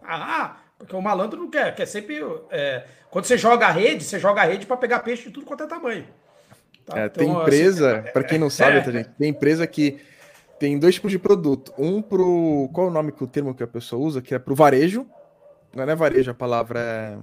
Ah, 0.03 0.57
Porque 0.78 0.95
o 0.95 1.01
malandro 1.01 1.39
não 1.39 1.49
quer, 1.49 1.74
quer 1.74 1.86
sempre. 1.86 2.22
É, 2.51 2.86
quando 3.09 3.26
você 3.26 3.38
joga 3.38 3.68
a 3.68 3.72
rede, 3.72 4.03
você 4.03 4.20
joga 4.20 4.41
a 4.41 4.45
rede 4.45 4.66
para 4.66 4.76
pegar 4.76 4.99
peixe 4.99 5.24
de 5.24 5.32
tudo 5.32 5.45
quanto 5.45 5.63
é 5.63 5.68
tamanho. 5.68 6.05
Tá? 6.86 6.99
É, 6.99 7.09
tem 7.09 7.30
então, 7.30 7.41
empresa, 7.41 7.99
assim, 7.99 8.11
para 8.11 8.24
quem 8.24 8.38
não 8.38 8.49
sabe, 8.49 8.84
tá, 8.84 8.91
gente, 8.91 9.09
tem 9.18 9.30
empresa 9.30 9.66
que 9.66 9.99
tem 10.59 10.78
dois 10.78 10.95
tipos 10.95 11.11
de 11.11 11.18
produto. 11.18 11.74
Um 11.78 12.01
pro. 12.01 12.70
Qual 12.74 12.88
é 12.88 12.89
o 12.89 12.93
nome 12.93 13.11
que 13.11 13.24
o 13.24 13.28
termo 13.28 13.55
que 13.55 13.63
a 13.63 13.68
pessoa 13.68 14.01
usa? 14.01 14.22
Que 14.22 14.36
é 14.36 14.39
pro 14.39 14.53
varejo. 14.53 15.05
Não 15.76 15.84
é 15.84 15.95
varejo, 15.95 16.32
a 16.32 16.34
palavra 16.34 16.80
é. 16.80 17.17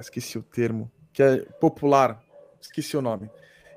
Esqueci 0.00 0.36
o 0.36 0.42
termo. 0.42 0.90
Que 1.12 1.22
é 1.22 1.36
popular. 1.60 2.20
Esqueci 2.60 2.96
o 2.96 3.02
nome. 3.02 3.30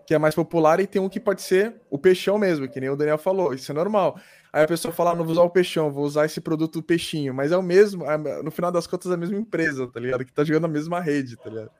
Que 0.05 0.15
é 0.15 0.17
mais 0.17 0.33
popular 0.33 0.79
e 0.79 0.87
tem 0.87 1.01
um 1.01 1.07
que 1.07 1.19
pode 1.19 1.41
ser 1.41 1.75
o 1.89 1.97
peixão 1.97 2.37
mesmo, 2.37 2.67
que 2.67 2.79
nem 2.79 2.89
o 2.89 2.95
Daniel 2.95 3.17
falou. 3.17 3.53
Isso 3.53 3.71
é 3.71 3.75
normal. 3.75 4.19
Aí 4.51 4.63
a 4.63 4.67
pessoa 4.67 4.93
fala, 4.93 5.11
ah, 5.11 5.15
não 5.15 5.23
vou 5.23 5.31
usar 5.31 5.43
o 5.43 5.49
peixão, 5.49 5.91
vou 5.91 6.03
usar 6.03 6.25
esse 6.25 6.41
produto 6.41 6.73
do 6.81 6.83
peixinho. 6.83 7.33
Mas 7.33 7.51
é 7.51 7.57
o 7.57 7.63
mesmo, 7.63 8.03
é, 8.05 8.17
no 8.43 8.51
final 8.51 8.71
das 8.71 8.85
contas, 8.85 9.09
é 9.09 9.13
a 9.13 9.17
mesma 9.17 9.37
empresa, 9.37 9.87
tá 9.87 9.99
ligado? 9.99 10.25
Que 10.25 10.33
tá 10.33 10.43
jogando 10.43 10.65
a 10.65 10.67
mesma 10.67 10.99
rede, 10.99 11.37
tá 11.37 11.49
ligado? 11.49 11.71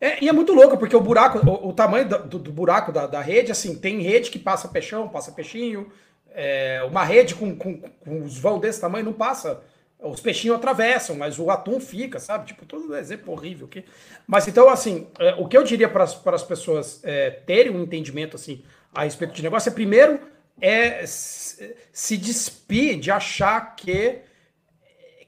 É, 0.00 0.22
e 0.22 0.28
é 0.28 0.32
muito 0.32 0.52
louco, 0.52 0.76
porque 0.76 0.96
o 0.96 1.00
buraco, 1.00 1.38
o, 1.38 1.68
o 1.68 1.72
tamanho 1.72 2.08
do, 2.08 2.38
do 2.38 2.52
buraco 2.52 2.92
da, 2.92 3.06
da, 3.06 3.20
rede, 3.20 3.52
assim, 3.52 3.74
tem 3.74 4.00
rede 4.00 4.30
que 4.30 4.38
passa 4.38 4.68
peixão, 4.68 5.08
passa 5.08 5.32
peixinho. 5.32 5.90
É, 6.32 6.82
uma 6.90 7.04
rede 7.04 7.34
com, 7.34 7.56
com, 7.56 7.80
com 7.80 8.22
os 8.22 8.38
vão 8.38 8.58
desse 8.58 8.80
tamanho 8.80 9.04
não 9.04 9.12
passa. 9.12 9.62
Os 9.98 10.20
peixinhos 10.20 10.56
atravessam, 10.56 11.16
mas 11.16 11.38
o 11.38 11.50
atum 11.50 11.80
fica, 11.80 12.18
sabe? 12.18 12.46
Tipo, 12.46 12.66
todo 12.66 12.94
exemplo 12.96 13.32
horrível 13.32 13.66
aqui. 13.66 13.84
Mas 14.26 14.46
então, 14.46 14.68
assim, 14.68 15.06
é, 15.18 15.34
o 15.34 15.48
que 15.48 15.56
eu 15.56 15.62
diria 15.62 15.88
para 15.88 16.04
as 16.04 16.42
pessoas 16.42 17.00
é, 17.02 17.30
terem 17.30 17.72
um 17.72 17.82
entendimento 17.82 18.36
assim 18.36 18.62
a 18.94 19.04
respeito 19.04 19.34
de 19.34 19.42
negócio 19.42 19.68
é 19.68 19.72
primeiro 19.72 20.20
é 20.60 21.04
se 21.06 22.16
despir 22.16 22.98
de 22.98 23.10
achar 23.10 23.76
que, 23.76 24.20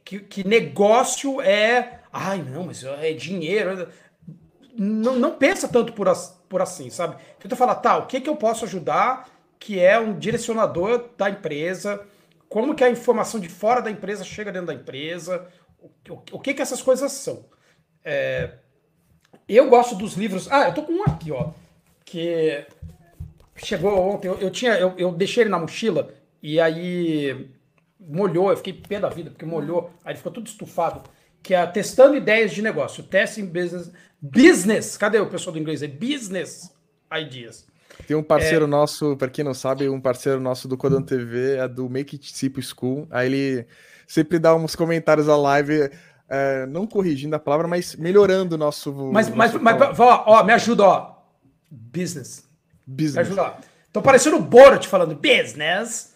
que, 0.05 0.21
que 0.21 0.47
negócio 0.47 1.41
é. 1.41 2.01
Ai, 2.13 2.43
não, 2.43 2.65
mas 2.65 2.83
é 2.85 3.13
dinheiro. 3.13 3.89
Não, 4.75 5.17
não 5.17 5.37
pensa 5.37 5.69
tanto 5.69 5.93
por, 5.93 6.09
as, 6.09 6.41
por 6.49 6.63
assim, 6.63 6.89
sabe? 6.89 7.17
Tenta 7.39 7.57
falar, 7.57 7.77
tá, 7.77 7.99
o 7.99 8.07
que, 8.07 8.21
que 8.21 8.29
eu 8.29 8.37
posso 8.37 8.65
ajudar 8.65 9.29
que 9.59 9.81
é 9.81 9.99
um 9.99 10.17
direcionador 10.17 11.11
da 11.17 11.29
empresa, 11.29 12.01
como 12.49 12.75
que 12.75 12.85
a 12.85 12.91
informação 12.91 13.39
de 13.39 13.49
fora 13.49 13.81
da 13.81 13.91
empresa 13.91 14.25
chega 14.25 14.51
dentro 14.51 14.69
da 14.69 14.75
empresa, 14.75 15.47
o, 16.33 16.39
que 16.41 16.55
que 16.55 16.63
essas 16.63 16.83
coisas 16.83 17.13
são. 17.13 17.45
É, 18.05 18.53
eu 19.49 19.69
gosto 19.69 19.95
dos 19.95 20.15
livros. 20.15 20.51
Ah, 20.51 20.69
eu 20.69 20.75
tô 20.75 20.83
com 20.83 20.93
um 20.93 21.03
aqui, 21.05 21.31
ó, 21.31 21.51
que 22.05 22.67
chegou 23.57 23.99
ontem. 23.99 24.29
Eu, 24.29 24.39
eu 24.39 24.51
tinha, 24.51 24.73
eu, 24.75 24.95
eu, 24.97 25.13
deixei 25.13 25.43
ele 25.43 25.51
na 25.51 25.59
mochila 25.59 26.13
e 26.43 26.61
aí 26.61 27.49
molhou. 27.99 28.51
Eu 28.51 28.57
fiquei 28.57 28.73
pé 28.73 28.99
da 28.99 29.09
vida 29.09 29.31
porque 29.31 29.45
molhou. 29.45 29.91
Aí 30.05 30.17
ficou 30.17 30.33
tudo 30.33 30.47
estufado. 30.47 31.03
Que 31.43 31.55
é 31.55 31.67
testando 31.67 32.17
ideias 32.17 32.53
de 32.53 32.61
negócio, 32.61 33.03
testing 33.03 33.47
business, 33.47 33.93
business. 34.21 34.97
Cadê 34.97 35.19
o 35.19 35.31
pessoal 35.31 35.53
do 35.53 35.59
inglês? 35.59 35.83
É 35.83 35.87
business 35.87 36.75
ideas. 37.13 37.67
Tem 38.07 38.17
um 38.17 38.23
parceiro 38.23 38.65
é... 38.65 38.69
nosso, 38.69 39.17
para 39.17 39.29
quem 39.29 39.45
não 39.45 39.55
sabe, 39.55 39.89
um 39.89 40.01
parceiro 40.01 40.41
nosso 40.41 40.69
do 40.69 40.77
Codão 40.77 41.03
TV 41.03 41.57
é 41.57 41.69
do 41.69 41.89
Make 41.89 42.17
It 42.17 42.37
Simple 42.37 42.63
School. 42.63 43.07
Aí 43.11 43.27
ele 43.27 43.67
sempre 44.07 44.39
dá 44.39 44.55
uns 44.55 44.75
comentários 44.75 45.29
à 45.29 45.37
live. 45.37 45.91
É, 46.29 46.67
não 46.67 46.87
corrigindo 46.87 47.35
a 47.37 47.39
palavra, 47.39 47.67
mas 47.67 47.97
melhorando 47.97 48.55
o 48.55 48.59
nosso. 48.59 48.93
Mas, 49.13 49.29
mas, 49.31 49.55
mas 49.55 49.99
ó, 49.99 50.25
ó, 50.27 50.45
me 50.45 50.53
ajuda, 50.53 50.85
ó. 50.85 51.15
Business. 51.71 52.45
Business. 52.87 53.15
Me 53.15 53.21
ajuda, 53.21 53.43
ó. 53.43 53.53
Tô 53.93 54.03
parecendo 54.03 54.37
o 54.37 54.43
Borat 54.43 54.87
falando 54.87 55.15
business. 55.15 56.15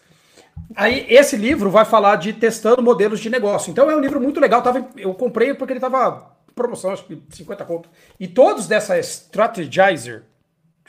Aí, 0.75 1.05
esse 1.09 1.35
livro 1.35 1.69
vai 1.69 1.83
falar 1.83 2.15
de 2.17 2.31
testando 2.31 2.81
modelos 2.81 3.19
de 3.19 3.29
negócio. 3.29 3.71
Então, 3.71 3.89
é 3.89 3.95
um 3.95 3.99
livro 3.99 4.21
muito 4.21 4.39
legal. 4.39 4.61
Tava, 4.61 4.87
eu 4.95 5.13
comprei 5.13 5.53
porque 5.53 5.73
ele 5.73 5.79
tava 5.79 6.31
promoção, 6.55 6.91
acho 6.91 7.05
que 7.05 7.21
50 7.31 7.65
conto. 7.65 7.89
E 8.19 8.27
todos 8.27 8.67
dessa 8.67 8.97
Strategizer, 8.99 10.23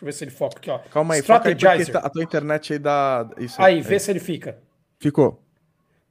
eu 0.04 0.06
ver 0.06 0.12
se 0.12 0.24
ele 0.24 0.30
foca 0.30 0.58
aqui, 0.58 0.70
ó. 0.70 0.78
Calma 0.90 1.14
aí, 1.14 1.20
Strategizer. 1.20 1.86
Aí 1.86 1.92
tá, 1.92 1.98
a 2.00 2.10
tua 2.10 2.22
internet 2.22 2.72
aí 2.72 2.78
dá. 2.78 3.28
Isso 3.38 3.60
aí, 3.60 3.76
aí, 3.76 3.80
vê 3.80 3.98
se 3.98 4.10
ele 4.10 4.20
fica. 4.20 4.58
Ficou. 4.98 5.42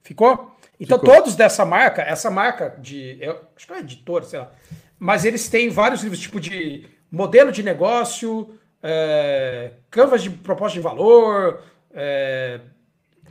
Ficou? 0.02 0.52
Então, 0.80 1.00
Ficou. 1.00 1.16
todos 1.16 1.36
dessa 1.36 1.64
marca, 1.66 2.02
essa 2.02 2.30
marca 2.30 2.76
de. 2.80 3.18
Eu, 3.22 3.40
acho 3.56 3.68
que 3.68 3.74
é 3.74 3.80
editora, 3.80 4.26
sei 4.26 4.40
lá. 4.40 4.52
Mas 5.00 5.26
eles 5.26 5.48
têm 5.48 5.70
vários 5.70 6.02
livros, 6.02 6.20
tipo 6.20 6.40
de 6.40 6.88
modelo 7.12 7.52
de 7.52 7.62
negócio, 7.62 8.58
é, 8.82 9.72
canvas 9.90 10.24
de 10.24 10.30
proposta 10.30 10.76
de 10.76 10.82
valor, 10.82 11.62
é, 11.94 12.60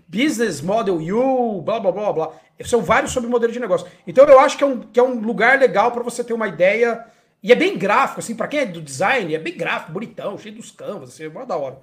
business 0.06 0.60
model 0.60 0.96
U, 0.96 1.60
blá 1.62 1.80
blá 1.80 1.90
blá 1.90 2.12
blá. 2.12 2.32
São 2.64 2.80
vários 2.80 3.10
sobre 3.10 3.28
modelo 3.28 3.52
de 3.52 3.58
negócio. 3.58 3.86
Então 4.06 4.24
eu 4.26 4.38
acho 4.38 4.56
que 4.56 4.62
é 4.62 4.66
um, 4.66 4.80
que 4.80 5.00
é 5.00 5.02
um 5.02 5.20
lugar 5.20 5.58
legal 5.58 5.90
para 5.90 6.02
você 6.02 6.22
ter 6.22 6.32
uma 6.32 6.46
ideia 6.46 7.04
e 7.42 7.50
é 7.50 7.54
bem 7.54 7.76
gráfico, 7.76 8.20
assim, 8.20 8.36
para 8.36 8.46
quem 8.46 8.60
é 8.60 8.66
do 8.66 8.80
design, 8.80 9.34
é 9.34 9.38
bem 9.38 9.56
gráfico, 9.56 9.92
bonitão, 9.92 10.38
cheio 10.38 10.54
dos 10.54 10.70
canvas, 10.70 11.10
assim, 11.10 11.24
é 11.24 11.28
mó 11.28 11.44
da 11.44 11.56
hora. 11.56 11.78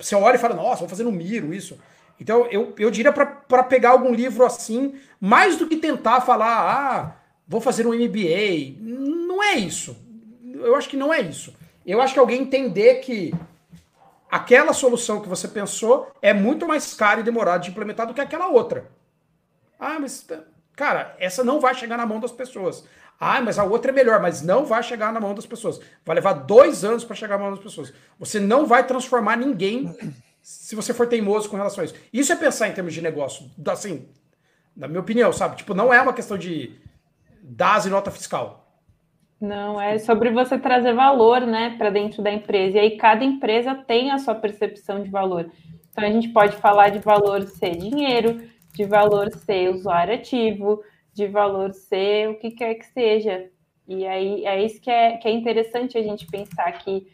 Você 0.00 0.14
olha 0.14 0.36
e 0.36 0.38
fala, 0.38 0.54
nossa, 0.54 0.80
vou 0.80 0.88
fazer 0.88 1.02
no 1.02 1.10
Miro 1.10 1.52
isso. 1.52 1.78
Então, 2.20 2.46
eu, 2.52 2.72
eu 2.78 2.88
diria 2.88 3.12
para 3.12 3.64
pegar 3.64 3.90
algum 3.90 4.14
livro 4.14 4.46
assim, 4.46 4.94
mais 5.20 5.56
do 5.56 5.66
que 5.66 5.76
tentar 5.76 6.20
falar, 6.20 6.70
ah, 6.70 7.16
vou 7.48 7.60
fazer 7.60 7.84
um 7.84 7.92
MBA. 7.92 8.76
Não 8.78 9.42
é 9.42 9.54
isso. 9.54 9.96
Eu 10.54 10.76
acho 10.76 10.88
que 10.88 10.96
não 10.96 11.12
é 11.12 11.20
isso. 11.20 11.52
Eu 11.84 12.00
acho 12.00 12.14
que 12.14 12.20
alguém 12.20 12.42
entender 12.42 13.00
que 13.00 13.34
aquela 14.30 14.72
solução 14.72 15.20
que 15.20 15.28
você 15.28 15.48
pensou 15.48 16.12
é 16.22 16.32
muito 16.32 16.64
mais 16.64 16.94
cara 16.94 17.18
e 17.18 17.24
demorada 17.24 17.64
de 17.64 17.70
implementar 17.70 18.06
do 18.06 18.14
que 18.14 18.20
aquela 18.20 18.46
outra. 18.46 18.88
Ah, 19.80 19.98
mas, 19.98 20.24
cara, 20.76 21.16
essa 21.18 21.42
não 21.42 21.58
vai 21.58 21.74
chegar 21.74 21.96
na 21.96 22.06
mão 22.06 22.20
das 22.20 22.30
pessoas. 22.30 22.84
Ah, 23.24 23.40
mas 23.40 23.56
a 23.56 23.62
outra 23.62 23.92
é 23.92 23.94
melhor, 23.94 24.20
mas 24.20 24.42
não 24.42 24.64
vai 24.64 24.82
chegar 24.82 25.12
na 25.12 25.20
mão 25.20 25.32
das 25.32 25.46
pessoas. 25.46 25.80
Vai 26.04 26.16
levar 26.16 26.32
dois 26.32 26.84
anos 26.84 27.04
para 27.04 27.14
chegar 27.14 27.38
na 27.38 27.44
mão 27.44 27.52
das 27.52 27.62
pessoas. 27.62 27.94
Você 28.18 28.40
não 28.40 28.66
vai 28.66 28.84
transformar 28.84 29.36
ninguém 29.36 29.96
se 30.42 30.74
você 30.74 30.92
for 30.92 31.06
teimoso 31.06 31.48
com 31.48 31.56
relação 31.56 31.82
a 31.82 31.84
isso. 31.84 31.94
Isso 32.12 32.32
é 32.32 32.36
pensar 32.36 32.66
em 32.66 32.72
termos 32.72 32.92
de 32.92 33.00
negócio, 33.00 33.48
assim, 33.68 34.08
na 34.76 34.88
minha 34.88 34.98
opinião, 34.98 35.32
sabe? 35.32 35.54
Tipo, 35.54 35.72
não 35.72 35.94
é 35.94 36.02
uma 36.02 36.12
questão 36.12 36.36
de 36.36 36.74
DAS 37.44 37.86
e 37.86 37.90
nota 37.90 38.10
fiscal. 38.10 38.66
Não, 39.40 39.80
é 39.80 39.98
sobre 39.98 40.32
você 40.32 40.58
trazer 40.58 40.92
valor, 40.92 41.42
né, 41.42 41.76
para 41.78 41.90
dentro 41.90 42.24
da 42.24 42.32
empresa. 42.32 42.76
E 42.76 42.80
aí 42.80 42.96
cada 42.96 43.22
empresa 43.24 43.72
tem 43.72 44.10
a 44.10 44.18
sua 44.18 44.34
percepção 44.34 45.00
de 45.00 45.08
valor. 45.08 45.48
Então 45.92 46.02
a 46.02 46.10
gente 46.10 46.30
pode 46.30 46.56
falar 46.56 46.88
de 46.88 46.98
valor 46.98 47.42
ser 47.44 47.76
dinheiro, 47.76 48.42
de 48.74 48.84
valor 48.84 49.32
ser 49.32 49.68
usuário 49.70 50.12
ativo, 50.12 50.82
de 51.12 51.26
valor 51.26 51.72
ser 51.72 52.28
o 52.30 52.38
que 52.38 52.50
quer 52.50 52.74
que 52.74 52.86
seja. 52.86 53.50
E 53.86 54.06
aí 54.06 54.44
é 54.44 54.64
isso 54.64 54.80
que 54.80 54.90
é, 54.90 55.16
que 55.16 55.28
é 55.28 55.30
interessante 55.30 55.98
a 55.98 56.02
gente 56.02 56.26
pensar 56.26 56.70
que 56.72 57.06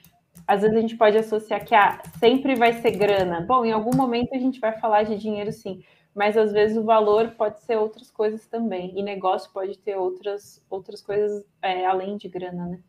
às 0.46 0.62
vezes 0.62 0.76
a 0.76 0.80
gente 0.80 0.96
pode 0.96 1.16
associar 1.16 1.64
que 1.64 1.74
ah, 1.74 2.00
sempre 2.18 2.54
vai 2.54 2.72
ser 2.74 2.92
grana. 2.92 3.40
Bom, 3.40 3.64
em 3.64 3.72
algum 3.72 3.96
momento 3.96 4.34
a 4.34 4.38
gente 4.38 4.60
vai 4.60 4.78
falar 4.78 5.02
de 5.02 5.18
dinheiro 5.18 5.52
sim, 5.52 5.82
mas 6.14 6.36
às 6.36 6.52
vezes 6.52 6.76
o 6.76 6.84
valor 6.84 7.32
pode 7.36 7.60
ser 7.62 7.76
outras 7.76 8.10
coisas 8.10 8.46
também. 8.46 8.92
E 8.96 9.02
negócio 9.02 9.50
pode 9.52 9.76
ter 9.78 9.96
outras, 9.96 10.62
outras 10.70 11.02
coisas 11.02 11.44
é, 11.62 11.84
além 11.86 12.16
de 12.16 12.28
grana, 12.28 12.66
né? 12.66 12.80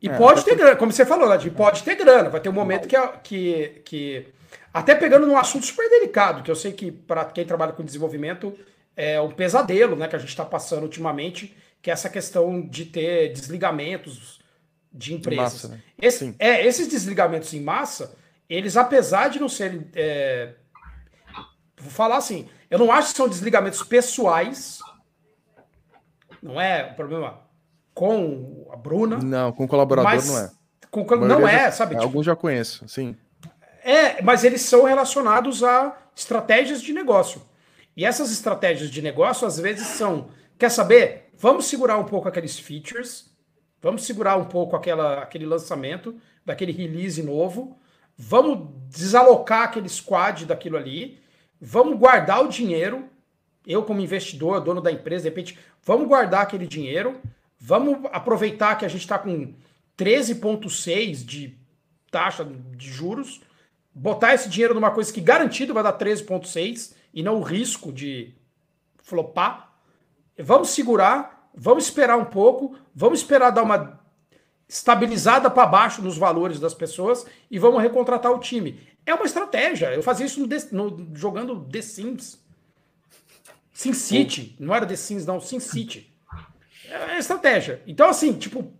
E 0.00 0.08
é, 0.08 0.16
pode 0.16 0.44
ter 0.44 0.54
grana, 0.54 0.76
como 0.76 0.92
você 0.92 1.06
falou, 1.06 1.28
Nadir, 1.28 1.52
pode 1.52 1.82
ter 1.82 1.94
grana. 1.94 2.28
Vai 2.28 2.40
ter 2.40 2.48
um 2.48 2.52
momento 2.52 2.88
que, 2.88 2.96
que, 3.22 3.82
que. 3.84 4.26
Até 4.72 4.94
pegando 4.94 5.26
num 5.26 5.38
assunto 5.38 5.64
super 5.64 5.88
delicado, 5.88 6.42
que 6.42 6.50
eu 6.50 6.56
sei 6.56 6.72
que 6.72 6.90
para 6.90 7.24
quem 7.26 7.46
trabalha 7.46 7.72
com 7.72 7.84
desenvolvimento 7.84 8.54
é, 8.96 9.20
um 9.20 9.30
pesadelo 9.30 9.96
né, 9.96 10.08
que 10.08 10.16
a 10.16 10.18
gente 10.18 10.28
está 10.28 10.44
passando 10.44 10.84
ultimamente, 10.84 11.56
que 11.82 11.90
é 11.90 11.92
essa 11.92 12.08
questão 12.08 12.60
de 12.60 12.86
ter 12.86 13.32
desligamentos 13.32 14.40
de 14.92 15.14
empresas. 15.14 15.42
Massa, 15.42 15.68
né? 15.68 15.82
Esse, 16.00 16.34
é, 16.38 16.64
esses 16.64 16.88
desligamentos 16.88 17.52
em 17.52 17.60
massa, 17.60 18.16
eles, 18.48 18.76
apesar 18.76 19.28
de 19.28 19.40
não 19.40 19.48
serem. 19.48 19.88
É, 19.94 20.54
vou 21.76 21.90
falar 21.90 22.16
assim, 22.16 22.48
eu 22.70 22.78
não 22.78 22.92
acho 22.92 23.10
que 23.10 23.16
são 23.16 23.28
desligamentos 23.28 23.82
pessoais. 23.82 24.78
Não 26.40 26.60
é 26.60 26.90
o 26.92 26.94
problema 26.94 27.44
com 27.94 28.68
a 28.70 28.76
Bruna. 28.76 29.18
Não, 29.18 29.52
com 29.52 29.64
o 29.64 29.68
colaborador 29.68 30.24
não 30.26 30.38
é. 30.38 30.50
Com, 30.90 31.04
não 31.16 31.48
é, 31.48 31.64
já, 31.64 31.72
sabe? 31.72 31.94
Tipo, 31.94 32.04
alguns 32.04 32.26
já 32.26 32.36
conheço, 32.36 32.86
sim. 32.88 33.16
É, 33.82 34.22
mas 34.22 34.44
eles 34.44 34.62
são 34.62 34.84
relacionados 34.84 35.62
a 35.62 35.96
estratégias 36.14 36.80
de 36.80 36.92
negócio. 36.92 37.42
E 37.96 38.04
essas 38.04 38.32
estratégias 38.32 38.90
de 38.90 39.00
negócio, 39.00 39.46
às 39.46 39.58
vezes, 39.58 39.86
são. 39.86 40.28
Quer 40.58 40.70
saber? 40.70 41.30
Vamos 41.36 41.66
segurar 41.66 41.98
um 41.98 42.04
pouco 42.04 42.28
aqueles 42.28 42.58
features, 42.58 43.30
vamos 43.82 44.04
segurar 44.04 44.36
um 44.36 44.44
pouco 44.44 44.76
aquela, 44.76 45.22
aquele 45.22 45.44
lançamento, 45.44 46.16
daquele 46.44 46.72
release 46.72 47.22
novo, 47.22 47.78
vamos 48.16 48.68
desalocar 48.88 49.64
aquele 49.64 49.88
squad 49.88 50.46
daquilo 50.46 50.76
ali, 50.76 51.20
vamos 51.60 51.98
guardar 51.98 52.44
o 52.44 52.48
dinheiro. 52.48 53.08
Eu, 53.66 53.82
como 53.82 54.00
investidor, 54.00 54.60
dono 54.60 54.80
da 54.80 54.92
empresa, 54.92 55.22
de 55.22 55.28
repente, 55.28 55.58
vamos 55.82 56.06
guardar 56.06 56.42
aquele 56.42 56.66
dinheiro, 56.66 57.20
vamos 57.58 57.98
aproveitar 58.12 58.76
que 58.76 58.84
a 58.84 58.88
gente 58.88 59.00
está 59.00 59.18
com 59.18 59.54
13,6 59.98 61.24
de 61.24 61.58
taxa 62.10 62.44
de 62.44 62.90
juros, 62.90 63.40
botar 63.92 64.34
esse 64.34 64.48
dinheiro 64.48 64.74
numa 64.74 64.90
coisa 64.90 65.12
que 65.12 65.20
garantido 65.20 65.74
vai 65.74 65.82
dar 65.82 65.98
13,6 65.98 66.94
e 67.14 67.22
não 67.22 67.38
o 67.38 67.42
risco 67.42 67.92
de 67.92 68.34
flopar. 68.98 69.72
vamos 70.38 70.70
segurar, 70.70 71.48
vamos 71.54 71.84
esperar 71.84 72.18
um 72.18 72.24
pouco, 72.24 72.76
vamos 72.94 73.20
esperar 73.20 73.50
dar 73.50 73.62
uma 73.62 74.00
estabilizada 74.68 75.48
para 75.48 75.66
baixo 75.66 76.02
nos 76.02 76.18
valores 76.18 76.58
das 76.58 76.74
pessoas 76.74 77.24
e 77.50 77.58
vamos 77.58 77.80
recontratar 77.80 78.32
o 78.32 78.40
time. 78.40 78.80
É 79.06 79.14
uma 79.14 79.26
estratégia. 79.26 79.94
Eu 79.94 80.02
fazia 80.02 80.26
isso 80.26 80.40
no, 80.40 80.90
no 80.90 81.16
jogando 81.16 81.64
The 81.66 81.82
Sims. 81.82 82.42
Sin 83.72 83.92
City. 83.92 84.56
Não 84.58 84.74
era 84.74 84.86
The 84.86 84.96
Sims, 84.96 85.26
não. 85.26 85.40
Sin 85.40 85.60
City. 85.60 86.12
É 86.88 87.18
estratégia. 87.18 87.82
Então, 87.86 88.08
assim, 88.08 88.32
tipo, 88.32 88.72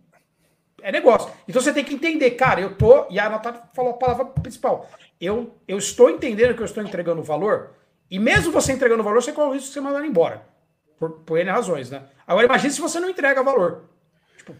é 0.81 0.91
negócio. 0.91 1.31
Então 1.47 1.61
você 1.61 1.73
tem 1.73 1.83
que 1.83 1.93
entender, 1.93 2.31
cara, 2.31 2.61
eu 2.61 2.75
tô. 2.75 3.07
E 3.09 3.19
a 3.19 3.29
Natália 3.29 3.61
falou 3.73 3.91
a 3.91 3.97
palavra 3.97 4.25
principal. 4.25 4.89
Eu, 5.19 5.55
eu 5.67 5.77
estou 5.77 6.09
entendendo 6.09 6.55
que 6.55 6.61
eu 6.61 6.65
estou 6.65 6.83
entregando 6.83 7.21
valor. 7.23 7.75
E 8.09 8.19
mesmo 8.19 8.51
você 8.51 8.73
entregando 8.73 9.03
valor, 9.03 9.21
você 9.21 9.31
corre 9.31 9.49
o 9.49 9.53
risco 9.53 9.67
de 9.67 9.73
ser 9.73 9.81
mandado 9.81 10.05
embora. 10.05 10.45
Por, 10.97 11.11
por 11.21 11.39
N 11.39 11.49
razões, 11.49 11.89
né? 11.89 12.03
Agora 12.25 12.45
imagine 12.45 12.71
se 12.71 12.81
você 12.81 12.99
não 12.99 13.09
entrega 13.09 13.43
valor. 13.43 13.89
Tipo, 14.37 14.55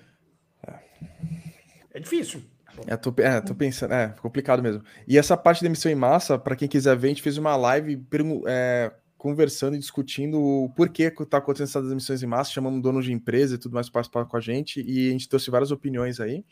é 1.94 2.00
difícil. 2.00 2.44
É 2.88 2.98
tô, 2.98 3.14
é, 3.20 3.40
tô 3.40 3.56
pensando, 3.56 3.94
é 3.94 4.10
complicado 4.22 4.62
mesmo. 4.62 4.84
E 5.08 5.18
essa 5.18 5.38
parte 5.38 5.62
da 5.62 5.68
emissão 5.68 5.90
em 5.90 5.96
massa, 5.96 6.38
para 6.38 6.56
quem 6.56 6.68
quiser 6.68 6.96
ver, 6.98 7.08
a 7.08 7.10
gente 7.10 7.22
fez 7.22 7.38
uma 7.38 7.56
live 7.56 8.06
é, 8.48 8.92
conversando 9.18 9.76
e 9.76 9.80
discutindo 9.80 10.40
o 10.42 10.70
porquê 10.76 11.10
que 11.10 11.26
tá 11.26 11.38
acontecendo 11.38 11.68
essas 11.68 11.92
emissões 11.92 12.22
em 12.22 12.28
massa, 12.28 12.52
chamamos 12.52 12.82
donos 12.82 13.06
de 13.06 13.14
empresa 13.14 13.56
e 13.56 13.58
tudo 13.58 13.74
mais 13.74 13.88
para 13.88 14.00
participar 14.00 14.26
com 14.26 14.36
a 14.36 14.42
gente, 14.42 14.84
e 14.86 15.08
a 15.08 15.12
gente 15.12 15.30
trouxe 15.30 15.50
várias 15.50 15.72
opiniões 15.72 16.20
aí. 16.20 16.44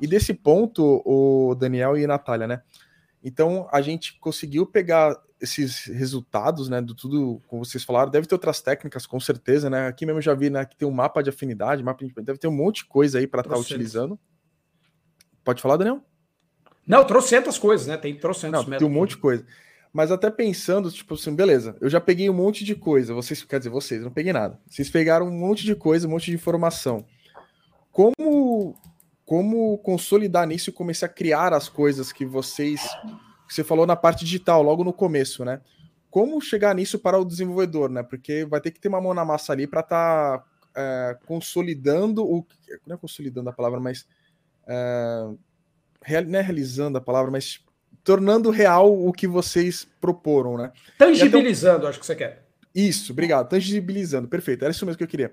E 0.00 0.06
desse 0.06 0.34
ponto, 0.34 1.02
o 1.04 1.54
Daniel 1.54 1.96
e 1.96 2.04
a 2.04 2.08
Natália, 2.08 2.46
né? 2.46 2.62
Então 3.22 3.68
a 3.72 3.80
gente 3.80 4.18
conseguiu 4.18 4.66
pegar 4.66 5.16
esses 5.44 5.84
resultados, 5.84 6.68
né, 6.68 6.80
do 6.80 6.94
tudo, 6.94 7.40
como 7.46 7.64
vocês 7.64 7.84
falaram, 7.84 8.10
deve 8.10 8.26
ter 8.26 8.34
outras 8.34 8.60
técnicas, 8.60 9.06
com 9.06 9.20
certeza, 9.20 9.70
né? 9.70 9.86
Aqui 9.86 10.04
mesmo 10.04 10.20
já 10.20 10.34
vi, 10.34 10.50
né, 10.50 10.64
que 10.64 10.76
tem 10.76 10.88
um 10.88 10.92
mapa 10.92 11.22
de 11.22 11.30
afinidade, 11.30 11.82
mapa 11.82 12.04
de... 12.04 12.12
deve 12.22 12.38
ter 12.38 12.48
um 12.48 12.56
monte 12.56 12.78
de 12.78 12.86
coisa 12.86 13.18
aí 13.18 13.26
para 13.26 13.40
estar 13.40 13.54
tá 13.54 13.60
utilizando. 13.60 14.18
Pode 15.44 15.62
falar, 15.62 15.76
Daniel? 15.76 16.00
Não, 16.86 17.04
trocentas 17.04 17.58
coisas, 17.58 17.86
né? 17.86 17.96
Tem 17.96 18.16
trocentos 18.18 18.66
Não, 18.66 18.78
Tem 18.78 18.86
um 18.86 18.90
monte 18.90 19.10
de 19.10 19.18
coisa. 19.18 19.46
Mas 19.92 20.10
até 20.10 20.28
pensando, 20.30 20.90
tipo 20.90 21.14
assim, 21.14 21.34
beleza, 21.34 21.76
eu 21.80 21.88
já 21.88 22.00
peguei 22.00 22.28
um 22.28 22.34
monte 22.34 22.64
de 22.64 22.74
coisa. 22.74 23.14
Vocês, 23.14 23.44
quer 23.44 23.58
dizer, 23.58 23.70
vocês, 23.70 24.02
não 24.02 24.10
peguei 24.10 24.32
nada. 24.32 24.60
Vocês 24.68 24.90
pegaram 24.90 25.28
um 25.28 25.30
monte 25.30 25.64
de 25.64 25.74
coisa, 25.74 26.08
um 26.08 26.10
monte 26.10 26.26
de 26.26 26.34
informação. 26.34 27.06
Como 27.92 28.76
como 29.24 29.78
consolidar 29.78 30.46
nisso 30.46 30.70
e 30.70 30.72
começar 30.72 31.06
a 31.06 31.08
criar 31.08 31.54
as 31.54 31.68
coisas 31.68 32.12
que 32.12 32.26
vocês 32.26 32.82
você 33.48 33.64
falou 33.64 33.86
na 33.86 33.96
parte 33.96 34.24
digital, 34.24 34.62
logo 34.62 34.84
no 34.84 34.92
começo, 34.92 35.44
né? 35.44 35.60
Como 36.10 36.40
chegar 36.40 36.74
nisso 36.74 36.98
para 36.98 37.18
o 37.18 37.24
desenvolvedor, 37.24 37.90
né? 37.90 38.02
Porque 38.02 38.44
vai 38.44 38.60
ter 38.60 38.70
que 38.70 38.80
ter 38.80 38.88
uma 38.88 39.00
mão 39.00 39.12
na 39.12 39.24
massa 39.24 39.52
ali 39.52 39.66
para 39.66 39.80
estar 39.80 40.38
tá, 40.38 40.44
é, 40.76 41.18
consolidando 41.26 42.24
o. 42.24 42.46
Não 42.86 42.94
é 42.94 42.98
consolidando 42.98 43.50
a 43.50 43.52
palavra, 43.52 43.80
mas 43.80 44.06
uh, 44.62 45.38
real, 46.02 46.24
não 46.24 46.38
é 46.38 46.42
realizando 46.42 46.98
a 46.98 47.00
palavra, 47.00 47.30
mas 47.30 47.60
tornando 48.04 48.50
real 48.50 48.92
o 48.92 49.12
que 49.12 49.26
vocês 49.26 49.88
proporam, 50.00 50.56
né? 50.56 50.72
Tangibilizando, 50.98 51.86
acho 51.86 51.98
que 51.98 52.06
você 52.06 52.14
quer. 52.14 52.44
Isso, 52.74 53.12
obrigado. 53.12 53.48
Tangibilizando, 53.48 54.28
perfeito. 54.28 54.62
Era 54.62 54.72
isso 54.72 54.84
mesmo 54.84 54.98
que 54.98 55.04
eu 55.04 55.08
queria. 55.08 55.32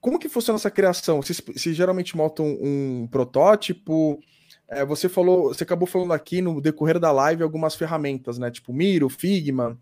Como 0.00 0.18
que 0.18 0.28
funciona 0.28 0.56
essa 0.56 0.70
criação? 0.70 1.20
Vocês, 1.20 1.40
vocês 1.40 1.76
geralmente 1.76 2.16
montam 2.16 2.46
um 2.46 3.06
protótipo? 3.10 4.18
É, 4.70 4.84
você 4.84 5.08
falou, 5.08 5.48
você 5.48 5.64
acabou 5.64 5.86
falando 5.86 6.12
aqui 6.12 6.40
no 6.40 6.60
decorrer 6.60 7.00
da 7.00 7.10
live 7.10 7.42
algumas 7.42 7.74
ferramentas, 7.74 8.38
né? 8.38 8.50
Tipo 8.50 8.72
Miro, 8.72 9.08
Figma. 9.08 9.76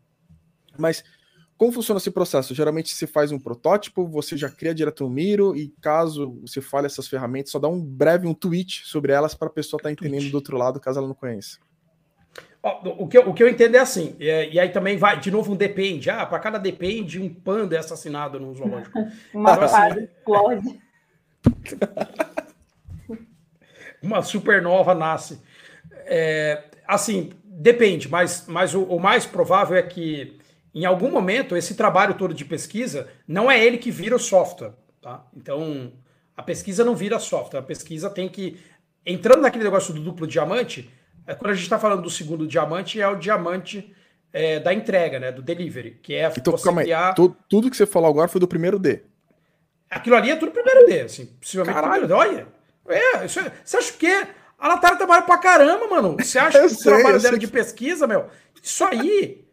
Mas 0.78 1.04
como 1.58 1.72
funciona 1.72 1.98
esse 1.98 2.10
processo? 2.10 2.54
Geralmente 2.54 2.94
você 2.94 3.06
faz 3.06 3.30
um 3.30 3.38
protótipo, 3.38 4.08
você 4.08 4.36
já 4.36 4.48
cria 4.48 4.74
direto 4.74 5.04
no 5.04 5.10
Miro 5.10 5.54
e 5.54 5.74
caso 5.82 6.40
você 6.40 6.62
fale 6.62 6.86
essas 6.86 7.06
ferramentas, 7.06 7.52
só 7.52 7.58
dá 7.58 7.68
um 7.68 7.84
breve 7.84 8.26
um 8.26 8.32
tweet 8.32 8.86
sobre 8.86 9.12
elas 9.12 9.34
para 9.34 9.48
a 9.48 9.50
pessoa 9.50 9.78
estar 9.78 9.88
tá 9.88 9.92
entendendo 9.92 10.20
tweet. 10.20 10.30
do 10.30 10.36
outro 10.36 10.56
lado, 10.56 10.80
caso 10.80 11.00
ela 11.00 11.08
não 11.08 11.14
conheça. 11.14 11.58
O 12.62 13.06
que, 13.06 13.18
eu, 13.18 13.28
o 13.28 13.34
que 13.34 13.42
eu 13.42 13.48
entendo 13.48 13.76
é 13.76 13.80
assim, 13.80 14.16
e, 14.18 14.50
e 14.52 14.60
aí 14.60 14.68
também 14.70 14.96
vai, 14.96 15.18
de 15.18 15.30
novo, 15.30 15.52
um 15.52 15.56
depende. 15.56 16.10
Ah, 16.10 16.24
para 16.26 16.38
cada 16.38 16.58
depende, 16.58 17.20
um 17.20 17.32
panda 17.32 17.76
é 17.76 17.78
assassinado 17.78 18.38
no 18.38 18.54
zoológico. 18.54 18.98
Uma 19.34 19.52
então, 19.52 19.64
assim, 19.64 20.00
explode. 20.00 20.80
Uma 24.02 24.22
supernova 24.22 24.94
nasce. 24.94 25.40
É, 26.06 26.64
assim, 26.86 27.30
depende, 27.44 28.08
mas, 28.08 28.44
mas 28.46 28.74
o, 28.74 28.82
o 28.84 28.98
mais 29.00 29.26
provável 29.26 29.76
é 29.76 29.82
que 29.82 30.38
em 30.74 30.84
algum 30.84 31.10
momento, 31.10 31.56
esse 31.56 31.74
trabalho 31.74 32.14
todo 32.14 32.34
de 32.34 32.44
pesquisa 32.44 33.08
não 33.26 33.50
é 33.50 33.64
ele 33.64 33.78
que 33.78 33.90
vira 33.90 34.14
o 34.14 34.18
software. 34.18 34.72
Tá? 35.00 35.24
Então, 35.36 35.92
a 36.36 36.42
pesquisa 36.42 36.84
não 36.84 36.94
vira 36.94 37.18
software. 37.18 37.60
A 37.60 37.62
pesquisa 37.64 38.08
tem 38.08 38.28
que. 38.28 38.60
Entrando 39.04 39.42
naquele 39.42 39.64
negócio 39.64 39.92
do 39.94 40.00
duplo 40.00 40.26
diamante, 40.26 40.88
é, 41.26 41.34
quando 41.34 41.50
a 41.50 41.54
gente 41.54 41.64
está 41.64 41.78
falando 41.78 42.02
do 42.02 42.10
segundo 42.10 42.46
diamante, 42.46 43.00
é 43.00 43.08
o 43.08 43.16
diamante 43.16 43.92
é, 44.32 44.60
da 44.60 44.72
entrega, 44.72 45.18
né? 45.18 45.32
Do 45.32 45.42
delivery, 45.42 45.98
que 46.02 46.14
é 46.14 46.30
então, 46.36 46.56
você 46.56 46.72
criar... 46.72 47.14
tudo 47.48 47.70
que 47.70 47.76
você 47.76 47.86
falou 47.86 48.08
agora 48.08 48.28
foi 48.28 48.40
do 48.40 48.46
primeiro 48.46 48.78
D. 48.78 49.02
Aquilo 49.90 50.16
ali 50.16 50.30
é 50.30 50.36
tudo 50.36 50.52
primeiro 50.52 50.86
D, 50.86 51.00
assim, 51.00 51.26
possivelmente 51.40 51.74
Caralho. 51.74 52.06
primeiro 52.06 52.22
D. 52.22 52.28
Olha, 52.28 52.48
é, 52.88 53.26
isso 53.26 53.40
você 53.64 53.76
acha 53.76 53.92
que 53.92 54.26
a 54.58 54.68
Natália 54.68 54.96
trabalha 54.96 55.22
pra 55.22 55.38
caramba, 55.38 55.86
mano? 55.88 56.16
Você 56.18 56.38
acha 56.40 56.60
que 56.60 56.74
o 56.74 56.78
trabalho 56.78 57.20
dela 57.20 57.38
de 57.38 57.46
pesquisa, 57.46 58.06
meu? 58.06 58.28
Isso 58.62 58.84
aí 58.84 59.44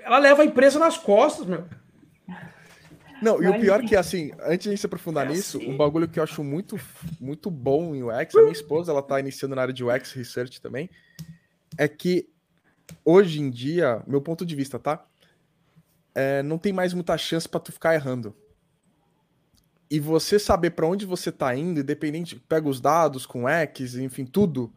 ela 0.00 0.18
leva 0.18 0.42
a 0.42 0.44
empresa 0.44 0.78
nas 0.78 0.98
costas, 0.98 1.46
meu. 1.46 1.64
Não, 3.22 3.40
e 3.40 3.46
o 3.46 3.60
pior 3.60 3.82
é 3.84 3.86
que, 3.86 3.94
assim, 3.94 4.32
antes 4.40 4.64
de 4.64 4.68
a 4.68 4.72
gente 4.72 4.80
se 4.80 4.86
aprofundar 4.86 5.26
é 5.26 5.30
nisso, 5.30 5.58
assim. 5.58 5.70
um 5.70 5.76
bagulho 5.76 6.08
que 6.08 6.18
eu 6.18 6.24
acho 6.24 6.42
muito, 6.42 6.78
muito 7.20 7.52
bom 7.52 7.94
em 7.94 8.02
UX, 8.02 8.34
a 8.34 8.40
minha 8.40 8.52
esposa, 8.52 8.90
ela 8.90 9.00
tá 9.00 9.20
iniciando 9.20 9.54
na 9.54 9.62
área 9.62 9.72
de 9.72 9.84
UX 9.84 10.12
Research 10.12 10.60
também, 10.60 10.90
é 11.78 11.86
que 11.86 12.28
hoje 13.04 13.40
em 13.40 13.48
dia, 13.48 14.02
meu 14.08 14.20
ponto 14.20 14.44
de 14.44 14.56
vista, 14.56 14.76
tá? 14.76 15.04
É, 16.12 16.42
não 16.42 16.58
tem 16.58 16.72
mais 16.72 16.92
muita 16.92 17.16
chance 17.16 17.48
para 17.48 17.60
tu 17.60 17.70
ficar 17.70 17.94
errando. 17.94 18.34
E 19.92 20.00
você 20.00 20.38
saber 20.38 20.70
para 20.70 20.86
onde 20.86 21.04
você 21.04 21.30
tá 21.30 21.54
indo, 21.54 21.80
independente, 21.80 22.36
pega 22.48 22.66
os 22.66 22.80
dados 22.80 23.26
com 23.26 23.46
X, 23.46 23.94
enfim, 23.96 24.24
tudo, 24.24 24.72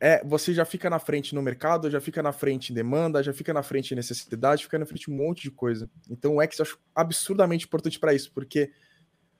é, 0.00 0.20
você 0.24 0.52
já 0.52 0.64
fica 0.64 0.90
na 0.90 0.98
frente 0.98 1.32
no 1.32 1.40
mercado, 1.40 1.88
já 1.88 2.00
fica 2.00 2.20
na 2.20 2.32
frente 2.32 2.72
em 2.72 2.74
demanda, 2.74 3.22
já 3.22 3.32
fica 3.32 3.54
na 3.54 3.62
frente 3.62 3.92
em 3.92 3.94
necessidade, 3.94 4.64
fica 4.64 4.80
na 4.80 4.84
frente 4.84 5.08
um 5.08 5.14
monte 5.14 5.42
de 5.42 5.52
coisa. 5.52 5.88
Então 6.10 6.34
o 6.34 6.42
X 6.42 6.58
eu 6.58 6.64
acho 6.64 6.76
absurdamente 6.92 7.66
importante 7.66 8.00
para 8.00 8.12
isso, 8.12 8.32
porque 8.32 8.72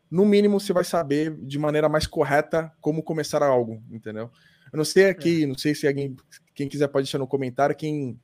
no 0.09 0.25
mínimo 0.25 0.61
você 0.61 0.73
vai 0.73 0.85
saber 0.85 1.37
de 1.37 1.59
maneira 1.59 1.89
mais 1.89 2.07
correta 2.07 2.73
como 2.81 3.03
começar 3.03 3.43
algo, 3.43 3.83
entendeu? 3.91 4.31
Eu 4.73 4.77
não 4.77 4.85
sei 4.85 5.07
aqui, 5.07 5.43
é. 5.43 5.47
não 5.47 5.59
sei 5.59 5.75
se 5.75 5.85
alguém, 5.85 6.15
quem 6.55 6.69
quiser 6.69 6.87
pode 6.87 7.07
deixar 7.07 7.19
no 7.19 7.27
comentário, 7.27 7.75
quem, 7.75 8.21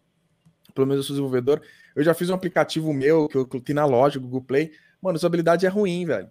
pelo 0.76 0.86
menos 0.86 1.02
eu 1.02 1.06
sou 1.08 1.14
desenvolvedor, 1.16 1.60
eu 1.96 2.04
já 2.04 2.14
fiz 2.14 2.30
um 2.30 2.34
aplicativo 2.34 2.92
meu 2.92 3.26
que 3.26 3.36
eu 3.36 3.44
coloquei 3.44 3.74
na 3.74 3.84
loja, 3.84 4.20
Google 4.20 4.42
Play, 4.42 4.70
mano, 5.02 5.16
usabilidade 5.16 5.66
é 5.66 5.68
ruim, 5.68 6.06
velho. 6.06 6.30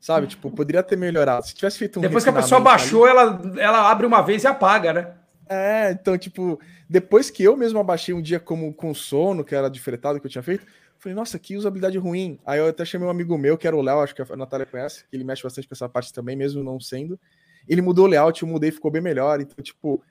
Sabe, 0.00 0.28
tipo, 0.28 0.50
poderia 0.50 0.82
ter 0.82 0.96
melhorado. 0.96 1.46
Se 1.46 1.54
tivesse 1.54 1.78
feito 1.78 1.98
um 1.98 2.02
Depois 2.02 2.22
que 2.22 2.30
a 2.30 2.32
pessoa 2.32 2.60
baixou, 2.60 3.06
ela, 3.06 3.42
ela 3.58 3.90
abre 3.90 4.06
uma 4.06 4.22
vez 4.22 4.44
e 4.44 4.46
apaga, 4.46 4.92
né? 4.92 5.12
É, 5.48 5.90
então, 5.92 6.16
tipo, 6.16 6.60
depois 6.88 7.30
que 7.30 7.42
eu 7.42 7.56
mesmo 7.56 7.78
abaixei 7.78 8.14
um 8.14 8.22
dia 8.22 8.38
como 8.38 8.72
com 8.72 8.94
sono, 8.94 9.44
que 9.44 9.54
era 9.54 9.68
de 9.68 9.80
fretado 9.80 10.20
que 10.20 10.26
eu 10.26 10.30
tinha 10.30 10.42
feito, 10.42 10.64
falei, 10.98 11.14
nossa, 11.14 11.38
que 11.38 11.56
usabilidade 11.56 11.98
ruim. 11.98 12.38
Aí 12.44 12.58
eu 12.58 12.68
até 12.68 12.84
chamei 12.84 13.06
um 13.06 13.10
amigo 13.10 13.36
meu, 13.38 13.56
que 13.56 13.66
era 13.66 13.76
o 13.76 13.82
Léo, 13.82 14.00
acho 14.00 14.14
que 14.14 14.22
a 14.22 14.36
Natália 14.36 14.66
conhece, 14.66 15.04
que 15.08 15.16
ele 15.16 15.24
mexe 15.24 15.42
bastante 15.42 15.66
com 15.66 15.74
essa 15.74 15.88
parte 15.88 16.12
também, 16.12 16.36
mesmo 16.36 16.62
não 16.62 16.78
sendo. 16.78 17.18
Ele 17.68 17.82
mudou 17.82 18.04
o 18.04 18.08
layout, 18.08 18.42
eu 18.42 18.48
mudei, 18.48 18.70
ficou 18.70 18.90
bem 18.90 19.02
melhor. 19.02 19.40
Então, 19.40 19.62
tipo, 19.62 20.02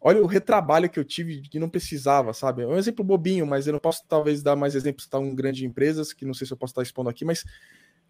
olha 0.00 0.22
o 0.22 0.26
retrabalho 0.26 0.88
que 0.88 0.98
eu 0.98 1.04
tive 1.04 1.40
de 1.40 1.58
não 1.58 1.68
precisava, 1.68 2.32
sabe? 2.32 2.62
É 2.62 2.66
um 2.66 2.76
exemplo 2.76 3.04
bobinho, 3.04 3.46
mas 3.46 3.66
eu 3.66 3.72
não 3.72 3.80
posso 3.80 4.02
talvez 4.08 4.42
dar 4.42 4.56
mais 4.56 4.74
exemplos 4.74 5.06
tão 5.06 5.34
grandes 5.34 5.62
empresas, 5.62 6.12
que 6.12 6.24
não 6.24 6.34
sei 6.34 6.46
se 6.46 6.52
eu 6.52 6.56
posso 6.56 6.72
estar 6.72 6.82
expondo 6.82 7.10
aqui, 7.10 7.24
mas, 7.24 7.44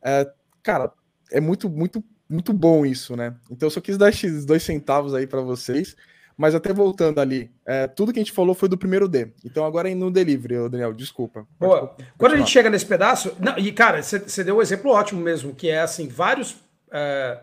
é, 0.02 0.30
cara, 0.62 0.92
é 1.30 1.40
muito, 1.40 1.68
muito, 1.68 2.02
muito 2.28 2.52
bom 2.52 2.84
isso, 2.84 3.16
né? 3.16 3.34
Então 3.50 3.66
eu 3.66 3.70
só 3.70 3.80
quis 3.80 3.98
dar 3.98 4.10
esses 4.10 4.44
dois 4.44 4.62
centavos 4.62 5.14
aí 5.14 5.26
para 5.26 5.40
vocês. 5.40 5.96
Mas 6.36 6.54
até 6.54 6.72
voltando 6.72 7.20
ali, 7.20 7.50
é, 7.66 7.86
tudo 7.86 8.14
que 8.14 8.18
a 8.18 8.22
gente 8.22 8.32
falou 8.32 8.54
foi 8.54 8.66
do 8.66 8.78
primeiro 8.78 9.06
D. 9.06 9.28
Então 9.44 9.62
agora 9.62 9.90
é 9.90 9.94
no 9.94 10.10
delivery, 10.10 10.70
Daniel, 10.70 10.94
desculpa. 10.94 11.46
Boa. 11.58 11.94
Quando 12.16 12.32
a 12.32 12.36
gente 12.38 12.50
chega 12.50 12.70
nesse 12.70 12.86
pedaço. 12.86 13.36
Não, 13.38 13.58
e, 13.58 13.70
cara, 13.72 14.02
você 14.02 14.42
deu 14.42 14.56
um 14.56 14.62
exemplo 14.62 14.90
ótimo 14.90 15.20
mesmo, 15.20 15.54
que 15.54 15.68
é 15.68 15.82
assim, 15.82 16.08
vários. 16.08 16.56
É, 16.90 17.40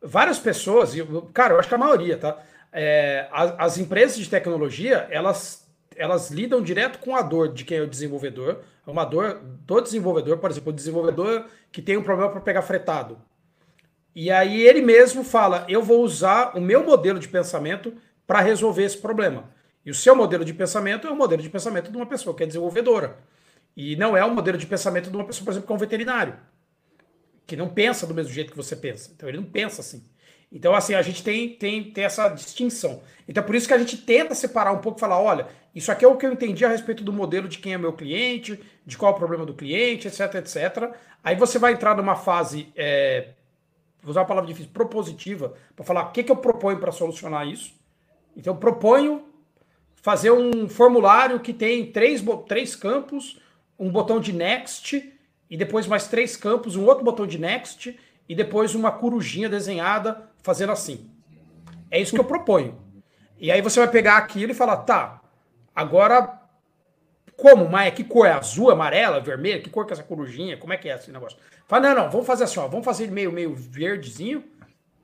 várias 0.00 0.38
pessoas, 0.38 0.94
e, 0.94 1.04
cara, 1.32 1.54
eu 1.54 1.58
acho 1.58 1.68
que 1.68 1.74
a 1.74 1.78
maioria, 1.78 2.16
tá? 2.16 2.38
É, 2.72 3.28
as, 3.32 3.54
as, 3.58 3.78
empresas 3.78 4.16
de 4.16 4.28
tecnologia, 4.28 5.08
elas, 5.10 5.59
elas 6.00 6.30
lidam 6.30 6.62
direto 6.62 6.98
com 6.98 7.14
a 7.14 7.20
dor 7.20 7.52
de 7.52 7.62
quem 7.62 7.76
é 7.76 7.82
o 7.82 7.86
desenvolvedor. 7.86 8.62
É 8.86 8.90
uma 8.90 9.04
dor 9.04 9.38
do 9.42 9.80
desenvolvedor, 9.82 10.38
por 10.38 10.50
exemplo, 10.50 10.72
o 10.72 10.74
desenvolvedor 10.74 11.44
que 11.70 11.82
tem 11.82 11.98
um 11.98 12.02
problema 12.02 12.30
para 12.30 12.40
pegar 12.40 12.62
fretado. 12.62 13.20
E 14.14 14.30
aí 14.30 14.62
ele 14.62 14.80
mesmo 14.80 15.22
fala: 15.22 15.66
eu 15.68 15.82
vou 15.82 16.02
usar 16.02 16.56
o 16.56 16.60
meu 16.60 16.82
modelo 16.82 17.18
de 17.18 17.28
pensamento 17.28 17.92
para 18.26 18.40
resolver 18.40 18.84
esse 18.84 18.96
problema. 18.96 19.50
E 19.84 19.90
o 19.90 19.94
seu 19.94 20.16
modelo 20.16 20.42
de 20.42 20.54
pensamento 20.54 21.06
é 21.06 21.10
o 21.10 21.16
modelo 21.16 21.42
de 21.42 21.50
pensamento 21.50 21.90
de 21.90 21.96
uma 21.96 22.06
pessoa 22.06 22.34
que 22.34 22.42
é 22.42 22.46
desenvolvedora. 22.46 23.18
E 23.76 23.94
não 23.96 24.16
é 24.16 24.24
o 24.24 24.34
modelo 24.34 24.56
de 24.56 24.66
pensamento 24.66 25.10
de 25.10 25.16
uma 25.16 25.24
pessoa, 25.26 25.44
por 25.44 25.50
exemplo, 25.50 25.66
que 25.66 25.72
é 25.72 25.76
um 25.76 25.78
veterinário, 25.78 26.34
que 27.46 27.56
não 27.56 27.68
pensa 27.68 28.06
do 28.06 28.14
mesmo 28.14 28.32
jeito 28.32 28.50
que 28.50 28.56
você 28.56 28.74
pensa. 28.74 29.10
Então 29.14 29.28
ele 29.28 29.38
não 29.38 29.44
pensa 29.44 29.82
assim. 29.82 30.02
Então, 30.52 30.74
assim, 30.74 30.94
a 30.94 31.02
gente 31.02 31.22
tem, 31.22 31.50
tem, 31.50 31.92
tem 31.92 32.04
essa 32.04 32.28
distinção. 32.28 33.02
Então, 33.28 33.42
por 33.42 33.54
isso 33.54 33.68
que 33.68 33.74
a 33.74 33.78
gente 33.78 33.96
tenta 33.96 34.34
separar 34.34 34.72
um 34.72 34.78
pouco 34.78 34.98
e 34.98 35.00
falar: 35.00 35.20
olha, 35.20 35.46
isso 35.74 35.92
aqui 35.92 36.04
é 36.04 36.08
o 36.08 36.16
que 36.16 36.26
eu 36.26 36.32
entendi 36.32 36.64
a 36.64 36.68
respeito 36.68 37.04
do 37.04 37.12
modelo 37.12 37.48
de 37.48 37.58
quem 37.58 37.74
é 37.74 37.78
meu 37.78 37.92
cliente, 37.92 38.60
de 38.84 38.96
qual 38.96 39.12
é 39.12 39.14
o 39.14 39.18
problema 39.18 39.46
do 39.46 39.54
cliente, 39.54 40.08
etc, 40.08 40.34
etc. 40.34 40.92
Aí 41.22 41.36
você 41.36 41.58
vai 41.58 41.72
entrar 41.72 41.96
numa 41.96 42.16
fase, 42.16 42.72
é, 42.74 43.28
vou 44.02 44.10
usar 44.10 44.20
uma 44.20 44.26
palavra 44.26 44.48
difícil, 44.48 44.72
propositiva, 44.72 45.54
para 45.76 45.84
falar 45.84 46.02
o 46.08 46.12
que, 46.12 46.24
que 46.24 46.32
eu 46.32 46.36
proponho 46.36 46.78
para 46.78 46.90
solucionar 46.90 47.46
isso. 47.46 47.78
Então, 48.36 48.54
eu 48.54 48.58
proponho 48.58 49.24
fazer 49.96 50.30
um 50.30 50.68
formulário 50.68 51.40
que 51.40 51.52
tem 51.52 51.92
três, 51.92 52.22
três 52.48 52.74
campos, 52.74 53.40
um 53.78 53.90
botão 53.90 54.18
de 54.18 54.32
next, 54.32 55.12
e 55.48 55.56
depois 55.56 55.86
mais 55.86 56.08
três 56.08 56.36
campos, 56.36 56.74
um 56.74 56.84
outro 56.84 57.04
botão 57.04 57.26
de 57.26 57.38
next, 57.38 57.98
e 58.28 58.34
depois 58.34 58.74
uma 58.74 58.90
corujinha 58.90 59.48
desenhada 59.48 60.30
fazendo 60.42 60.72
assim. 60.72 61.10
É 61.90 62.00
isso 62.00 62.14
que 62.14 62.20
eu 62.20 62.24
proponho. 62.24 62.78
E 63.38 63.50
aí 63.50 63.60
você 63.60 63.80
vai 63.80 63.90
pegar 63.90 64.16
aquilo 64.16 64.52
e 64.52 64.54
falar, 64.54 64.78
tá, 64.78 65.19
agora 65.74 66.40
como? 67.40 67.68
Mas 67.68 67.94
que 67.94 68.04
cor 68.04 68.26
é? 68.26 68.32
Azul, 68.32 68.70
amarela, 68.70 69.18
vermelha? 69.20 69.60
Que 69.60 69.70
cor 69.70 69.86
que 69.86 69.92
é 69.92 69.94
essa 69.94 70.02
corujinha? 70.02 70.56
Como 70.58 70.72
é 70.72 70.76
que 70.76 70.88
é 70.88 70.94
esse 70.94 71.10
negócio? 71.10 71.38
Fala, 71.66 71.88
não, 71.88 72.04
não, 72.04 72.10
vamos 72.10 72.26
fazer 72.26 72.44
assim, 72.44 72.60
ó, 72.60 72.68
vamos 72.68 72.84
fazer 72.84 73.10
meio, 73.10 73.32
meio 73.32 73.54
verdezinho 73.54 74.44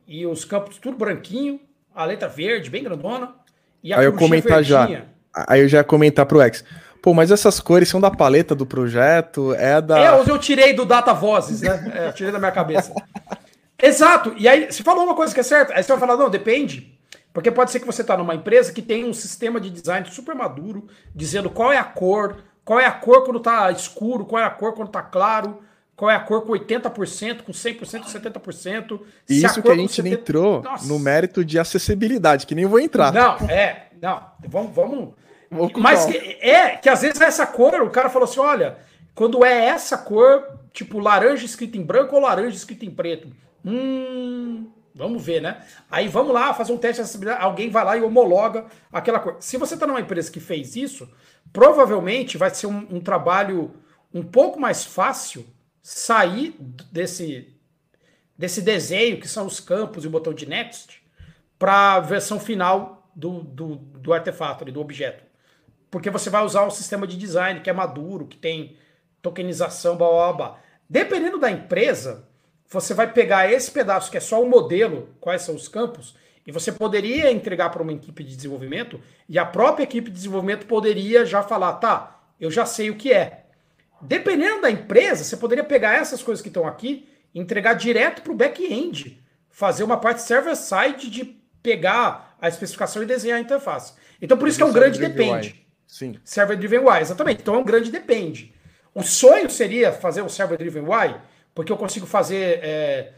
e 0.07 0.27
os 0.27 0.45
campos 0.45 0.79
tudo 0.79 0.97
branquinho, 0.97 1.61
a 1.95 2.05
letra 2.05 2.29
verde, 2.29 2.69
bem 2.69 2.85
grandona. 2.85 3.35
E 3.83 3.93
a 3.93 3.99
aí 3.99 4.05
eu 4.05 4.13
comentar 4.13 4.63
verdinha. 4.63 5.09
já. 5.35 5.45
Aí 5.49 5.61
eu 5.61 5.69
já 5.69 5.79
ia 5.79 5.85
comentar 5.85 6.27
pro 6.27 6.41
X. 6.43 6.63
Pô, 7.03 7.15
mas 7.15 7.31
essas 7.31 7.61
cores 7.61 7.89
são 7.89 8.01
da 8.01 8.11
paleta 8.11 8.55
do 8.55 8.67
projeto, 8.67 9.55
é 9.55 9.81
da. 9.81 9.99
É, 9.99 10.21
eu 10.29 10.39
tirei 10.39 10.75
do 10.75 10.85
Data 10.85 11.13
Vozes, 11.15 11.63
né? 11.63 11.93
É, 11.95 12.09
eu 12.09 12.13
tirei 12.13 12.33
da 12.33 12.39
minha 12.39 12.53
cabeça. 12.53 12.93
Exato. 13.81 14.35
E 14.37 14.49
aí, 14.49 14.71
você 14.71 14.83
falou 14.83 15.05
uma 15.05 15.15
coisa 15.15 15.33
que 15.33 15.41
é 15.41 15.43
certa. 15.43 15.75
Aí 15.75 15.83
você 15.83 15.93
vai 15.93 16.01
falar, 16.01 16.17
não, 16.17 16.31
depende. 16.31 16.96
Porque 17.37 17.51
pode 17.51 17.71
ser 17.71 17.81
que 17.81 17.87
você 17.87 18.01
está 18.01 18.17
numa 18.17 18.35
empresa 18.35 18.73
que 18.73 18.81
tem 18.81 19.05
um 19.05 19.13
sistema 19.13 19.61
de 19.61 19.69
design 19.69 20.09
super 20.11 20.35
maduro, 20.35 20.87
dizendo 21.15 21.51
qual 21.51 21.71
é 21.71 21.77
a 21.77 21.85
cor, 21.85 22.39
qual 22.65 22.81
é 22.81 22.87
a 22.87 22.91
cor 22.91 23.25
quando 23.25 23.37
está 23.37 23.71
escuro, 23.71 24.25
qual 24.25 24.41
é 24.41 24.47
a 24.47 24.49
cor 24.49 24.73
quando 24.73 24.89
está 24.89 25.03
claro, 25.03 25.59
qual 25.95 26.11
é 26.11 26.15
a 26.15 26.21
cor 26.21 26.47
com 26.47 26.55
80%, 26.55 27.43
com 27.43 27.53
100%, 27.53 28.05
70%. 28.07 29.01
Isso 29.29 29.61
que 29.61 29.69
a 29.69 29.75
gente 29.75 29.93
70... 29.93 30.15
entrou 30.15 30.63
Nossa. 30.63 30.89
no 30.89 30.99
mérito 30.99 31.45
de 31.45 31.59
acessibilidade, 31.59 32.47
que 32.47 32.55
nem 32.55 32.65
vou 32.65 32.81
entrar. 32.81 33.13
Não, 33.13 33.35
é, 33.51 33.89
não, 34.01 34.19
vamos, 34.49 34.75
vamos. 34.75 35.13
Mas 35.77 36.07
que, 36.07 36.17
é 36.41 36.79
que 36.79 36.89
às 36.89 37.03
vezes 37.03 37.21
essa 37.21 37.47
cor, 37.47 37.83
o 37.83 37.91
cara 37.91 38.09
falou 38.09 38.27
assim: 38.27 38.41
olha, 38.41 38.79
quando 39.15 39.45
é 39.45 39.67
essa 39.67 39.99
cor, 39.99 40.43
tipo 40.73 40.99
laranja 40.99 41.45
escrito 41.45 41.77
em 41.77 41.83
branco 41.83 42.17
ou 42.17 42.23
laranja 42.23 42.57
escrito 42.57 42.87
em 42.87 42.91
preto. 42.91 43.29
Hum, 43.63 44.71
vamos 44.97 45.23
ver, 45.23 45.41
né? 45.41 45.63
Aí 45.91 46.09
vamos 46.09 46.33
lá 46.33 46.53
fazer 46.55 46.73
um 46.73 46.79
teste 46.79 46.97
de 46.97 47.03
acessibilidade. 47.03 47.45
Alguém 47.45 47.69
vai 47.69 47.85
lá 47.85 47.97
e 47.97 48.03
homologa 48.03 48.65
aquela 48.91 49.21
cor. 49.21 49.37
Se 49.39 49.57
você 49.59 49.75
está 49.75 49.87
numa 49.87 50.01
empresa 50.01 50.33
que 50.33 50.41
fez 50.41 50.75
isso, 50.75 51.09
provavelmente 51.53 52.39
vai 52.39 52.51
ser 52.51 52.67
um, 52.67 52.87
um 52.91 53.01
trabalho 53.01 53.75
um 54.13 54.23
pouco 54.23 54.59
mais 54.59 54.85
fácil 54.85 55.47
sair 55.83 56.57
desse, 56.91 57.55
desse 58.37 58.63
desenho, 58.63 59.21
que 59.21 59.29
são 59.29 59.47
os 59.47 59.61
campos 59.61 60.05
e 60.05 60.07
o 60.07 60.11
botão 60.11 60.33
de 60.33 60.47
next, 60.47 61.03
para 61.59 61.95
a 61.95 62.01
versão 62.01 62.41
final 62.41 63.09
do, 63.15 63.43
do, 63.43 63.77
do 63.77 64.13
artefato, 64.13 64.65
do 64.65 64.81
objeto. 64.81 65.25
Porque 65.91 66.11
você 66.11 66.31
vai 66.31 66.45
usar 66.45 66.65
o 66.65 66.71
sistema 66.71 67.07
de 67.07 67.17
design 67.17 67.61
que 67.61 67.71
é 67.71 67.73
maduro, 67.73 68.27
que 68.27 68.37
tem 68.37 68.77
tokenização, 69.23 69.97
blá, 69.97 70.09
blá, 70.09 70.33
blá. 70.33 70.59
Dependendo 70.89 71.39
da 71.39 71.51
empresa, 71.51 72.26
você 72.69 72.95
vai 72.95 73.13
pegar 73.13 73.51
esse 73.51 73.71
pedaço 73.71 74.11
que 74.11 74.17
é 74.17 74.21
só 74.21 74.43
o 74.43 74.49
modelo, 74.49 75.09
quais 75.21 75.43
são 75.43 75.55
os 75.55 75.69
campos, 75.69 76.17
e 76.47 76.53
você 76.53 76.71
poderia 76.71 77.31
entregar 77.31 77.71
para 77.71 77.83
uma 77.83 77.93
equipe 77.93 78.23
de 78.23 78.37
desenvolvimento, 78.37 79.01
e 79.29 79.39
a 79.39 79.45
própria 79.45 79.85
equipe 79.85 80.11
de 80.11 80.17
desenvolvimento 80.17 80.67
poderia 80.67 81.25
já 81.27 81.43
falar, 81.43 81.75
tá, 81.75 82.21
eu 82.41 82.51
já 82.51 82.65
sei 82.65 82.91
o 82.91 82.97
que 82.97 83.13
é. 83.13 83.45
Dependendo 84.01 84.63
da 84.63 84.71
empresa, 84.71 85.25
você 85.25 85.37
poderia 85.37 85.65
pegar 85.65 85.95
essas 85.95 86.23
coisas 86.23 86.43
que 86.43 86.49
estão 86.49 86.67
aqui 86.67 87.09
e 87.35 87.41
entregar 87.41 87.75
direto 87.75 88.23
para 88.23 88.33
o 88.33 88.37
back-end, 88.37 89.21
fazer 89.51 89.83
uma 89.83 89.97
parte 89.97 90.23
server-side 90.23 91.11
de 91.11 91.25
pegar 91.63 92.37
a 92.41 92.49
especificação 92.49 93.03
e 93.03 93.07
desenhar 93.07 93.39
a 93.39 93.41
interface. 93.41 93.95
Então, 94.21 94.37
por 94.37 94.49
isso 94.49 94.59
que 94.59 94.63
é 94.63 94.67
um 94.67 94.73
grande 94.73 94.99
depende. 94.99 95.67
Sim. 95.87 96.17
Server-driven 96.25 96.81
UI, 96.81 97.01
exatamente. 97.01 97.41
Então, 97.41 97.55
é 97.55 97.59
um 97.59 97.65
grande 97.65 97.91
depende. 97.91 98.55
O 98.95 99.03
sonho 99.03 99.49
seria 99.51 99.93
fazer 99.93 100.23
o 100.23 100.29
server-driven 100.29 100.83
UI 100.83 101.17
porque 101.57 101.73
eu 101.73 101.77
consigo 101.79 102.07
fazer 102.07 102.61
é, 102.63 103.15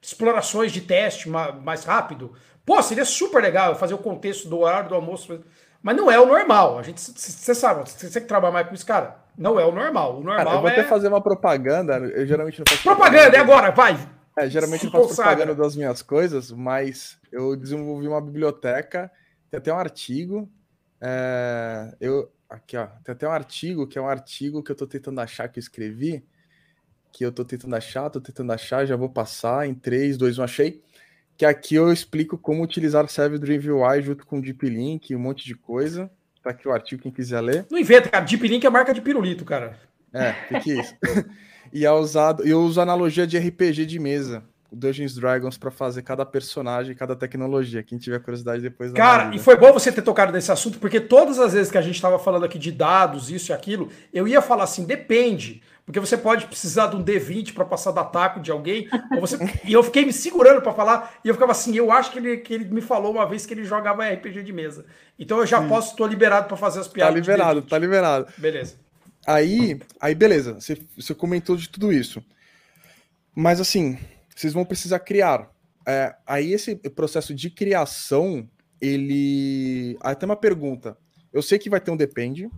explorações 0.00 0.70
de 0.70 0.80
teste 0.80 1.28
mais 1.28 1.82
rápido. 1.84 2.32
Pô, 2.64 2.80
seria 2.80 3.04
super 3.04 3.42
legal 3.42 3.74
fazer 3.74 3.92
o 3.92 3.98
contexto 3.98 4.48
do 4.48 4.60
horário 4.60 4.88
do 4.88 4.94
almoço, 4.94 5.44
mas 5.82 5.96
não 5.96 6.08
é 6.08 6.18
o 6.18 6.26
normal. 6.26 6.78
A 6.78 6.82
gente, 6.84 7.00
você 7.00 7.52
sabe, 7.52 7.90
você 7.90 8.20
que 8.20 8.28
trabalha 8.28 8.52
mais 8.52 8.68
com 8.68 8.74
isso, 8.74 8.86
cara, 8.86 9.16
não 9.36 9.58
é 9.58 9.66
o 9.66 9.72
normal. 9.72 10.12
O 10.12 10.22
normal 10.22 10.36
cara, 10.36 10.50
eu 10.50 10.60
vou 10.60 10.70
é... 10.70 10.72
até 10.74 10.84
fazer 10.84 11.08
uma 11.08 11.20
propaganda. 11.20 11.96
Eu 11.96 12.24
geralmente 12.24 12.60
não 12.60 12.66
faço 12.68 12.82
propaganda. 12.84 13.10
Propaganda, 13.10 13.36
é 13.36 13.40
agora, 13.40 13.70
vai. 13.72 13.98
É, 14.38 14.48
geralmente 14.48 14.84
eu 14.84 14.92
faço 14.92 15.16
propaganda 15.16 15.56
das 15.56 15.74
minhas 15.74 16.02
coisas, 16.02 16.52
mas 16.52 17.18
eu 17.32 17.56
desenvolvi 17.56 18.06
uma 18.06 18.20
biblioteca, 18.20 19.10
tem 19.50 19.58
até 19.58 19.74
um 19.74 19.78
artigo. 19.78 20.48
É, 21.00 21.92
eu 22.00 22.32
aqui 22.48 22.76
ó, 22.76 22.86
tem 23.02 23.12
até 23.12 23.26
um 23.26 23.32
artigo 23.32 23.88
que 23.88 23.98
é 23.98 24.00
um 24.00 24.08
artigo 24.08 24.62
que 24.62 24.70
eu 24.70 24.76
tô 24.76 24.86
tentando 24.86 25.20
achar 25.20 25.48
que 25.48 25.58
eu 25.58 25.60
escrevi 25.60 26.24
que 27.14 27.24
eu 27.24 27.30
tô 27.30 27.44
tentando 27.44 27.76
achar, 27.76 28.10
tô 28.10 28.20
tentando 28.20 28.52
achar, 28.52 28.84
já 28.84 28.96
vou 28.96 29.08
passar 29.08 29.68
em 29.68 29.72
3, 29.72 30.16
2, 30.16 30.38
1, 30.40 30.42
achei. 30.42 30.82
Que 31.36 31.46
aqui 31.46 31.76
eu 31.76 31.92
explico 31.92 32.36
como 32.36 32.62
utilizar 32.62 33.04
o 33.04 33.08
Server 33.08 33.40
UI 33.72 34.02
junto 34.02 34.26
com 34.26 34.38
o 34.38 34.42
Deep 34.42 34.68
Link, 34.68 35.14
um 35.14 35.20
monte 35.20 35.44
de 35.44 35.54
coisa. 35.54 36.10
Tá 36.42 36.50
aqui 36.50 36.66
o 36.66 36.72
artigo, 36.72 37.02
quem 37.02 37.12
quiser 37.12 37.40
ler. 37.40 37.66
Não 37.70 37.78
inventa, 37.78 38.08
cara. 38.08 38.24
Deep 38.24 38.48
Link 38.48 38.66
é 38.66 38.70
marca 38.70 38.92
de 38.92 39.00
pirulito, 39.00 39.44
cara. 39.44 39.78
É, 40.12 40.32
que 40.58 40.72
isso. 40.72 40.94
e 41.72 41.86
é 41.86 41.92
usado, 41.92 42.44
eu 42.44 42.60
uso 42.60 42.80
analogia 42.80 43.28
de 43.28 43.38
RPG 43.38 43.86
de 43.86 44.00
mesa. 44.00 44.42
Dungeons 44.72 45.14
Dragons 45.14 45.56
para 45.56 45.70
fazer 45.70 46.02
cada 46.02 46.26
personagem, 46.26 46.96
cada 46.96 47.14
tecnologia. 47.14 47.84
Quem 47.84 47.96
tiver 47.96 48.18
curiosidade 48.18 48.60
depois. 48.60 48.90
Cara, 48.92 49.32
e 49.32 49.38
foi 49.38 49.56
bom 49.56 49.72
você 49.72 49.92
ter 49.92 50.02
tocado 50.02 50.32
nesse 50.32 50.50
assunto, 50.50 50.80
porque 50.80 51.00
todas 51.00 51.38
as 51.38 51.52
vezes 51.52 51.70
que 51.70 51.78
a 51.78 51.82
gente 51.82 51.94
estava 51.94 52.18
falando 52.18 52.44
aqui 52.44 52.58
de 52.58 52.72
dados, 52.72 53.30
isso 53.30 53.52
e 53.52 53.54
aquilo, 53.54 53.88
eu 54.12 54.26
ia 54.26 54.42
falar 54.42 54.64
assim, 54.64 54.84
depende. 54.84 55.62
Porque 55.86 56.00
você 56.00 56.16
pode 56.16 56.46
precisar 56.46 56.86
de 56.86 56.96
um 56.96 57.04
D20 57.04 57.52
para 57.52 57.64
passar 57.64 57.90
da 57.90 58.04
taco 58.04 58.40
de 58.40 58.50
alguém. 58.50 58.88
Você... 59.20 59.36
e 59.64 59.72
eu 59.72 59.82
fiquei 59.82 60.06
me 60.06 60.12
segurando 60.12 60.62
para 60.62 60.72
falar. 60.72 61.18
E 61.22 61.28
eu 61.28 61.34
ficava 61.34 61.52
assim, 61.52 61.76
eu 61.76 61.92
acho 61.92 62.10
que 62.10 62.18
ele, 62.18 62.36
que 62.38 62.54
ele 62.54 62.64
me 62.64 62.80
falou 62.80 63.12
uma 63.12 63.28
vez 63.28 63.44
que 63.44 63.52
ele 63.52 63.64
jogava 63.64 64.08
RPG 64.08 64.42
de 64.42 64.52
mesa. 64.52 64.86
Então 65.18 65.38
eu 65.38 65.46
já 65.46 65.60
Sim. 65.60 65.68
posso, 65.68 65.90
estou 65.90 66.06
liberado 66.06 66.48
para 66.48 66.56
fazer 66.56 66.80
as 66.80 66.88
piadas. 66.88 67.12
Tá 67.12 67.20
liberado, 67.20 67.62
tá 67.62 67.78
liberado. 67.78 68.26
Beleza. 68.38 68.76
Aí, 69.26 69.78
aí 70.00 70.14
beleza. 70.14 70.54
Você, 70.54 70.78
você 70.96 71.14
comentou 71.14 71.54
de 71.56 71.68
tudo 71.68 71.92
isso. 71.92 72.24
Mas 73.34 73.60
assim, 73.60 73.98
vocês 74.34 74.54
vão 74.54 74.64
precisar 74.64 75.00
criar. 75.00 75.50
É, 75.86 76.14
aí 76.26 76.52
esse 76.52 76.76
processo 76.76 77.34
de 77.34 77.50
criação, 77.50 78.48
ele. 78.80 79.98
Aí 80.00 80.14
tem 80.14 80.26
uma 80.26 80.36
pergunta. 80.36 80.96
Eu 81.30 81.42
sei 81.42 81.58
que 81.58 81.68
vai 81.68 81.80
ter 81.80 81.90
um 81.90 81.96
depende, 81.96 82.48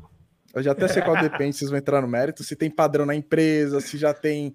eu 0.57 0.63
já 0.63 0.73
até 0.73 0.89
sei 0.89 1.03
qual 1.03 1.21
depende, 1.21 1.55
vocês 1.55 1.71
vão 1.71 1.79
entrar 1.79 2.01
no 2.01 2.09
mérito. 2.09 2.43
Se 2.43 2.57
tem 2.57 2.71
padrão 2.71 3.05
na 3.05 3.15
empresa, 3.15 3.79
se 3.79 3.99
já 3.99 4.15
tem 4.15 4.55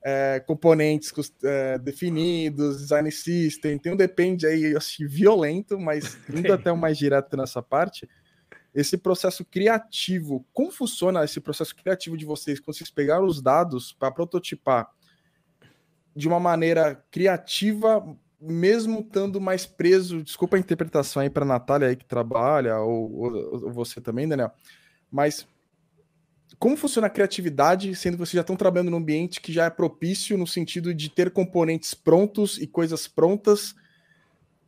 é, 0.00 0.38
componentes 0.38 1.12
é, 1.42 1.78
definidos, 1.78 2.78
design 2.78 3.10
system, 3.10 3.76
tem 3.76 3.92
um 3.92 3.96
depende 3.96 4.46
aí, 4.46 4.76
assim, 4.76 5.04
violento, 5.04 5.80
mas 5.80 6.16
indo 6.32 6.52
até 6.52 6.70
o 6.70 6.76
mais 6.76 6.96
direto 6.96 7.36
nessa 7.36 7.60
parte, 7.60 8.08
esse 8.72 8.96
processo 8.96 9.44
criativo, 9.44 10.46
como 10.52 10.70
funciona 10.70 11.24
esse 11.24 11.40
processo 11.40 11.74
criativo 11.74 12.16
de 12.16 12.24
vocês, 12.24 12.60
quando 12.60 12.76
vocês 12.76 12.90
pegaram 12.90 13.26
os 13.26 13.42
dados 13.42 13.92
para 13.92 14.12
prototipar 14.12 14.90
de 16.14 16.28
uma 16.28 16.38
maneira 16.38 17.04
criativa, 17.10 18.00
mesmo 18.40 19.00
estando 19.00 19.40
mais 19.40 19.66
preso, 19.66 20.22
desculpa 20.22 20.56
a 20.56 20.60
interpretação 20.60 21.20
aí 21.20 21.28
para 21.28 21.44
a 21.44 21.48
Natália 21.48 21.88
aí 21.88 21.96
que 21.96 22.04
trabalha, 22.04 22.78
ou, 22.78 23.12
ou, 23.12 23.64
ou 23.64 23.72
você 23.72 24.00
também, 24.00 24.28
Daniel, 24.28 24.52
mas 25.12 25.46
como 26.58 26.76
funciona 26.76 27.06
a 27.06 27.10
criatividade, 27.10 27.94
sendo 27.94 28.14
que 28.14 28.18
vocês 28.18 28.34
já 28.34 28.40
estão 28.40 28.56
trabalhando 28.56 28.90
num 28.90 28.96
ambiente 28.96 29.40
que 29.40 29.52
já 29.52 29.64
é 29.64 29.70
propício 29.70 30.38
no 30.38 30.46
sentido 30.46 30.94
de 30.94 31.10
ter 31.10 31.30
componentes 31.30 31.92
prontos 31.92 32.56
e 32.58 32.66
coisas 32.66 33.06
prontas? 33.06 33.74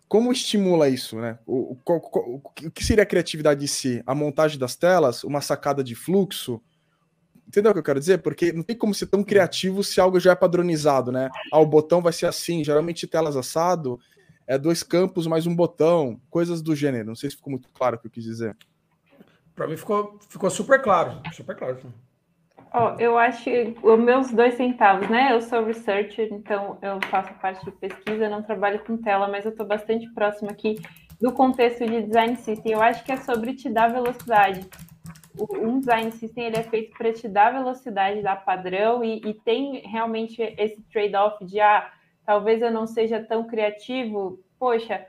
Como 0.08 0.32
estimula 0.32 0.88
isso, 0.88 1.16
né? 1.20 1.38
O, 1.46 1.72
o, 1.72 1.78
o, 1.86 2.36
o 2.36 2.70
que 2.70 2.84
seria 2.84 3.04
a 3.04 3.06
criatividade 3.06 3.64
em 3.64 3.66
si? 3.66 4.02
A 4.06 4.14
montagem 4.14 4.58
das 4.58 4.76
telas? 4.76 5.24
Uma 5.24 5.40
sacada 5.40 5.82
de 5.82 5.94
fluxo? 5.94 6.60
Entendeu 7.46 7.70
o 7.70 7.74
que 7.74 7.80
eu 7.80 7.84
quero 7.84 8.00
dizer? 8.00 8.18
Porque 8.18 8.52
não 8.52 8.62
tem 8.62 8.76
como 8.76 8.94
ser 8.94 9.06
tão 9.06 9.22
criativo 9.22 9.84
se 9.84 10.00
algo 10.00 10.18
já 10.18 10.32
é 10.32 10.34
padronizado, 10.34 11.12
né? 11.12 11.30
Ah, 11.52 11.60
o 11.60 11.66
botão 11.66 12.02
vai 12.02 12.12
ser 12.12 12.26
assim, 12.26 12.64
geralmente 12.64 13.06
telas 13.06 13.36
assado, 13.36 14.00
é 14.46 14.58
dois 14.58 14.82
campos 14.82 15.26
mais 15.26 15.46
um 15.46 15.54
botão, 15.54 16.20
coisas 16.30 16.60
do 16.60 16.74
gênero. 16.74 17.06
Não 17.08 17.14
sei 17.14 17.30
se 17.30 17.36
ficou 17.36 17.50
muito 17.50 17.68
claro 17.70 17.96
o 17.96 17.98
que 17.98 18.06
eu 18.06 18.10
quis 18.10 18.24
dizer. 18.24 18.56
Para 19.54 19.66
mim 19.66 19.76
ficou, 19.76 20.18
ficou 20.28 20.50
super 20.50 20.82
claro. 20.82 21.20
Super 21.32 21.56
claro. 21.56 21.78
Oh, 22.76 23.00
eu 23.00 23.16
acho 23.16 23.48
os 23.82 24.00
meus 24.00 24.32
dois 24.32 24.54
centavos, 24.54 25.08
né? 25.08 25.32
Eu 25.32 25.40
sou 25.40 25.64
researcher, 25.64 26.28
então 26.32 26.76
eu 26.82 26.98
faço 27.08 27.32
parte 27.34 27.64
de 27.64 27.70
pesquisa, 27.70 28.28
não 28.28 28.42
trabalho 28.42 28.80
com 28.84 28.96
tela, 28.96 29.28
mas 29.28 29.44
eu 29.44 29.52
estou 29.52 29.64
bastante 29.64 30.12
próximo 30.12 30.50
aqui 30.50 30.74
do 31.20 31.32
contexto 31.32 31.86
de 31.86 32.02
design 32.02 32.34
system. 32.34 32.72
Eu 32.72 32.82
acho 32.82 33.04
que 33.04 33.12
é 33.12 33.16
sobre 33.16 33.54
te 33.54 33.70
dar 33.70 33.92
velocidade. 33.92 34.68
Um 35.38 35.78
design 35.78 36.10
system 36.10 36.46
ele 36.46 36.56
é 36.56 36.64
feito 36.64 36.98
para 36.98 37.12
te 37.12 37.28
dar 37.28 37.52
velocidade, 37.52 38.22
dar 38.22 38.44
padrão 38.44 39.04
e, 39.04 39.20
e 39.24 39.34
tem 39.34 39.80
realmente 39.86 40.42
esse 40.58 40.82
trade-off 40.92 41.44
de 41.44 41.60
ah, 41.60 41.92
talvez 42.26 42.60
eu 42.60 42.72
não 42.72 42.88
seja 42.88 43.22
tão 43.22 43.46
criativo. 43.46 44.40
Poxa, 44.58 45.06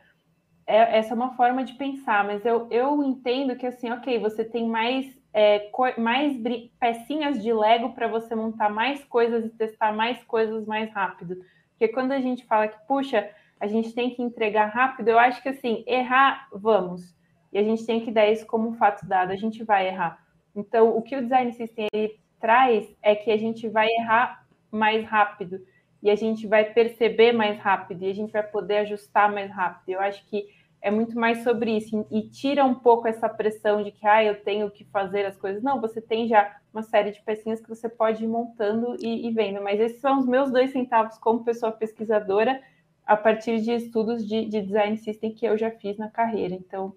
é, 0.67 0.97
essa 0.97 1.13
é 1.13 1.15
uma 1.15 1.35
forma 1.35 1.63
de 1.63 1.73
pensar, 1.73 2.23
mas 2.23 2.43
eu, 2.45 2.67
eu 2.71 3.03
entendo 3.03 3.55
que 3.55 3.67
assim, 3.67 3.91
ok, 3.91 4.17
você 4.19 4.43
tem 4.43 4.67
mais, 4.67 5.05
é, 5.33 5.69
mais 5.97 6.35
pecinhas 6.79 7.41
de 7.41 7.53
Lego 7.53 7.93
para 7.93 8.07
você 8.07 8.33
montar 8.33 8.69
mais 8.69 9.03
coisas 9.03 9.45
e 9.45 9.49
testar 9.49 9.93
mais 9.93 10.23
coisas 10.23 10.65
mais 10.65 10.91
rápido. 10.91 11.37
Porque 11.71 11.87
quando 11.89 12.13
a 12.13 12.19
gente 12.19 12.45
fala 12.45 12.67
que, 12.67 12.77
puxa, 12.87 13.29
a 13.59 13.67
gente 13.67 13.93
tem 13.93 14.09
que 14.09 14.23
entregar 14.23 14.67
rápido, 14.67 15.09
eu 15.09 15.19
acho 15.19 15.41
que 15.41 15.49
assim, 15.49 15.83
errar, 15.85 16.47
vamos. 16.51 17.15
E 17.53 17.57
a 17.57 17.63
gente 17.63 17.85
tem 17.85 18.01
que 18.01 18.11
dar 18.11 18.27
isso 18.27 18.45
como 18.45 18.73
fato 18.73 19.07
dado, 19.07 19.31
a 19.31 19.35
gente 19.35 19.63
vai 19.63 19.87
errar. 19.87 20.19
Então, 20.55 20.97
o 20.97 21.01
que 21.01 21.15
o 21.15 21.21
design 21.21 21.51
system 21.53 21.87
ele 21.93 22.19
traz 22.39 22.87
é 23.01 23.15
que 23.15 23.29
a 23.29 23.37
gente 23.37 23.67
vai 23.69 23.87
errar 23.87 24.45
mais 24.71 25.05
rápido 25.05 25.61
e 26.01 26.09
a 26.09 26.15
gente 26.15 26.47
vai 26.47 26.65
perceber 26.65 27.31
mais 27.31 27.57
rápido 27.59 28.03
e 28.03 28.09
a 28.09 28.13
gente 28.13 28.31
vai 28.31 28.43
poder 28.43 28.77
ajustar 28.77 29.31
mais 29.31 29.49
rápido. 29.51 29.89
Eu 29.89 29.99
acho 29.99 30.25
que 30.27 30.45
é 30.81 30.91
muito 30.91 31.19
mais 31.19 31.43
sobre 31.43 31.77
isso 31.77 32.05
e 32.11 32.21
tira 32.29 32.63
um 32.63 32.75
pouco 32.75 33.07
essa 33.07 33.27
pressão 33.27 33.83
de 33.83 33.91
que 33.91 34.05
ah, 34.05 34.23
eu 34.23 34.35
tenho 34.43 34.69
que 34.69 34.85
fazer 34.85 35.25
as 35.25 35.35
coisas. 35.35 35.63
Não, 35.63 35.81
você 35.81 35.99
tem 35.99 36.27
já 36.27 36.55
uma 36.71 36.83
série 36.83 37.11
de 37.11 37.21
pecinhas 37.21 37.59
que 37.59 37.67
você 37.69 37.89
pode 37.89 38.23
ir 38.23 38.27
montando 38.27 38.95
e, 38.99 39.27
e 39.27 39.31
vendo. 39.31 39.63
Mas 39.63 39.79
esses 39.79 39.99
são 39.99 40.19
os 40.19 40.27
meus 40.27 40.51
dois 40.51 40.71
centavos 40.71 41.17
como 41.17 41.43
pessoa 41.43 41.71
pesquisadora 41.71 42.61
a 43.05 43.17
partir 43.17 43.61
de 43.61 43.71
estudos 43.71 44.27
de, 44.27 44.45
de 44.45 44.61
design 44.61 44.97
system 44.97 45.33
que 45.33 45.45
eu 45.45 45.57
já 45.57 45.71
fiz 45.71 45.97
na 45.97 46.09
carreira. 46.09 46.53
Então, 46.53 46.93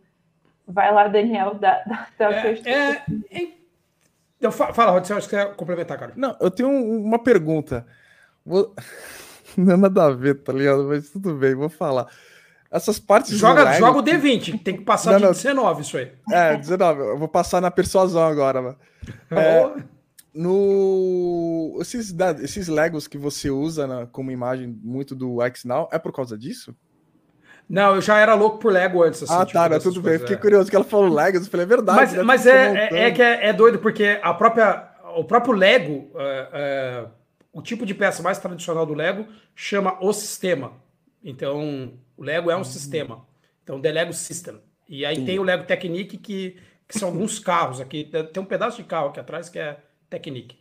vai 0.66 0.92
lá, 0.92 1.08
Daniel, 1.08 1.54
dá, 1.54 1.82
dá, 1.86 2.08
dá 2.18 2.30
é, 2.30 2.52
o 2.52 2.56
seu 2.56 2.72
é, 2.72 3.04
é, 3.30 3.48
eu, 4.40 4.52
Fala, 4.52 4.92
Rod, 4.92 5.04
você 5.04 5.28
quer 5.28 5.56
complementar, 5.56 5.98
cara? 5.98 6.12
Não, 6.16 6.36
eu 6.40 6.50
tenho 6.50 6.70
uma 6.70 7.18
pergunta. 7.18 7.86
Vou... 8.48 8.74
Não 9.56 9.74
é 9.74 9.76
nada 9.76 10.06
a 10.06 10.10
ver, 10.10 10.36
tá 10.36 10.52
ligado? 10.52 10.84
Mas 10.84 11.10
tudo 11.10 11.34
bem, 11.34 11.54
vou 11.54 11.68
falar. 11.68 12.06
Essas 12.70 12.98
partes. 12.98 13.36
Joga, 13.36 13.64
Lego... 13.64 13.78
joga 13.78 13.98
o 13.98 14.02
D20, 14.02 14.62
tem 14.62 14.76
que 14.76 14.84
passar 14.84 15.12
não, 15.12 15.18
de 15.18 15.24
não. 15.24 15.32
19 15.32 15.82
isso 15.82 15.96
aí. 15.96 16.12
É, 16.30 16.56
19. 16.56 17.00
Eu 17.00 17.18
vou 17.18 17.28
passar 17.28 17.60
na 17.60 17.70
persuasão 17.70 18.22
agora, 18.24 18.60
mano. 18.60 18.76
É, 19.30 19.82
no 20.34 21.78
esses, 21.80 22.14
esses 22.42 22.68
Legos 22.68 23.08
que 23.08 23.16
você 23.16 23.50
usa 23.50 23.86
na, 23.86 24.06
como 24.06 24.30
imagem 24.30 24.78
muito 24.82 25.14
do 25.14 25.42
X 25.42 25.64
Now, 25.64 25.88
é 25.90 25.98
por 25.98 26.12
causa 26.12 26.36
disso? 26.36 26.76
Não, 27.68 27.96
eu 27.96 28.00
já 28.00 28.18
era 28.18 28.34
louco 28.34 28.58
por 28.58 28.72
Lego 28.72 29.02
antes. 29.02 29.22
Assim, 29.22 29.32
ah, 29.32 29.44
tipo, 29.44 29.58
tá, 29.58 29.80
tudo 29.80 30.00
bem. 30.00 30.18
Fiquei 30.18 30.36
é. 30.36 30.38
curioso 30.38 30.70
que 30.70 30.76
ela 30.76 30.84
falou 30.84 31.12
Legos. 31.12 31.44
Eu 31.44 31.50
falei, 31.50 31.64
é 31.64 31.68
verdade. 31.68 31.98
Mas, 31.98 32.12
né, 32.12 32.22
mas 32.22 32.46
é, 32.46 32.88
é, 32.90 33.02
é, 33.04 33.10
que 33.10 33.22
é, 33.22 33.48
é, 33.48 33.52
doido, 33.52 33.78
porque 33.78 34.18
a 34.22 34.32
própria, 34.32 34.88
o 35.16 35.24
próprio 35.24 35.54
Lego, 35.54 36.10
é, 36.16 37.06
o 37.52 37.62
tipo 37.62 37.84
de 37.86 37.94
peça 37.94 38.22
mais 38.22 38.38
tradicional 38.38 38.84
do 38.84 38.94
Lego 38.94 39.26
chama 39.54 39.98
o 40.00 40.12
sistema. 40.12 40.72
Então, 41.24 41.94
o 42.16 42.22
Lego 42.22 42.50
é 42.50 42.54
um 42.54 42.58
uhum. 42.58 42.64
sistema. 42.64 43.26
Então, 43.62 43.80
The 43.80 43.92
Lego 43.92 44.12
System. 44.12 44.60
E 44.88 45.04
aí 45.04 45.16
Sim. 45.16 45.24
tem 45.24 45.38
o 45.38 45.42
Lego 45.42 45.64
Technique, 45.64 46.16
que, 46.16 46.56
que 46.86 46.98
são 46.98 47.08
alguns 47.08 47.38
carros 47.38 47.80
aqui. 47.80 48.10
Tem 48.32 48.42
um 48.42 48.46
pedaço 48.46 48.78
de 48.78 48.84
carro 48.84 49.08
aqui 49.08 49.20
atrás 49.20 49.48
que 49.48 49.58
é 49.58 49.78
Technique. 50.08 50.56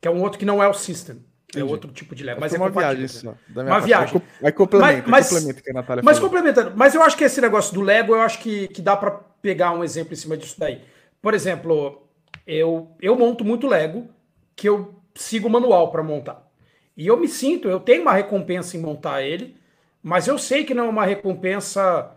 Que 0.00 0.08
é 0.08 0.10
um 0.10 0.20
outro 0.20 0.38
que 0.38 0.44
não 0.44 0.62
é 0.62 0.68
o 0.68 0.74
System. 0.74 1.24
É 1.54 1.64
outro 1.64 1.90
tipo 1.90 2.14
de 2.14 2.22
Lego. 2.22 2.40
Mas 2.40 2.54
é 2.54 2.58
uma 2.58 2.70
viagem 2.70 3.08
só. 3.08 3.34
Uma 3.48 3.64
parte. 3.64 3.86
viagem. 3.86 4.22
Vai 4.40 4.52
complementa, 4.52 5.08
mas, 5.08 5.28
complementa 5.28 5.62
que 5.62 5.70
a 5.70 5.74
Natália 5.74 6.02
Mas 6.04 6.18
falou. 6.18 6.30
complementando. 6.30 6.72
Mas 6.76 6.94
eu 6.94 7.02
acho 7.02 7.16
que 7.16 7.24
esse 7.24 7.40
negócio 7.40 7.74
do 7.74 7.80
Lego, 7.80 8.14
eu 8.14 8.20
acho 8.20 8.38
que, 8.38 8.68
que 8.68 8.80
dá 8.80 8.96
para 8.96 9.10
pegar 9.10 9.72
um 9.72 9.82
exemplo 9.82 10.12
em 10.12 10.16
cima 10.16 10.36
disso 10.36 10.54
daí. 10.58 10.80
Por 11.20 11.34
exemplo, 11.34 12.06
eu, 12.46 12.94
eu 13.00 13.16
monto 13.16 13.44
muito 13.44 13.66
Lego 13.66 14.08
que 14.54 14.68
eu 14.68 14.99
sigo 15.14 15.48
o 15.48 15.50
manual 15.50 15.90
para 15.90 16.02
montar. 16.02 16.48
E 16.96 17.06
eu 17.06 17.16
me 17.16 17.28
sinto, 17.28 17.68
eu 17.68 17.80
tenho 17.80 18.02
uma 18.02 18.12
recompensa 18.12 18.76
em 18.76 18.80
montar 18.80 19.22
ele, 19.22 19.56
mas 20.02 20.28
eu 20.28 20.38
sei 20.38 20.64
que 20.64 20.74
não 20.74 20.86
é 20.86 20.88
uma 20.88 21.04
recompensa. 21.04 22.16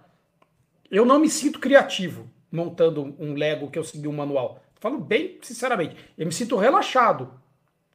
Eu 0.90 1.06
não 1.06 1.20
me 1.20 1.30
sinto 1.30 1.60
criativo 1.60 2.30
montando 2.52 3.16
um 3.20 3.34
Lego 3.34 3.70
que 3.70 3.80
eu 3.80 3.84
segui 3.84 4.08
um 4.08 4.14
manual. 4.14 4.62
Falo 4.80 5.00
bem 5.00 5.40
sinceramente. 5.42 5.96
Eu 6.18 6.26
me 6.26 6.32
sinto 6.32 6.56
relaxado, 6.56 7.34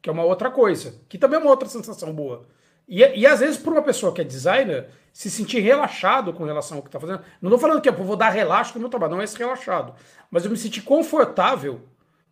que 0.00 0.08
é 0.08 0.12
uma 0.12 0.24
outra 0.24 0.50
coisa, 0.50 1.00
que 1.08 1.18
também 1.18 1.38
é 1.38 1.42
uma 1.42 1.50
outra 1.50 1.68
sensação 1.68 2.12
boa. 2.12 2.46
E, 2.88 3.00
e 3.00 3.26
às 3.26 3.40
vezes, 3.40 3.58
para 3.58 3.70
uma 3.70 3.82
pessoa 3.82 4.12
que 4.12 4.20
é 4.20 4.24
designer, 4.24 4.88
se 5.12 5.30
sentir 5.30 5.60
relaxado 5.60 6.32
com 6.32 6.44
relação 6.44 6.78
ao 6.78 6.82
que 6.82 6.88
está 6.88 6.98
fazendo. 6.98 7.22
Não 7.42 7.48
estou 7.48 7.58
falando 7.58 7.82
que 7.82 7.88
eu 7.88 7.92
vou 7.92 8.16
dar 8.16 8.30
relaxo 8.30 8.74
no 8.74 8.80
meu 8.80 8.88
trabalho, 8.88 9.12
não 9.12 9.20
é 9.20 9.24
esse 9.24 9.36
relaxado. 9.36 9.94
Mas 10.30 10.44
eu 10.44 10.50
me 10.50 10.56
sentir 10.56 10.82
confortável 10.82 11.82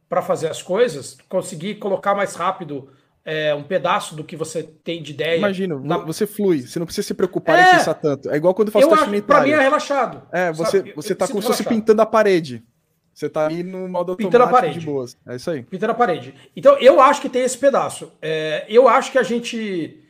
para 0.09 0.23
fazer 0.23 0.49
as 0.49 0.63
coisas, 0.63 1.17
conseguir 1.29 1.77
colocar 1.77 2.15
mais 2.15 2.35
rápido 2.35 2.89
é, 3.25 3.53
um 3.53 3.65
pedaço 3.65 4.15
do 4.15 4.23
que 4.23 4.37
você 4.37 4.63
tem 4.63 5.03
de 5.03 5.11
ideia. 5.11 5.37
Imagina, 5.37 5.79
na... 5.81 5.99
você 5.99 6.27
flui, 6.27 6.63
você 6.63 6.79
não 6.79 6.87
precisa 6.87 7.09
se 7.09 7.13
preocupar 7.15 7.59
é, 7.59 7.63
em 7.63 7.79
pensar 7.79 7.95
tanto. 7.95 8.31
É 8.31 8.37
igual 8.37 8.55
quando 8.55 8.69
eu 8.69 8.73
faço 8.73 8.89
teste 8.89 9.09
unitário. 9.09 9.27
Pra 9.27 9.43
mim 9.43 9.51
é 9.51 9.61
relaxado. 9.61 10.23
É, 10.31 10.53
você, 10.53 10.79
sabe? 10.79 10.93
você 10.95 11.15
tá 11.15 11.27
como 11.27 11.43
se 11.43 11.49
fosse 11.49 11.65
pintando 11.65 12.01
a 12.01 12.07
parede. 12.07 12.63
Você 13.13 13.29
tá 13.29 13.49
aí 13.49 13.63
no 13.63 13.89
modo 13.89 14.15
pintando 14.15 14.45
a 14.45 14.49
parede. 14.49 14.79
de 14.79 14.87
boas. 14.87 15.17
É 15.27 15.37
isso 15.37 15.51
aí. 15.51 15.63
Pintando 15.63 15.93
a 15.93 15.95
parede. 15.95 16.35
Então, 16.55 16.79
eu 16.79 17.01
acho 17.01 17.21
que 17.21 17.29
tem 17.29 17.43
esse 17.43 17.59
pedaço. 17.59 18.13
É, 18.23 18.65
eu 18.69 18.87
acho 18.87 19.11
que 19.11 19.19
a 19.19 19.23
gente... 19.23 20.03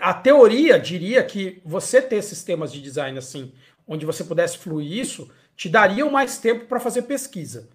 A 0.00 0.12
teoria 0.12 0.78
diria 0.78 1.22
que 1.22 1.62
você 1.64 2.02
ter 2.02 2.20
sistemas 2.22 2.72
de 2.72 2.82
design 2.82 3.16
assim, 3.16 3.52
onde 3.86 4.04
você 4.04 4.24
pudesse 4.24 4.58
fluir 4.58 4.92
isso, 4.92 5.30
te 5.56 5.68
daria 5.68 6.04
mais 6.10 6.36
tempo 6.36 6.66
para 6.66 6.80
fazer 6.80 7.02
pesquisa. 7.02 7.68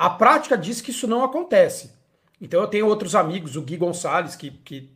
A 0.00 0.08
prática 0.08 0.56
diz 0.56 0.80
que 0.80 0.92
isso 0.92 1.06
não 1.06 1.22
acontece. 1.22 1.92
Então 2.40 2.62
eu 2.62 2.66
tenho 2.66 2.86
outros 2.86 3.14
amigos, 3.14 3.54
o 3.54 3.60
Gui 3.60 3.76
Gonçalves, 3.76 4.34
que, 4.34 4.50
que 4.50 4.90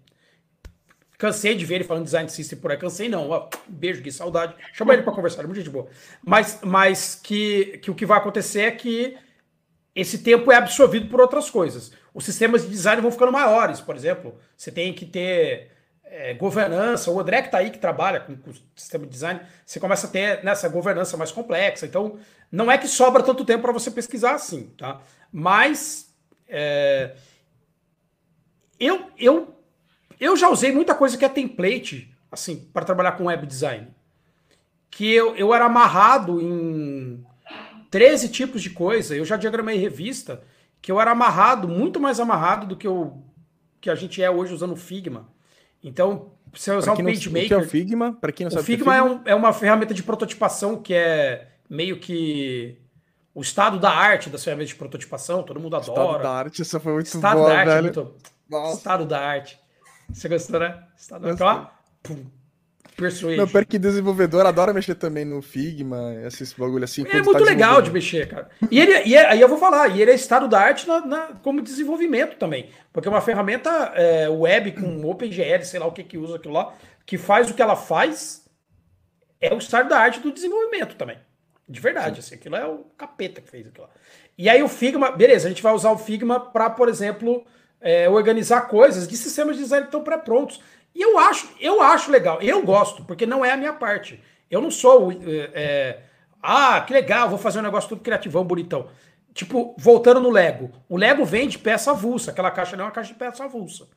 cansei 1.18 1.54
de 1.54 1.66
ver 1.66 1.74
ele 1.74 1.84
falando 1.84 2.04
design 2.04 2.26
system 2.30 2.58
por 2.58 2.70
aí. 2.70 2.78
Cansei 2.78 3.06
não, 3.06 3.28
ó, 3.28 3.50
beijo 3.68 4.00
Gui, 4.00 4.10
saudade. 4.10 4.54
Chama 4.72 4.94
ele 4.94 5.02
para 5.02 5.12
conversar, 5.12 5.42
é 5.42 5.44
muito 5.44 5.58
gente 5.58 5.68
boa. 5.68 5.88
Mas, 6.24 6.58
mas 6.64 7.20
que, 7.22 7.76
que 7.82 7.90
o 7.90 7.94
que 7.94 8.06
vai 8.06 8.16
acontecer 8.16 8.62
é 8.62 8.70
que 8.70 9.14
esse 9.94 10.22
tempo 10.22 10.50
é 10.50 10.56
absorvido 10.56 11.06
por 11.10 11.20
outras 11.20 11.50
coisas. 11.50 11.92
Os 12.14 12.24
sistemas 12.24 12.62
de 12.62 12.70
design 12.70 13.02
vão 13.02 13.12
ficando 13.12 13.30
maiores, 13.30 13.82
por 13.82 13.94
exemplo. 13.94 14.34
Você 14.56 14.72
tem 14.72 14.94
que 14.94 15.04
ter 15.04 15.70
é, 16.04 16.34
governança. 16.34 17.10
O 17.10 17.18
André 17.18 17.42
que 17.42 17.48
está 17.48 17.58
aí, 17.58 17.70
que 17.70 17.78
trabalha 17.78 18.20
com, 18.20 18.36
com 18.36 18.52
sistema 18.76 19.04
de 19.04 19.10
design, 19.10 19.40
você 19.64 19.80
começa 19.80 20.06
a 20.06 20.10
ter 20.10 20.44
nessa 20.44 20.68
governança 20.68 21.16
mais 21.16 21.32
complexa. 21.32 21.86
Então, 21.86 22.18
não 22.50 22.70
é 22.70 22.78
que 22.78 22.88
sobra 22.88 23.22
tanto 23.22 23.44
tempo 23.44 23.62
para 23.62 23.72
você 23.72 23.90
pesquisar 23.90 24.34
assim, 24.34 24.72
tá? 24.78 25.00
Mas 25.32 26.14
é, 26.46 27.16
eu, 28.78 29.10
eu, 29.18 29.54
eu 30.20 30.36
já 30.36 30.48
usei 30.48 30.72
muita 30.72 30.94
coisa 30.94 31.16
que 31.16 31.24
é 31.24 31.28
template, 31.28 32.14
assim, 32.30 32.56
para 32.72 32.84
trabalhar 32.84 33.12
com 33.12 33.24
web 33.24 33.46
design. 33.46 33.88
Que 34.90 35.12
eu, 35.12 35.34
eu 35.36 35.52
era 35.52 35.64
amarrado 35.64 36.40
em 36.40 37.24
13 37.90 38.28
tipos 38.28 38.62
de 38.62 38.70
coisa. 38.70 39.16
Eu 39.16 39.24
já 39.24 39.36
diagramei 39.36 39.76
revista 39.76 40.42
que 40.80 40.92
eu 40.92 41.00
era 41.00 41.10
amarrado, 41.12 41.66
muito 41.66 41.98
mais 41.98 42.20
amarrado 42.20 42.66
do 42.66 42.76
que, 42.76 42.86
eu, 42.86 43.24
que 43.80 43.88
a 43.88 43.94
gente 43.94 44.22
é 44.22 44.30
hoje 44.30 44.52
usando 44.52 44.76
Figma. 44.76 45.33
Então, 45.84 46.32
você 46.52 46.72
usar 46.72 46.94
o 46.94 46.96
PageMaker... 46.96 47.44
O 47.44 47.48
que 47.48 47.54
é 47.54 47.58
o 47.58 47.68
Figma? 47.68 48.12
Para 48.14 48.32
quem 48.32 48.44
não 48.44 48.50
sabe 48.50 48.62
o 48.62 48.64
Figma, 48.64 48.96
é, 48.96 49.02
Figma? 49.02 49.12
É, 49.14 49.14
um, 49.14 49.22
é 49.26 49.34
uma 49.34 49.52
ferramenta 49.52 49.92
de 49.92 50.02
prototipação 50.02 50.80
que 50.80 50.94
é 50.94 51.48
meio 51.68 52.00
que 52.00 52.78
o 53.34 53.42
estado 53.42 53.78
da 53.78 53.90
arte 53.90 54.30
das 54.30 54.42
ferramentas 54.42 54.70
de 54.70 54.76
prototipação, 54.76 55.42
todo 55.42 55.60
mundo 55.60 55.76
adora. 55.76 56.00
Estado 56.00 56.22
da 56.22 56.30
arte, 56.30 56.62
essa 56.62 56.80
foi 56.80 56.92
muito 56.94 57.06
estado 57.06 57.36
boa, 57.36 57.50
da 57.50 57.58
arte, 57.58 57.68
velho. 57.68 57.82
Muito... 58.48 58.74
Estado 58.74 59.04
da 59.04 59.20
arte. 59.20 59.60
Você 60.10 60.28
gostou, 60.28 60.60
né? 60.60 60.84
Estado 60.96 61.22
da 61.22 61.30
arte. 61.30 61.42
Ó, 61.42 61.66
pum. 62.02 62.24
Persuade. 62.96 63.36
Não, 63.36 63.48
pera 63.48 63.64
que 63.64 63.78
desenvolvedor 63.78 64.46
adora 64.46 64.72
mexer 64.72 64.94
também 64.94 65.24
no 65.24 65.42
Figma, 65.42 66.14
esses 66.24 66.52
bagulho 66.52 66.84
assim. 66.84 67.04
É 67.08 67.22
muito 67.22 67.32
tá 67.32 67.38
legal 67.40 67.82
de 67.82 67.90
mexer, 67.90 68.28
cara. 68.28 68.48
E 68.70 68.80
ele, 68.80 69.08
e 69.08 69.16
é, 69.16 69.26
aí 69.26 69.40
eu 69.40 69.48
vou 69.48 69.58
falar, 69.58 69.88
e 69.88 70.00
ele 70.00 70.12
é 70.12 70.14
estado 70.14 70.46
da 70.46 70.60
arte 70.60 70.86
na, 70.86 71.04
na, 71.04 71.20
como 71.42 71.60
desenvolvimento 71.60 72.36
também. 72.36 72.70
Porque 72.92 73.08
é 73.08 73.10
uma 73.10 73.20
ferramenta 73.20 73.70
é, 73.96 74.28
web 74.28 74.72
com 74.72 75.04
OpenGL, 75.10 75.64
sei 75.64 75.80
lá 75.80 75.86
o 75.86 75.92
que 75.92 76.04
que 76.04 76.16
usa 76.16 76.36
aquilo 76.36 76.54
lá, 76.54 76.72
que 77.04 77.18
faz 77.18 77.50
o 77.50 77.54
que 77.54 77.62
ela 77.62 77.74
faz, 77.74 78.44
é 79.40 79.52
o 79.52 79.58
estado 79.58 79.88
da 79.88 79.98
arte 79.98 80.20
do 80.20 80.32
desenvolvimento 80.32 80.94
também. 80.94 81.18
De 81.68 81.80
verdade, 81.80 82.20
assim, 82.20 82.36
aquilo 82.36 82.56
é 82.56 82.66
o 82.66 82.84
capeta 82.96 83.40
que 83.40 83.50
fez 83.50 83.66
aquilo 83.66 83.86
lá. 83.86 83.90
E 84.38 84.48
aí 84.48 84.62
o 84.62 84.68
Figma, 84.68 85.10
beleza, 85.10 85.46
a 85.46 85.50
gente 85.50 85.62
vai 85.62 85.72
usar 85.72 85.90
o 85.90 85.98
Figma 85.98 86.38
para, 86.38 86.70
por 86.70 86.88
exemplo, 86.88 87.44
é, 87.80 88.08
organizar 88.08 88.62
coisas 88.62 89.06
de 89.06 89.16
sistemas 89.16 89.56
de 89.56 89.62
design 89.62 89.84
que 89.84 89.88
estão 89.88 90.02
pré-prontos. 90.02 90.60
E 90.94 91.02
eu 91.02 91.18
acho, 91.18 91.48
eu 91.60 91.82
acho 91.82 92.10
legal, 92.10 92.40
eu 92.40 92.62
gosto, 92.62 93.04
porque 93.04 93.26
não 93.26 93.44
é 93.44 93.52
a 93.52 93.56
minha 93.56 93.72
parte. 93.72 94.22
Eu 94.50 94.60
não 94.60 94.70
sou 94.70 95.10
é, 95.10 95.50
é, 95.52 96.02
ah, 96.40 96.80
que 96.82 96.92
legal, 96.92 97.28
vou 97.28 97.38
fazer 97.38 97.58
um 97.58 97.62
negócio 97.62 97.88
tudo 97.88 98.02
criativão, 98.02 98.44
bonitão. 98.44 98.88
tipo, 99.32 99.74
voltando 99.78 100.20
no 100.20 100.30
Lego. 100.30 100.70
O 100.88 100.96
Lego 100.96 101.24
vende 101.24 101.58
peça 101.58 101.90
avulsa. 101.90 102.30
Aquela 102.30 102.50
caixa 102.50 102.76
não 102.76 102.84
é 102.84 102.86
uma 102.86 102.92
caixa 102.92 103.12
de 103.12 103.18
peça 103.18 103.44
avulsa. 103.44 103.88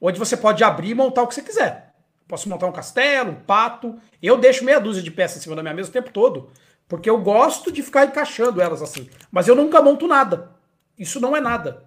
Onde 0.00 0.18
você 0.18 0.36
pode 0.36 0.62
abrir 0.62 0.90
e 0.90 0.94
montar 0.94 1.22
o 1.22 1.26
que 1.26 1.34
você 1.34 1.42
quiser. 1.42 1.92
Posso 2.28 2.48
montar 2.48 2.66
um 2.66 2.72
castelo, 2.72 3.32
um 3.32 3.34
pato. 3.34 3.98
Eu 4.22 4.38
deixo 4.38 4.64
meia 4.64 4.78
dúzia 4.78 5.02
de 5.02 5.10
peças 5.10 5.38
em 5.38 5.40
cima 5.40 5.56
da 5.56 5.62
minha 5.62 5.74
mesa 5.74 5.90
o 5.90 5.92
tempo 5.92 6.10
todo. 6.10 6.50
Porque 6.86 7.10
eu 7.10 7.18
gosto 7.18 7.72
de 7.72 7.82
ficar 7.82 8.06
encaixando 8.06 8.62
elas 8.62 8.80
assim. 8.80 9.10
Mas 9.30 9.48
eu 9.48 9.56
nunca 9.56 9.82
monto 9.82 10.06
nada. 10.06 10.52
Isso 10.96 11.20
não 11.20 11.36
é 11.36 11.40
nada. 11.40 11.84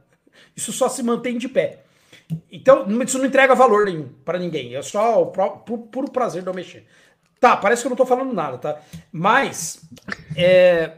Isso 0.55 0.73
só 0.73 0.89
se 0.89 1.01
mantém 1.01 1.37
de 1.37 1.47
pé. 1.47 1.83
Então, 2.51 2.85
isso 3.03 3.17
não 3.17 3.25
entrega 3.25 3.55
valor 3.55 3.85
nenhum 3.85 4.09
para 4.23 4.39
ninguém. 4.39 4.75
É 4.75 4.81
só 4.81 5.21
o 5.21 5.27
puro 5.27 6.11
prazer 6.11 6.41
de 6.41 6.49
eu 6.49 6.53
mexer. 6.53 6.85
Tá, 7.39 7.57
parece 7.57 7.81
que 7.81 7.87
eu 7.87 7.89
não 7.89 7.97
tô 7.97 8.05
falando 8.05 8.33
nada, 8.33 8.57
tá? 8.57 8.81
Mas 9.11 9.81
é, 10.35 10.91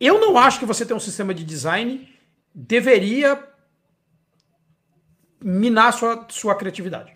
eu 0.00 0.20
não 0.20 0.38
acho 0.38 0.58
que 0.58 0.64
você 0.64 0.86
ter 0.86 0.94
um 0.94 1.00
sistema 1.00 1.34
de 1.34 1.44
design 1.44 2.08
deveria 2.54 3.38
minar 5.42 5.92
sua, 5.92 6.26
sua 6.30 6.54
criatividade. 6.54 7.12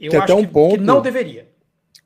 Eu 0.00 0.10
Tem 0.10 0.20
acho 0.20 0.32
até 0.32 0.40
um 0.40 0.46
que, 0.46 0.52
ponto, 0.52 0.74
que 0.76 0.80
não 0.80 1.00
deveria. 1.00 1.48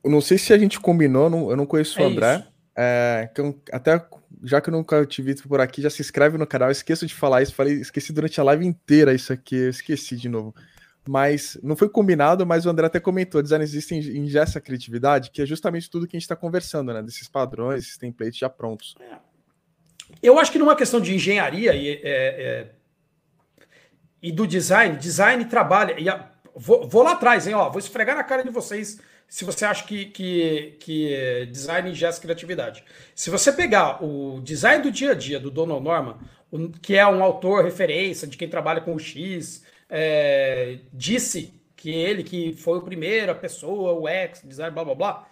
Eu 0.03 0.09
não 0.09 0.21
sei 0.21 0.37
se 0.37 0.51
a 0.51 0.57
gente 0.57 0.79
combinou, 0.79 1.29
não, 1.29 1.49
eu 1.51 1.55
não 1.55 1.65
conheço 1.65 1.99
é 1.99 2.03
o 2.03 2.07
André. 2.07 2.47
É, 2.75 3.29
até 3.71 4.03
já 4.43 4.61
que 4.61 4.69
eu 4.69 4.73
nunca 4.73 5.05
te 5.05 5.21
vi 5.21 5.35
por 5.43 5.61
aqui, 5.61 5.81
já 5.81 5.89
se 5.89 6.01
inscreve 6.01 6.37
no 6.37 6.47
canal. 6.47 6.71
Esqueço 6.71 7.05
de 7.05 7.13
falar 7.13 7.41
isso, 7.41 7.53
falei, 7.53 7.75
esqueci 7.75 8.11
durante 8.11 8.39
a 8.39 8.43
live 8.43 8.65
inteira 8.65 9.13
isso 9.13 9.31
aqui, 9.31 9.55
eu 9.55 9.69
esqueci 9.69 10.15
de 10.15 10.29
novo 10.29 10.53
mas 11.07 11.57
não 11.63 11.75
foi 11.75 11.89
combinado, 11.89 12.45
mas 12.45 12.65
o 12.65 12.69
André 12.69 12.85
até 12.85 12.99
comentou, 12.99 13.41
design 13.41 13.65
system 13.65 13.99
ingesta 13.99 14.59
a 14.59 14.61
criatividade, 14.61 15.31
que 15.31 15.41
é 15.41 15.45
justamente 15.45 15.89
tudo 15.89 16.07
que 16.07 16.15
a 16.15 16.19
gente 16.19 16.25
está 16.25 16.35
conversando, 16.35 16.93
né? 16.93 17.01
Desses 17.01 17.27
padrões, 17.27 17.83
esses 17.83 17.97
templates 17.97 18.37
já 18.37 18.49
prontos. 18.49 18.95
É. 18.99 19.15
Eu 20.21 20.37
acho 20.37 20.51
que 20.51 20.59
numa 20.59 20.75
questão 20.75 20.99
de 20.99 21.15
engenharia 21.15 21.73
e, 21.73 21.89
é, 21.89 21.99
é, 22.03 22.71
e 24.21 24.31
do 24.31 24.45
design, 24.45 24.95
design 24.97 25.43
trabalha. 25.45 25.99
E 25.99 26.07
a, 26.07 26.29
vou, 26.55 26.87
vou, 26.87 27.01
lá 27.01 27.13
atrás, 27.13 27.47
hein? 27.47 27.55
Ó, 27.55 27.69
vou 27.69 27.79
esfregar 27.79 28.15
na 28.15 28.23
cara 28.23 28.43
de 28.43 28.49
vocês 28.49 28.99
se 29.31 29.45
você 29.45 29.63
acha 29.63 29.85
que, 29.85 30.07
que, 30.07 30.75
que 30.77 31.47
design 31.49 31.89
ingesta 31.89 32.21
criatividade. 32.21 32.83
Se 33.15 33.29
você 33.29 33.49
pegar 33.49 34.03
o 34.03 34.41
design 34.41 34.83
do 34.83 34.91
dia 34.91 35.11
a 35.11 35.15
dia 35.15 35.39
do 35.39 35.49
Donald 35.49 35.81
Norman, 35.81 36.17
que 36.81 36.97
é 36.97 37.07
um 37.07 37.23
autor 37.23 37.63
referência 37.63 38.27
de 38.27 38.35
quem 38.35 38.49
trabalha 38.49 38.81
com 38.81 38.93
o 38.93 38.99
X, 38.99 39.63
é, 39.89 40.79
disse 40.91 41.53
que 41.77 41.89
ele, 41.89 42.23
que 42.23 42.51
foi 42.57 42.79
o 42.79 42.81
primeiro, 42.81 43.31
a 43.31 43.35
pessoa, 43.35 43.93
o 43.93 44.09
ex, 44.09 44.41
design, 44.43 44.73
blá 44.73 44.83
blá 44.83 44.95
blá, 44.95 45.27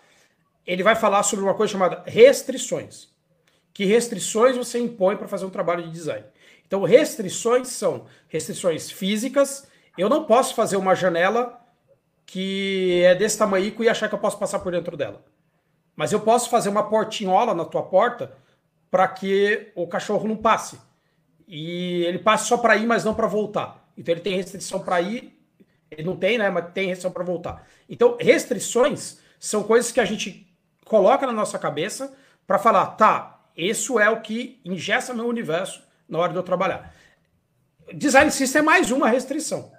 ele 0.65 0.81
vai 0.81 0.95
falar 0.95 1.21
sobre 1.23 1.43
uma 1.43 1.53
coisa 1.53 1.73
chamada 1.73 2.01
restrições. 2.07 3.09
Que 3.73 3.83
restrições 3.83 4.55
você 4.55 4.79
impõe 4.79 5.17
para 5.17 5.27
fazer 5.27 5.43
um 5.43 5.49
trabalho 5.49 5.83
de 5.83 5.91
design? 5.91 6.25
Então, 6.65 6.83
restrições 6.83 7.67
são 7.67 8.05
restrições 8.29 8.89
físicas. 8.89 9.67
Eu 9.97 10.07
não 10.07 10.23
posso 10.23 10.55
fazer 10.55 10.77
uma 10.77 10.95
janela 10.95 11.58
que 12.29 13.01
é 13.03 13.15
desse 13.15 13.37
tamanho 13.37 13.73
e 13.79 13.89
achar 13.89 14.07
que 14.07 14.13
eu 14.13 14.19
posso 14.19 14.37
passar 14.37 14.59
por 14.59 14.71
dentro 14.71 14.95
dela. 14.95 15.25
Mas 15.95 16.11
eu 16.11 16.19
posso 16.19 16.49
fazer 16.49 16.69
uma 16.69 16.87
portinhola 16.87 17.55
na 17.55 17.65
tua 17.65 17.81
porta 17.81 18.31
para 18.91 19.07
que 19.07 19.71
o 19.75 19.87
cachorro 19.87 20.27
não 20.27 20.37
passe. 20.37 20.79
E 21.47 22.03
ele 22.05 22.19
passe 22.19 22.47
só 22.47 22.57
para 22.57 22.77
ir, 22.77 22.85
mas 22.85 23.03
não 23.03 23.15
para 23.15 23.25
voltar. 23.25 23.89
Então 23.97 24.13
ele 24.13 24.21
tem 24.21 24.35
restrição 24.35 24.79
para 24.79 25.01
ir, 25.01 25.37
ele 25.89 26.03
não 26.03 26.15
tem, 26.15 26.37
né? 26.37 26.51
Mas 26.51 26.71
tem 26.71 26.87
restrição 26.87 27.11
para 27.11 27.23
voltar. 27.23 27.67
Então, 27.89 28.15
restrições 28.19 29.17
são 29.39 29.63
coisas 29.63 29.91
que 29.91 29.99
a 29.99 30.05
gente 30.05 30.47
coloca 30.85 31.25
na 31.25 31.33
nossa 31.33 31.57
cabeça 31.57 32.15
para 32.45 32.59
falar, 32.59 32.85
tá, 32.91 33.41
isso 33.57 33.99
é 33.99 34.07
o 34.09 34.21
que 34.21 34.61
ingessa 34.63 35.15
meu 35.15 35.27
universo 35.27 35.83
na 36.07 36.19
hora 36.19 36.31
de 36.31 36.37
eu 36.37 36.43
trabalhar. 36.43 36.93
Design 37.91 38.29
System 38.29 38.59
é 38.59 38.63
mais 38.63 38.91
uma 38.91 39.09
restrição. 39.09 39.71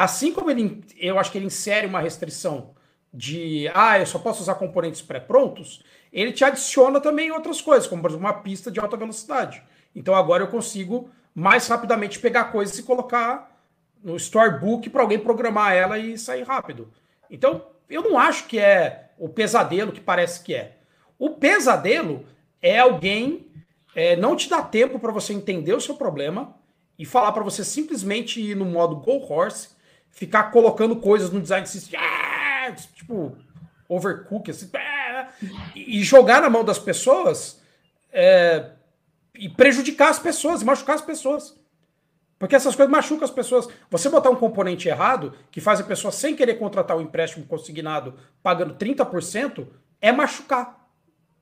Assim 0.00 0.32
como 0.32 0.50
ele, 0.50 0.82
eu 0.96 1.18
acho 1.18 1.30
que 1.30 1.36
ele 1.36 1.44
insere 1.44 1.86
uma 1.86 2.00
restrição 2.00 2.70
de, 3.12 3.70
ah, 3.74 3.98
eu 3.98 4.06
só 4.06 4.18
posso 4.18 4.40
usar 4.40 4.54
componentes 4.54 5.02
pré-prontos, 5.02 5.84
ele 6.10 6.32
te 6.32 6.42
adiciona 6.42 6.98
também 7.02 7.30
outras 7.30 7.60
coisas, 7.60 7.86
como 7.86 8.00
por 8.00 8.10
exemplo 8.10 8.26
uma 8.26 8.32
pista 8.32 8.70
de 8.70 8.80
alta 8.80 8.96
velocidade. 8.96 9.62
Então 9.94 10.14
agora 10.14 10.42
eu 10.42 10.48
consigo 10.48 11.10
mais 11.34 11.68
rapidamente 11.68 12.18
pegar 12.18 12.44
coisas 12.44 12.78
e 12.78 12.82
colocar 12.82 13.62
no 14.02 14.16
storybook 14.16 14.88
para 14.88 15.02
alguém 15.02 15.18
programar 15.18 15.74
ela 15.74 15.98
e 15.98 16.16
sair 16.16 16.44
rápido. 16.44 16.90
Então, 17.30 17.66
eu 17.86 18.02
não 18.02 18.18
acho 18.18 18.46
que 18.46 18.58
é 18.58 19.10
o 19.18 19.28
pesadelo 19.28 19.92
que 19.92 20.00
parece 20.00 20.42
que 20.42 20.54
é. 20.54 20.78
O 21.18 21.28
pesadelo 21.28 22.24
é 22.62 22.78
alguém 22.78 23.46
é, 23.94 24.16
não 24.16 24.34
te 24.34 24.48
dá 24.48 24.62
tempo 24.62 24.98
para 24.98 25.12
você 25.12 25.34
entender 25.34 25.74
o 25.74 25.80
seu 25.80 25.94
problema 25.94 26.56
e 26.98 27.04
falar 27.04 27.32
para 27.32 27.44
você 27.44 27.62
simplesmente 27.62 28.40
ir 28.40 28.56
no 28.56 28.64
modo 28.64 28.96
go 28.96 29.18
horse, 29.30 29.78
ficar 30.10 30.44
colocando 30.44 30.96
coisas 30.96 31.30
no 31.30 31.40
design 31.40 31.66
system, 31.66 31.98
ah, 32.00 32.72
tipo 32.94 33.36
overcook, 33.88 34.50
assim, 34.50 34.70
ah, 34.74 35.28
e 35.74 36.02
jogar 36.02 36.40
na 36.42 36.50
mão 36.50 36.64
das 36.64 36.78
pessoas 36.78 37.60
é, 38.12 38.70
e 39.34 39.48
prejudicar 39.48 40.10
as 40.10 40.18
pessoas, 40.18 40.62
machucar 40.62 40.96
as 40.96 41.02
pessoas. 41.02 41.58
Porque 42.38 42.56
essas 42.56 42.74
coisas 42.74 42.90
machucam 42.90 43.24
as 43.24 43.30
pessoas. 43.30 43.68
Você 43.90 44.08
botar 44.08 44.30
um 44.30 44.36
componente 44.36 44.88
errado, 44.88 45.34
que 45.50 45.60
faz 45.60 45.78
a 45.78 45.84
pessoa 45.84 46.10
sem 46.10 46.34
querer 46.34 46.54
contratar 46.54 46.96
um 46.96 47.02
empréstimo 47.02 47.44
consignado 47.44 48.14
pagando 48.42 48.74
30%, 48.74 49.66
é 50.00 50.10
machucar. 50.10 50.88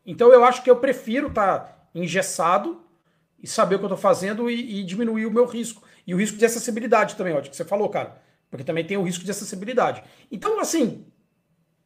Então 0.04 0.32
eu 0.32 0.44
acho 0.44 0.62
que 0.62 0.70
eu 0.70 0.76
prefiro 0.76 1.28
estar 1.28 1.58
tá 1.58 1.78
engessado 1.94 2.82
e 3.40 3.46
saber 3.46 3.76
o 3.76 3.78
que 3.78 3.84
eu 3.84 3.88
estou 3.88 3.98
fazendo 3.98 4.50
e, 4.50 4.80
e, 4.80 4.82
diminuir 4.82 5.26
o 5.26 5.30
meu 5.30 5.46
risco. 5.46 5.82
E 6.04 6.14
o 6.14 6.16
risco 6.16 6.36
de 6.36 6.44
acessibilidade 6.44 7.14
também, 7.14 7.32
ó, 7.34 7.40
que 7.40 7.54
você 7.54 7.64
falou, 7.64 7.88
cara. 7.88 8.20
Porque 8.50 8.64
também 8.64 8.84
tem 8.84 8.96
o 8.96 9.02
risco 9.02 9.24
de 9.24 9.30
acessibilidade. 9.30 10.02
Então, 10.30 10.58
assim, 10.60 11.04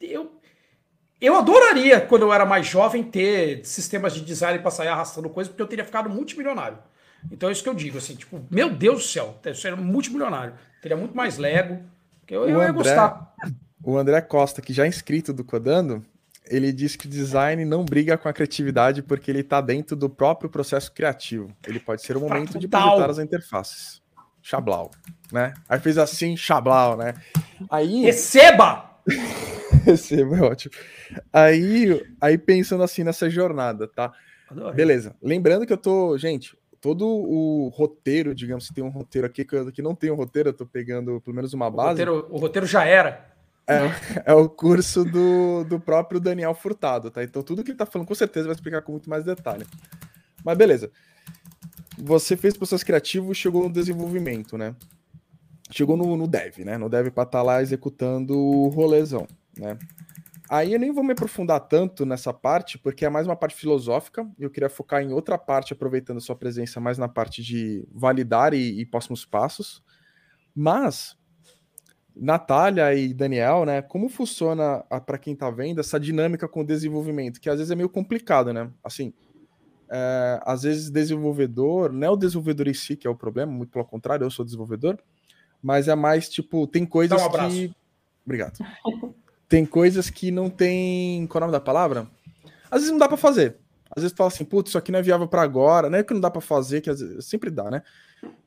eu, 0.01 0.33
eu 1.21 1.37
adoraria, 1.37 2.01
quando 2.01 2.23
eu 2.23 2.33
era 2.33 2.45
mais 2.45 2.67
jovem, 2.67 3.03
ter 3.03 3.65
sistemas 3.65 4.15
de 4.15 4.21
design 4.21 4.59
para 4.59 4.71
sair 4.71 4.89
arrastando 4.89 5.31
coisas, 5.31 5.51
porque 5.51 5.63
eu 5.63 5.69
teria 5.69 5.85
ficado 5.85 6.11
multimilionário. 6.11 6.79
Então 7.31 7.49
é 7.49 7.53
isso 7.53 7.63
que 7.63 7.69
eu 7.69 7.75
digo, 7.75 7.99
assim, 7.99 8.17
tipo, 8.17 8.45
meu 8.51 8.71
Deus 8.71 9.03
do 9.03 9.09
céu, 9.09 9.39
eu 9.45 9.55
seria 9.55 9.77
multimilionário. 9.77 10.55
Teria 10.81 10.97
muito 10.97 11.17
mais 11.17 11.39
Lego. 11.39 11.81
Eu, 12.29 12.49
eu 12.49 12.57
André, 12.57 12.67
ia 12.67 12.73
gostar. 12.73 13.35
O 13.85 13.97
André 13.97 14.21
Costa, 14.23 14.61
que 14.61 14.73
já 14.73 14.85
é 14.85 14.89
inscrito 14.89 15.33
do 15.33 15.45
Codando, 15.45 16.05
ele 16.47 16.73
diz 16.73 16.97
que 16.97 17.07
o 17.07 17.11
design 17.11 17.65
não 17.65 17.85
briga 17.85 18.19
com 18.19 18.29
a 18.29 18.33
criatividade 18.33 19.03
porque 19.03 19.31
ele 19.31 19.41
está 19.41 19.61
dentro 19.61 19.95
do 19.95 20.09
próprio 20.09 20.51
processo 20.51 20.91
criativo. 20.93 21.55
Ele 21.67 21.79
pode 21.79 22.03
ser 22.03 22.17
o 22.17 22.21
momento 22.21 22.59
de 22.59 22.67
projetar 22.67 23.11
as 23.11 23.19
interfaces. 23.19 24.02
Chablau, 24.43 24.91
né? 25.31 25.55
Aí 25.69 25.79
fez 25.79 25.97
assim, 25.97 26.37
chablau, 26.37 26.97
né? 26.97 27.15
Aí... 27.71 28.03
Receba! 28.03 28.91
Receba, 29.85 30.37
é 30.37 30.43
ótimo. 30.43 30.75
Aí, 31.33 32.05
aí 32.21 32.39
pensando 32.39 32.83
assim 32.83 33.05
nessa 33.05 33.31
jornada, 33.31 33.89
tá? 33.89 34.13
Adorei. 34.51 34.75
Beleza. 34.75 35.17
Lembrando 35.23 35.67
que 35.67 35.73
eu 35.73 35.79
tô, 35.79 36.17
gente, 36.19 36.57
todo 36.81 37.07
o 37.07 37.69
roteiro, 37.69 38.35
digamos, 38.35 38.67
se 38.67 38.75
tem 38.75 38.85
um 38.85 38.91
roteiro 38.91 39.27
aqui 39.27 39.45
que 39.45 39.83
não 39.83 39.95
tem 39.95 40.11
um 40.11 40.17
roteiro, 40.17 40.51
eu 40.51 40.53
tô 40.53 40.67
pegando 40.67 41.21
pelo 41.21 41.37
menos 41.37 41.55
uma 41.55 41.71
base. 41.71 41.87
O 41.87 41.91
roteiro, 41.91 42.27
o 42.31 42.37
roteiro 42.39 42.67
já 42.67 42.85
era. 42.85 43.33
É, 43.67 44.33
é 44.33 44.35
o 44.35 44.49
curso 44.49 45.05
do, 45.05 45.65
do 45.65 45.79
próprio 45.79 46.21
Daniel 46.21 46.55
Furtado, 46.55 47.11
tá? 47.11 47.23
Então 47.23 47.43
tudo 47.43 47.63
que 47.63 47.71
ele 47.71 47.79
tá 47.79 47.87
falando 47.87 48.09
com 48.09 48.15
certeza 48.15 48.47
vai 48.47 48.55
explicar 48.55 48.83
com 48.83 48.93
muito 48.93 49.09
mais 49.09 49.25
detalhe. 49.25 49.65
Mas 50.45 50.59
beleza. 50.59 50.91
Você 51.99 52.37
fez 52.37 52.57
processo 52.57 52.85
criativo 52.85 53.35
chegou 53.35 53.65
no 53.65 53.73
desenvolvimento, 53.73 54.57
né? 54.57 54.75
Chegou 55.71 55.97
no, 55.97 56.17
no 56.17 56.27
dev, 56.27 56.59
né? 56.59 56.77
No 56.77 56.89
dev 56.89 57.11
para 57.11 57.25
estar 57.25 57.39
tá 57.39 57.43
lá 57.43 57.63
executando 57.63 58.37
o 58.37 58.69
rolezão, 58.69 59.27
né? 59.57 59.79
Aí 60.53 60.75
eu 60.75 60.79
nem 60.79 60.93
vou 60.93 61.03
me 61.03 61.13
aprofundar 61.13 61.61
tanto 61.61 62.05
nessa 62.05 62.31
parte, 62.31 62.79
porque 62.79 63.07
é 63.07 63.09
mais 63.09 63.27
uma 63.27 63.35
parte 63.35 63.55
filosófica, 63.55 64.31
e 64.39 64.43
eu 64.43 64.51
queria 64.51 64.69
focar 64.69 65.03
em 65.03 65.11
outra 65.11 65.39
parte, 65.39 65.73
aproveitando 65.73 66.21
sua 66.21 66.37
presença 66.37 66.79
mais 66.79 66.99
na 66.99 67.09
parte 67.09 67.43
de 67.43 67.89
validar 67.91 68.53
e, 68.53 68.81
e 68.81 68.85
próximos 68.85 69.25
passos. 69.25 69.83
Mas, 70.55 71.17
Natália 72.15 72.95
e 72.95 73.15
Daniel, 73.15 73.65
né, 73.65 73.81
como 73.81 74.11
funciona, 74.11 74.81
para 75.07 75.17
quem 75.17 75.33
está 75.33 75.51
vendo, 75.51 75.81
essa 75.81 75.99
dinâmica 75.99 76.47
com 76.47 76.61
o 76.61 76.67
desenvolvimento, 76.67 77.41
que 77.41 77.49
às 77.49 77.57
vezes 77.57 77.71
é 77.71 77.75
meio 77.75 77.89
complicado, 77.89 78.53
né? 78.53 78.71
Assim, 78.85 79.15
é, 79.95 80.41
às 80.47 80.63
vezes 80.63 80.89
desenvolvedor, 80.89 81.93
não 81.93 82.07
é 82.07 82.11
o 82.11 82.17
desenvolvedor 82.17 82.67
em 82.67 82.73
si 82.73 82.97
que 82.97 83.07
é 83.07 83.11
o 83.11 83.15
problema, 83.15 83.53
muito 83.53 83.71
pelo 83.71 83.85
contrário, 83.85 84.25
eu 84.25 84.31
sou 84.31 84.43
desenvolvedor, 84.43 84.99
mas 85.63 85.87
é 85.87 85.95
mais, 85.95 86.31
tipo, 86.31 86.67
tem 86.67 86.87
coisas 86.87 87.21
um 87.21 87.31
que... 87.51 87.71
Obrigado. 88.25 88.59
tem 89.49 89.67
coisas 89.67 90.09
que 90.09 90.31
não 90.31 90.49
tem. 90.49 91.27
Qual 91.27 91.41
é 91.41 91.45
o 91.45 91.47
nome 91.49 91.53
da 91.53 91.61
palavra? 91.61 92.07
Às 92.71 92.81
vezes 92.81 92.91
não 92.91 92.99
dá 92.99 93.07
para 93.07 93.19
fazer. 93.19 93.57
Às 93.95 94.03
vezes 94.03 94.17
fala 94.17 94.29
assim, 94.29 94.45
putz, 94.45 94.71
isso 94.71 94.79
aqui 94.79 94.91
não 94.91 94.99
é 94.99 95.03
viável 95.03 95.29
para 95.29 95.43
agora, 95.43 95.91
não 95.91 95.99
é 95.99 96.03
que 96.03 96.15
não 96.15 96.21
dá 96.21 96.31
para 96.31 96.41
fazer, 96.41 96.81
que 96.81 96.91
vezes, 96.91 97.27
sempre 97.27 97.51
dá, 97.51 97.71
né? 97.71 97.83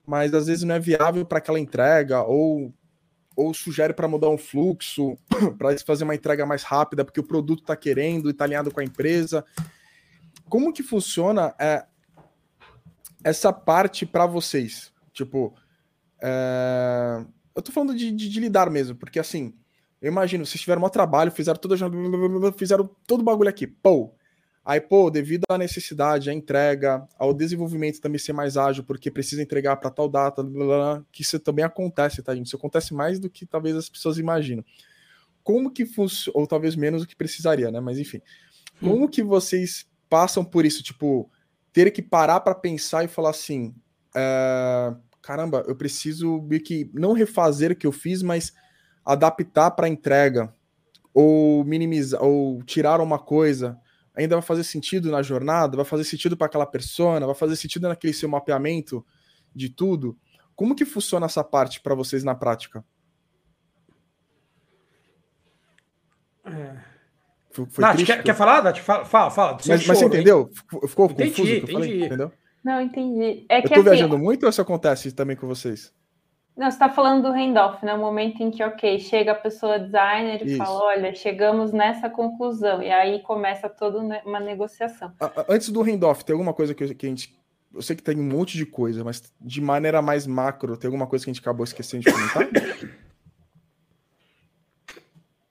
Mas 0.07 0.33
às 0.33 0.47
vezes 0.47 0.63
não 0.63 0.73
é 0.73 0.79
viável 0.79 1.23
para 1.23 1.37
aquela 1.37 1.59
entrega, 1.59 2.23
ou, 2.23 2.73
ou 3.35 3.53
sugere 3.53 3.93
para 3.93 4.07
mudar 4.07 4.29
um 4.29 4.37
fluxo, 4.37 5.15
para 5.59 5.77
fazer 5.79 6.05
uma 6.05 6.15
entrega 6.15 6.45
mais 6.45 6.63
rápida, 6.63 7.05
porque 7.05 7.19
o 7.19 7.23
produto 7.23 7.59
está 7.59 7.75
querendo 7.75 8.29
e 8.29 8.31
está 8.31 8.45
alinhado 8.45 8.71
com 8.71 8.79
a 8.79 8.83
empresa. 8.83 9.45
Como 10.49 10.73
que 10.73 10.83
funciona? 10.83 11.53
É, 11.59 11.85
essa 13.23 13.51
parte 13.51 14.05
para 14.05 14.27
vocês, 14.27 14.93
tipo, 15.11 15.55
é... 16.21 17.25
eu 17.55 17.61
tô 17.61 17.71
falando 17.71 17.95
de, 17.95 18.11
de, 18.11 18.29
de, 18.29 18.39
lidar 18.39 18.69
mesmo, 18.69 18.95
porque 18.95 19.19
assim, 19.19 19.53
eu 19.99 20.11
imagino, 20.11 20.45
vocês 20.45 20.61
tiveram 20.61 20.83
um 20.83 20.89
trabalho, 20.89 21.31
fizeram 21.31 21.59
todo, 21.59 21.75
fizeram 22.55 22.87
todo 23.07 23.21
o 23.21 23.23
bagulho 23.23 23.49
aqui, 23.49 23.65
pô. 23.65 24.13
Aí, 24.63 24.81
pô, 24.81 25.11
devido 25.11 25.43
à 25.47 25.57
necessidade, 25.57 26.29
à 26.29 26.33
entrega, 26.33 27.07
ao 27.19 27.33
desenvolvimento 27.33 28.01
também 28.01 28.17
ser 28.17 28.33
mais 28.33 28.57
ágil, 28.57 28.83
porque 28.83 29.11
precisa 29.11 29.41
entregar 29.41 29.75
para 29.77 29.91
tal 29.91 30.09
data, 30.09 30.41
blá, 30.43 30.65
blá, 30.65 31.05
que 31.11 31.21
isso 31.21 31.39
também 31.39 31.63
acontece, 31.63 32.23
tá, 32.23 32.35
gente? 32.35 32.47
Isso 32.47 32.55
acontece 32.55 32.93
mais 32.93 33.19
do 33.19 33.29
que 33.29 33.45
talvez 33.45 33.75
as 33.75 33.89
pessoas 33.89 34.17
imaginam. 34.17 34.65
Como 35.43 35.71
que 35.71 35.85
funciona, 35.85 36.39
ou 36.39 36.47
talvez 36.47 36.75
menos 36.75 37.03
do 37.03 37.07
que 37.07 37.15
precisaria, 37.15 37.69
né? 37.69 37.79
Mas 37.79 37.99
enfim, 37.99 38.21
como 38.79 39.05
hum. 39.05 39.07
que 39.07 39.21
vocês 39.21 39.87
passam 40.09 40.43
por 40.43 40.65
isso? 40.65 40.83
Tipo, 40.83 41.29
ter 41.73 41.91
que 41.91 42.01
parar 42.01 42.39
para 42.39 42.55
pensar 42.55 43.03
e 43.03 43.07
falar 43.07 43.31
assim: 43.31 43.75
é, 44.15 44.95
caramba, 45.21 45.63
eu 45.67 45.75
preciso 45.75 46.41
meio 46.41 46.63
que 46.63 46.89
não 46.93 47.13
refazer 47.13 47.71
o 47.71 47.75
que 47.75 47.87
eu 47.87 47.91
fiz, 47.91 48.21
mas 48.21 48.53
adaptar 49.03 49.71
para 49.71 49.89
entrega, 49.89 50.53
ou 51.13 51.63
minimizar, 51.63 52.23
ou 52.23 52.63
tirar 52.63 53.01
uma 53.01 53.19
coisa. 53.19 53.79
Ainda 54.15 54.35
vai 54.35 54.41
fazer 54.41 54.63
sentido 54.63 55.11
na 55.11 55.21
jornada? 55.21 55.75
Vai 55.75 55.85
fazer 55.85 56.05
sentido 56.05 56.37
para 56.37 56.47
aquela 56.47 56.65
persona? 56.65 57.25
Vai 57.25 57.35
fazer 57.35 57.57
sentido 57.57 57.87
naquele 57.89 58.13
seu 58.13 58.29
mapeamento 58.29 59.05
de 59.53 59.67
tudo? 59.67 60.17
Como 60.55 60.73
que 60.73 60.85
funciona 60.85 61.25
essa 61.25 61.43
parte 61.43 61.81
para 61.81 61.93
vocês 61.93 62.23
na 62.23 62.33
prática? 62.33 62.83
É. 66.45 66.94
Foi, 67.55 67.65
foi 67.67 67.81
Nath, 67.81 68.03
quer, 68.03 68.21
quer, 68.21 68.35
falar, 68.35 68.61
Nath? 68.61 68.79
Fala, 68.79 69.05
fala. 69.05 69.31
fala 69.31 69.51
mas, 69.53 69.87
mas, 69.87 69.97
você 69.97 70.05
entendeu? 70.05 70.49
Ficou, 70.53 70.87
ficou 70.87 71.05
entendi, 71.05 71.29
confuso 71.29 71.53
o 71.53 71.61
que 71.61 71.71
eu 71.71 71.73
falei? 71.73 72.05
Entendeu? 72.05 72.31
Não, 72.61 72.81
entendi. 72.81 73.45
É 73.47 73.59
eu 73.59 73.63
tô 73.63 73.73
assim, 73.73 73.83
viajando 73.83 74.17
muito 74.17 74.43
ou 74.43 74.49
isso 74.49 74.61
acontece 74.61 75.11
também 75.13 75.37
com 75.37 75.47
vocês? 75.47 75.93
Não, 76.57 76.69
você 76.69 76.75
está 76.75 76.89
falando 76.89 77.23
do 77.23 77.31
handoff, 77.31 77.85
né? 77.85 77.93
O 77.93 77.99
momento 77.99 78.41
em 78.41 78.51
que, 78.51 78.63
ok, 78.63 78.99
chega 78.99 79.31
a 79.31 79.35
pessoa 79.35 79.79
designer 79.79 80.41
e 80.41 80.47
isso. 80.47 80.57
fala, 80.57 80.83
olha, 80.83 81.13
chegamos 81.13 81.71
nessa 81.71 82.09
conclusão. 82.09 82.81
E 82.81 82.89
aí 82.91 83.21
começa 83.21 83.69
toda 83.69 83.99
uma 84.25 84.39
negociação. 84.39 85.13
Antes 85.47 85.69
do 85.69 85.81
handoff, 85.81 86.25
tem 86.25 86.33
alguma 86.33 86.53
coisa 86.53 86.73
que, 86.73 86.93
que 86.93 87.05
a 87.05 87.09
gente... 87.09 87.37
Eu 87.73 87.81
sei 87.81 87.95
que 87.95 88.03
tem 88.03 88.17
um 88.17 88.23
monte 88.23 88.57
de 88.57 88.65
coisa, 88.65 89.03
mas 89.03 89.21
de 89.39 89.61
maneira 89.61 90.01
mais 90.01 90.25
macro, 90.25 90.77
tem 90.77 90.87
alguma 90.87 91.07
coisa 91.07 91.23
que 91.23 91.31
a 91.31 91.33
gente 91.33 91.41
acabou 91.41 91.63
esquecendo 91.63 92.03
de 92.03 92.11
comentar? 92.11 92.47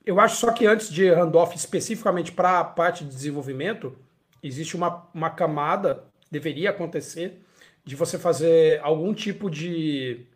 Eu 0.04 0.20
acho 0.20 0.36
só 0.36 0.52
que 0.52 0.66
antes 0.66 0.90
de 0.90 1.08
handoff 1.08 1.56
especificamente 1.56 2.32
para 2.32 2.60
a 2.60 2.64
parte 2.64 3.04
de 3.04 3.10
desenvolvimento, 3.10 3.96
existe 4.42 4.76
uma, 4.76 5.08
uma 5.14 5.30
camada, 5.30 6.04
deveria 6.30 6.70
acontecer, 6.70 7.40
de 7.84 7.96
você 7.96 8.18
fazer 8.18 8.80
algum 8.82 9.14
tipo 9.14 9.50
de, 9.50 10.26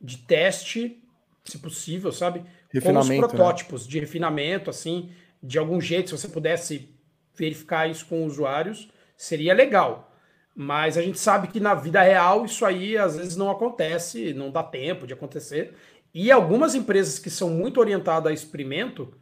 de 0.00 0.18
teste, 0.18 1.02
se 1.44 1.58
possível, 1.58 2.10
sabe? 2.12 2.44
Com 2.82 2.98
os 2.98 3.08
né? 3.08 3.18
protótipos 3.18 3.84
né? 3.84 3.90
de 3.90 4.00
refinamento, 4.00 4.70
assim, 4.70 5.10
de 5.42 5.58
algum 5.58 5.80
jeito, 5.80 6.10
se 6.10 6.18
você 6.18 6.28
pudesse 6.28 6.90
verificar 7.34 7.88
isso 7.88 8.06
com 8.06 8.24
usuários, 8.24 8.90
seria 9.16 9.54
legal. 9.54 10.12
Mas 10.54 10.96
a 10.96 11.02
gente 11.02 11.18
sabe 11.18 11.48
que 11.48 11.60
na 11.60 11.74
vida 11.74 12.00
real 12.00 12.44
isso 12.44 12.64
aí 12.64 12.96
às 12.96 13.16
vezes 13.16 13.36
não 13.36 13.50
acontece, 13.50 14.32
não 14.32 14.50
dá 14.50 14.62
tempo 14.62 15.06
de 15.06 15.12
acontecer. 15.12 15.74
E 16.18 16.32
algumas 16.32 16.74
empresas 16.74 17.18
que 17.18 17.28
são 17.28 17.50
muito 17.50 17.78
orientadas 17.78 18.30
a 18.30 18.32
experimento, 18.32 19.12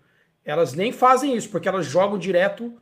elas 0.45 0.75
nem 0.75 0.93
fazem 0.93 1.35
isso, 1.35 1.51
porque 1.51 1.69
elas 1.69 1.87
jogam 1.87 2.16
direto 2.16 2.73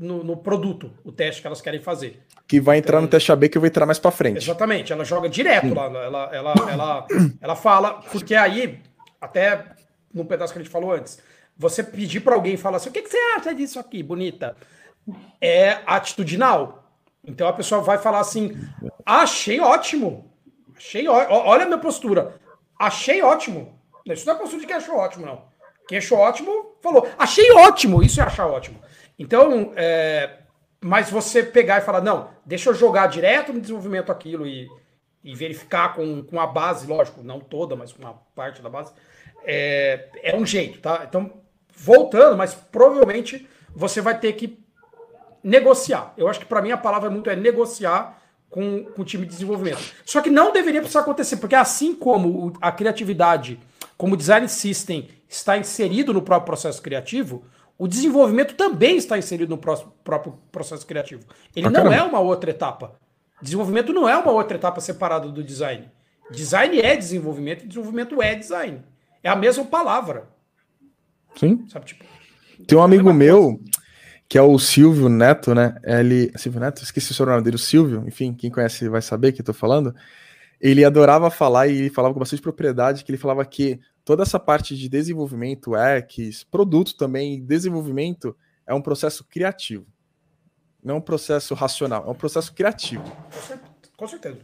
no, 0.00 0.24
no 0.24 0.36
produto, 0.36 0.90
o 1.04 1.12
teste 1.12 1.40
que 1.40 1.46
elas 1.46 1.60
querem 1.60 1.78
fazer. 1.78 2.20
Que 2.48 2.60
vai 2.60 2.78
entrar 2.78 2.96
então, 2.96 3.02
no 3.02 3.08
teste 3.08 3.30
AB 3.30 3.48
que 3.48 3.56
eu 3.56 3.60
vou 3.60 3.68
entrar 3.68 3.86
mais 3.86 4.00
para 4.00 4.10
frente. 4.10 4.38
Exatamente, 4.38 4.92
ela 4.92 5.04
joga 5.04 5.28
direto 5.28 5.72
lá, 5.72 5.84
ela, 5.84 6.30
ela, 6.34 6.54
ela, 6.68 7.06
ela 7.40 7.54
fala, 7.54 8.02
porque 8.10 8.34
aí, 8.34 8.80
até 9.20 9.64
no 10.12 10.24
pedaço 10.24 10.52
que 10.52 10.58
a 10.58 10.62
gente 10.62 10.72
falou 10.72 10.90
antes, 10.90 11.22
você 11.56 11.84
pedir 11.84 12.18
para 12.18 12.34
alguém 12.34 12.56
falar 12.56 12.78
assim: 12.78 12.88
o 12.88 12.92
que, 12.92 13.02
que 13.02 13.10
você 13.10 13.18
acha 13.36 13.54
disso 13.54 13.78
aqui, 13.78 14.02
bonita? 14.02 14.56
É 15.40 15.78
atitudinal. 15.86 16.90
Então 17.24 17.46
a 17.46 17.52
pessoa 17.52 17.80
vai 17.80 17.96
falar 17.96 18.18
assim: 18.18 18.58
achei 19.06 19.60
ótimo. 19.60 20.28
Achei 20.76 21.06
ó, 21.06 21.46
olha 21.46 21.62
a 21.62 21.66
minha 21.66 21.78
postura. 21.78 22.40
Achei 22.80 23.20
ótimo. 23.20 23.78
Isso 24.06 24.26
não 24.26 24.34
é 24.34 24.38
postura 24.38 24.62
de 24.62 24.66
que 24.66 24.72
achou 24.72 24.96
ótimo, 24.96 25.26
não. 25.26 25.44
Quem 25.86 25.98
achou 25.98 26.18
ótimo 26.18 26.76
falou, 26.80 27.06
achei 27.18 27.52
ótimo. 27.52 28.02
Isso 28.02 28.22
é 28.22 28.24
achar 28.24 28.46
ótimo. 28.46 28.80
Então, 29.18 29.74
é, 29.76 30.38
mas 30.80 31.10
você 31.10 31.42
pegar 31.42 31.76
e 31.76 31.82
falar, 31.82 32.00
não, 32.00 32.30
deixa 32.42 32.70
eu 32.70 32.74
jogar 32.74 33.08
direto 33.08 33.52
no 33.52 33.60
desenvolvimento 33.60 34.10
aquilo 34.10 34.46
e, 34.46 34.66
e 35.22 35.34
verificar 35.34 35.94
com, 35.94 36.22
com 36.22 36.40
a 36.40 36.46
base, 36.46 36.86
lógico, 36.86 37.22
não 37.22 37.38
toda, 37.38 37.76
mas 37.76 37.92
com 37.92 38.00
uma 38.02 38.14
parte 38.34 38.62
da 38.62 38.70
base, 38.70 38.94
é, 39.44 40.08
é 40.22 40.34
um 40.34 40.46
jeito, 40.46 40.80
tá? 40.80 41.04
Então, 41.06 41.30
voltando, 41.76 42.34
mas 42.34 42.54
provavelmente 42.54 43.46
você 43.74 44.00
vai 44.00 44.18
ter 44.18 44.32
que 44.32 44.58
negociar. 45.44 46.14
Eu 46.16 46.28
acho 46.28 46.40
que 46.40 46.46
para 46.46 46.62
mim 46.62 46.72
a 46.72 46.78
palavra 46.78 47.10
muito 47.10 47.28
é 47.28 47.36
negociar 47.36 48.19
com, 48.50 48.84
com 48.84 49.02
o 49.02 49.04
time 49.04 49.24
de 49.24 49.32
desenvolvimento. 49.32 49.80
Só 50.04 50.20
que 50.20 50.28
não 50.28 50.52
deveria 50.52 50.80
precisar 50.80 51.00
acontecer, 51.00 51.36
porque 51.36 51.54
assim 51.54 51.94
como 51.94 52.52
a 52.60 52.72
criatividade, 52.72 53.58
como 53.96 54.14
o 54.14 54.16
design 54.16 54.48
system 54.48 55.08
está 55.28 55.56
inserido 55.56 56.12
no 56.12 56.20
próprio 56.20 56.46
processo 56.46 56.82
criativo, 56.82 57.44
o 57.78 57.88
desenvolvimento 57.88 58.54
também 58.54 58.96
está 58.96 59.16
inserido 59.16 59.50
no 59.50 59.58
próprio 59.58 60.38
processo 60.52 60.86
criativo. 60.86 61.22
Ele 61.54 61.68
ah, 61.68 61.70
não 61.70 61.92
é 61.92 62.02
uma 62.02 62.18
outra 62.18 62.50
etapa. 62.50 62.98
Desenvolvimento 63.40 63.92
não 63.92 64.06
é 64.06 64.16
uma 64.16 64.32
outra 64.32 64.56
etapa 64.56 64.80
separada 64.80 65.28
do 65.28 65.42
design. 65.42 65.88
Design 66.30 66.78
é 66.78 66.94
desenvolvimento 66.94 67.64
e 67.64 67.68
desenvolvimento 67.68 68.20
é 68.20 68.34
design. 68.34 68.82
É 69.22 69.30
a 69.30 69.36
mesma 69.36 69.64
palavra. 69.64 70.28
Sim. 71.36 71.64
Sabe, 71.68 71.86
tipo, 71.86 72.04
Tem 72.66 72.76
um 72.76 72.82
amigo 72.82 73.12
meu 73.14 73.58
que 74.30 74.38
é 74.38 74.42
o 74.42 74.56
Silvio 74.60 75.08
Neto, 75.08 75.56
né? 75.56 75.74
Ele. 75.82 76.30
Silvio 76.36 76.60
Neto? 76.60 76.84
Esqueci 76.84 77.10
o 77.10 77.14
sobrenome 77.14 77.42
dele, 77.42 77.56
o 77.56 77.58
Silvio, 77.58 78.04
enfim, 78.06 78.32
quem 78.32 78.48
conhece 78.48 78.88
vai 78.88 79.02
saber 79.02 79.32
que 79.32 79.40
eu 79.40 79.44
tô 79.44 79.52
falando. 79.52 79.92
Ele 80.60 80.84
adorava 80.84 81.28
falar 81.32 81.66
e 81.66 81.90
falava 81.90 82.14
com 82.14 82.20
bastante 82.20 82.40
propriedade 82.40 83.02
que 83.02 83.10
ele 83.10 83.18
falava 83.18 83.44
que 83.44 83.80
toda 84.04 84.22
essa 84.22 84.38
parte 84.38 84.76
de 84.76 84.88
desenvolvimento, 84.88 85.72
X, 86.08 86.44
produto 86.44 86.96
também, 86.96 87.44
desenvolvimento, 87.44 88.36
é 88.64 88.72
um 88.72 88.80
processo 88.80 89.24
criativo. 89.24 89.84
Não 90.80 90.98
um 90.98 91.00
processo 91.00 91.52
racional, 91.52 92.04
é 92.06 92.10
um 92.10 92.14
processo 92.14 92.54
criativo. 92.54 93.02
Com 93.96 94.06
certeza. 94.06 94.38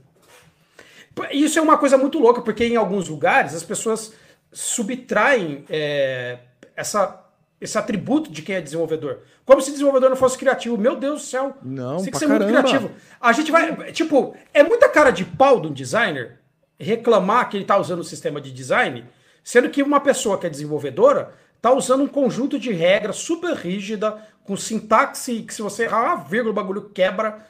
Isso 1.30 1.60
é 1.60 1.62
uma 1.62 1.78
coisa 1.78 1.96
muito 1.96 2.18
louca, 2.18 2.42
porque 2.42 2.66
em 2.66 2.74
alguns 2.74 3.08
lugares 3.08 3.54
as 3.54 3.62
pessoas 3.62 4.12
subtraem 4.50 5.64
é, 5.68 6.40
essa 6.74 7.25
esse 7.60 7.78
atributo 7.78 8.30
de 8.30 8.42
quem 8.42 8.56
é 8.56 8.60
desenvolvedor. 8.60 9.20
Como 9.44 9.60
se 9.62 9.70
desenvolvedor 9.70 10.10
não 10.10 10.16
fosse 10.16 10.36
criativo. 10.36 10.76
Meu 10.76 10.96
Deus 10.96 11.22
do 11.22 11.26
céu. 11.26 11.56
Não, 11.62 12.02
tem 12.02 12.12
que 12.12 12.18
ser 12.18 12.26
caramba. 12.26 12.44
muito 12.46 12.66
criativo. 12.66 12.90
A 13.20 13.32
gente 13.32 13.50
vai. 13.50 13.92
Tipo, 13.92 14.36
é 14.52 14.62
muita 14.62 14.88
cara 14.88 15.10
de 15.10 15.24
pau 15.24 15.60
de 15.60 15.68
um 15.68 15.72
designer 15.72 16.38
reclamar 16.78 17.48
que 17.48 17.56
ele 17.56 17.64
está 17.64 17.78
usando 17.78 18.00
o 18.00 18.04
sistema 18.04 18.40
de 18.40 18.52
design, 18.52 19.04
sendo 19.42 19.70
que 19.70 19.82
uma 19.82 20.00
pessoa 20.00 20.38
que 20.38 20.46
é 20.46 20.50
desenvolvedora 20.50 21.32
está 21.56 21.72
usando 21.72 22.02
um 22.04 22.08
conjunto 22.08 22.58
de 22.58 22.70
regras 22.70 23.16
super 23.16 23.54
rígida, 23.54 24.22
com 24.44 24.56
sintaxe 24.56 25.42
que 25.42 25.54
se 25.54 25.62
você 25.62 25.84
errar 25.84 26.14
uma 26.14 26.24
vírgula, 26.24 26.52
o 26.52 26.54
bagulho 26.54 26.90
quebra. 26.90 27.46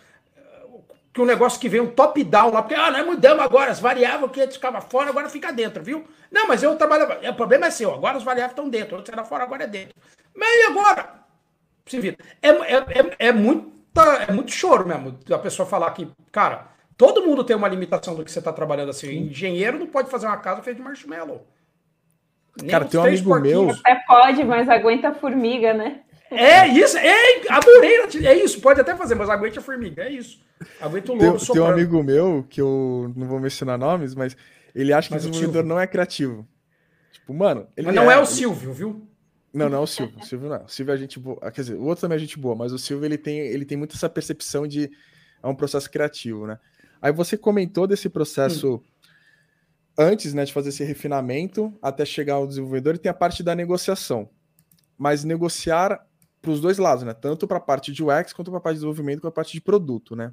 Que 1.16 1.22
um 1.22 1.24
negócio 1.24 1.58
que 1.58 1.66
vem 1.66 1.80
um 1.80 1.86
top-down 1.86 2.52
lá, 2.52 2.60
porque 2.60 2.74
ah, 2.74 2.90
nós 2.90 3.06
mudamos 3.06 3.42
agora, 3.42 3.70
as 3.70 3.80
variáveis 3.80 4.30
que 4.30 4.38
antes 4.38 4.56
ficava 4.56 4.82
fora, 4.82 5.08
agora 5.08 5.30
fica 5.30 5.50
dentro, 5.50 5.82
viu? 5.82 6.04
Não, 6.30 6.46
mas 6.46 6.62
eu 6.62 6.76
trabalho. 6.76 7.06
O 7.26 7.34
problema 7.34 7.68
é 7.68 7.70
seu, 7.70 7.94
agora 7.94 8.18
as 8.18 8.22
variáveis 8.22 8.52
estão 8.52 8.68
dentro, 8.68 8.98
antes 8.98 9.10
era 9.10 9.24
fora, 9.24 9.42
agora 9.42 9.64
é 9.64 9.66
dentro. 9.66 9.94
Mas 10.34 10.46
e 10.46 10.66
agora? 10.66 11.14
Se 11.86 11.98
vira. 11.98 12.18
É, 12.42 12.48
é, 12.50 12.74
é, 12.74 13.28
é, 13.28 13.32
muita, 13.32 14.02
é 14.28 14.30
muito 14.30 14.52
choro 14.52 14.86
mesmo 14.86 15.18
a 15.32 15.38
pessoa 15.38 15.66
falar 15.66 15.90
que, 15.92 16.06
cara, 16.30 16.66
todo 16.98 17.24
mundo 17.24 17.42
tem 17.42 17.56
uma 17.56 17.68
limitação 17.68 18.14
do 18.14 18.22
que 18.22 18.30
você 18.30 18.38
está 18.38 18.52
trabalhando 18.52 18.90
assim. 18.90 19.08
Sim. 19.08 19.28
Engenheiro 19.30 19.78
não 19.78 19.86
pode 19.86 20.10
fazer 20.10 20.26
uma 20.26 20.36
casa 20.36 20.60
feita 20.60 20.78
de 20.78 20.84
marshmallow. 20.84 21.46
Nem 22.60 22.68
cara, 22.68 22.84
tem 22.84 23.00
um 23.00 23.04
amigo 23.04 23.40
meu. 23.40 23.70
Até 23.70 23.94
pode, 24.06 24.44
mas 24.44 24.68
aguenta 24.68 25.08
a 25.08 25.14
formiga, 25.14 25.72
né? 25.72 26.00
É 26.30 26.68
isso, 26.68 26.98
é, 26.98 27.40
adorei, 27.48 28.26
é 28.26 28.34
isso, 28.34 28.60
pode 28.60 28.82
até 28.82 28.94
fazer, 28.94 29.14
mas 29.14 29.30
aguente 29.30 29.58
a 29.58 29.62
formiga, 29.62 30.02
é 30.02 30.10
isso. 30.10 30.44
Aguenta 30.80 31.12
o 31.12 31.14
lobo 31.14 31.38
tem, 31.38 31.46
tem 31.46 31.62
um 31.62 31.66
amigo 31.66 32.02
meu, 32.02 32.46
que 32.48 32.60
eu 32.60 33.12
não 33.14 33.26
vou 33.26 33.38
mencionar 33.38 33.78
nomes, 33.78 34.14
mas 34.14 34.36
ele 34.74 34.92
acha 34.92 35.08
que 35.08 35.14
mas 35.14 35.24
o 35.26 35.30
desenvolvedor 35.30 35.64
não 35.64 35.78
é 35.78 35.86
criativo. 35.86 36.46
Tipo, 37.12 37.34
mano. 37.34 37.66
mas 37.76 37.94
não 37.94 38.10
é, 38.10 38.14
é 38.14 38.18
o 38.18 38.26
Silvio, 38.26 38.72
viu? 38.72 39.08
Não, 39.52 39.68
não 39.68 39.78
é 39.78 39.80
o 39.80 39.86
Silvio. 39.86 40.18
O 40.18 40.24
Silvio 40.24 40.48
não. 40.48 40.64
O 40.64 40.68
Silvio 40.68 40.94
é 40.94 40.96
gente 40.98 41.18
boa. 41.18 41.50
Quer 41.50 41.62
dizer, 41.62 41.74
o 41.74 41.84
outro 41.84 42.02
também 42.02 42.16
é 42.16 42.18
gente 42.18 42.38
boa, 42.38 42.54
mas 42.54 42.72
o 42.72 42.78
Silvio 42.78 43.06
ele 43.06 43.16
tem, 43.16 43.38
ele 43.38 43.64
tem 43.64 43.76
muito 43.76 43.96
essa 43.96 44.08
percepção 44.08 44.66
de 44.66 44.90
é 45.42 45.46
um 45.46 45.54
processo 45.54 45.90
criativo, 45.90 46.46
né? 46.46 46.58
Aí 47.00 47.12
você 47.12 47.36
comentou 47.36 47.86
desse 47.86 48.08
processo 48.08 48.76
hum. 48.76 48.80
antes, 49.98 50.34
né, 50.34 50.44
de 50.44 50.52
fazer 50.52 50.70
esse 50.70 50.84
refinamento 50.84 51.72
até 51.80 52.04
chegar 52.04 52.34
ao 52.34 52.46
desenvolvedor 52.46 52.94
e 52.94 52.98
tem 52.98 53.10
a 53.10 53.14
parte 53.14 53.42
da 53.42 53.54
negociação. 53.54 54.28
Mas 54.98 55.24
negociar 55.24 56.04
para 56.40 56.50
os 56.50 56.60
dois 56.60 56.78
lados, 56.78 57.04
né? 57.04 57.14
Tanto 57.14 57.46
para 57.46 57.58
a 57.58 57.60
parte 57.60 57.92
de 57.92 58.02
UX 58.02 58.32
quanto 58.32 58.50
para 58.50 58.58
a 58.58 58.62
parte 58.62 58.74
de 58.74 58.80
desenvolvimento, 58.80 59.20
quanto 59.20 59.32
para 59.32 59.40
a 59.40 59.44
parte 59.44 59.52
de 59.52 59.60
produto, 59.60 60.14
né? 60.14 60.32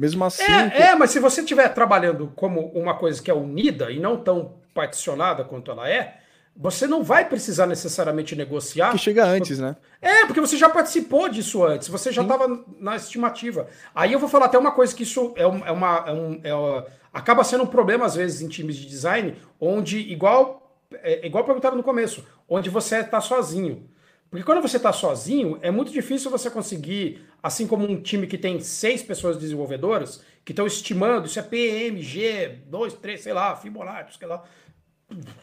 Mesmo 0.00 0.24
assim. 0.24 0.42
É, 0.42 0.84
é, 0.84 0.94
mas 0.94 1.10
se 1.10 1.20
você 1.20 1.42
estiver 1.42 1.68
trabalhando 1.74 2.32
como 2.34 2.68
uma 2.68 2.94
coisa 2.94 3.22
que 3.22 3.30
é 3.30 3.34
unida 3.34 3.90
e 3.90 4.00
não 4.00 4.16
tão 4.16 4.54
particionada 4.72 5.44
quanto 5.44 5.70
ela 5.70 5.86
é, 5.86 6.20
você 6.56 6.86
não 6.86 7.04
vai 7.04 7.28
precisar 7.28 7.66
necessariamente 7.66 8.34
negociar. 8.34 8.92
Que 8.92 8.98
chega 8.98 9.26
antes, 9.26 9.58
né? 9.58 9.76
É, 10.00 10.24
porque 10.24 10.40
você 10.40 10.56
já 10.56 10.70
participou 10.70 11.28
disso 11.28 11.62
antes, 11.62 11.88
você 11.88 12.10
já 12.10 12.22
estava 12.22 12.64
na 12.78 12.96
estimativa. 12.96 13.68
Aí 13.94 14.14
eu 14.14 14.18
vou 14.18 14.26
falar 14.26 14.46
até 14.46 14.56
uma 14.56 14.72
coisa 14.72 14.94
que 14.94 15.02
isso 15.02 15.34
é, 15.36 15.46
uma. 15.46 15.66
É 15.66 15.70
uma, 15.70 16.04
é 16.06 16.12
um, 16.12 16.40
é 16.44 16.84
acaba 17.12 17.44
sendo 17.44 17.64
um 17.64 17.66
problema, 17.66 18.06
às 18.06 18.14
vezes, 18.14 18.40
em 18.40 18.48
times 18.48 18.76
de 18.76 18.86
design, 18.86 19.36
onde, 19.60 19.98
igual, 19.98 20.74
é, 21.02 21.26
igual 21.26 21.44
perguntaram 21.44 21.76
no 21.76 21.82
começo, 21.82 22.24
onde 22.48 22.70
você 22.70 23.00
está 23.00 23.20
sozinho. 23.20 23.86
Porque 24.30 24.44
quando 24.44 24.62
você 24.62 24.76
está 24.76 24.92
sozinho, 24.92 25.58
é 25.60 25.72
muito 25.72 25.90
difícil 25.90 26.30
você 26.30 26.48
conseguir, 26.48 27.26
assim 27.42 27.66
como 27.66 27.84
um 27.84 28.00
time 28.00 28.28
que 28.28 28.38
tem 28.38 28.60
seis 28.60 29.02
pessoas 29.02 29.36
desenvolvedoras, 29.36 30.22
que 30.44 30.52
estão 30.52 30.66
estimando, 30.66 31.26
isso 31.26 31.40
é 31.40 31.42
PMG, 31.42 32.60
2, 32.66 32.94
3, 32.94 33.20
sei 33.20 33.32
lá, 33.32 33.56
Fibonacci, 33.56 34.18
sei 34.18 34.28
lá, 34.28 34.44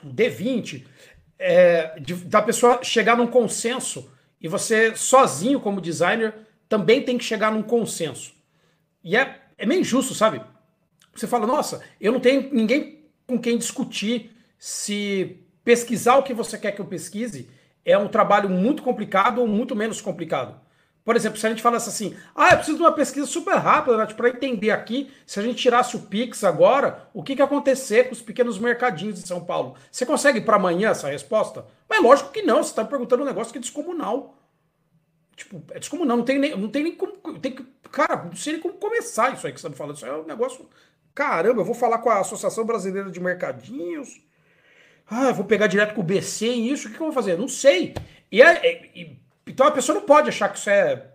D20, 0.06 0.86
é, 1.38 2.00
de, 2.00 2.16
da 2.16 2.42
pessoa 2.42 2.82
chegar 2.82 3.18
num 3.18 3.28
consenso 3.28 4.10
e 4.40 4.48
você, 4.48 4.96
sozinho 4.96 5.60
como 5.60 5.82
designer, 5.82 6.34
também 6.70 7.02
tem 7.02 7.18
que 7.18 7.26
chegar 7.26 7.52
num 7.52 7.64
consenso. 7.64 8.34
E 9.04 9.18
é, 9.18 9.42
é 9.58 9.66
meio 9.66 9.82
injusto, 9.82 10.16
sabe? 10.16 10.42
Você 11.14 11.28
fala, 11.28 11.46
nossa, 11.46 11.84
eu 12.00 12.14
não 12.14 12.22
tenho 12.22 12.50
ninguém 12.54 13.06
com 13.26 13.38
quem 13.38 13.58
discutir 13.58 14.32
se 14.58 15.40
pesquisar 15.64 16.16
o 16.16 16.24
que 16.24 16.34
você 16.34 16.58
quer 16.58 16.72
que 16.72 16.80
eu 16.80 16.86
pesquise 16.86 17.50
é 17.88 17.98
um 17.98 18.10
trabalho 18.10 18.50
muito 18.50 18.84
complicado 18.84 19.40
ou 19.40 19.48
muito 19.48 19.74
menos 19.74 20.02
complicado. 20.02 20.60
Por 21.06 21.16
exemplo, 21.16 21.40
se 21.40 21.48
a 21.48 21.50
gente 21.50 21.62
falasse 21.62 21.88
assim, 21.88 22.18
ah, 22.36 22.50
eu 22.50 22.58
preciso 22.58 22.78
de 22.78 22.84
uma 22.84 22.92
pesquisa 22.92 23.26
super 23.26 23.56
rápida 23.56 23.96
né, 23.96 24.06
para 24.08 24.28
entender 24.28 24.72
aqui, 24.72 25.10
se 25.26 25.40
a 25.40 25.44
gente 25.44 25.56
tirasse 25.56 25.96
o 25.96 26.02
Pix 26.02 26.44
agora, 26.44 27.08
o 27.14 27.24
que, 27.24 27.34
que 27.34 27.42
ia 27.42 27.46
acontecer 27.46 28.04
com 28.04 28.12
os 28.12 28.22
pequenos 28.22 28.60
mercadinhos 28.60 29.22
de 29.22 29.26
São 29.26 29.46
Paulo? 29.46 29.76
Você 29.90 30.06
consegue 30.06 30.42
para 30.42 30.58
amanhã 30.58 30.90
essa 30.90 31.08
resposta? 31.08 31.66
Mas 31.88 32.04
lógico 32.04 32.32
que 32.32 32.42
não, 32.42 32.62
você 32.62 32.72
está 32.72 32.84
perguntando 32.84 33.24
um 33.24 33.26
negócio 33.26 33.54
que 33.54 33.58
é 33.58 33.62
descomunal. 33.62 34.36
Tipo, 35.38 35.64
é 35.72 35.80
descomunal, 35.80 36.18
não 36.18 36.26
tem 36.26 36.40
nem, 36.40 36.58
não 36.58 36.68
tem 36.68 36.84
nem 36.84 36.96
como. 36.96 37.40
Tem 37.40 37.54
que, 37.54 37.64
cara, 37.90 38.26
não 38.26 38.36
sei 38.36 38.54
nem 38.54 38.62
como 38.62 38.74
começar 38.74 39.34
isso 39.34 39.48
aí 39.48 39.54
que 39.54 39.62
você 39.62 39.68
está 39.68 39.78
falando. 39.78 39.96
Isso 39.96 40.06
é 40.06 40.14
um 40.14 40.26
negócio. 40.26 40.68
Caramba, 41.16 41.62
eu 41.62 41.66
vou 41.66 41.76
falar 41.76 42.00
com 42.00 42.10
a 42.10 42.20
Associação 42.20 42.66
Brasileira 42.66 43.10
de 43.10 43.20
Mercadinhos. 43.22 44.27
Ah, 45.10 45.32
vou 45.32 45.46
pegar 45.46 45.68
direto 45.68 45.94
com 45.94 46.02
o 46.02 46.04
BC 46.04 46.48
em 46.48 46.72
isso, 46.72 46.88
o 46.88 46.92
que, 46.92 46.98
que 46.98 47.02
eu 47.02 47.08
vou 47.08 47.14
fazer? 47.14 47.38
Não 47.38 47.48
sei. 47.48 47.94
E, 48.32 48.42
é, 48.42 48.66
é, 48.66 48.92
e, 48.94 49.20
então 49.46 49.66
a 49.66 49.72
pessoa 49.72 50.00
não 50.00 50.06
pode 50.06 50.30
achar 50.30 50.50
que 50.50 50.60
isso 50.60 50.70
é 50.70 51.12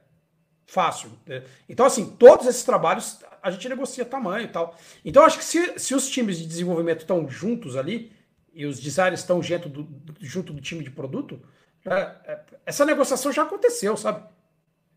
fácil. 0.66 1.10
Né? 1.26 1.42
Então, 1.68 1.84
assim, 1.84 2.16
todos 2.18 2.46
esses 2.46 2.64
trabalhos 2.64 3.20
a 3.42 3.50
gente 3.50 3.68
negocia 3.68 4.04
tamanho 4.04 4.44
e 4.44 4.48
tal. 4.48 4.76
Então, 5.04 5.24
acho 5.24 5.36
que 5.36 5.44
se, 5.44 5.78
se 5.78 5.94
os 5.94 6.08
times 6.08 6.38
de 6.38 6.46
desenvolvimento 6.46 7.00
estão 7.00 7.28
juntos 7.28 7.76
ali, 7.76 8.12
e 8.54 8.66
os 8.66 8.78
designers 8.78 9.20
estão 9.20 9.42
junto 9.42 9.68
do, 9.68 9.88
junto 10.20 10.52
do 10.52 10.60
time 10.60 10.84
de 10.84 10.90
produto, 10.90 11.40
é, 11.84 11.92
é, 11.92 12.40
essa 12.66 12.84
negociação 12.84 13.32
já 13.32 13.42
aconteceu, 13.42 13.96
sabe? 13.96 14.22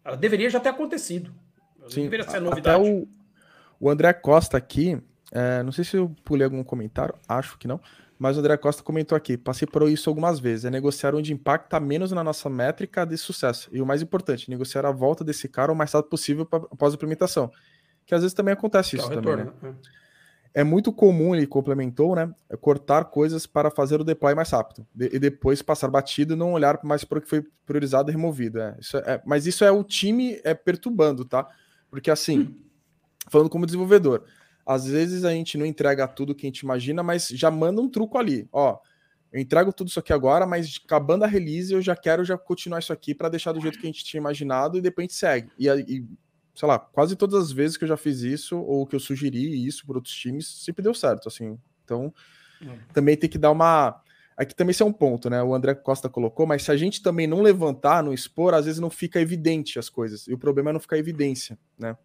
Ela 0.04 0.18
deveria 0.18 0.50
já 0.50 0.60
ter 0.60 0.70
acontecido. 0.70 1.34
Sim, 1.88 2.04
deveria 2.04 2.30
ser 2.30 2.40
novidade. 2.40 2.78
Até 2.78 2.90
o, 2.90 3.08
o 3.80 3.90
André 3.90 4.14
Costa 4.14 4.58
aqui, 4.58 5.02
é, 5.32 5.64
não 5.64 5.72
sei 5.72 5.84
se 5.84 5.98
eu 5.98 6.14
pulei 6.24 6.46
algum 6.46 6.64
comentário, 6.64 7.16
acho 7.28 7.58
que 7.58 7.68
não. 7.68 7.80
Mas 8.18 8.38
o 8.38 8.40
André 8.40 8.56
Costa 8.58 8.82
comentou 8.82 9.16
aqui: 9.16 9.38
passei 9.38 9.68
por 9.68 9.88
isso 9.90 10.10
algumas 10.10 10.40
vezes. 10.40 10.66
É 10.66 10.70
negociar 10.70 11.14
onde 11.14 11.34
impacta 11.34 11.80
menos 11.80 12.12
na 12.12 12.24
nossa 12.24 12.50
métrica 12.50 13.06
de 13.06 13.18
sucesso. 13.18 13.70
E 13.72 13.82
o 13.82 13.86
mais 13.86 14.02
importante, 14.02 14.50
negociar 14.50 14.86
a 14.86 14.92
volta 14.92 15.24
desse 15.24 15.48
cara 15.48 15.72
o 15.72 15.76
mais 15.76 15.92
rápido 15.92 16.10
possível 16.10 16.48
após 16.52 16.94
a 16.94 16.96
implementação. 16.96 17.52
Que 18.06 18.16
às 18.16 18.22
vezes 18.22 18.34
também 18.34 18.54
acontece 18.54 18.96
isso. 18.96 19.10
também, 19.10 19.38
né? 19.38 19.52
É. 20.54 20.62
é 20.62 20.64
muito 20.64 20.94
comum, 20.94 21.36
ele 21.36 21.46
complementou, 21.46 22.16
né? 22.16 22.34
É 22.50 22.56
cortar 22.56 23.06
coisas 23.06 23.46
para 23.46 23.70
fazer 23.70 24.00
o 24.00 24.04
deploy 24.04 24.34
mais 24.34 24.50
rápido. 24.50 24.88
E 24.98 25.20
depois 25.20 25.62
passar 25.62 25.90
batido 25.90 26.34
e 26.34 26.38
não 26.38 26.54
olhar 26.54 26.80
mais 26.84 27.04
para 27.04 27.18
o 27.18 27.22
que 27.22 27.28
foi 27.28 27.44
priorizado 27.66 28.10
e 28.10 28.14
removido. 28.14 28.60
É. 28.60 28.78
Isso 28.80 28.98
é, 28.98 29.22
mas 29.26 29.46
isso 29.46 29.66
é 29.66 29.72
o 29.72 29.84
time 29.84 30.40
é 30.44 30.54
perturbando, 30.54 31.26
tá? 31.26 31.48
Porque 31.90 32.10
assim, 32.10 32.40
hum. 32.40 32.56
falando 33.30 33.50
como 33.50 33.66
desenvolvedor 33.66 34.24
às 34.66 34.86
vezes 34.86 35.24
a 35.24 35.32
gente 35.32 35.58
não 35.58 35.66
entrega 35.66 36.08
tudo 36.08 36.34
que 36.34 36.46
a 36.46 36.50
gente 36.50 36.60
imagina, 36.60 37.04
mas 37.04 37.28
já 37.28 37.52
manda 37.52 37.82
um 37.82 37.90
truco 37.90 38.18
ali. 38.18 38.48
Ó, 38.52 38.80
eu 39.32 39.40
entrego 39.40 39.72
tudo 39.72 39.90
isso 39.90 40.00
aqui 40.00 40.14
agora, 40.14 40.46
mas 40.46 40.80
acabando 40.84 41.24
a 41.24 41.28
release 41.28 41.74
eu 41.74 41.82
já 41.82 41.96
quero 41.96 42.24
já 42.24 42.38
continuar 42.38 42.80
isso 42.80 42.94
aqui 42.94 43.14
para 43.14 43.30
deixar 43.30 43.52
do 43.52 43.62
jeito 43.62 43.78
que 43.78 43.86
a 43.86 43.92
gente 43.92 44.04
tinha 44.04 44.20
imaginado 44.20 44.78
e 44.78 44.82
depois 44.82 45.04
a 45.04 45.08
gente 45.08 45.18
segue. 45.18 45.52
E, 45.60 45.68
e, 45.70 46.06
sei 46.56 46.68
lá, 46.68 46.80
quase 46.80 47.16
todas 47.16 47.44
as 47.44 47.52
vezes 47.52 47.78
que 47.78 47.84
eu 47.84 47.88
já 47.88 47.98
fiz 47.98 48.22
isso 48.22 48.58
ou 48.58 48.88
que 48.88 48.96
eu 48.96 49.00
sugeri 49.00 49.66
isso 49.66 49.86
para 49.86 49.98
outros 49.98 50.16
times, 50.16 50.48
sempre 50.48 50.82
deu 50.82 50.94
certo, 50.94 51.28
assim. 51.28 51.60
Então, 51.84 52.14
hum. 52.62 52.78
também 52.94 53.16
tem 53.16 53.30
que 53.30 53.38
dar 53.38 53.52
uma 53.52 54.02
Aqui 54.38 54.54
também 54.54 54.72
isso 54.72 54.84
é 54.84 54.86
um 54.86 54.92
ponto, 54.92 55.30
né? 55.30 55.42
O 55.42 55.54
André 55.56 55.74
Costa 55.74 56.10
colocou, 56.10 56.46
mas 56.46 56.64
se 56.64 56.72
a 56.72 56.76
gente 56.76 57.02
também 57.02 57.26
não 57.26 57.42
levantar, 57.42 58.04
não 58.04 58.12
expor, 58.12 58.54
às 58.54 58.66
vezes 58.66 58.82
não 58.82 58.90
fica 58.90 59.22
evidente 59.22 59.80
as 59.80 59.90
coisas. 59.90 60.28
E 60.28 60.34
o 60.34 60.38
problema 60.38 60.72
é 60.72 60.74
não 60.74 60.80
ficar 60.80 60.98
evidência, 60.98 61.58
né? 61.80 61.98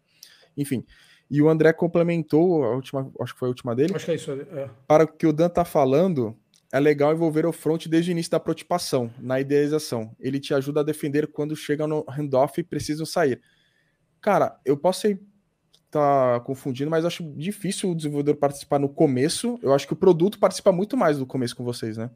Enfim. 0.55 0.85
E 1.31 1.41
o 1.41 1.47
André 1.47 1.71
complementou, 1.71 2.65
a 2.65 2.75
última, 2.75 3.09
acho 3.21 3.33
que 3.33 3.39
foi 3.39 3.47
a 3.47 3.51
última 3.51 3.73
dele. 3.73 3.95
Acho 3.95 4.03
que 4.03 4.11
é 4.11 4.15
isso. 4.15 4.33
É. 4.33 4.69
Para 4.85 5.05
o 5.05 5.07
que 5.07 5.25
o 5.25 5.31
Dan 5.31 5.47
tá 5.47 5.63
falando, 5.63 6.37
é 6.73 6.77
legal 6.77 7.13
envolver 7.13 7.45
o 7.45 7.53
front 7.53 7.87
desde 7.87 8.11
o 8.11 8.13
início 8.13 8.29
da 8.29 8.39
prototipação, 8.39 9.09
na 9.17 9.39
idealização. 9.39 10.13
Ele 10.19 10.41
te 10.41 10.53
ajuda 10.53 10.81
a 10.81 10.83
defender 10.83 11.27
quando 11.27 11.55
chega 11.55 11.87
no 11.87 12.03
handoff 12.09 12.59
e 12.59 12.63
precisam 12.65 13.05
sair. 13.05 13.41
Cara, 14.19 14.59
eu 14.65 14.75
posso 14.75 15.07
estar 15.07 15.19
tá 15.89 16.39
confundindo, 16.41 16.91
mas 16.91 17.05
acho 17.05 17.23
difícil 17.33 17.91
o 17.91 17.95
desenvolvedor 17.95 18.35
participar 18.35 18.77
no 18.77 18.89
começo. 18.89 19.57
Eu 19.63 19.73
acho 19.73 19.87
que 19.87 19.93
o 19.93 19.95
produto 19.95 20.37
participa 20.37 20.73
muito 20.73 20.97
mais 20.97 21.17
do 21.17 21.25
começo 21.25 21.55
com 21.55 21.63
vocês, 21.63 21.95
né? 21.95 22.11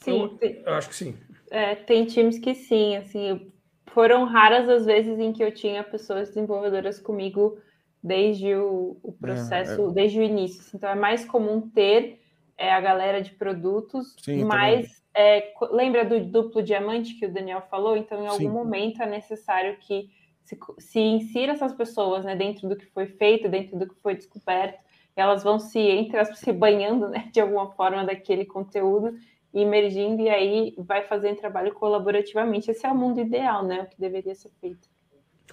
Sim, 0.00 0.36
eu, 0.40 0.62
eu 0.66 0.74
acho 0.74 0.88
que 0.88 0.96
sim. 0.96 1.14
É, 1.48 1.76
tem 1.76 2.06
times 2.06 2.40
que 2.40 2.56
sim, 2.56 2.96
assim, 2.96 3.52
foram 3.86 4.24
raras 4.24 4.68
as 4.68 4.86
vezes 4.86 5.18
em 5.18 5.32
que 5.32 5.42
eu 5.42 5.52
tinha 5.52 5.82
pessoas 5.84 6.28
desenvolvedoras 6.28 6.98
comigo 6.98 7.58
desde 8.02 8.54
o, 8.54 8.96
o 9.02 9.12
processo, 9.12 9.80
é, 9.80 9.84
é... 9.84 9.92
desde 9.92 10.18
o 10.18 10.22
início. 10.22 10.62
Então 10.74 10.90
é 10.90 10.94
mais 10.94 11.24
comum 11.24 11.60
ter 11.60 12.20
é, 12.56 12.72
a 12.72 12.80
galera 12.80 13.22
de 13.22 13.32
produtos, 13.32 14.16
Sim, 14.20 14.44
mas 14.44 15.02
é, 15.14 15.52
lembra 15.70 16.04
do 16.04 16.20
duplo 16.20 16.62
diamante 16.62 17.14
que 17.14 17.26
o 17.26 17.32
Daniel 17.32 17.62
falou? 17.70 17.96
Então, 17.96 18.22
em 18.22 18.26
algum 18.26 18.38
Sim. 18.38 18.48
momento 18.48 19.02
é 19.02 19.06
necessário 19.06 19.76
que 19.78 20.10
se, 20.42 20.58
se 20.78 21.00
insira 21.00 21.52
essas 21.52 21.72
pessoas 21.72 22.24
né, 22.24 22.34
dentro 22.34 22.68
do 22.68 22.76
que 22.76 22.86
foi 22.86 23.06
feito, 23.06 23.48
dentro 23.48 23.78
do 23.78 23.88
que 23.88 23.94
foi 24.02 24.14
descoberto, 24.14 24.78
elas 25.14 25.42
vão 25.42 25.58
se, 25.58 25.78
entre 25.78 26.24
se 26.34 26.52
banhando 26.52 27.08
né, 27.08 27.28
de 27.32 27.40
alguma 27.40 27.70
forma 27.72 28.04
daquele 28.04 28.44
conteúdo 28.44 29.14
emergindo 29.54 30.22
e 30.22 30.30
aí 30.30 30.74
vai 30.78 31.02
fazendo 31.02 31.36
trabalho 31.36 31.74
colaborativamente. 31.74 32.70
Esse 32.70 32.86
é 32.86 32.90
o 32.90 32.94
mundo 32.94 33.20
ideal, 33.20 33.64
né? 33.64 33.82
O 33.82 33.86
que 33.86 34.00
deveria 34.00 34.34
ser 34.34 34.50
feito. 34.60 34.88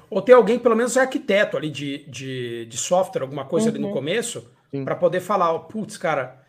Ou 0.09 0.21
ter 0.21 0.33
alguém, 0.33 0.57
pelo 0.57 0.75
menos 0.75 0.97
arquiteto 0.97 1.57
ali 1.57 1.69
de, 1.69 2.05
de, 2.09 2.65
de 2.65 2.77
software, 2.77 3.21
alguma 3.21 3.45
coisa 3.45 3.67
uhum. 3.67 3.73
ali 3.73 3.81
no 3.81 3.87
uhum. 3.87 3.93
começo, 3.93 4.49
para 4.83 4.95
poder 4.95 5.19
falar, 5.19 5.53
oh, 5.53 5.59
putz, 5.61 5.97
cara. 5.97 6.41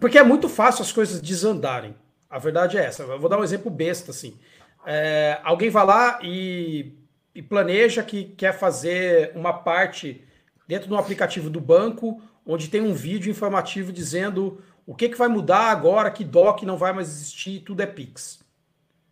Porque 0.00 0.18
é 0.18 0.22
muito 0.22 0.48
fácil 0.48 0.82
as 0.82 0.92
coisas 0.92 1.20
desandarem. 1.20 1.94
A 2.30 2.38
verdade 2.38 2.78
é 2.78 2.84
essa. 2.84 3.02
Eu 3.02 3.18
vou 3.18 3.28
dar 3.28 3.38
um 3.38 3.44
exemplo 3.44 3.70
besta, 3.70 4.10
assim. 4.10 4.38
É, 4.86 5.38
alguém 5.42 5.70
vai 5.70 5.84
lá 5.84 6.18
e, 6.22 6.92
e 7.34 7.42
planeja 7.42 8.02
que 8.02 8.24
quer 8.24 8.52
fazer 8.52 9.32
uma 9.34 9.52
parte 9.52 10.24
dentro 10.66 10.88
de 10.88 10.94
um 10.94 10.98
aplicativo 10.98 11.50
do 11.50 11.60
banco, 11.60 12.22
onde 12.46 12.68
tem 12.68 12.80
um 12.80 12.92
vídeo 12.94 13.30
informativo 13.30 13.92
dizendo 13.92 14.62
o 14.86 14.94
que, 14.94 15.08
que 15.08 15.16
vai 15.16 15.28
mudar 15.28 15.70
agora 15.70 16.10
que 16.10 16.24
DOC 16.24 16.64
não 16.64 16.76
vai 16.76 16.92
mais 16.92 17.08
existir, 17.08 17.60
tudo 17.60 17.82
é 17.82 17.86
Pix. 17.86 18.40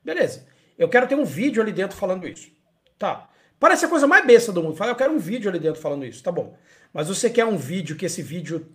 Beleza. 0.04 0.46
Eu 0.76 0.88
quero 0.88 1.06
ter 1.06 1.14
um 1.14 1.24
vídeo 1.24 1.62
ali 1.62 1.72
dentro 1.72 1.96
falando 1.96 2.26
isso. 2.26 2.50
Tá. 2.98 3.28
Parece 3.58 3.84
a 3.84 3.88
coisa 3.88 4.06
mais 4.06 4.26
besta 4.26 4.52
do 4.52 4.62
mundo. 4.62 4.76
Fala, 4.76 4.90
eu 4.90 4.96
quero 4.96 5.12
um 5.12 5.18
vídeo 5.18 5.48
ali 5.48 5.58
dentro 5.58 5.80
falando 5.80 6.04
isso. 6.04 6.22
Tá 6.22 6.32
bom. 6.32 6.56
Mas 6.92 7.08
você 7.08 7.30
quer 7.30 7.44
um 7.44 7.56
vídeo 7.56 7.96
que 7.96 8.04
esse 8.04 8.20
vídeo 8.20 8.66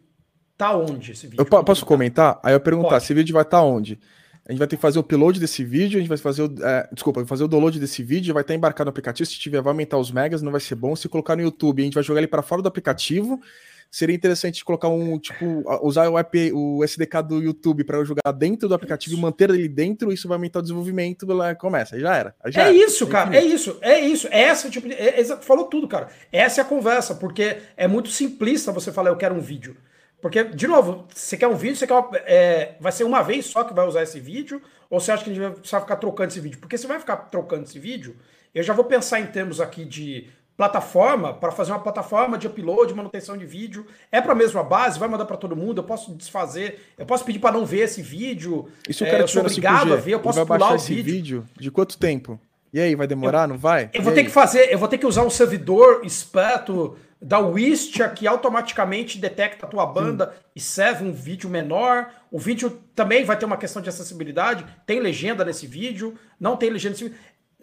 tá 0.58 0.76
onde? 0.76 1.12
Esse 1.12 1.28
vídeo? 1.28 1.46
Eu 1.52 1.64
posso 1.64 1.86
comentar? 1.86 2.40
Aí 2.42 2.54
eu 2.54 2.60
perguntar, 2.60 2.90
Pode. 2.90 3.04
esse 3.04 3.14
vídeo 3.14 3.34
vai 3.34 3.44
estar 3.44 3.58
tá 3.58 3.64
onde? 3.64 4.00
A 4.48 4.52
gente 4.52 4.60
vai 4.60 4.68
ter 4.68 4.78
que 4.78 4.82
fazer 4.82 4.98
o 4.98 5.02
upload 5.02 5.42
desse 5.42 5.62
vídeo, 5.64 5.98
a 5.98 6.00
gente 6.00 6.08
vai 6.08 6.18
fazer 6.18 6.44
o. 6.44 6.66
É, 6.66 6.88
desculpa, 6.94 7.26
fazer 7.26 7.44
o 7.44 7.50
download 7.50 7.78
desse 7.82 8.02
vídeo, 8.02 8.34
vai 8.34 8.42
estar 8.42 8.56
embarcado 8.56 8.86
no 8.86 8.92
aplicativo. 8.92 9.30
Se 9.30 9.38
tiver, 9.38 9.62
vai 9.62 9.72
aumentar 9.72 9.98
os 9.98 10.10
megas, 10.10 10.42
não 10.42 10.54
vai 10.54 10.62
ser 10.62 10.76
bom. 10.76 10.96
Se 10.96 11.10
colocar 11.10 11.36
no 11.36 11.42
YouTube, 11.42 11.82
a 11.82 11.86
gente 11.86 11.94
vai 11.94 12.04
jogar 12.04 12.22
ele 12.22 12.30
para 12.30 12.42
fora 12.42 12.62
do 12.62 12.68
aplicativo 12.70 13.42
seria 13.90 14.16
interessante 14.16 14.64
colocar 14.64 14.90
um, 14.90 15.18
tipo, 15.18 15.64
usar 15.82 16.10
o, 16.10 16.18
app, 16.18 16.52
o 16.54 16.84
SDK 16.84 17.22
do 17.28 17.42
YouTube 17.42 17.84
para 17.84 18.04
jogar 18.04 18.32
dentro 18.32 18.68
do 18.68 18.76
aplicativo 18.76 19.14
isso. 19.14 19.20
e 19.20 19.22
manter 19.22 19.50
ele 19.50 19.68
dentro, 19.68 20.12
isso 20.12 20.28
vai 20.28 20.36
aumentar 20.36 20.60
o 20.60 20.62
desenvolvimento, 20.62 21.26
começa, 21.60 21.96
aí 21.96 22.02
já 22.02 22.16
era. 22.16 22.36
Já 22.48 22.64
é 22.64 22.68
era. 22.68 22.74
isso, 22.74 23.08
cara, 23.08 23.36
é 23.36 23.44
isso, 23.44 23.78
é 23.82 24.00
isso. 24.00 24.28
Essa, 24.32 24.70
tipo, 24.70 24.88
é, 24.92 25.22
é, 25.22 25.26
falou 25.38 25.66
tudo, 25.66 25.88
cara. 25.88 26.10
Essa 26.32 26.62
é 26.62 26.64
a 26.64 26.66
conversa, 26.66 27.16
porque 27.16 27.58
é 27.76 27.88
muito 27.88 28.10
simplista 28.10 28.72
você 28.72 28.92
falar, 28.92 29.10
eu 29.10 29.18
quero 29.18 29.36
um 29.36 29.42
vídeo. 29.42 29.78
Porque, 30.22 30.44
de 30.44 30.68
novo, 30.68 31.08
você 31.14 31.38
quer 31.38 31.48
um 31.48 31.56
vídeo, 31.56 31.76
você 31.76 31.86
quer 31.86 31.94
uma, 31.94 32.10
é, 32.26 32.76
vai 32.80 32.92
ser 32.92 33.04
uma 33.04 33.22
vez 33.22 33.46
só 33.46 33.64
que 33.64 33.74
vai 33.74 33.88
usar 33.88 34.04
esse 34.04 34.20
vídeo, 34.20 34.62
ou 34.90 35.00
você 35.00 35.12
acha 35.12 35.24
que 35.24 35.30
a 35.30 35.34
gente 35.34 35.42
vai 35.42 35.52
precisar 35.52 35.82
ficar 35.82 35.98
trocando 35.98 36.30
esse 36.30 36.40
vídeo? 36.40 36.60
Porque 36.60 36.78
você 36.78 36.88
vai 36.88 37.00
ficar 37.00 37.18
trocando 37.18 37.64
esse 37.64 37.78
vídeo, 37.78 38.16
eu 38.54 38.64
já 38.64 38.74
vou 38.74 38.86
pensar 38.86 39.20
em 39.20 39.28
termos 39.28 39.62
aqui 39.62 39.86
de 39.86 40.28
plataforma 40.58 41.36
para 41.36 41.52
fazer 41.52 41.72
uma 41.72 41.80
plataforma 41.80 42.36
de 42.36 42.48
upload, 42.48 42.92
manutenção 42.96 43.38
de 43.38 43.46
vídeo. 43.46 43.86
É 44.12 44.20
para 44.20 44.32
a 44.32 44.36
mesma 44.36 44.64
base, 44.64 44.98
vai 44.98 45.08
mandar 45.08 45.26
para 45.26 45.38
todo 45.38 45.56
mundo. 45.56 45.80
Eu 45.80 45.84
posso 45.84 46.12
desfazer, 46.16 46.82
eu 46.98 47.06
posso 47.06 47.24
pedir 47.24 47.38
para 47.38 47.52
não 47.56 47.64
ver 47.64 47.82
esse 47.82 48.02
vídeo. 48.02 48.68
Isso 48.90 49.06
é, 49.06 49.22
eu 49.22 49.28
sou 49.28 49.44
obrigado 49.44 49.94
a 49.94 49.98
ver, 49.98 50.14
eu 50.14 50.20
posso 50.20 50.44
pular 50.46 50.74
o 50.74 50.78
vídeo. 50.80 51.04
vídeo. 51.04 51.46
De 51.56 51.70
quanto 51.70 51.96
tempo? 51.98 52.40
E 52.74 52.82
aí, 52.82 52.96
vai 52.96 53.08
demorar? 53.08 53.44
Eu, 53.44 53.50
não 53.50 53.58
vai? 53.58 53.90
Eu 53.94 54.02
vou 54.02 54.14
ter 54.14 54.24
que 54.24 54.30
fazer, 54.30 54.72
eu 54.72 54.78
vou 54.78 54.88
ter 54.88 54.98
que 54.98 55.06
usar 55.06 55.24
um 55.24 55.30
servidor 55.30 56.02
esperto 56.04 56.98
da 57.22 57.40
Wistia 57.40 58.10
que 58.10 58.28
automaticamente 58.28 59.18
detecta 59.18 59.66
a 59.66 59.70
tua 59.70 59.86
banda 59.86 60.28
Sim. 60.28 60.32
e 60.56 60.60
serve 60.60 61.06
um 61.06 61.12
vídeo 61.12 61.50
menor. 61.50 62.10
O 62.32 62.38
vídeo 62.38 62.82
também 62.94 63.24
vai 63.24 63.38
ter 63.38 63.46
uma 63.46 63.58
questão 63.58 63.82
de 63.82 63.90
acessibilidade. 63.90 64.66
Tem 64.86 65.00
legenda 65.00 65.46
nesse 65.46 65.66
vídeo, 65.66 66.16
não 66.40 66.58
tem 66.58 66.70
legenda 66.70 66.92
nesse 66.94 67.06
vídeo. 67.06 67.18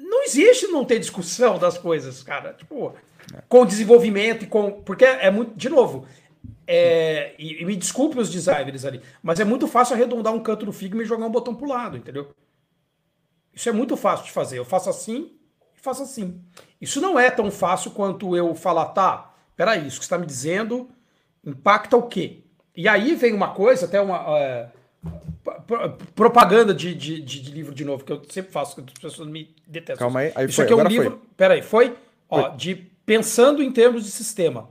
Não 0.04 0.22
existe 0.22 0.66
não 0.66 0.84
ter 0.84 0.98
discussão 0.98 1.58
das 1.58 1.78
coisas, 1.78 2.22
cara. 2.22 2.52
Tipo, 2.52 2.94
com 3.48 3.64
desenvolvimento 3.64 4.44
e 4.44 4.46
com. 4.46 4.82
Porque 4.82 5.04
é 5.04 5.30
muito. 5.30 5.56
De 5.56 5.70
novo, 5.70 6.06
é, 6.66 7.34
e, 7.38 7.62
e, 7.62 7.64
me 7.64 7.74
desculpe 7.74 8.18
os 8.18 8.30
designers 8.30 8.84
ali, 8.84 9.00
mas 9.22 9.40
é 9.40 9.44
muito 9.44 9.66
fácil 9.66 9.94
arredondar 9.94 10.34
um 10.34 10.42
canto 10.42 10.66
do 10.66 10.72
Figma 10.72 11.02
e 11.02 11.06
jogar 11.06 11.26
um 11.26 11.30
botão 11.30 11.54
pro 11.54 11.66
lado, 11.66 11.96
entendeu? 11.96 12.34
Isso 13.54 13.68
é 13.68 13.72
muito 13.72 13.96
fácil 13.96 14.26
de 14.26 14.32
fazer. 14.32 14.58
Eu 14.58 14.64
faço 14.64 14.90
assim 14.90 15.32
e 15.74 15.80
faço 15.80 16.02
assim. 16.02 16.38
Isso 16.78 17.00
não 17.00 17.18
é 17.18 17.30
tão 17.30 17.50
fácil 17.50 17.90
quanto 17.92 18.36
eu 18.36 18.54
falar, 18.54 18.86
tá, 18.86 19.34
peraí, 19.56 19.86
isso 19.86 19.98
que 19.98 20.04
você 20.04 20.14
está 20.14 20.18
me 20.18 20.26
dizendo 20.26 20.90
impacta 21.42 21.96
o 21.96 22.02
quê? 22.02 22.42
E 22.76 22.88
aí 22.88 23.14
vem 23.14 23.32
uma 23.32 23.54
coisa, 23.54 23.86
até 23.86 24.00
uma 24.00 24.38
é, 24.38 24.68
propaganda 26.14 26.74
de, 26.74 26.94
de, 26.94 27.20
de, 27.20 27.50
livro 27.50 27.74
de 27.74 27.84
novo, 27.84 28.04
que 28.04 28.12
eu 28.12 28.22
sempre 28.28 28.52
faço, 28.52 28.76
que 28.76 28.82
as 28.82 28.98
pessoas 28.98 29.28
me 29.28 29.54
detestam. 29.66 30.06
Calma 30.06 30.20
aí, 30.20 30.32
aí 30.34 30.46
isso 30.46 30.56
foi, 30.56 30.64
aqui 30.64 30.72
é 30.72 30.76
um 30.76 30.84
livro. 30.84 31.10
Foi. 31.10 31.20
Peraí, 31.36 31.62
foi? 31.62 31.96
Ó, 32.28 32.42
foi. 32.42 32.56
de 32.56 32.94
Pensando 33.06 33.62
em 33.62 33.70
termos 33.70 34.04
de 34.04 34.10
sistema. 34.10 34.68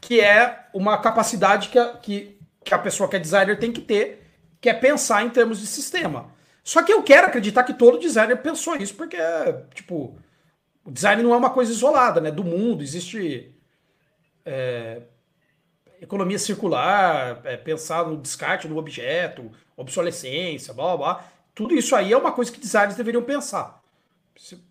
Que 0.00 0.20
é 0.20 0.66
uma 0.72 0.98
capacidade 0.98 1.68
que 1.68 1.78
a, 1.78 1.94
que, 1.94 2.38
que 2.64 2.74
a 2.74 2.78
pessoa 2.78 3.08
que 3.08 3.16
é 3.16 3.18
designer 3.18 3.58
tem 3.58 3.70
que 3.70 3.80
ter, 3.80 4.26
que 4.60 4.68
é 4.68 4.74
pensar 4.74 5.24
em 5.24 5.30
termos 5.30 5.60
de 5.60 5.66
sistema. 5.66 6.30
Só 6.64 6.82
que 6.82 6.92
eu 6.92 7.02
quero 7.02 7.26
acreditar 7.26 7.64
que 7.64 7.74
todo 7.74 7.98
designer 7.98 8.36
pensou 8.36 8.76
isso, 8.76 8.94
porque, 8.94 9.18
tipo, 9.74 10.16
o 10.84 10.90
design 10.90 11.22
não 11.22 11.34
é 11.34 11.36
uma 11.36 11.50
coisa 11.50 11.70
isolada, 11.70 12.20
né? 12.20 12.30
Do 12.30 12.44
mundo, 12.44 12.82
existe 12.82 13.54
é, 14.44 15.02
economia 16.02 16.38
circular, 16.38 17.40
é, 17.44 17.56
pensar 17.56 18.06
no 18.06 18.16
descarte 18.16 18.68
do 18.68 18.76
objeto, 18.76 19.50
obsolescência, 19.76 20.74
blá, 20.74 20.96
blá 20.96 20.96
blá. 20.96 21.24
Tudo 21.54 21.74
isso 21.74 21.94
aí 21.94 22.12
é 22.12 22.16
uma 22.16 22.32
coisa 22.32 22.50
que 22.50 22.60
designers 22.60 22.96
deveriam 22.96 23.22
pensar. 23.22 23.80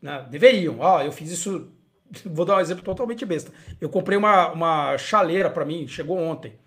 Né? 0.02 0.26
Deveriam. 0.30 0.78
Ó, 0.80 1.02
eu 1.02 1.12
fiz 1.12 1.32
isso. 1.32 1.72
Vou 2.26 2.46
dar 2.46 2.58
um 2.58 2.60
exemplo 2.60 2.84
totalmente 2.84 3.26
besta. 3.26 3.52
Eu 3.80 3.90
comprei 3.90 4.18
uma, 4.18 4.52
uma 4.52 4.98
chaleira 4.98 5.50
para 5.50 5.64
mim, 5.64 5.88
chegou 5.88 6.18
ontem 6.18 6.60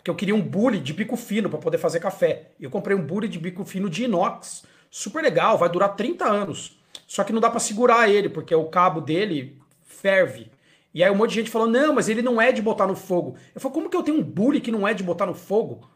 porque 0.00 0.10
eu 0.10 0.14
queria 0.14 0.34
um 0.34 0.40
bule 0.40 0.78
de 0.78 0.94
bico 0.94 1.14
fino 1.14 1.50
para 1.50 1.58
poder 1.58 1.76
fazer 1.76 2.00
café. 2.00 2.52
Eu 2.58 2.70
comprei 2.70 2.96
um 2.96 3.04
bule 3.04 3.28
de 3.28 3.38
bico 3.38 3.66
fino 3.66 3.90
de 3.90 4.04
inox, 4.04 4.64
super 4.90 5.22
legal, 5.22 5.58
vai 5.58 5.68
durar 5.68 5.94
30 5.94 6.24
anos. 6.24 6.80
Só 7.06 7.22
que 7.22 7.34
não 7.34 7.40
dá 7.40 7.50
para 7.50 7.60
segurar 7.60 8.08
ele, 8.08 8.30
porque 8.30 8.54
o 8.54 8.64
cabo 8.64 9.02
dele 9.02 9.60
ferve. 9.84 10.50
E 10.92 11.04
aí 11.04 11.10
um 11.10 11.14
monte 11.14 11.30
de 11.30 11.36
gente 11.36 11.50
falou: 11.50 11.68
"Não, 11.68 11.94
mas 11.94 12.08
ele 12.08 12.22
não 12.22 12.40
é 12.40 12.52
de 12.52 12.62
botar 12.62 12.86
no 12.86 12.96
fogo". 12.96 13.36
Eu 13.54 13.60
falei: 13.60 13.74
"Como 13.74 13.90
que 13.90 13.96
eu 13.96 14.02
tenho 14.02 14.18
um 14.18 14.22
bule 14.22 14.60
que 14.60 14.72
não 14.72 14.86
é 14.86 14.94
de 14.94 15.02
botar 15.02 15.26
no 15.26 15.34
fogo?" 15.34 15.88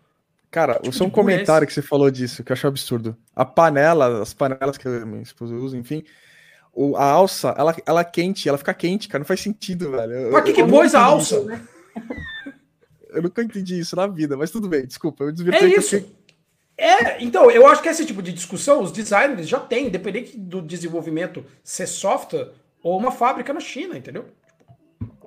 Cara, 0.51 0.75
tipo 0.75 0.93
só 0.93 1.05
um 1.05 1.09
é 1.09 1.11
comentário 1.11 1.65
é 1.65 1.67
que 1.67 1.73
você 1.73 1.83
falou 1.83 2.11
disso, 2.11 2.45
que 2.45 2.53
eu 2.53 2.55
acho 2.55 2.67
absurdo. 2.67 3.17
A 3.35 3.45
panela, 3.45 4.23
as 4.23 4.33
panelas 4.33 4.79
que 4.79 4.87
a 4.87 5.05
minha 5.05 5.23
esposa 5.23 5.53
usa, 5.55 5.77
enfim, 5.77 6.05
o, 6.73 6.97
a 6.97 7.05
alça, 7.05 7.55
ela, 7.59 7.77
ela 7.85 8.01
é 8.01 8.05
quente, 8.05 8.49
ela 8.49 8.59
fica 8.59 8.73
quente, 8.73 9.09
cara, 9.09 9.21
não 9.21 9.27
faz 9.27 9.41
sentido, 9.41 9.91
velho. 9.91 10.31
Mas 10.33 10.45
que 10.45 10.53
que 10.53 10.65
pôs 10.65 10.95
a 10.95 11.01
alça? 11.01 11.37
Isso, 11.37 11.45
né? 11.47 11.61
Eu 13.11 13.23
nunca 13.23 13.43
entendi 13.43 13.79
isso 13.79 13.95
na 13.95 14.07
vida, 14.09 14.37
mas 14.37 14.51
tudo 14.51 14.69
bem, 14.69 14.85
desculpa, 14.85 15.25
eu 15.25 15.33
desvirtuei. 15.33 15.75
É 15.75 15.79
isso. 15.79 16.05
É, 16.77 17.23
então, 17.23 17.49
eu 17.51 17.67
acho 17.69 17.81
que 17.81 17.89
esse 17.89 18.05
tipo 18.05 18.21
de 18.21 18.33
discussão 18.33 18.83
os 18.83 18.91
designers 18.91 19.49
já 19.49 19.61
têm, 19.61 19.87
independente 19.87 20.37
do 20.37 20.61
desenvolvimento 20.61 21.45
ser 21.63 21.87
software 21.87 22.51
ou 22.83 22.99
uma 22.99 23.13
fábrica 23.13 23.53
na 23.53 23.61
China, 23.61 23.97
entendeu? 23.97 24.27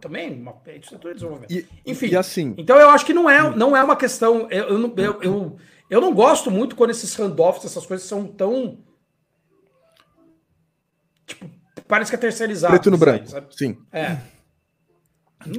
Também, 0.02 0.40
uma, 0.40 0.56
isso 0.80 0.96
é 0.96 1.14
desenvolvimento. 1.14 1.52
E, 1.52 1.68
Enfim, 1.86 2.08
e 2.08 2.16
assim, 2.16 2.54
então 2.58 2.78
eu 2.78 2.90
acho 2.90 3.06
que 3.06 3.14
não 3.14 3.30
é, 3.30 3.56
não 3.56 3.76
é 3.76 3.84
uma 3.84 3.96
questão. 3.96 4.48
Eu, 4.50 4.68
eu, 4.70 4.94
eu, 4.98 5.22
eu, 5.22 5.58
eu 5.90 6.02
não 6.02 6.14
gosto 6.14 6.52
muito 6.52 6.76
quando 6.76 6.92
esses 6.92 7.16
handoffs, 7.16 7.66
essas 7.66 7.86
coisas 7.86 8.08
são 8.08 8.26
tão. 8.26 8.80
Tipo, 11.26 11.50
parece 11.88 12.12
que 12.12 12.16
é 12.16 12.20
terceirizado. 12.20 12.74
Preto 12.74 12.92
no 12.92 12.98
branco, 12.98 13.28
sabe? 13.28 13.48
sim. 13.56 13.78
É. 13.92 14.18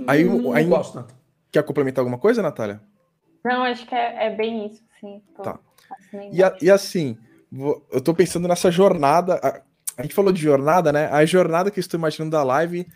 Aí, 0.06 0.24
não, 0.24 0.52
aí, 0.52 0.64
não 0.64 0.70
gosto, 0.70 0.96
não. 0.96 1.06
Quer 1.50 1.62
complementar 1.62 2.02
alguma 2.02 2.18
coisa, 2.18 2.42
Natália? 2.42 2.80
Não, 3.44 3.62
acho 3.62 3.86
que 3.86 3.94
é, 3.94 4.26
é 4.26 4.36
bem 4.36 4.66
isso, 4.66 4.82
sim. 5.00 5.22
Tô 5.36 5.42
tá. 5.42 5.58
E, 6.32 6.42
a, 6.42 6.56
e, 6.60 6.70
assim, 6.70 7.16
vou, 7.50 7.86
eu 7.90 8.00
tô 8.00 8.12
pensando 8.12 8.46
nessa 8.46 8.70
jornada. 8.70 9.40
A, 9.42 9.62
a, 9.96 10.02
gente 10.02 10.14
falou 10.14 10.32
de 10.32 10.40
jornada, 10.40 10.92
né? 10.92 11.06
A 11.06 11.24
jornada 11.24 11.70
que 11.70 11.78
eu 11.78 11.80
estou 11.80 11.98
imaginando 11.98 12.32
da 12.32 12.42
live 12.42 12.86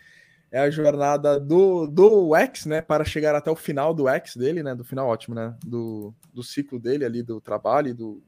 é 0.53 0.61
a 0.61 0.71
jornada 0.71 1.41
do, 1.41 1.87
do 1.87 2.37
X, 2.37 2.67
né? 2.67 2.83
Para 2.83 3.07
chegar 3.07 3.35
até 3.35 3.51
o 3.51 3.57
final 3.57 3.95
do 3.95 4.07
X 4.07 4.37
dele, 4.37 4.63
né? 4.63 4.75
Do 4.75 4.85
final 4.85 5.09
ótimo, 5.09 5.35
né? 5.35 5.57
Do, 5.65 6.15
do 6.33 6.43
ciclo 6.43 6.79
dele 6.79 7.07
ali, 7.07 7.23
do 7.23 7.41
trabalho, 7.41 7.95
do 7.95 8.23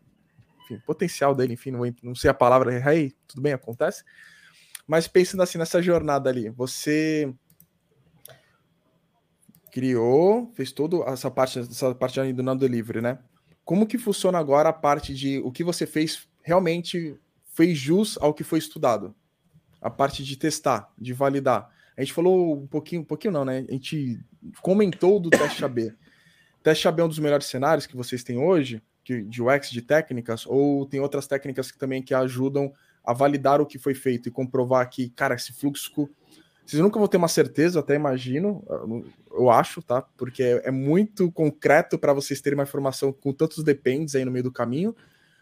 enfim, 0.65 0.81
potencial 0.87 1.35
dele, 1.35 1.53
enfim, 1.53 1.71
não, 1.71 1.81
não 2.03 2.15
sei 2.15 2.31
a 2.31 2.35
palavra, 2.35 2.73
hey, 2.91 3.15
tudo 3.29 3.43
bem, 3.43 3.53
acontece. 3.53 4.03
Mas 4.87 5.07
pensando 5.07 5.43
assim 5.43 5.59
nessa 5.59 5.83
jornada 5.83 6.31
ali, 6.31 6.49
você 6.49 7.33
criou, 9.71 10.51
fez 10.55 10.73
toda 10.73 10.97
essa 11.11 11.31
parte, 11.31 11.59
essa 11.59 11.95
parte 11.95 12.33
do 12.33 12.43
não 12.43 12.57
delivery, 12.57 13.03
né? 13.03 13.19
Como 13.67 13.87
que 13.87 13.99
funciona 13.99 14.39
agora 14.39 14.71
a 14.71 14.73
parte 14.73 15.15
de 15.15 15.41
o 15.41 15.53
que 15.53 15.63
você 15.63 15.87
fez 15.87 16.27
realmente 16.43 17.19
fez 17.55 17.77
jus 17.77 18.17
ao 18.19 18.33
que 18.33 18.45
foi 18.45 18.59
estudado? 18.59 19.15
A 19.81 19.91
parte 19.91 20.25
de 20.25 20.37
testar, 20.37 20.91
de 20.99 21.13
validar. 21.13 21.74
A 21.97 22.03
gente 22.03 22.13
falou 22.13 22.55
um 22.63 22.67
pouquinho, 22.67 23.03
um 23.03 23.05
pouquinho 23.05 23.33
não, 23.33 23.45
né? 23.45 23.65
A 23.69 23.73
gente 23.73 24.19
comentou 24.61 25.21
do 25.21 25.31
teste 25.31 25.65
AB. 25.65 25.93
teste 26.63 26.89
AB 26.89 27.01
é 27.01 27.05
um 27.05 27.09
dos 27.09 27.19
melhores 27.19 27.47
cenários 27.47 27.87
que 27.87 27.97
vocês 27.97 28.25
têm 28.25 28.39
hoje, 28.39 28.83
de 29.05 29.43
UX, 29.43 29.71
de 29.71 29.83
técnicas, 29.83 30.47
ou 30.47 30.87
tem 30.87 30.99
outras 30.99 31.27
técnicas 31.27 31.71
que 31.71 31.79
também 31.79 32.03
que 32.03 32.15
ajudam 32.15 32.73
a 33.05 33.13
validar 33.13 33.61
o 33.61 33.67
que 33.67 33.79
foi 33.79 33.95
feito 33.95 34.29
e 34.29 34.33
comprovar 34.33 34.89
que, 34.89 35.11
cara, 35.11 35.35
esse 35.35 35.53
fluxo 35.53 35.93
vocês 36.67 36.81
nunca 36.81 36.99
vão 36.99 37.07
ter 37.07 37.19
uma 37.19 37.29
certeza, 37.29 37.81
até 37.81 37.95
imagino, 37.95 38.65
eu 39.31 39.51
acho, 39.51 39.83
tá? 39.83 40.01
Porque 40.17 40.43
é, 40.43 40.71
muito 40.71 41.31
concreto 41.31 41.99
para 41.99 42.15
vocês 42.15 42.41
terem 42.41 42.59
uma 42.59 42.63
informação 42.63 43.13
com 43.13 43.35
tantos 43.35 43.63
dependes 43.63 44.15
aí 44.15 44.25
no 44.25 44.31
meio 44.31 44.45
do 44.45 44.53
caminho, 44.53 44.97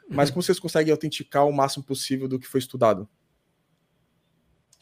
mas 0.08 0.30
como 0.30 0.42
vocês 0.42 0.58
conseguem 0.58 0.90
autenticar 0.90 1.46
o 1.46 1.52
máximo 1.52 1.84
possível 1.84 2.26
do 2.26 2.40
que 2.40 2.48
foi 2.48 2.58
estudado? 2.58 3.08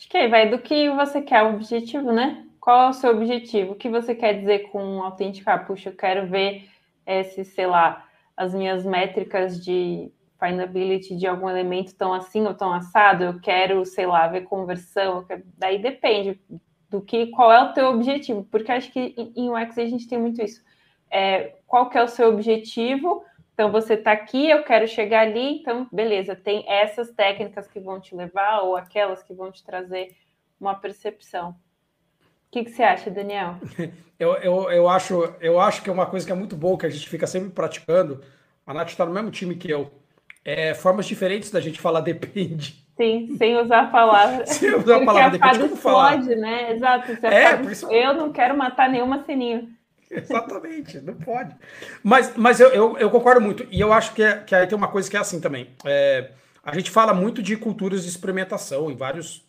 Acho 0.01 0.09
que 0.09 0.17
aí 0.17 0.29
vai 0.29 0.49
do 0.49 0.59
que 0.59 0.89
você 0.89 1.21
quer, 1.21 1.43
o 1.43 1.57
objetivo, 1.57 2.11
né? 2.11 2.47
Qual 2.59 2.87
é 2.87 2.89
o 2.89 2.93
seu 2.95 3.11
objetivo? 3.11 3.73
O 3.73 3.75
que 3.75 3.91
você 3.91 4.15
quer 4.15 4.33
dizer 4.33 4.61
com 4.71 5.03
autenticar? 5.03 5.67
Puxa, 5.67 5.91
eu 5.91 5.95
quero 5.95 6.27
ver 6.27 6.67
esse, 7.07 7.45
sei 7.45 7.67
lá, 7.67 8.09
as 8.35 8.55
minhas 8.55 8.83
métricas 8.87 9.63
de 9.63 10.11
findability 10.39 11.15
de 11.15 11.27
algum 11.27 11.51
elemento 11.51 11.95
tão 11.95 12.15
assim 12.15 12.47
ou 12.47 12.55
tão 12.55 12.73
assado, 12.73 13.25
eu 13.25 13.41
quero, 13.41 13.85
sei 13.85 14.07
lá, 14.07 14.27
ver 14.27 14.45
conversão, 14.45 15.23
quero... 15.23 15.43
daí 15.59 15.79
depende 15.79 16.41
do 16.89 17.03
que, 17.03 17.27
qual 17.27 17.53
é 17.53 17.63
o 17.63 17.75
teu 17.75 17.89
objetivo, 17.89 18.43
porque 18.51 18.73
acho 18.73 18.91
que 18.91 19.15
em 19.37 19.51
UX 19.51 19.77
a 19.77 19.85
gente 19.85 20.09
tem 20.09 20.19
muito 20.19 20.43
isso. 20.43 20.65
É, 21.11 21.57
qual 21.67 21.91
que 21.91 21.99
é 21.99 22.03
o 22.03 22.09
seu 22.09 22.31
objetivo? 22.31 23.23
Então 23.61 23.71
você 23.71 23.93
está 23.93 24.13
aqui, 24.13 24.49
eu 24.49 24.63
quero 24.63 24.89
chegar 24.89 25.21
ali, 25.21 25.59
então 25.59 25.87
beleza, 25.93 26.35
tem 26.35 26.65
essas 26.67 27.11
técnicas 27.11 27.67
que 27.67 27.79
vão 27.79 28.01
te 28.01 28.15
levar 28.15 28.63
ou 28.63 28.75
aquelas 28.75 29.23
que 29.23 29.35
vão 29.35 29.53
te 29.53 29.63
trazer 29.63 30.17
uma 30.59 30.75
percepção. 30.75 31.51
O 31.51 31.55
que, 32.51 32.65
que 32.65 32.71
você 32.71 32.83
acha, 32.83 33.11
Daniel? 33.11 33.57
Eu, 34.19 34.35
eu, 34.35 34.71
eu, 34.71 34.87
acho, 34.87 35.35
eu 35.41 35.59
acho 35.59 35.83
que 35.83 35.89
é 35.89 35.93
uma 35.93 36.05
coisa 36.05 36.27
que 36.27 36.33
é 36.33 36.35
muito 36.35 36.55
boa, 36.55 36.77
que 36.77 36.85
a 36.85 36.91
gente 36.91 37.09
fica 37.09 37.27
sempre 37.27 37.49
praticando. 37.49 38.23
A 38.67 38.75
Nath 38.75 38.91
está 38.91 39.07
no 39.07 39.15
mesmo 39.15 39.31
time 39.31 39.55
que 39.55 39.71
eu 39.71 39.91
é, 40.45 40.75
formas 40.75 41.07
diferentes 41.07 41.51
da 41.51 41.59
gente 41.59 41.81
falar 41.81 42.03
depende. 42.05 42.87
Sim, 42.99 43.35
sem 43.39 43.57
usar 43.57 43.85
a 43.85 43.87
palavra. 43.87 44.45
sem 44.45 44.75
usar 44.75 44.97
a 44.97 45.05
palavra 45.07 45.39
depende, 45.39 45.59
como 45.59 45.77
falar? 45.77 46.19
Pode, 46.19 46.37
né? 46.37 46.73
Exato. 46.75 47.13
É, 47.27 47.63
isso... 47.63 47.91
Eu 47.91 48.13
não 48.13 48.31
quero 48.31 48.55
matar 48.55 48.91
nenhuma 48.91 49.25
sininho. 49.25 49.71
Exatamente, 50.13 51.01
não 51.01 51.15
pode. 51.15 51.55
Mas, 52.03 52.37
mas 52.37 52.59
eu, 52.59 52.69
eu, 52.71 52.99
eu, 52.99 53.11
concordo 53.11 53.41
muito. 53.41 53.65
E 53.71 53.81
eu 53.81 53.93
acho 53.93 54.13
que, 54.13 54.23
é, 54.23 54.39
que 54.39 54.55
aí 54.55 54.67
tem 54.67 54.77
uma 54.77 54.89
coisa 54.89 55.09
que 55.09 55.17
é 55.17 55.21
assim 55.21 55.41
também. 55.41 55.71
É, 55.85 56.33
a 56.65 56.75
gente 56.75 56.91
fala 56.91 57.15
muito 57.15 57.41
de 57.41 57.57
culturas 57.57 58.03
de 58.03 58.09
experimentação 58.09 58.91
em 58.91 58.97
vários. 58.97 59.49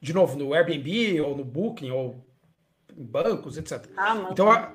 De 0.00 0.12
novo, 0.12 0.38
no 0.38 0.54
Airbnb, 0.54 1.20
ou 1.20 1.36
no 1.36 1.44
Booking, 1.44 1.90
ou 1.90 2.24
em 2.96 3.04
bancos, 3.04 3.58
etc. 3.58 3.86
Ah, 3.96 4.28
então, 4.30 4.50
a, 4.50 4.72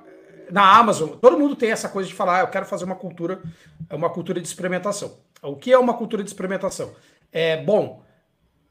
na 0.51 0.77
Amazon, 0.77 1.09
todo 1.09 1.37
mundo 1.37 1.55
tem 1.55 1.71
essa 1.71 1.89
coisa 1.89 2.07
de 2.07 2.15
falar, 2.15 2.39
ah, 2.39 2.41
eu 2.41 2.47
quero 2.47 2.65
fazer 2.65 2.85
uma 2.85 2.95
cultura, 2.95 3.41
uma 3.89 4.09
cultura 4.09 4.39
de 4.39 4.47
experimentação. 4.47 5.17
O 5.41 5.55
que 5.55 5.71
é 5.71 5.77
uma 5.77 5.95
cultura 5.95 6.23
de 6.23 6.29
experimentação? 6.29 6.93
É 7.31 7.57
bom. 7.63 8.03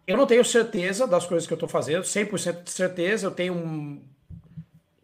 eu 0.06 0.16
não 0.16 0.26
tenho 0.26 0.44
certeza 0.44 1.06
das 1.06 1.26
coisas 1.26 1.46
que 1.46 1.52
eu 1.52 1.56
estou 1.56 1.68
fazendo, 1.68 2.02
100% 2.02 2.62
de 2.62 2.70
certeza, 2.70 3.26
eu 3.26 3.30
tenho 3.30 3.54
um, 3.54 4.02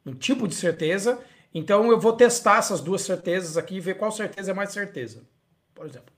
um 0.07 0.15
tipo 0.15 0.47
de 0.47 0.55
certeza, 0.55 1.19
então 1.53 1.91
eu 1.91 1.99
vou 1.99 2.13
testar 2.13 2.59
essas 2.59 2.81
duas 2.81 3.03
certezas 3.03 3.57
aqui 3.57 3.77
e 3.77 3.81
ver 3.81 3.95
qual 3.95 4.13
certeza 4.13 4.53
é 4.53 4.55
mais 4.55 4.73
certeza, 4.73 5.23
por 5.75 5.85
exemplo. 5.85 6.15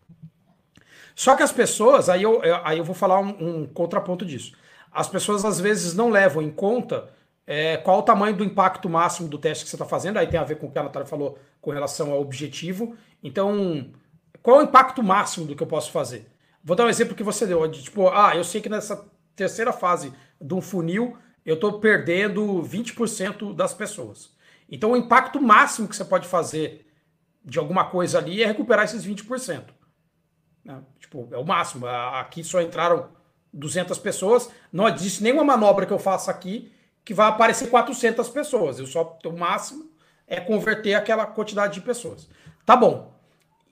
Só 1.15 1.35
que 1.35 1.43
as 1.43 1.51
pessoas, 1.51 2.09
aí 2.09 2.23
eu, 2.23 2.41
aí 2.63 2.79
eu 2.79 2.85
vou 2.85 2.95
falar 2.95 3.19
um, 3.19 3.63
um 3.63 3.67
contraponto 3.67 4.25
disso. 4.25 4.53
As 4.93 5.09
pessoas 5.09 5.45
às 5.45 5.59
vezes 5.59 5.95
não 5.95 6.11
levam 6.11 6.43
em 6.43 6.51
conta 6.51 7.11
é, 7.47 7.77
qual 7.79 8.01
o 8.01 8.03
tamanho 8.03 8.37
do 8.37 8.45
impacto 8.45 8.89
máximo 8.89 9.29
do 9.29 9.39
teste 9.39 9.65
que 9.65 9.71
você 9.71 9.77
está 9.77 9.87
fazendo, 9.87 10.19
aí 10.19 10.27
tem 10.27 10.39
a 10.39 10.45
ver 10.45 10.59
com 10.59 10.67
o 10.67 10.71
que 10.71 10.79
a 10.79 10.83
Natália 10.83 11.09
falou 11.09 11.39
com 11.61 11.71
relação 11.71 12.13
ao 12.13 12.21
objetivo. 12.21 12.95
Então, 13.23 13.91
qual 14.43 14.59
é 14.59 14.61
o 14.61 14.65
impacto 14.65 15.03
máximo 15.03 15.47
do 15.47 15.57
que 15.57 15.63
eu 15.63 15.67
posso 15.67 15.91
fazer? 15.91 16.31
Vou 16.63 16.77
dar 16.77 16.85
um 16.85 16.91
exemplo 16.91 17.15
que 17.15 17.23
você 17.23 17.47
deu, 17.47 17.67
de, 17.67 17.83
tipo, 17.83 18.09
ah, 18.09 18.37
eu 18.37 18.45
sei 18.45 18.61
que 18.61 18.69
nessa 18.69 19.09
terceira 19.35 19.73
fase 19.73 20.13
de 20.41 20.55
um 20.55 20.61
funil 20.61 21.17
eu 21.49 21.55
estou 21.55 21.81
perdendo 21.81 22.63
20% 22.63 23.55
das 23.55 23.73
pessoas. 23.73 24.31
Então, 24.71 24.93
o 24.93 24.97
impacto 24.99 25.41
máximo 25.41 25.89
que 25.89 25.97
você 25.97 26.05
pode 26.05 26.29
fazer 26.29 26.87
de 27.43 27.59
alguma 27.59 27.87
coisa 27.87 28.19
ali 28.19 28.43
é 28.43 28.47
recuperar 28.47 28.85
esses 28.85 29.03
20%. 29.07 29.65
Né? 30.63 30.83
Tipo, 31.01 31.27
é 31.33 31.39
o 31.39 31.47
máximo. 31.47 31.87
Aqui 31.87 32.45
só 32.45 32.61
entraram 32.61 33.09
200 33.51 33.99
pessoas. 33.99 34.51
Não 34.71 34.87
existe 34.87 35.23
nenhuma 35.23 35.43
manobra 35.43 35.87
que 35.87 35.93
eu 35.93 35.99
faça 35.99 36.31
aqui 36.31 36.71
que 37.03 37.15
vai 37.15 37.29
aparecer 37.29 37.71
400 37.71 38.29
pessoas. 38.29 38.79
Eu 38.79 38.87
só 38.87 39.19
o 39.25 39.33
máximo 39.33 39.91
é 40.27 40.39
converter 40.39 40.93
aquela 40.93 41.25
quantidade 41.25 41.73
de 41.73 41.81
pessoas. 41.81 42.29
Tá 42.67 42.77
bom. 42.77 43.19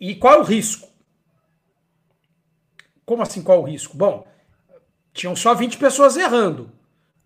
E 0.01 0.15
qual 0.15 0.33
é 0.33 0.39
o 0.39 0.43
risco? 0.43 0.89
Como 3.05 3.23
assim 3.23 3.43
qual 3.43 3.59
é 3.59 3.61
o 3.61 3.65
risco? 3.65 3.95
Bom, 3.95 4.27
tinham 5.13 5.37
só 5.37 5.55
20 5.55 5.77
pessoas 5.77 6.17
errando. 6.17 6.73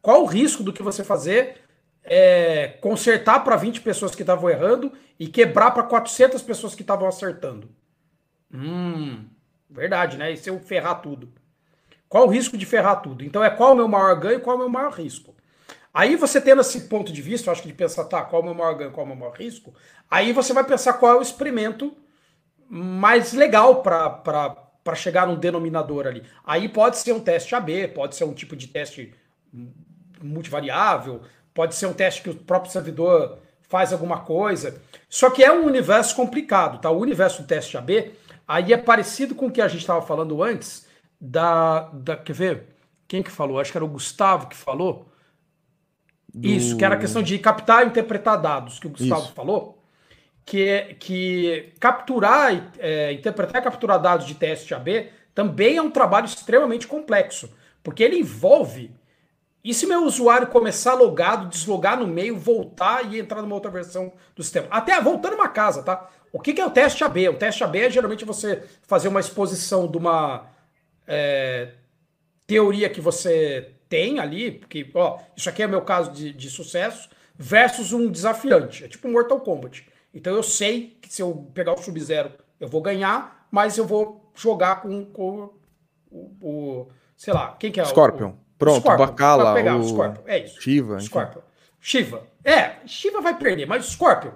Qual 0.02 0.22
o 0.22 0.26
risco 0.26 0.62
do 0.62 0.72
que 0.72 0.82
você 0.82 1.04
fazer 1.04 1.60
é, 2.02 2.68
consertar 2.80 3.40
para 3.44 3.56
20 3.56 3.80
pessoas 3.80 4.14
que 4.14 4.22
estavam 4.22 4.48
errando 4.48 4.92
e 5.18 5.26
quebrar 5.28 5.72
para 5.72 5.82
400 5.82 6.40
pessoas 6.42 6.74
que 6.74 6.82
estavam 6.82 7.06
acertando? 7.06 7.68
Hum, 8.52 9.28
Verdade, 9.70 10.18
né? 10.18 10.32
E 10.32 10.36
se 10.36 10.50
eu 10.50 10.58
ferrar 10.58 11.00
tudo? 11.00 11.32
Qual 12.08 12.26
o 12.26 12.30
risco 12.30 12.58
de 12.58 12.66
ferrar 12.66 13.00
tudo? 13.02 13.24
Então 13.24 13.42
é 13.42 13.48
qual 13.48 13.72
o 13.72 13.76
meu 13.76 13.86
maior 13.86 14.18
ganho 14.18 14.38
e 14.38 14.42
qual 14.42 14.56
o 14.56 14.58
meu 14.58 14.68
maior 14.68 14.92
risco? 14.92 15.34
Aí 15.94 16.16
você 16.16 16.40
tendo 16.40 16.60
esse 16.60 16.82
ponto 16.88 17.12
de 17.12 17.22
vista, 17.22 17.48
eu 17.48 17.52
acho 17.52 17.62
que 17.62 17.68
de 17.68 17.74
pensar, 17.74 18.04
tá, 18.04 18.22
qual 18.24 18.42
o 18.42 18.44
meu 18.44 18.54
maior 18.54 18.74
ganho, 18.76 18.90
qual 18.90 19.04
o 19.06 19.08
meu 19.08 19.16
maior 19.16 19.32
risco, 19.36 19.72
aí 20.10 20.32
você 20.32 20.52
vai 20.52 20.64
pensar 20.64 20.94
qual 20.94 21.12
é 21.12 21.18
o 21.18 21.22
experimento 21.22 21.96
mais 22.68 23.32
legal 23.32 23.82
para 23.82 24.94
chegar 24.96 25.26
num 25.26 25.36
denominador 25.36 26.06
ali. 26.06 26.24
Aí 26.44 26.68
pode 26.68 26.96
ser 26.98 27.12
um 27.12 27.20
teste 27.20 27.54
AB, 27.54 27.88
pode 27.88 28.16
ser 28.16 28.24
um 28.24 28.34
tipo 28.34 28.56
de 28.56 28.68
teste 28.68 29.14
multivariável, 30.22 31.22
pode 31.54 31.74
ser 31.74 31.86
um 31.86 31.92
teste 31.92 32.22
que 32.22 32.30
o 32.30 32.34
próprio 32.34 32.72
servidor 32.72 33.38
faz 33.62 33.92
alguma 33.92 34.20
coisa. 34.20 34.80
Só 35.08 35.30
que 35.30 35.42
é 35.42 35.52
um 35.52 35.64
universo 35.64 36.14
complicado, 36.16 36.80
tá? 36.80 36.90
O 36.90 36.98
universo 36.98 37.42
do 37.42 37.48
teste 37.48 37.76
AB 37.76 38.12
Aí 38.50 38.72
é 38.72 38.76
parecido 38.76 39.32
com 39.32 39.46
o 39.46 39.50
que 39.52 39.62
a 39.62 39.68
gente 39.68 39.82
estava 39.82 40.02
falando 40.02 40.42
antes, 40.42 40.84
da, 41.20 41.82
da. 41.92 42.16
Quer 42.16 42.32
ver? 42.32 42.66
Quem 43.06 43.22
que 43.22 43.30
falou? 43.30 43.60
Acho 43.60 43.70
que 43.70 43.78
era 43.78 43.84
o 43.84 43.88
Gustavo 43.88 44.48
que 44.48 44.56
falou. 44.56 45.08
Do... 46.34 46.48
Isso, 46.48 46.76
que 46.76 46.84
era 46.84 46.96
a 46.96 46.98
questão 46.98 47.22
de 47.22 47.38
captar 47.38 47.84
e 47.84 47.86
interpretar 47.86 48.42
dados, 48.42 48.80
que 48.80 48.88
o 48.88 48.90
Gustavo 48.90 49.22
Isso. 49.22 49.32
falou. 49.34 49.80
Que, 50.44 50.68
é, 50.68 50.94
que 50.94 51.74
capturar, 51.78 52.72
é, 52.80 53.12
interpretar 53.12 53.60
e 53.60 53.64
capturar 53.64 54.02
dados 54.02 54.26
de 54.26 54.34
teste 54.34 54.74
AB 54.74 55.10
também 55.32 55.76
é 55.76 55.82
um 55.82 55.90
trabalho 55.90 56.26
extremamente 56.26 56.88
complexo, 56.88 57.54
porque 57.84 58.02
ele 58.02 58.18
envolve. 58.18 58.90
E 59.62 59.74
se 59.74 59.86
meu 59.86 60.04
usuário 60.04 60.46
começar 60.46 60.94
logado, 60.94 61.48
deslogar 61.48 61.98
no 61.98 62.06
meio, 62.06 62.38
voltar 62.38 63.04
e 63.12 63.18
entrar 63.18 63.42
numa 63.42 63.54
outra 63.54 63.70
versão 63.70 64.12
do 64.34 64.42
sistema? 64.42 64.66
Até 64.70 64.98
voltando 65.00 65.34
uma 65.34 65.48
casa, 65.48 65.82
tá? 65.82 66.08
O 66.32 66.40
que, 66.40 66.54
que 66.54 66.60
é 66.60 66.66
o 66.66 66.70
teste 66.70 67.04
AB? 67.04 67.28
O 67.28 67.36
teste 67.36 67.62
AB 67.62 67.78
é 67.78 67.90
geralmente 67.90 68.24
você 68.24 68.62
fazer 68.82 69.08
uma 69.08 69.20
exposição 69.20 69.86
de 69.86 69.98
uma 69.98 70.46
é, 71.06 71.72
teoria 72.46 72.88
que 72.88 73.00
você 73.00 73.72
tem 73.88 74.18
ali, 74.18 74.52
porque, 74.52 74.88
ó, 74.94 75.18
isso 75.36 75.48
aqui 75.48 75.62
é 75.62 75.66
meu 75.66 75.82
caso 75.82 76.12
de, 76.12 76.32
de 76.32 76.48
sucesso, 76.48 77.10
versus 77.36 77.92
um 77.92 78.10
desafiante. 78.10 78.84
É 78.84 78.88
tipo 78.88 79.08
Mortal 79.08 79.40
Kombat. 79.40 79.86
Então 80.14 80.34
eu 80.34 80.42
sei 80.42 80.96
que 81.00 81.12
se 81.12 81.20
eu 81.20 81.50
pegar 81.52 81.74
o 81.74 81.82
Sub-Zero 81.82 82.32
eu 82.58 82.68
vou 82.68 82.80
ganhar, 82.80 83.46
mas 83.50 83.78
eu 83.78 83.86
vou 83.86 84.30
jogar 84.34 84.82
com, 84.82 85.04
com 85.06 85.50
o, 86.10 86.18
o, 86.40 86.88
sei 87.16 87.32
lá, 87.32 87.56
quem 87.58 87.72
que 87.72 87.80
é? 87.80 87.84
Scorpion. 87.84 88.30
O, 88.30 88.34
Pronto, 88.60 88.82
Scorpion, 88.82 89.06
Bacala, 89.06 89.54
pegar 89.54 89.76
o, 89.76 89.82
Scorpion. 89.82 90.22
É 90.26 90.44
isso. 90.44 90.60
Shiva. 90.60 91.00
Scorpion. 91.00 91.40
Shiva. 91.80 92.22
É, 92.44 92.76
Shiva 92.86 93.20
vai 93.20 93.36
perder, 93.36 93.66
mas 93.66 93.86
Scorpion 93.86 94.30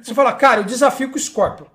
você 0.00 0.14
fala, 0.14 0.32
cara, 0.32 0.60
eu 0.60 0.64
desafio 0.64 1.10
com 1.10 1.16
o 1.16 1.20
Scorpion. 1.20 1.66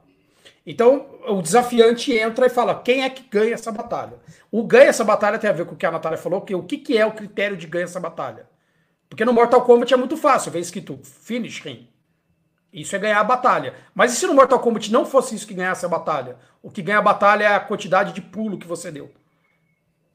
Então, 0.66 1.08
o 1.28 1.42
desafiante 1.42 2.14
entra 2.14 2.46
e 2.46 2.50
fala: 2.50 2.76
quem 2.76 3.04
é 3.04 3.10
que 3.10 3.24
ganha 3.24 3.54
essa 3.54 3.72
batalha? 3.72 4.18
O 4.52 4.64
ganha 4.64 4.90
essa 4.90 5.04
batalha 5.04 5.40
tem 5.40 5.50
a 5.50 5.54
ver 5.54 5.66
com 5.66 5.76
o 5.76 5.78
que 5.78 5.86
a 5.86 5.92
Natália 5.92 6.18
falou, 6.18 6.42
que 6.42 6.56
o 6.56 6.64
que, 6.64 6.78
que 6.78 6.98
é 6.98 7.06
o 7.06 7.14
critério 7.14 7.58
de 7.58 7.68
ganhar 7.68 7.86
essa 7.86 8.00
batalha? 8.00 8.48
Porque 9.10 9.24
no 9.24 9.34
Mortal 9.34 9.62
Kombat 9.64 9.94
é 9.94 9.98
muito 9.98 10.18
fácil, 10.18 10.52
vem 10.52 10.62
escrito 10.62 11.00
finish 11.04 11.66
him. 11.66 11.88
Isso 12.72 12.96
é 12.96 13.00
ganhar 13.00 13.20
a 13.20 13.24
batalha. 13.24 13.74
Mas 13.96 14.14
e 14.14 14.18
se 14.18 14.28
no 14.28 14.34
Mortal 14.34 14.60
Kombat 14.60 14.92
não 14.92 15.06
fosse 15.06 15.36
isso 15.36 15.48
que 15.48 15.54
ganhasse 15.54 15.86
a 15.86 15.90
batalha? 15.90 16.38
O 16.62 16.70
que 16.70 16.82
ganha 16.82 17.00
a 17.00 17.02
batalha 17.02 17.46
é 17.46 17.56
a 17.56 17.60
quantidade 17.60 18.12
de 18.12 18.22
pulo 18.22 18.58
que 18.58 18.68
você 18.68 18.92
deu. 18.92 19.10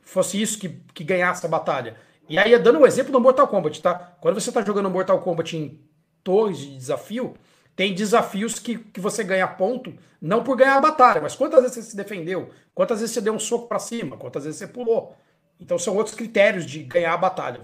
Fosse 0.02 0.40
isso 0.40 0.58
que, 0.58 0.68
que 0.92 1.04
ganhasse 1.04 1.44
a 1.46 1.48
batalha. 1.48 1.96
E 2.28 2.38
aí, 2.38 2.56
dando 2.58 2.78
um 2.78 2.86
exemplo 2.86 3.12
do 3.12 3.20
Mortal 3.20 3.48
Kombat, 3.48 3.80
tá? 3.82 4.16
Quando 4.20 4.40
você 4.40 4.50
está 4.50 4.62
jogando 4.62 4.90
Mortal 4.90 5.20
Kombat 5.20 5.56
em 5.56 5.80
torres 6.22 6.58
de 6.58 6.76
desafio, 6.76 7.34
tem 7.74 7.94
desafios 7.94 8.58
que, 8.58 8.78
que 8.78 9.00
você 9.00 9.24
ganha 9.24 9.46
ponto, 9.48 9.94
não 10.20 10.44
por 10.44 10.56
ganhar 10.56 10.76
a 10.76 10.80
batalha, 10.80 11.20
mas 11.20 11.34
quantas 11.34 11.60
vezes 11.62 11.76
você 11.76 11.90
se 11.90 11.96
defendeu, 11.96 12.50
quantas 12.74 13.00
vezes 13.00 13.14
você 13.14 13.20
deu 13.20 13.32
um 13.32 13.38
soco 13.38 13.66
para 13.66 13.78
cima, 13.78 14.16
quantas 14.16 14.44
vezes 14.44 14.58
você 14.58 14.66
pulou. 14.66 15.16
Então 15.58 15.78
são 15.78 15.96
outros 15.96 16.14
critérios 16.14 16.66
de 16.66 16.82
ganhar 16.82 17.14
a 17.14 17.16
batalha. 17.16 17.60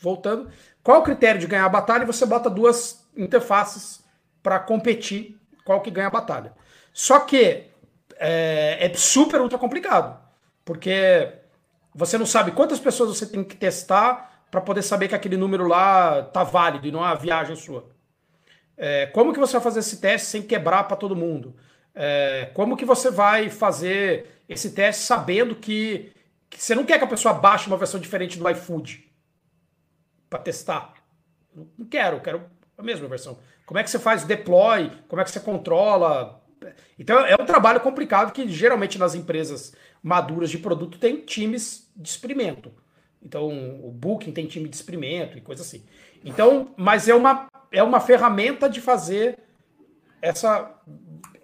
Voltando, 0.00 0.50
qual 0.82 1.00
o 1.00 1.04
critério 1.04 1.40
de 1.40 1.46
ganhar 1.46 1.64
a 1.64 1.68
batalha? 1.68 2.04
Você 2.06 2.26
bota 2.26 2.50
duas 2.50 3.06
interfaces 3.16 4.02
para 4.42 4.58
competir 4.58 5.38
qual 5.64 5.80
que 5.80 5.90
ganha 5.90 6.08
a 6.08 6.10
batalha. 6.10 6.52
Só 6.92 7.20
que 7.20 7.66
é, 8.16 8.78
é 8.80 8.94
super 8.94 9.40
ultra 9.40 9.58
complicado, 9.58 10.18
porque 10.64 11.32
você 11.94 12.16
não 12.16 12.26
sabe 12.26 12.52
quantas 12.52 12.78
pessoas 12.78 13.16
você 13.16 13.26
tem 13.26 13.44
que 13.44 13.56
testar 13.56 14.44
para 14.50 14.60
poder 14.60 14.82
saber 14.82 15.08
que 15.08 15.14
aquele 15.14 15.36
número 15.36 15.66
lá 15.66 16.22
tá 16.22 16.44
válido 16.44 16.86
e 16.86 16.92
não 16.92 17.00
é 17.00 17.08
uma 17.08 17.14
viagem 17.14 17.56
sua. 17.56 17.90
É, 18.76 19.06
como 19.06 19.32
que 19.32 19.38
você 19.38 19.52
vai 19.52 19.62
fazer 19.62 19.80
esse 19.80 20.00
teste 20.00 20.26
sem 20.26 20.42
quebrar 20.42 20.84
para 20.84 20.96
todo 20.96 21.16
mundo? 21.16 21.56
É, 21.94 22.50
como 22.54 22.76
que 22.76 22.84
você 22.84 23.10
vai 23.10 23.48
fazer 23.48 24.42
esse 24.48 24.72
teste 24.72 25.04
sabendo 25.04 25.54
que, 25.54 26.12
que, 26.50 26.62
você 26.62 26.74
não 26.74 26.84
quer 26.84 26.98
que 26.98 27.04
a 27.04 27.08
pessoa 27.08 27.34
baixe 27.34 27.66
uma 27.66 27.76
versão 27.76 28.00
diferente 28.00 28.38
do 28.38 28.48
iFood 28.50 29.10
para 30.28 30.38
testar? 30.38 30.94
Não 31.54 31.86
quero, 31.86 32.20
quero 32.20 32.44
a 32.76 32.82
mesma 32.82 33.08
versão. 33.08 33.38
Como 33.64 33.78
é 33.78 33.82
que 33.82 33.90
você 33.90 33.98
faz 33.98 34.24
deploy? 34.24 34.90
Como 35.08 35.20
é 35.20 35.24
que 35.24 35.30
você 35.30 35.40
controla? 35.40 36.41
Então 36.98 37.18
é 37.24 37.34
um 37.40 37.46
trabalho 37.46 37.80
complicado 37.80 38.32
que 38.32 38.48
geralmente 38.48 38.98
nas 38.98 39.14
empresas 39.14 39.74
maduras 40.02 40.50
de 40.50 40.58
produto 40.58 40.98
tem 40.98 41.16
times 41.16 41.90
de 41.96 42.08
experimento. 42.08 42.72
Então 43.22 43.48
o 43.82 43.90
Booking 43.90 44.32
tem 44.32 44.46
time 44.46 44.68
de 44.68 44.76
experimento 44.76 45.38
e 45.38 45.40
coisa 45.40 45.62
assim. 45.62 45.84
Então, 46.24 46.72
mas 46.76 47.08
é 47.08 47.14
uma 47.14 47.48
é 47.72 47.82
uma 47.82 48.00
ferramenta 48.00 48.68
de 48.68 48.80
fazer 48.80 49.38
essa. 50.20 50.78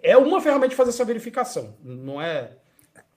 É 0.01 0.15
uma 0.15 0.39
ferramenta 0.39 0.69
de 0.69 0.75
fazer 0.75 0.91
essa 0.91 1.03
verificação. 1.03 1.75
Não 1.83 2.21
é. 2.21 2.51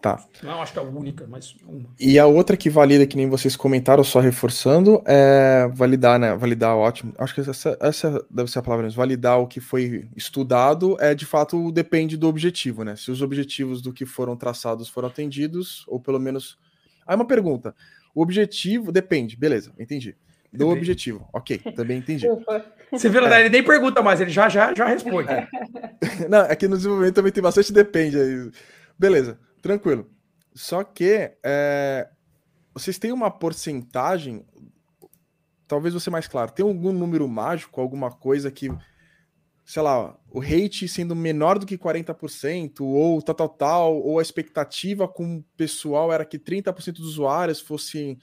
Tá. 0.02 0.20
Não 0.42 0.60
acho 0.60 0.72
que 0.72 0.80
é 0.80 0.82
a 0.82 0.84
única, 0.84 1.28
mas 1.28 1.54
uma. 1.64 1.88
E 2.00 2.18
a 2.18 2.26
outra 2.26 2.56
que 2.56 2.68
valida, 2.68 3.06
que 3.06 3.16
nem 3.16 3.28
vocês 3.28 3.54
comentaram, 3.54 4.02
só 4.02 4.18
reforçando, 4.18 5.00
é 5.06 5.70
validar, 5.72 6.18
né? 6.18 6.34
Validar 6.34 6.76
ótimo. 6.76 7.14
Acho 7.16 7.32
que 7.32 7.48
essa, 7.48 7.78
essa 7.80 8.26
deve 8.28 8.50
ser 8.50 8.58
a 8.58 8.62
palavra 8.62 8.82
mesmo. 8.82 8.96
Validar 8.96 9.38
o 9.38 9.46
que 9.46 9.60
foi 9.60 10.08
estudado 10.16 10.96
é 10.98 11.14
de 11.14 11.24
fato 11.24 11.70
depende 11.70 12.16
do 12.16 12.26
objetivo, 12.26 12.82
né? 12.82 12.96
Se 12.96 13.12
os 13.12 13.22
objetivos 13.22 13.80
do 13.80 13.92
que 13.92 14.04
foram 14.04 14.36
traçados 14.36 14.88
foram 14.88 15.06
atendidos, 15.06 15.84
ou 15.86 16.00
pelo 16.00 16.18
menos. 16.18 16.58
Aí 17.06 17.14
uma 17.14 17.24
pergunta. 17.24 17.72
O 18.12 18.22
objetivo 18.22 18.90
depende, 18.90 19.36
beleza, 19.36 19.72
entendi 19.78 20.16
do 20.52 20.68
objetivo. 20.68 21.26
Ok, 21.32 21.58
também 21.74 21.98
entendi. 21.98 22.26
Você 22.90 23.08
viu, 23.08 23.22
né? 23.22 23.40
Ele 23.40 23.48
nem 23.48 23.62
pergunta 23.62 24.02
mais, 24.02 24.20
ele 24.20 24.30
já 24.30 24.48
já, 24.50 24.74
já 24.74 24.84
responde. 24.86 25.30
É. 25.30 25.48
Não, 26.28 26.40
aqui 26.40 26.68
no 26.68 26.76
desenvolvimento 26.76 27.14
também 27.14 27.32
tem 27.32 27.42
bastante 27.42 27.72
depende 27.72 28.18
aí. 28.18 28.50
Beleza, 28.98 29.38
tranquilo. 29.62 30.10
Só 30.54 30.84
que 30.84 31.34
é, 31.42 32.10
vocês 32.74 32.98
têm 32.98 33.12
uma 33.12 33.30
porcentagem, 33.30 34.44
talvez 35.66 35.94
você 35.94 36.10
mais 36.10 36.28
claro, 36.28 36.52
tem 36.52 36.66
algum 36.66 36.92
número 36.92 37.26
mágico, 37.26 37.80
alguma 37.80 38.10
coisa 38.10 38.50
que 38.50 38.68
sei 39.64 39.82
lá, 39.82 40.18
o 40.30 40.40
hate 40.40 40.88
sendo 40.88 41.14
menor 41.14 41.58
do 41.58 41.66
que 41.66 41.78
40%, 41.78 42.80
ou 42.80 43.22
tal, 43.22 43.34
tal, 43.34 43.48
tal, 43.48 43.96
ou 43.96 44.18
a 44.18 44.22
expectativa 44.22 45.06
com 45.06 45.38
o 45.38 45.44
pessoal 45.56 46.12
era 46.12 46.24
que 46.24 46.38
30% 46.38 46.94
dos 46.94 47.08
usuários 47.08 47.60
fossem 47.60 48.18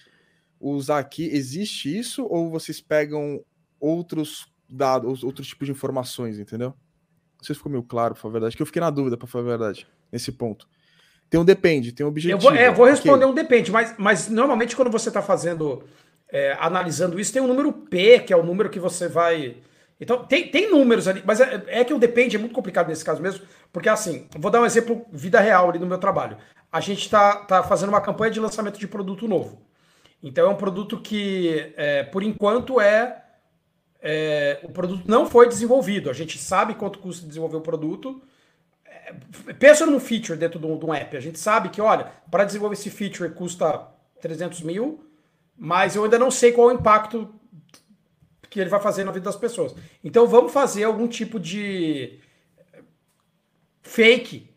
usar 0.60 1.00
aqui. 1.00 1.24
Existe 1.24 1.98
isso? 1.98 2.26
Ou 2.26 2.50
vocês 2.50 2.82
pegam 2.82 3.44
outros 3.80 4.52
dados, 4.70 5.24
outros 5.24 5.48
tipos 5.48 5.66
de 5.66 5.72
informações, 5.72 6.38
entendeu? 6.38 6.70
Não 7.38 7.44
sei 7.44 7.56
se 7.56 7.60
ficou 7.60 7.72
meio 7.72 7.84
claro, 7.84 8.14
para 8.14 8.28
a 8.28 8.32
verdade, 8.32 8.56
que 8.56 8.62
eu 8.62 8.66
fiquei 8.66 8.82
na 8.82 8.90
dúvida, 8.90 9.18
para 9.18 9.28
falar 9.28 9.46
a 9.46 9.48
verdade, 9.48 9.88
nesse 10.12 10.32
ponto. 10.32 10.68
Tem 11.30 11.40
um 11.40 11.46
depende, 11.46 11.92
tem 11.92 12.06
um 12.06 12.10
objetivo. 12.10 12.38
Eu 12.38 12.42
vou, 12.42 12.60
é, 12.60 12.72
vou 12.72 12.86
responder 12.86 13.26
okay. 13.26 13.32
um 13.32 13.34
depende, 13.36 13.72
mas, 13.72 13.94
mas 13.98 14.28
normalmente 14.30 14.76
quando 14.76 14.90
você 14.90 15.10
está 15.10 15.22
fazendo, 15.22 15.84
é, 16.32 16.58
analisando 16.60 17.20
isso, 17.20 17.32
tem 17.32 17.42
um 17.42 17.48
número 17.48 17.72
P, 17.72 18.20
que 18.20 18.34
é 18.34 18.38
o 18.38 18.44
número 18.44 18.70
que 18.70 18.80
você 18.80 19.08
vai. 19.08 19.58
Então, 20.02 20.26
tem, 20.26 20.48
tem 20.48 20.72
números 20.72 21.08
ali, 21.08 21.22
mas 21.26 21.40
é, 21.40 21.64
é 21.68 21.84
que 21.84 21.94
o 21.94 22.00
depende 22.00 22.36
é 22.36 22.40
muito 22.40 22.56
complicado 22.56 22.88
nesse 22.88 23.06
caso 23.06 23.22
mesmo, 23.22 23.46
porque 23.72 23.90
assim, 23.90 24.28
vou 24.38 24.50
dar 24.50 24.62
um 24.62 24.66
exemplo 24.66 25.06
vida 25.12 25.40
real 25.40 25.70
ali 25.70 25.78
no 25.78 25.86
meu 25.86 25.98
trabalho. 25.98 26.38
A 26.72 26.80
gente 26.80 27.02
está 27.02 27.36
tá 27.36 27.62
fazendo 27.62 27.90
uma 27.90 28.02
campanha 28.02 28.32
de 28.32 28.40
lançamento 28.40 28.80
de 28.80 28.88
produto 28.88 29.28
novo. 29.28 29.62
Então, 30.24 30.48
é 30.48 30.50
um 30.50 30.58
produto 30.58 31.00
que, 31.00 31.74
é, 31.78 32.04
por 32.04 32.24
enquanto, 32.24 32.82
é, 32.82 33.24
é, 34.02 34.60
O 34.64 34.70
produto 34.70 35.04
não 35.08 35.26
foi 35.26 35.48
desenvolvido. 35.48 36.10
A 36.10 36.14
gente 36.14 36.38
sabe 36.38 36.74
quanto 36.74 37.00
custa 37.00 37.28
desenvolver 37.28 37.58
o 37.58 37.62
produto 37.62 38.22
pensa 39.60 39.86
num 39.86 40.00
feature 40.00 40.38
dentro 40.38 40.60
de 40.60 40.66
um, 40.66 40.94
app. 40.94 41.16
A 41.16 41.20
gente 41.20 41.40
sabe 41.40 41.70
que, 41.70 41.82
olha, 41.82 42.12
para 42.30 42.46
desenvolver 42.46 42.76
esse 42.76 42.90
feature 42.90 43.30
custa 43.32 43.88
300 44.22 44.62
mil, 44.62 45.06
mas 45.58 45.96
eu 45.96 46.04
ainda 46.04 46.20
não 46.20 46.32
sei 46.32 46.52
qual 46.52 46.68
o 46.68 46.72
impacto 46.72 47.34
que 48.50 48.60
ele 48.60 48.70
vai 48.70 48.82
fazer 48.82 49.04
na 49.04 49.12
vida 49.12 49.26
das 49.26 49.36
pessoas. 49.36 49.76
Então 50.04 50.28
vamos 50.28 50.52
fazer 50.52 50.84
algum 50.84 51.08
tipo 51.08 51.40
de 51.40 52.20
fake 53.82 54.50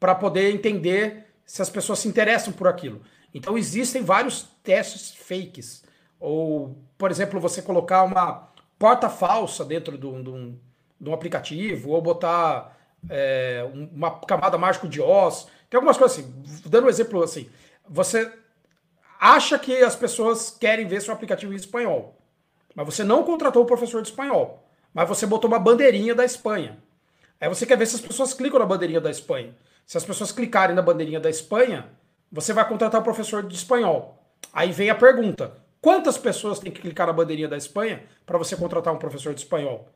para 0.00 0.14
poder 0.14 0.52
entender 0.52 1.26
se 1.44 1.60
as 1.60 1.70
pessoas 1.70 1.98
se 1.98 2.08
interessam 2.08 2.52
por 2.52 2.68
aquilo. 2.68 3.02
Então 3.32 3.58
existem 3.58 4.02
vários 4.02 4.48
testes 4.62 5.14
fakes. 5.14 5.84
Ou, 6.18 6.78
por 6.96 7.10
exemplo, 7.10 7.40
você 7.40 7.60
colocar 7.60 8.02
uma 8.04 8.48
porta 8.78 9.08
falsa 9.10 9.64
dentro 9.64 9.98
de 9.98 10.06
um, 10.06 10.22
de 10.22 10.30
um, 10.30 10.58
de 11.00 11.10
um 11.10 11.12
aplicativo, 11.12 11.90
ou 11.90 12.00
botar 12.00 12.73
é, 13.08 13.66
uma 13.92 14.18
camada 14.20 14.58
mágica 14.58 14.88
de 14.88 15.00
Oz. 15.00 15.46
Tem 15.68 15.78
algumas 15.78 15.96
coisas 15.96 16.18
assim. 16.18 16.42
Dando 16.66 16.86
um 16.86 16.90
exemplo 16.90 17.22
assim. 17.22 17.48
Você 17.88 18.30
acha 19.20 19.58
que 19.58 19.82
as 19.82 19.96
pessoas 19.96 20.50
querem 20.50 20.86
ver 20.86 21.00
seu 21.00 21.12
aplicativo 21.12 21.52
em 21.52 21.56
espanhol. 21.56 22.18
Mas 22.74 22.86
você 22.86 23.04
não 23.04 23.22
contratou 23.22 23.62
o 23.62 23.66
professor 23.66 24.02
de 24.02 24.08
espanhol. 24.08 24.68
Mas 24.92 25.08
você 25.08 25.26
botou 25.26 25.48
uma 25.48 25.58
bandeirinha 25.58 26.14
da 26.14 26.24
Espanha. 26.24 26.78
Aí 27.40 27.48
você 27.48 27.66
quer 27.66 27.76
ver 27.76 27.86
se 27.86 27.96
as 27.96 28.00
pessoas 28.00 28.32
clicam 28.32 28.58
na 28.58 28.66
bandeirinha 28.66 29.00
da 29.00 29.10
Espanha. 29.10 29.54
Se 29.86 29.98
as 29.98 30.04
pessoas 30.04 30.32
clicarem 30.32 30.74
na 30.74 30.82
bandeirinha 30.82 31.20
da 31.20 31.28
Espanha, 31.28 31.90
você 32.30 32.52
vai 32.52 32.66
contratar 32.66 33.00
o 33.00 33.04
professor 33.04 33.42
de 33.42 33.54
espanhol. 33.54 34.18
Aí 34.52 34.72
vem 34.72 34.90
a 34.90 34.94
pergunta: 34.94 35.56
quantas 35.80 36.16
pessoas 36.16 36.58
tem 36.58 36.72
que 36.72 36.80
clicar 36.80 37.06
na 37.06 37.12
bandeirinha 37.12 37.48
da 37.48 37.56
Espanha 37.56 38.02
para 38.24 38.38
você 38.38 38.56
contratar 38.56 38.94
um 38.94 38.98
professor 38.98 39.34
de 39.34 39.40
espanhol? 39.40 39.88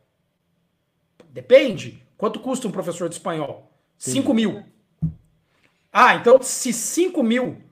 Depende. 1.31 2.07
Quanto 2.19 2.41
custa 2.41 2.67
um 2.67 2.73
professor 2.73 3.09
de 3.09 3.15
espanhol? 3.15 3.73
5 3.97 4.35
mil. 4.35 4.65
Ah, 5.93 6.17
então 6.17 6.43
se 6.43 6.73
5 6.73 7.23
mil, 7.23 7.63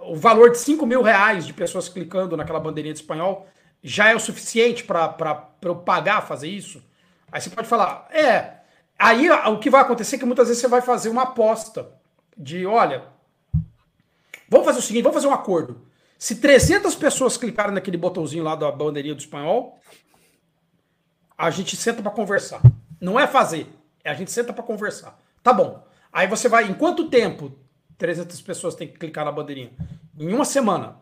o 0.00 0.16
valor 0.16 0.50
de 0.50 0.58
5 0.58 0.84
mil 0.84 1.02
reais 1.02 1.46
de 1.46 1.54
pessoas 1.54 1.88
clicando 1.88 2.36
naquela 2.36 2.60
bandeirinha 2.60 2.92
de 2.92 3.00
espanhol 3.00 3.46
já 3.82 4.10
é 4.10 4.14
o 4.14 4.20
suficiente 4.20 4.82
para 4.82 5.48
eu 5.62 5.76
pagar 5.76 6.26
fazer 6.26 6.48
isso? 6.48 6.82
Aí 7.30 7.40
você 7.40 7.48
pode 7.48 7.68
falar, 7.68 8.08
é. 8.10 8.58
Aí 8.98 9.30
o 9.30 9.58
que 9.58 9.70
vai 9.70 9.82
acontecer 9.82 10.16
é 10.16 10.18
que 10.18 10.26
muitas 10.26 10.48
vezes 10.48 10.60
você 10.60 10.68
vai 10.68 10.82
fazer 10.82 11.08
uma 11.08 11.22
aposta 11.22 11.92
de, 12.36 12.66
olha, 12.66 13.04
vamos 14.48 14.66
fazer 14.66 14.80
o 14.80 14.82
seguinte, 14.82 15.04
vamos 15.04 15.14
fazer 15.14 15.28
um 15.28 15.34
acordo. 15.34 15.86
Se 16.18 16.36
300 16.36 16.96
pessoas 16.96 17.36
clicarem 17.36 17.72
naquele 17.72 17.96
botãozinho 17.96 18.42
lá 18.42 18.56
da 18.56 18.72
bandeirinha 18.72 19.14
do 19.14 19.20
espanhol, 19.20 19.78
a 21.36 21.50
gente 21.50 21.76
senta 21.76 22.02
para 22.02 22.10
conversar. 22.10 22.60
Não 23.00 23.18
é 23.18 23.26
fazer, 23.26 23.66
é 24.04 24.10
a 24.10 24.14
gente 24.14 24.30
senta 24.30 24.52
para 24.52 24.62
conversar. 24.62 25.18
Tá 25.42 25.52
bom. 25.52 25.86
Aí 26.12 26.26
você 26.26 26.48
vai, 26.48 26.68
em 26.68 26.74
quanto 26.74 27.08
tempo 27.08 27.56
300 27.96 28.40
pessoas 28.42 28.74
têm 28.74 28.88
que 28.88 28.98
clicar 28.98 29.24
na 29.24 29.32
bandeirinha? 29.32 29.70
Em 30.18 30.32
uma 30.32 30.44
semana. 30.44 30.96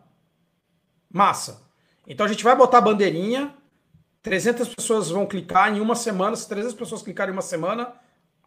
Massa. 1.09 1.61
Então 2.05 2.25
a 2.25 2.29
gente 2.29 2.43
vai 2.43 2.55
botar 2.55 2.79
a 2.79 2.81
bandeirinha, 2.81 3.53
300 4.21 4.75
pessoas 4.75 5.09
vão 5.09 5.25
clicar 5.25 5.75
em 5.75 5.79
uma 5.79 5.95
semana. 5.95 6.35
Se 6.35 6.47
300 6.47 6.73
pessoas 6.73 7.01
clicarem 7.01 7.31
em 7.31 7.35
uma 7.35 7.41
semana, 7.41 7.93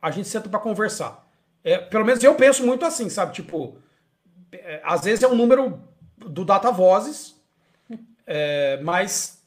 a 0.01 0.11
gente 0.11 0.29
senta 0.29 0.49
para 0.49 0.59
conversar. 0.59 1.27
É, 1.63 1.79
pelo 1.79 2.05
menos 2.05 2.23
eu 2.23 2.35
penso 2.35 2.65
muito 2.65 2.85
assim, 2.85 3.09
sabe? 3.09 3.33
Tipo, 3.33 3.77
é, 4.53 4.81
às 4.85 5.03
vezes 5.03 5.23
é 5.23 5.29
um 5.29 5.35
número 5.35 5.81
do 6.17 6.45
Data 6.45 6.71
Vozes, 6.71 7.37
é, 8.27 8.81
mas 8.83 9.43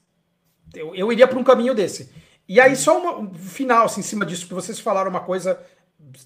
eu, 0.74 0.94
eu 0.96 1.12
iria 1.12 1.28
para 1.28 1.40
um 1.40 1.44
caminho 1.44 1.74
desse. 1.74 2.12
E 2.48 2.60
aí, 2.60 2.76
só 2.76 3.00
uma, 3.00 3.20
um 3.20 3.34
final 3.34 3.86
assim, 3.86 4.02
em 4.02 4.04
cima 4.04 4.26
disso, 4.26 4.48
que 4.48 4.54
vocês 4.54 4.80
falaram 4.80 5.10
uma 5.10 5.22
coisa 5.22 5.60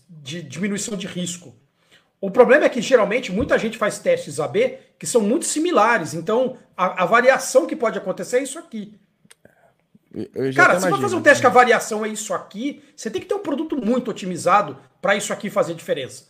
de 0.09 0.41
diminuição 0.41 0.97
de 0.97 1.07
risco. 1.07 1.55
O 2.19 2.31
problema 2.31 2.65
é 2.65 2.69
que 2.69 2.81
geralmente 2.81 3.31
muita 3.31 3.57
gente 3.59 3.77
faz 3.77 3.99
testes 3.99 4.39
AB 4.39 4.79
que 4.97 5.05
são 5.05 5.21
muito 5.21 5.45
similares. 5.45 6.13
Então, 6.13 6.57
a, 6.75 7.03
a 7.03 7.05
variação 7.05 7.67
que 7.67 7.75
pode 7.75 7.97
acontecer 7.97 8.37
é 8.37 8.43
isso 8.43 8.57
aqui. 8.57 8.99
Cara, 10.55 10.79
se 10.79 10.89
você 10.89 11.01
fazer 11.01 11.15
um 11.15 11.21
teste 11.21 11.41
que 11.41 11.47
a 11.47 11.51
variação 11.51 12.03
é 12.03 12.09
isso 12.09 12.33
aqui, 12.33 12.83
você 12.95 13.11
tem 13.11 13.21
que 13.21 13.27
ter 13.27 13.35
um 13.35 13.39
produto 13.39 13.77
muito 13.77 14.09
otimizado 14.09 14.77
para 14.99 15.15
isso 15.15 15.31
aqui 15.31 15.49
fazer 15.49 15.75
diferença. 15.75 16.25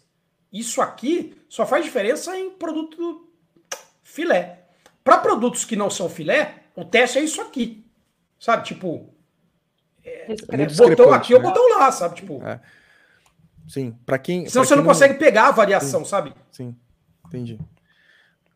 Isso 0.52 0.82
aqui 0.82 1.38
só 1.48 1.66
faz 1.66 1.86
diferença 1.86 2.38
em 2.38 2.50
produto 2.50 3.30
filé. 4.04 4.66
Para 5.04 5.20
produtos 5.20 5.64
que 5.64 5.76
não 5.76 5.90
são 5.90 6.10
filé, 6.10 6.64
o 6.76 6.84
teste 6.84 7.18
é 7.18 7.22
isso 7.22 7.40
aqui. 7.40 7.86
Sabe? 8.38 8.66
Tipo, 8.66 9.14
é, 10.28 10.88
botão 10.90 11.14
aqui 11.14 11.34
ou 11.34 11.42
né? 11.42 11.48
botão 11.48 11.70
lá, 11.78 11.92
sabe? 11.92 12.16
Tipo. 12.16 12.42
É. 12.46 12.60
Sim, 13.68 13.96
para 14.06 14.18
quem. 14.18 14.48
Senão 14.48 14.64
pra 14.64 14.68
você 14.68 14.76
não, 14.76 14.84
não 14.84 14.90
consegue 14.90 15.14
pegar 15.16 15.48
a 15.48 15.52
variação, 15.52 16.04
sim, 16.04 16.10
sabe? 16.10 16.34
Sim, 16.52 16.76
entendi. 17.26 17.60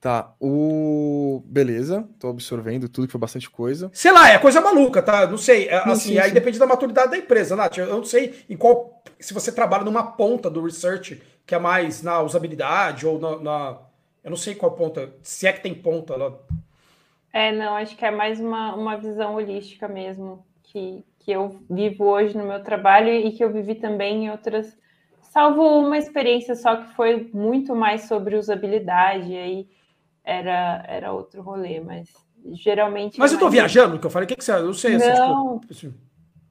Tá, 0.02 0.34
o. 0.40 1.44
Beleza, 1.46 2.08
tô 2.18 2.30
absorvendo 2.30 2.90
tudo 2.90 3.06
que 3.06 3.12
foi 3.12 3.22
bastante 3.22 3.48
coisa. 3.48 3.92
Sei 3.94 4.12
lá, 4.12 4.30
é 4.30 4.40
coisa 4.40 4.60
maluca, 4.60 5.00
tá? 5.00 5.28
Não 5.28 5.38
sei. 5.38 5.68
É, 5.68 5.76
assim, 5.76 6.14
sim, 6.14 6.18
aí 6.18 6.30
sim. 6.30 6.34
depende 6.34 6.58
da 6.58 6.66
maturidade 6.66 7.12
da 7.12 7.18
empresa, 7.18 7.56
Nath. 7.56 7.78
Eu 7.78 7.98
não 7.98 8.04
sei 8.04 8.44
em 8.50 8.58
qual. 8.58 9.04
Se 9.20 9.32
você 9.32 9.52
trabalha 9.52 9.84
numa 9.84 10.14
ponta 10.14 10.50
do 10.50 10.64
research, 10.64 11.22
que 11.46 11.54
é 11.54 11.60
mais 11.60 12.02
na 12.02 12.20
usabilidade 12.22 13.06
ou 13.06 13.20
na. 13.20 13.38
na 13.38 13.80
eu 14.24 14.32
não 14.32 14.38
sei 14.38 14.56
qual 14.56 14.72
ponta. 14.72 15.14
Se 15.22 15.46
é 15.46 15.54
que 15.54 15.62
tem 15.62 15.76
ponta 15.76 16.16
lá. 16.16 16.34
É, 17.32 17.52
não, 17.52 17.76
acho 17.76 17.96
que 17.96 18.04
é 18.04 18.10
mais 18.10 18.40
uma, 18.40 18.74
uma 18.74 18.98
visão 18.98 19.36
holística 19.36 19.88
mesmo. 19.88 20.44
Que, 20.64 21.06
que 21.24 21.32
eu 21.32 21.60
vivo 21.70 22.06
hoje 22.06 22.38
no 22.38 22.46
meu 22.46 22.64
trabalho 22.64 23.10
e 23.10 23.32
que 23.32 23.44
eu 23.44 23.52
vivi 23.52 23.76
também 23.76 24.26
em 24.26 24.32
outras, 24.32 24.78
salvo 25.22 25.62
uma 25.80 25.98
experiência 25.98 26.56
só 26.56 26.76
que 26.76 26.94
foi 26.94 27.30
muito 27.34 27.76
mais 27.76 28.04
sobre 28.04 28.36
usabilidade, 28.36 29.36
aí 29.36 29.68
era, 30.24 30.84
era 30.88 31.14
outro 31.14 31.42
rolê, 31.42 31.80
mas 31.80 32.10
geralmente. 32.54 33.20
Mas 33.20 33.32
eu 33.32 33.40
tô 33.40 33.50
viajando, 33.50 34.00
que 34.00 34.06
eu 34.06 34.10
falei, 34.10 34.26
o 34.26 34.28
que, 34.28 34.36
que 34.36 34.44
você. 34.44 34.54
Eu 34.54 34.74
sei, 34.74 34.98
não, 34.98 35.60
tipo, 35.60 35.74
assim. 35.74 35.94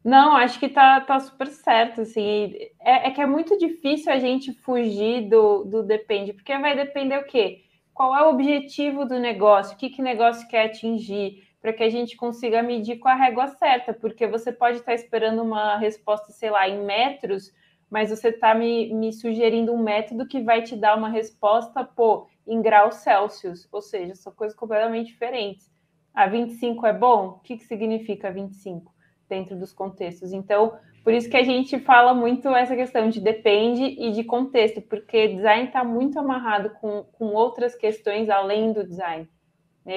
não, 0.04 0.36
acho 0.36 0.58
que 0.58 0.68
tá, 0.68 1.00
tá 1.00 1.18
super 1.20 1.48
certo, 1.48 2.02
assim. 2.02 2.54
É, 2.80 3.08
é 3.08 3.10
que 3.10 3.20
é 3.20 3.26
muito 3.26 3.58
difícil 3.58 4.12
a 4.12 4.18
gente 4.18 4.52
fugir 4.52 5.28
do, 5.28 5.64
do 5.64 5.82
depende, 5.82 6.32
porque 6.32 6.56
vai 6.58 6.76
depender 6.76 7.18
o 7.18 7.24
quê? 7.24 7.62
Qual 7.92 8.16
é 8.16 8.22
o 8.22 8.30
objetivo 8.30 9.04
do 9.04 9.18
negócio? 9.18 9.74
O 9.74 9.76
que, 9.76 9.90
que 9.90 10.00
o 10.00 10.04
negócio 10.04 10.48
quer 10.48 10.66
atingir? 10.66 11.49
Para 11.60 11.72
que 11.72 11.82
a 11.82 11.90
gente 11.90 12.16
consiga 12.16 12.62
medir 12.62 12.98
com 12.98 13.08
a 13.08 13.14
régua 13.14 13.48
certa, 13.48 13.92
porque 13.92 14.26
você 14.26 14.50
pode 14.50 14.78
estar 14.78 14.94
esperando 14.94 15.42
uma 15.42 15.76
resposta, 15.76 16.32
sei 16.32 16.50
lá, 16.50 16.68
em 16.68 16.84
metros, 16.84 17.52
mas 17.90 18.10
você 18.10 18.28
está 18.28 18.54
me, 18.54 18.92
me 18.94 19.12
sugerindo 19.12 19.72
um 19.72 19.82
método 19.82 20.26
que 20.26 20.40
vai 20.40 20.62
te 20.62 20.76
dar 20.76 20.96
uma 20.96 21.08
resposta, 21.08 21.84
pô, 21.84 22.28
em 22.46 22.62
graus 22.62 22.96
Celsius, 22.96 23.68
ou 23.70 23.82
seja, 23.82 24.14
são 24.14 24.32
coisas 24.32 24.56
completamente 24.56 25.08
diferentes. 25.08 25.70
A 26.14 26.26
25 26.26 26.86
é 26.86 26.92
bom? 26.92 27.26
O 27.28 27.38
que, 27.40 27.56
que 27.56 27.64
significa 27.64 28.30
25 28.30 28.92
dentro 29.28 29.56
dos 29.56 29.72
contextos? 29.72 30.32
Então, 30.32 30.78
por 31.04 31.12
isso 31.12 31.28
que 31.28 31.36
a 31.36 31.42
gente 31.42 31.78
fala 31.78 32.14
muito 32.14 32.48
essa 32.48 32.74
questão 32.74 33.08
de 33.08 33.20
depende 33.20 33.84
e 33.84 34.12
de 34.12 34.24
contexto, 34.24 34.80
porque 34.82 35.28
design 35.28 35.66
está 35.66 35.84
muito 35.84 36.18
amarrado 36.18 36.70
com, 36.80 37.04
com 37.12 37.26
outras 37.26 37.74
questões 37.74 38.28
além 38.28 38.72
do 38.72 38.86
design. 38.86 39.28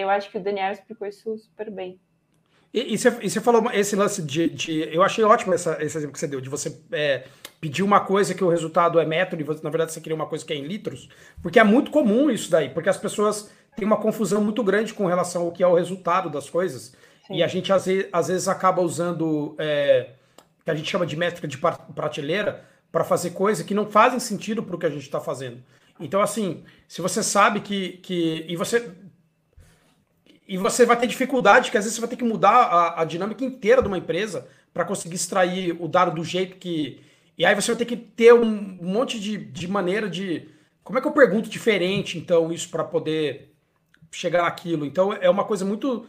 Eu 0.02 0.10
acho 0.10 0.30
que 0.30 0.38
o 0.38 0.44
Daniel 0.44 0.72
explicou 0.72 1.07
isso 1.07 1.38
super 1.38 1.70
bem. 1.70 1.99
E, 2.74 2.94
e, 2.94 2.98
você, 2.98 3.18
e 3.22 3.30
você 3.30 3.40
falou 3.40 3.70
esse 3.72 3.95
lance 3.95 4.22
de, 4.22 4.49
de, 4.49 4.90
Eu 4.91 5.03
achei 5.03 5.24
ótimo 5.24 5.53
essa, 5.53 5.78
esse 5.82 5.98
exemplo 5.98 6.14
que 6.14 6.20
você 6.20 6.28
deu, 6.28 6.41
de 6.41 6.49
você 6.49 6.82
é, 6.91 7.26
pedir 7.61 7.84
uma 7.84 7.99
coisa 7.99 8.34
que 8.34 8.44
o 8.44 8.49
resultado 8.49 8.99
é 8.99 9.06
metro 9.06 9.40
e 9.40 9.44
na 9.64 9.70
verdade 9.70 9.94
você 9.94 10.02
queria 10.02 10.15
uma 10.15 10.26
coisa 10.26 10.44
que 10.44 10.52
é 10.52 10.56
em 10.56 10.65
litros, 10.65 11.07
porque 11.41 11.60
é 11.60 11.64
muito 11.64 11.91
comum 11.91 12.32
isso 12.32 12.49
daí, 12.49 12.70
porque 12.70 12.90
as 12.90 12.98
pessoas 12.98 13.52
têm 13.76 13.86
uma 13.86 13.98
confusão 13.98 14.44
muito 14.44 14.64
grande 14.64 14.94
com 14.94 15.06
relação 15.06 15.44
ao 15.44 15.52
que 15.52 15.61
é 15.61 15.68
o 15.68 15.76
resultado 15.76 16.30
das 16.32 16.49
coisas. 16.49 16.95
Sim. 17.28 17.36
E 17.36 17.44
a 17.44 17.48
gente 17.48 17.72
às 17.72 17.86
vezes, 17.86 18.10
às 18.11 18.28
vezes 18.28 18.48
acaba 18.48 18.82
usando 18.82 19.56
é, 19.60 20.10
que 20.65 20.72
a 20.72 20.76
gente 20.76 20.90
chama 20.90 21.06
de 21.06 21.15
métrica 21.15 21.48
de 21.48 21.57
prateleira, 21.57 22.65
para 22.94 23.03
fazer 23.03 23.32
coisas 23.32 23.65
que 23.65 23.74
não 23.74 23.88
fazem 23.88 24.20
sentido 24.20 24.61
para 24.61 24.76
o 24.76 24.78
que 24.78 24.86
a 24.86 24.90
gente 24.90 25.02
está 25.02 25.20
fazendo. 25.20 25.64
Então, 25.99 26.22
assim, 26.22 26.64
se 26.88 27.02
você 27.02 27.24
sabe 27.24 27.60
que, 27.60 27.98
que. 28.03 28.45
E 28.48 28.56
você. 28.56 28.91
E 30.48 30.57
você 30.57 30.86
vai 30.86 30.98
ter 30.98 31.07
dificuldade, 31.07 31.72
que 31.72 31.78
às 31.78 31.86
vezes 31.86 31.95
você 31.95 32.02
vai 32.02 32.10
ter 32.10 32.18
que 32.18 32.24
mudar 32.24 32.52
a, 32.52 33.02
a 33.02 33.06
dinâmica 33.06 33.44
inteira 33.44 33.82
de 33.82 33.88
uma 33.88 33.98
empresa 33.98 34.48
para 34.74 34.84
conseguir 34.84 35.15
extrair 35.15 35.76
o 35.80 35.88
dado 35.88 36.15
do 36.15 36.24
jeito 36.24 36.57
que. 36.57 37.02
E 37.38 37.45
aí 37.45 37.56
você 37.56 37.72
vai 37.72 37.78
ter 37.78 37.86
que 37.86 37.95
ter 37.95 38.34
um 38.34 38.78
monte 38.82 39.20
de, 39.20 39.38
de 39.38 39.68
maneira 39.68 40.10
de. 40.10 40.49
Como 40.84 40.99
é 40.99 41.02
que 41.02 41.07
eu 41.07 41.11
pergunto 41.11 41.49
diferente, 41.49 42.18
então, 42.18 42.52
isso 42.52 42.70
para 42.70 42.84
poder 42.84 43.53
chegar 44.11 44.44
naquilo? 44.44 44.86
Então, 44.86 45.14
é 45.14 45.30
uma 45.30 45.45
coisa 45.45 45.64
muito. 45.64 46.06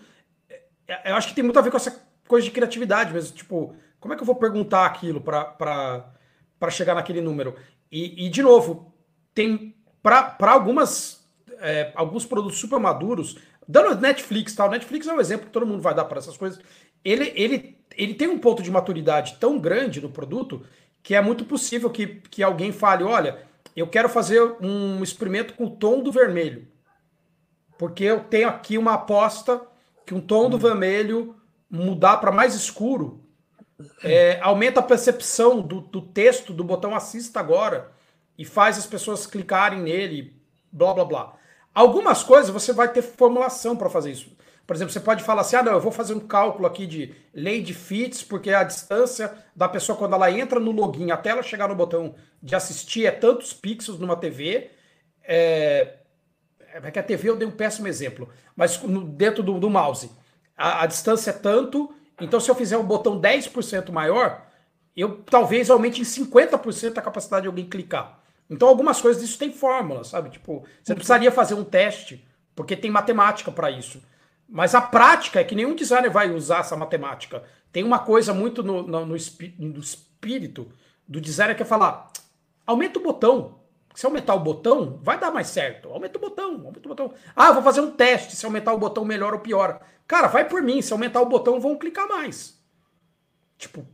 É, 0.89 1.11
eu 1.11 1.15
acho 1.15 1.29
que 1.29 1.35
tem 1.35 1.45
muito 1.45 1.59
a 1.59 1.63
ver 1.63 1.71
com 1.71 1.77
essa 1.77 2.03
coisa 2.27 2.45
de 2.45 2.51
criatividade 2.51 3.13
mesmo. 3.13 3.37
Tipo, 3.37 3.77
como 4.01 4.13
é 4.13 4.17
que 4.17 4.23
eu 4.23 4.27
vou 4.27 4.35
perguntar 4.35 4.85
aquilo 4.85 5.21
para 5.21 6.71
chegar 6.71 6.95
naquele 6.95 7.21
número? 7.21 7.55
E, 7.91 8.27
e, 8.27 8.29
de 8.29 8.43
novo, 8.43 8.93
tem 9.33 9.77
para 10.03 10.37
algumas 10.41 11.25
é, 11.61 11.93
alguns 11.95 12.27
produtos 12.27 12.59
super 12.59 12.79
maduros, 12.79 13.39
dando 13.67 14.01
Netflix, 14.01 14.55
tal, 14.55 14.71
Netflix 14.71 15.07
é 15.07 15.13
um 15.13 15.21
exemplo 15.21 15.47
que 15.47 15.53
todo 15.53 15.67
mundo 15.67 15.83
vai 15.83 15.95
dar 15.95 16.05
para 16.05 16.19
essas 16.19 16.37
coisas. 16.37 16.61
Ele, 17.05 17.33
ele, 17.35 17.79
ele 17.97 18.15
tem 18.15 18.29
um 18.29 18.39
ponto 18.39 18.63
de 18.63 18.71
maturidade 18.71 19.37
tão 19.39 19.59
grande 19.59 20.01
no 20.01 20.11
produto 20.11 20.65
que 21.03 21.15
é 21.15 21.21
muito 21.21 21.45
possível 21.45 21.91
que, 21.91 22.07
que 22.07 22.43
alguém 22.43 22.73
fale: 22.73 23.05
olha, 23.05 23.43
eu 23.77 23.87
quero 23.87 24.09
fazer 24.09 24.41
um 24.61 25.03
experimento 25.03 25.55
com 25.55 25.65
o 25.67 25.71
tom 25.71 26.03
do 26.03 26.11
vermelho. 26.11 26.67
Porque 27.79 28.05
eu 28.05 28.21
tenho 28.21 28.49
aqui 28.49 28.79
uma 28.79 28.95
aposta 28.95 29.61
que 30.07 30.15
um 30.15 30.21
tom 30.21 30.49
do 30.49 30.57
hum. 30.57 30.61
vermelho 30.61 31.37
mudar 31.69 32.19
para 32.19 32.31
mais 32.31 32.55
escuro 32.55 33.25
é, 34.03 34.39
aumenta 34.41 34.81
a 34.81 34.83
percepção 34.83 35.61
do, 35.61 35.81
do 35.81 36.01
texto 36.01 36.53
do 36.53 36.63
botão 36.63 36.95
assista 36.95 37.41
agora 37.41 37.93
e 38.39 38.45
faz 38.45 38.79
as 38.79 38.87
pessoas 38.87 39.27
clicarem 39.27 39.81
nele, 39.81 40.37
blá 40.71 40.95
blá 40.95 41.05
blá. 41.05 41.37
Algumas 41.75 42.23
coisas 42.23 42.51
você 42.51 42.73
vai 42.73 42.93
ter 42.93 43.03
formulação 43.03 43.77
para 43.77 43.91
fazer 43.91 44.13
isso. 44.13 44.31
Por 44.67 44.75
exemplo, 44.75 44.93
você 44.93 45.01
pode 45.01 45.23
falar 45.25 45.43
assim: 45.43 45.57
ah, 45.57 45.63
não, 45.63 45.73
eu 45.73 45.81
vou 45.81 45.93
fazer 45.93 46.15
um 46.15 46.21
cálculo 46.21 46.67
aqui 46.67 46.87
de 46.87 47.15
lei 47.35 47.61
de 47.61 47.75
fits, 47.75 48.23
porque 48.23 48.51
a 48.51 48.63
distância 48.63 49.33
da 49.55 49.69
pessoa 49.69 49.99
quando 49.99 50.15
ela 50.15 50.31
entra 50.31 50.61
no 50.61 50.71
login 50.71 51.11
até 51.11 51.31
ela 51.31 51.43
chegar 51.43 51.69
no 51.69 51.75
botão 51.75 52.15
de 52.43 52.55
assistir 52.55 53.07
é 53.07 53.11
tantos 53.11 53.53
pixels 53.53 53.99
numa 53.99 54.17
TV. 54.17 54.71
É, 55.23 55.97
é 56.83 56.91
que 56.91 56.99
a 56.99 57.03
TV 57.03 57.29
eu 57.31 57.37
dei 57.37 57.47
um 57.47 57.53
péssimo 57.53 57.89
exemplo, 57.89 58.29
mas 58.57 58.77
dentro 59.17 59.43
do, 59.43 59.59
do 59.59 59.71
mouse, 59.71 60.11
a, 60.57 60.83
a, 60.83 60.87
distância 60.87 61.31
é 61.31 61.33
tanto, 61.33 61.95
então 62.21 62.41
se 62.41 62.51
eu 62.51 62.55
fizer 62.55 62.77
um 62.77 62.85
botão 62.85 63.21
10% 63.21 63.91
maior, 63.93 64.45
eu 64.97 65.23
talvez 65.23 65.71
aumente 65.71 66.01
em 66.01 66.05
50% 66.05 66.99
a 66.99 67.03
capacidade 67.03 67.43
de 67.43 67.49
alguém 67.49 67.69
clicar. 67.69 68.24
Então 68.49 68.69
algumas 68.69 69.01
coisas 69.01 69.23
disso 69.23 69.39
tem 69.39 69.53
fórmula, 69.53 70.05
sabe? 70.05 70.31
Tipo, 70.31 70.65
você 70.83 70.95
precisaria 70.95 71.33
fazer 71.33 71.55
um 71.55 71.65
teste, 71.65 72.27
porque 72.55 72.77
tem 72.77 72.91
matemática 72.91 73.51
para 73.51 73.71
isso. 73.71 74.03
Mas 74.49 74.75
a 74.75 74.81
prática 74.81 75.41
é 75.41 75.45
que 75.45 75.55
nenhum 75.55 75.75
designer 75.75 76.11
vai 76.11 76.31
usar 76.31 76.61
essa 76.61 76.77
matemática. 76.77 77.43
Tem 77.73 77.83
uma 77.83 77.99
coisa 77.99 78.35
muito 78.35 78.63
no, 78.63 78.83
no, 78.83 79.07
no, 79.07 79.17
no 79.17 79.81
espírito 79.81 80.71
do 81.09 81.21
designer 81.21 81.57
que 81.57 81.63
é 81.63 81.67
falar: 81.67 82.11
aumenta 82.67 82.99
o 82.99 83.03
botão. 83.03 83.61
Se 83.95 84.07
aumentar 84.07 84.35
o 84.35 84.41
botão, 84.41 84.99
vai 85.03 85.19
dar 85.19 85.31
mais 85.31 85.47
certo. 85.47 85.89
Aumenta 85.89 86.19
o 86.19 86.21
botão, 86.21 86.55
aumenta 86.67 86.81
o 86.81 86.89
botão. 86.89 87.15
Ah, 87.35 87.53
vou 87.53 87.63
fazer 87.63 87.81
um 87.81 87.93
teste. 87.93 88.35
Se 88.35 88.45
aumentar 88.45 88.73
o 88.75 88.79
botão, 88.79 89.05
melhor 89.05 89.33
ou 89.33 89.39
pior. 89.39 89.81
Cara, 90.07 90.27
vai 90.27 90.49
por 90.49 90.61
mim. 90.61 90.83
Se 90.83 90.93
aumentar 90.93 91.21
o 91.21 91.27
botão, 91.27 91.61
vão 91.61 91.79
clicar 91.79 92.09
mais. 92.09 92.61
Tipo, 93.57 93.87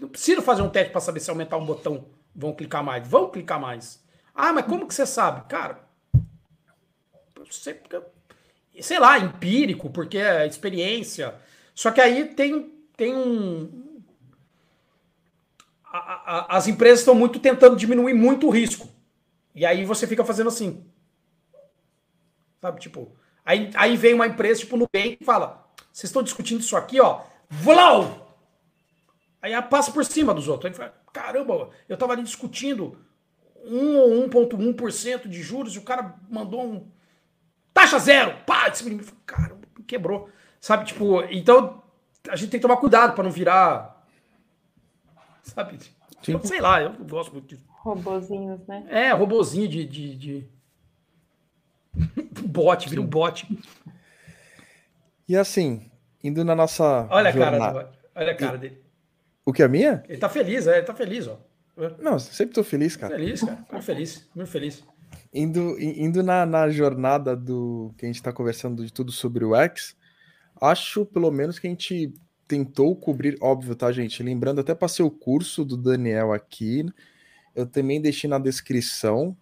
não 0.00 0.08
precisa 0.08 0.42
fazer 0.42 0.62
um 0.62 0.68
teste 0.68 0.90
para 0.90 1.00
saber 1.00 1.20
se 1.20 1.30
aumentar 1.30 1.56
um 1.56 1.64
botão, 1.64 2.06
vão 2.36 2.52
clicar 2.52 2.84
mais. 2.84 3.06
Vão 3.08 3.30
clicar 3.30 3.58
mais. 3.58 4.04
Ah, 4.34 4.52
mas 4.52 4.66
como 4.66 4.86
que 4.86 4.94
você 4.94 5.06
sabe? 5.06 5.46
Cara, 5.48 5.80
sei 8.80 8.98
lá, 8.98 9.18
empírico, 9.18 9.90
porque 9.90 10.18
é 10.18 10.46
experiência. 10.46 11.34
Só 11.74 11.90
que 11.90 12.00
aí 12.00 12.34
tem, 12.34 12.72
tem 12.96 13.14
um. 13.14 14.02
A, 15.84 15.98
a, 15.98 16.56
as 16.56 16.68
empresas 16.68 17.00
estão 17.00 17.14
muito 17.14 17.38
tentando 17.38 17.76
diminuir 17.76 18.12
muito 18.12 18.46
o 18.46 18.50
risco. 18.50 18.88
E 19.54 19.64
aí 19.64 19.84
você 19.84 20.06
fica 20.06 20.24
fazendo 20.24 20.48
assim. 20.48 20.84
Sabe, 22.60 22.80
tipo. 22.80 23.16
Aí, 23.44 23.70
aí 23.74 23.96
vem 23.96 24.12
uma 24.12 24.26
empresa, 24.26 24.60
tipo, 24.60 24.76
no 24.76 24.86
bem 24.92 25.16
e 25.20 25.24
fala: 25.24 25.66
vocês 25.92 26.10
estão 26.10 26.22
discutindo 26.22 26.60
isso 26.60 26.76
aqui, 26.76 27.00
ó. 27.00 27.22
Vlau! 27.48 28.25
Aí 29.46 29.52
ela 29.52 29.62
passa 29.62 29.92
por 29.92 30.04
cima 30.04 30.34
dos 30.34 30.48
outros. 30.48 30.72
Aí 30.72 30.76
fala, 30.76 30.92
caramba, 31.12 31.70
eu 31.88 31.96
tava 31.96 32.14
ali 32.14 32.24
discutindo 32.24 32.98
1 33.64 33.96
ou 33.96 34.28
1,1% 34.28 35.28
de 35.28 35.40
juros 35.40 35.76
e 35.76 35.78
o 35.78 35.82
cara 35.82 36.16
mandou 36.28 36.64
um 36.64 36.90
taxa 37.72 37.96
zero, 38.00 38.38
pá, 38.44 38.66
esse 38.66 38.82
menino, 38.82 39.04
cara, 39.24 39.56
quebrou. 39.86 40.28
Sabe, 40.60 40.86
tipo, 40.86 41.22
então 41.30 41.80
a 42.28 42.34
gente 42.34 42.50
tem 42.50 42.58
que 42.58 42.66
tomar 42.66 42.78
cuidado 42.78 43.14
para 43.14 43.22
não 43.22 43.30
virar. 43.30 44.04
Sabe? 45.44 45.78
Então, 46.28 46.42
sei 46.42 46.60
lá, 46.60 46.82
eu 46.82 46.92
gosto 47.04 47.32
muito 47.32 47.46
disso. 47.46 47.64
Robozinhos, 47.68 48.66
né? 48.66 48.84
É, 48.88 49.12
robozinho 49.12 49.68
de. 49.68 49.84
de, 49.84 50.16
de... 50.16 50.48
bot, 52.48 52.88
vira 52.88 53.00
um 53.00 53.06
bot. 53.06 53.46
E 55.28 55.36
assim, 55.36 55.88
indo 56.20 56.44
na 56.44 56.56
nossa. 56.56 57.06
Olha 57.08 57.30
jornada... 57.30 57.56
a 57.56 57.72
cara, 57.72 57.92
olha 58.16 58.32
a 58.32 58.34
cara 58.34 58.58
dele. 58.58 58.85
O 59.46 59.52
que 59.52 59.62
é 59.62 59.68
minha? 59.68 60.02
Ele 60.08 60.18
tá 60.18 60.28
feliz, 60.28 60.66
é, 60.66 60.76
ele 60.78 60.86
tá 60.86 60.94
feliz, 60.94 61.26
ó. 61.26 61.40
Não, 61.98 62.18
sempre 62.18 62.54
tô 62.54 62.64
feliz, 62.64 62.96
cara. 62.96 63.16
Feliz, 63.16 63.40
cara. 63.40 63.64
Muito 63.70 63.84
feliz, 63.84 64.28
muito 64.34 64.50
feliz 64.50 64.82
indo, 65.32 65.78
indo 65.78 66.22
na, 66.22 66.46
na 66.46 66.68
jornada 66.70 67.36
do 67.36 67.92
que 67.96 68.06
a 68.06 68.08
gente 68.08 68.16
está 68.16 68.32
conversando 68.32 68.84
de 68.84 68.92
tudo 68.92 69.12
sobre 69.12 69.44
o 69.44 69.54
X, 69.54 69.96
acho 70.60 71.04
pelo 71.04 71.30
menos 71.30 71.58
que 71.58 71.66
a 71.66 71.70
gente 71.70 72.14
tentou 72.48 72.96
cobrir, 72.96 73.36
óbvio, 73.40 73.74
tá, 73.74 73.90
gente? 73.92 74.22
Lembrando, 74.22 74.60
até 74.60 74.74
passei 74.74 75.04
o 75.04 75.10
curso 75.10 75.64
do 75.64 75.76
Daniel 75.76 76.32
aqui. 76.32 76.86
Eu 77.54 77.66
também 77.66 78.00
deixei 78.00 78.30
na 78.30 78.38
descrição. 78.38 79.36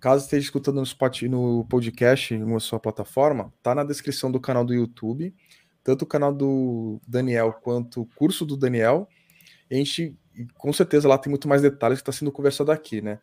Caso 0.00 0.24
esteja 0.24 0.44
escutando 0.44 0.82
no, 0.82 1.28
no 1.28 1.64
podcast, 1.64 2.32
em 2.32 2.60
sua 2.60 2.78
plataforma, 2.78 3.52
tá 3.62 3.74
na 3.74 3.82
descrição 3.82 4.30
do 4.30 4.40
canal 4.40 4.64
do 4.64 4.72
YouTube, 4.72 5.34
tanto 5.82 6.02
o 6.02 6.06
canal 6.06 6.32
do 6.32 7.00
Daniel 7.06 7.52
quanto 7.52 8.02
o 8.02 8.06
curso 8.06 8.46
do 8.46 8.56
Daniel. 8.56 9.08
A 9.70 9.74
gente, 9.74 10.16
com 10.56 10.72
certeza, 10.72 11.08
lá 11.08 11.18
tem 11.18 11.30
muito 11.30 11.48
mais 11.48 11.62
detalhes 11.62 11.98
que 11.98 12.02
está 12.02 12.12
sendo 12.12 12.32
conversado 12.32 12.72
aqui, 12.72 13.00
né? 13.00 13.18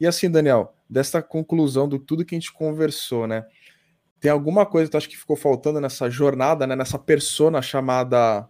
E 0.00 0.06
assim, 0.06 0.30
Daniel, 0.30 0.74
dessa 0.88 1.20
conclusão 1.20 1.88
do 1.88 1.98
tudo 1.98 2.24
que 2.24 2.34
a 2.34 2.38
gente 2.38 2.52
conversou, 2.52 3.26
né? 3.26 3.44
Tem 4.20 4.30
alguma 4.30 4.66
coisa 4.66 4.86
que 4.86 4.92
tu 4.92 4.96
acha 4.96 5.08
que 5.08 5.16
ficou 5.16 5.36
faltando 5.36 5.80
nessa 5.80 6.08
jornada, 6.08 6.66
né? 6.66 6.76
Nessa 6.76 6.98
persona 6.98 7.60
chamada 7.62 8.48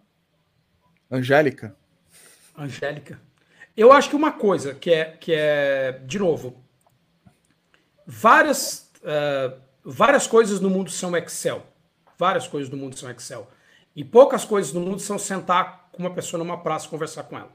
Angélica? 1.10 1.74
Angélica. 2.56 3.20
Eu 3.76 3.92
acho 3.92 4.10
que 4.10 4.16
uma 4.16 4.32
coisa 4.32 4.74
que 4.74 4.90
é, 4.90 5.04
que 5.04 5.32
é 5.32 6.00
de 6.04 6.18
novo, 6.18 6.62
várias, 8.06 8.90
uh, 9.02 9.58
várias 9.84 10.26
coisas 10.26 10.60
no 10.60 10.68
mundo 10.68 10.90
são 10.90 11.16
Excel. 11.16 11.64
Várias 12.18 12.48
coisas 12.48 12.68
no 12.70 12.76
mundo 12.76 12.98
são 12.98 13.10
Excel. 13.10 13.48
E 13.98 14.04
poucas 14.04 14.44
coisas 14.44 14.72
no 14.72 14.80
mundo 14.80 15.00
são 15.00 15.18
sentar 15.18 15.88
com 15.90 16.04
uma 16.04 16.14
pessoa 16.14 16.38
numa 16.38 16.56
praça 16.56 16.86
e 16.86 16.88
conversar 16.88 17.24
com 17.24 17.36
ela. 17.36 17.50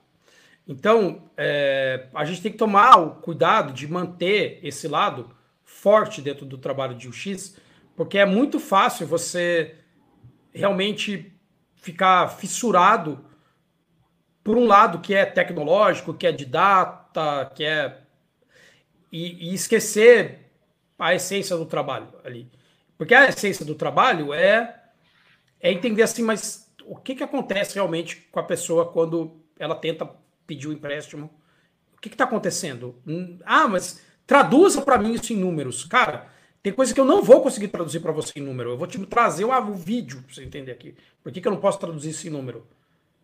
Então, 0.67 1.31
é, 1.37 2.09
a 2.13 2.25
gente 2.25 2.41
tem 2.41 2.51
que 2.51 2.57
tomar 2.57 2.97
o 2.99 3.11
cuidado 3.11 3.71
de 3.71 3.87
manter 3.87 4.59
esse 4.61 4.85
lado 4.89 5.33
forte 5.63 6.21
dentro 6.21 6.45
do 6.45 6.57
trabalho 6.57 6.95
de 6.95 7.07
UX, 7.07 7.55
porque 7.95 8.17
é 8.17 8.25
muito 8.25 8.59
fácil 8.59 9.07
você 9.07 9.75
realmente 10.53 11.33
ficar 11.77 12.27
fissurado 12.27 13.23
por 14.43 14.57
um 14.57 14.65
lado 14.65 14.99
que 14.99 15.15
é 15.15 15.25
tecnológico, 15.25 16.13
que 16.13 16.27
é 16.27 16.31
de 16.33 16.43
data, 16.43 17.49
que 17.55 17.63
é. 17.63 18.01
E, 19.09 19.49
e 19.49 19.53
esquecer 19.53 20.51
a 20.99 21.15
essência 21.15 21.55
do 21.55 21.65
trabalho 21.65 22.09
ali. 22.21 22.51
Porque 22.97 23.15
a 23.15 23.29
essência 23.29 23.65
do 23.65 23.75
trabalho 23.75 24.33
é, 24.33 24.82
é 25.63 25.71
entender 25.71 26.03
assim, 26.03 26.21
mas 26.21 26.71
o 26.85 26.95
que, 26.95 27.15
que 27.15 27.23
acontece 27.23 27.73
realmente 27.73 28.27
com 28.31 28.39
a 28.39 28.43
pessoa 28.43 28.91
quando 28.91 29.41
ela 29.57 29.75
tenta 29.75 30.07
pediu 30.45 30.69
o 30.69 30.73
empréstimo. 30.73 31.29
O 31.95 32.01
que 32.01 32.09
está 32.09 32.25
acontecendo? 32.25 32.95
Hum, 33.07 33.39
ah, 33.45 33.67
mas 33.67 34.01
traduza 34.27 34.81
para 34.81 34.97
mim 34.97 35.13
isso 35.13 35.33
em 35.33 35.37
números. 35.37 35.85
Cara, 35.85 36.27
tem 36.61 36.73
coisa 36.73 36.93
que 36.93 36.99
eu 36.99 37.05
não 37.05 37.21
vou 37.21 37.41
conseguir 37.41 37.69
traduzir 37.69 37.99
para 37.99 38.11
você 38.11 38.39
em 38.39 38.43
número. 38.43 38.71
Eu 38.71 38.77
vou 38.77 38.87
te 38.87 38.97
trazer 39.05 39.45
um, 39.45 39.53
um 39.53 39.73
vídeo 39.73 40.21
para 40.23 40.35
você 40.35 40.43
entender 40.43 40.71
aqui. 40.71 40.95
Por 41.21 41.31
que, 41.31 41.41
que 41.41 41.47
eu 41.47 41.51
não 41.51 41.59
posso 41.59 41.79
traduzir 41.79 42.09
isso 42.09 42.27
em 42.27 42.31
número? 42.31 42.65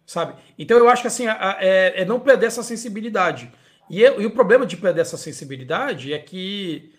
Sabe? 0.06 0.42
Então 0.58 0.78
eu 0.78 0.90
acho 0.90 1.02
que 1.02 1.08
assim, 1.08 1.28
é, 1.28 2.02
é 2.02 2.06
não 2.06 2.20
perder 2.20 2.48
essa 2.48 2.64
sensibilidade. 2.64 3.52
E, 3.90 4.02
eu, 4.02 4.22
e, 4.22 4.26
o 4.26 4.32
problema 4.32 4.66
de 4.66 4.78
perder 4.78 5.02
essa 5.02 5.18
sensibilidade 5.18 6.14
é 6.14 6.20
que 6.20 6.94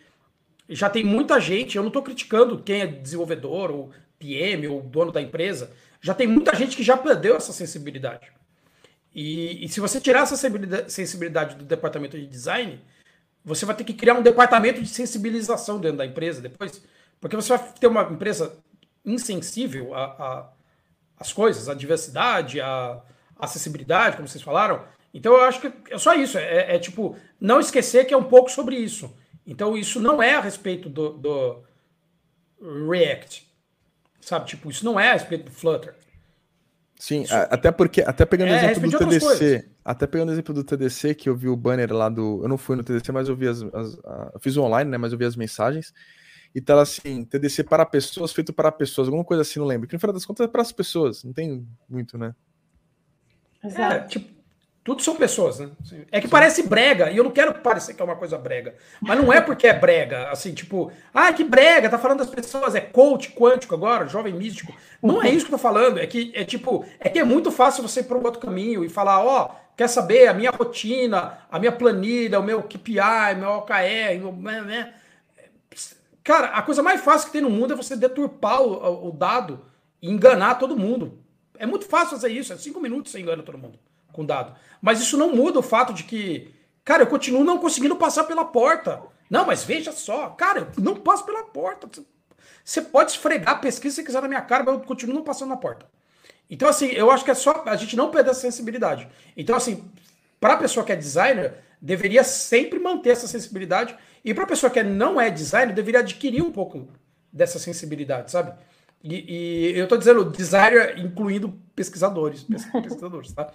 já 0.69 0.89
tem 0.89 1.05
muita 1.05 1.41
gente, 1.41 1.77
eu 1.77 1.83
não 1.83 1.89
estou 1.89 2.03
criticando 2.03 2.63
quem 2.63 2.83
é 2.83 2.87
desenvolvedor, 2.87 3.71
ou 3.71 3.91
PM, 4.21 4.69
ou 4.69 4.83
dono 4.83 5.11
da 5.11 5.21
empresa, 5.21 5.73
já 6.01 6.15
tem 6.15 6.29
muita 6.29 6.55
gente 6.55 6.77
que 6.77 6.85
já 6.85 6.97
perdeu 6.97 7.35
essa 7.35 7.53
sensibilidade. 7.53 8.31
E, 9.13 9.65
e 9.65 9.69
se 9.69 9.81
você 9.81 10.01
tirar 10.01 10.23
essa 10.23 10.37
sensibilidade 10.89 11.57
do 11.57 11.65
departamento 11.65 12.17
de 12.17 12.27
design, 12.27 12.81
você 13.45 13.67
vai 13.67 13.75
ter 13.75 13.85
que 13.85 13.95
criar 13.95 14.15
um 14.15 14.23
departamento 14.23 14.81
de 14.81 14.89
sensibilização 14.89 15.81
dentro 15.81 15.99
da 15.99 16.07
empresa 16.07 16.41
depois, 16.41 16.81
porque 17.21 17.35
você 17.35 17.57
vai 17.57 17.73
ter 17.73 17.87
uma 17.87 18.03
empresa 18.03 18.57
insensível 19.05 19.93
às 21.19 21.33
coisas, 21.33 21.69
à 21.69 21.75
diversidade, 21.75 22.61
à 22.61 23.03
acessibilidade, 23.39 24.17
como 24.17 24.29
vocês 24.29 24.45
falaram. 24.45 24.85
Então 25.13 25.33
eu 25.33 25.43
acho 25.43 25.61
que 25.61 25.73
é 25.91 25.99
só 25.99 26.15
isso. 26.15 26.39
É, 26.39 26.77
é, 26.77 26.79
tipo, 26.79 27.17
não 27.41 27.59
esquecer 27.59 28.05
que 28.05 28.15
é 28.15 28.17
um 28.17 28.25
pouco 28.25 28.51
sobre 28.51 28.77
isso. 28.77 29.13
Então 29.47 29.77
isso 29.77 29.99
não 30.01 30.23
é 30.23 30.37
a 30.37 30.41
respeito 30.41 30.89
do, 30.89 31.15
do 31.15 31.63
React. 32.89 33.50
Sabe? 34.21 34.47
Tipo, 34.47 34.71
isso 34.71 34.85
não 34.85 34.99
é 34.99 35.11
a 35.11 35.13
respeito 35.15 35.47
do 35.47 35.51
Flutter. 35.51 35.95
Sim, 36.99 37.23
isso... 37.23 37.35
até 37.35 37.73
porque, 37.73 38.03
até 38.03 38.27
pegando 38.27 38.51
o 38.51 38.53
é, 38.53 38.71
exemplo 38.71 38.91
do 38.91 38.99
TDC, 38.99 39.71
até 39.83 40.07
pegando 40.07 40.29
o 40.29 40.33
exemplo 40.33 40.55
do 40.55 40.63
TDC, 40.63 41.15
que 41.15 41.31
eu 41.31 41.35
vi 41.35 41.49
o 41.49 41.57
banner 41.57 41.93
lá 41.93 42.11
do. 42.11 42.41
Eu 42.43 42.49
não 42.49 42.59
fui 42.59 42.77
no 42.77 42.85
TDC, 42.85 43.11
mas 43.11 43.29
eu 43.29 43.35
vi 43.35 43.49
as. 43.49 43.63
as 43.63 43.99
a, 44.05 44.31
eu 44.35 44.41
fiz 44.41 44.57
online, 44.59 44.91
né? 44.91 44.99
Mas 44.99 45.13
eu 45.13 45.19
vi 45.19 45.25
as 45.25 45.35
mensagens. 45.35 45.95
E 46.55 46.61
tá 46.61 46.81
assim, 46.81 47.25
TDC 47.25 47.65
para 47.65 47.87
pessoas, 47.87 48.33
feito 48.33 48.53
para 48.53 48.71
pessoas, 48.71 49.09
alguma 49.09 49.25
coisa 49.25 49.43
assim, 49.43 49.59
não 49.61 49.67
lembro. 49.67 49.89
Que 49.89 49.95
no 49.95 50.01
final 50.01 50.13
das 50.13 50.27
contas 50.27 50.47
é 50.47 50.49
para 50.49 50.61
as 50.61 50.73
pessoas, 50.73 51.25
não 51.25 51.33
tem 51.33 51.67
muito, 51.89 52.19
né? 52.19 52.35
Exato. 53.65 53.95
É, 53.95 54.01
tipo, 54.09 54.40
tudo 54.95 55.03
são 55.03 55.17
pessoas, 55.17 55.59
né? 55.59 55.71
É 56.11 56.21
que 56.21 56.27
Sim. 56.27 56.31
parece 56.31 56.63
brega, 56.63 57.11
e 57.11 57.17
eu 57.17 57.25
não 57.25 57.31
quero 57.31 57.55
parecer 57.55 57.95
que 57.95 58.03
é 58.03 58.05
uma 58.05 58.17
coisa 58.17 58.37
brega. 58.37 58.75
Mas 59.01 59.19
não 59.19 59.33
é 59.33 59.41
porque 59.41 59.67
é 59.67 59.73
brega, 59.73 60.29
assim, 60.31 60.53
tipo, 60.53 60.93
ah, 61.13 61.33
que 61.33 61.45
brega, 61.45 61.89
tá 61.89 61.99
falando 61.99 62.19
das 62.19 62.31
pessoas, 62.31 62.75
é 62.75 62.81
coach 62.81 63.33
quântico 63.33 63.75
agora, 63.75 64.07
jovem 64.07 64.33
místico. 64.33 64.75
Não 65.03 65.23
é 65.23 65.31
isso 65.31 65.47
que 65.47 65.55
eu 65.55 65.59
tô 65.59 65.63
falando, 65.63 65.99
é 65.99 66.07
que 66.07 66.33
é 66.35 66.45
tipo, 66.45 66.85
é 66.99 67.09
que 67.09 67.19
é 67.19 67.25
muito 67.25 67.51
fácil 67.51 67.83
você 67.83 68.01
ir 68.01 68.05
para 68.05 68.19
um 68.19 68.25
outro 68.25 68.41
caminho 68.41 68.85
e 68.85 68.89
falar, 68.89 69.25
ó, 69.25 69.45
oh, 69.51 69.75
quer 69.77 69.89
saber 69.89 70.29
a 70.29 70.35
minha 70.35 70.51
rotina, 70.51 71.39
a 71.51 71.59
minha 71.59 71.73
planilha, 71.73 72.41
o 72.41 72.43
meu 72.43 72.63
KPI, 72.63 73.37
meu 73.39 73.51
OKR, 73.51 74.19
meu, 74.19 74.33
né, 74.33 74.61
né? 74.63 74.95
Cara, 76.23 76.49
a 76.49 76.63
coisa 76.63 76.83
mais 76.83 77.01
fácil 77.01 77.27
que 77.27 77.33
tem 77.33 77.41
no 77.41 77.51
mundo 77.51 77.73
é 77.73 77.77
você 77.77 77.97
deturpar 77.97 78.61
o, 78.61 79.09
o 79.09 79.13
dado 79.13 79.65
e 80.03 80.11
enganar 80.11 80.57
todo 80.57 80.77
mundo. 80.77 81.19
É 81.59 81.67
muito 81.67 81.87
fácil 81.87 82.11
fazer 82.11 82.31
isso, 82.31 82.53
é 82.53 82.57
cinco 82.57 82.81
minutos 82.81 83.13
você 83.13 83.21
engana 83.21 83.43
todo 83.43 83.57
mundo 83.57 83.79
com 84.13 84.25
dado. 84.25 84.55
Mas 84.81 85.01
isso 85.01 85.17
não 85.17 85.35
muda 85.35 85.59
o 85.59 85.63
fato 85.63 85.93
de 85.93 86.05
que, 86.05 86.55
cara, 86.85 87.03
eu 87.03 87.07
continuo 87.07 87.45
não 87.45 87.59
conseguindo 87.59 87.97
passar 87.97 88.25
pela 88.25 88.45
porta. 88.45 89.03
Não, 89.29 89.47
mas 89.47 89.63
veja 89.63 89.93
só, 89.93 90.31
cara, 90.31 90.73
eu 90.77 90.83
não 90.83 90.97
passo 90.97 91.25
pela 91.25 91.45
porta. 91.45 91.89
Você 92.65 92.83
pode 92.83 93.13
esfregar 93.13 93.55
a 93.55 93.59
pesquisa 93.59 93.97
se 93.97 94.05
quiser 94.05 94.23
na 94.23 94.29
minha 94.29 94.43
cara, 94.43 94.65
mas 94.65 94.75
eu 94.75 94.81
continuo 94.81 95.15
não 95.15 95.23
passando 95.23 95.51
na 95.51 95.57
porta. 95.57 95.87
Então, 96.51 96.69
assim, 96.69 96.87
eu 96.89 97.11
acho 97.11 97.25
que 97.25 97.31
é 97.31 97.35
só 97.35 97.63
a 97.67 97.77
gente 97.77 97.97
não 97.97 98.11
perder 98.11 98.31
essa 98.31 98.41
sensibilidade. 98.41 99.09
Então, 99.37 99.55
assim, 99.57 99.89
para 100.41 100.55
a 100.55 100.57
pessoa 100.57 100.85
que 100.85 100.91
é 100.91 100.97
designer, 100.97 101.55
deveria 101.81 102.25
sempre 102.25 102.79
manter 102.79 103.11
essa 103.11 103.29
sensibilidade. 103.29 103.97
E 104.25 104.35
para 104.35 104.45
a 104.45 104.47
pessoa 104.47 104.71
que 104.71 104.83
não 104.83 105.21
é 105.21 105.31
designer, 105.31 105.73
deveria 105.73 106.01
adquirir 106.01 106.43
um 106.43 106.51
pouco 106.51 106.89
dessa 107.33 107.59
sensibilidade, 107.59 108.31
sabe? 108.31 108.53
E, 109.03 109.73
e 109.73 109.79
eu 109.79 109.85
estou 109.85 109.97
dizendo 109.97 110.25
designer 110.25 110.99
incluindo 110.99 111.59
pesquisadores, 111.75 112.45
pesquisadores, 112.83 113.33
tá? 113.33 113.53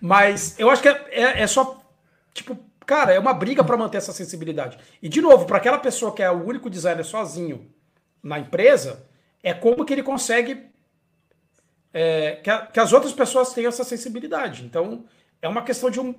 Mas 0.00 0.58
eu 0.58 0.70
acho 0.70 0.82
que 0.82 0.88
é, 0.88 1.06
é, 1.10 1.42
é 1.42 1.46
só, 1.46 1.80
tipo, 2.34 2.58
cara, 2.84 3.12
é 3.12 3.18
uma 3.18 3.32
briga 3.32 3.62
para 3.62 3.76
manter 3.76 3.98
essa 3.98 4.12
sensibilidade. 4.12 4.78
E, 5.00 5.08
de 5.08 5.20
novo, 5.20 5.46
para 5.46 5.58
aquela 5.58 5.78
pessoa 5.78 6.12
que 6.12 6.22
é 6.22 6.30
o 6.30 6.44
único 6.44 6.68
designer 6.68 7.04
sozinho 7.04 7.70
na 8.22 8.38
empresa, 8.38 9.04
é 9.42 9.54
como 9.54 9.84
que 9.84 9.92
ele 9.92 10.02
consegue 10.02 10.68
é, 11.92 12.36
que, 12.42 12.50
a, 12.50 12.66
que, 12.66 12.80
as 12.80 12.92
outras 12.92 13.12
pessoas 13.12 13.52
tenham 13.52 13.68
essa 13.68 13.84
sensibilidade. 13.84 14.64
Então, 14.64 15.04
é 15.40 15.48
uma 15.48 15.62
questão 15.62 15.90
de 15.90 16.00
um, 16.00 16.14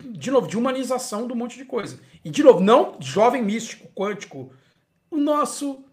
de 0.00 0.30
novo, 0.30 0.48
de 0.48 0.56
humanização 0.56 1.26
do 1.26 1.36
monte 1.36 1.56
de 1.56 1.64
coisa. 1.64 2.00
E, 2.24 2.30
de 2.30 2.42
novo, 2.42 2.60
não 2.60 2.96
jovem 3.00 3.42
místico, 3.42 3.88
quântico. 3.94 4.52
O 5.10 5.16
nosso 5.16 5.83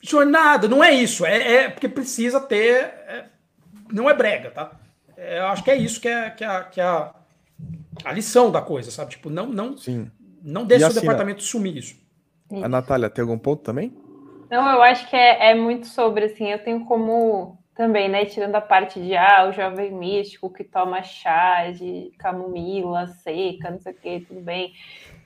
jornada, 0.00 0.68
não 0.68 0.82
é 0.82 0.92
isso. 0.92 1.24
É, 1.26 1.54
é 1.54 1.68
porque 1.70 1.88
precisa 1.88 2.40
ter. 2.40 2.84
É, 3.06 3.24
não 3.92 4.08
é 4.08 4.14
brega, 4.14 4.50
tá? 4.50 4.72
É, 5.16 5.38
eu 5.38 5.46
acho 5.46 5.62
que 5.62 5.70
é 5.70 5.76
isso 5.76 6.00
que 6.00 6.08
é, 6.08 6.30
que 6.30 6.44
é, 6.44 6.62
que 6.64 6.80
é 6.80 6.84
a, 6.84 7.14
a 8.04 8.12
lição 8.12 8.50
da 8.50 8.62
coisa, 8.62 8.90
sabe? 8.90 9.10
Tipo, 9.10 9.28
não, 9.28 9.46
não, 9.46 9.76
Sim. 9.76 10.10
não 10.42 10.64
deixe 10.64 10.84
assim, 10.84 10.98
o 10.98 11.00
departamento 11.00 11.42
sumir 11.42 11.76
isso. 11.76 12.00
A 12.62 12.68
Natália, 12.68 13.08
tem 13.08 13.22
algum 13.22 13.38
ponto 13.38 13.62
também? 13.62 13.94
Não, 14.50 14.68
eu 14.68 14.82
acho 14.82 15.08
que 15.08 15.14
é, 15.14 15.50
é 15.50 15.54
muito 15.54 15.86
sobre, 15.86 16.24
assim, 16.24 16.50
eu 16.50 16.58
tenho 16.58 16.84
como 16.84 17.60
também, 17.76 18.08
né, 18.08 18.26
tirando 18.26 18.54
a 18.56 18.60
parte 18.60 19.00
de, 19.00 19.16
ah, 19.16 19.48
o 19.48 19.52
jovem 19.52 19.92
místico 19.92 20.52
que 20.52 20.64
toma 20.64 21.02
chá 21.02 21.70
de 21.70 22.12
camomila 22.18 23.06
seca, 23.06 23.70
não 23.70 23.78
sei 23.78 23.92
o 23.92 23.96
que, 23.96 24.20
tudo 24.20 24.40
bem. 24.40 24.72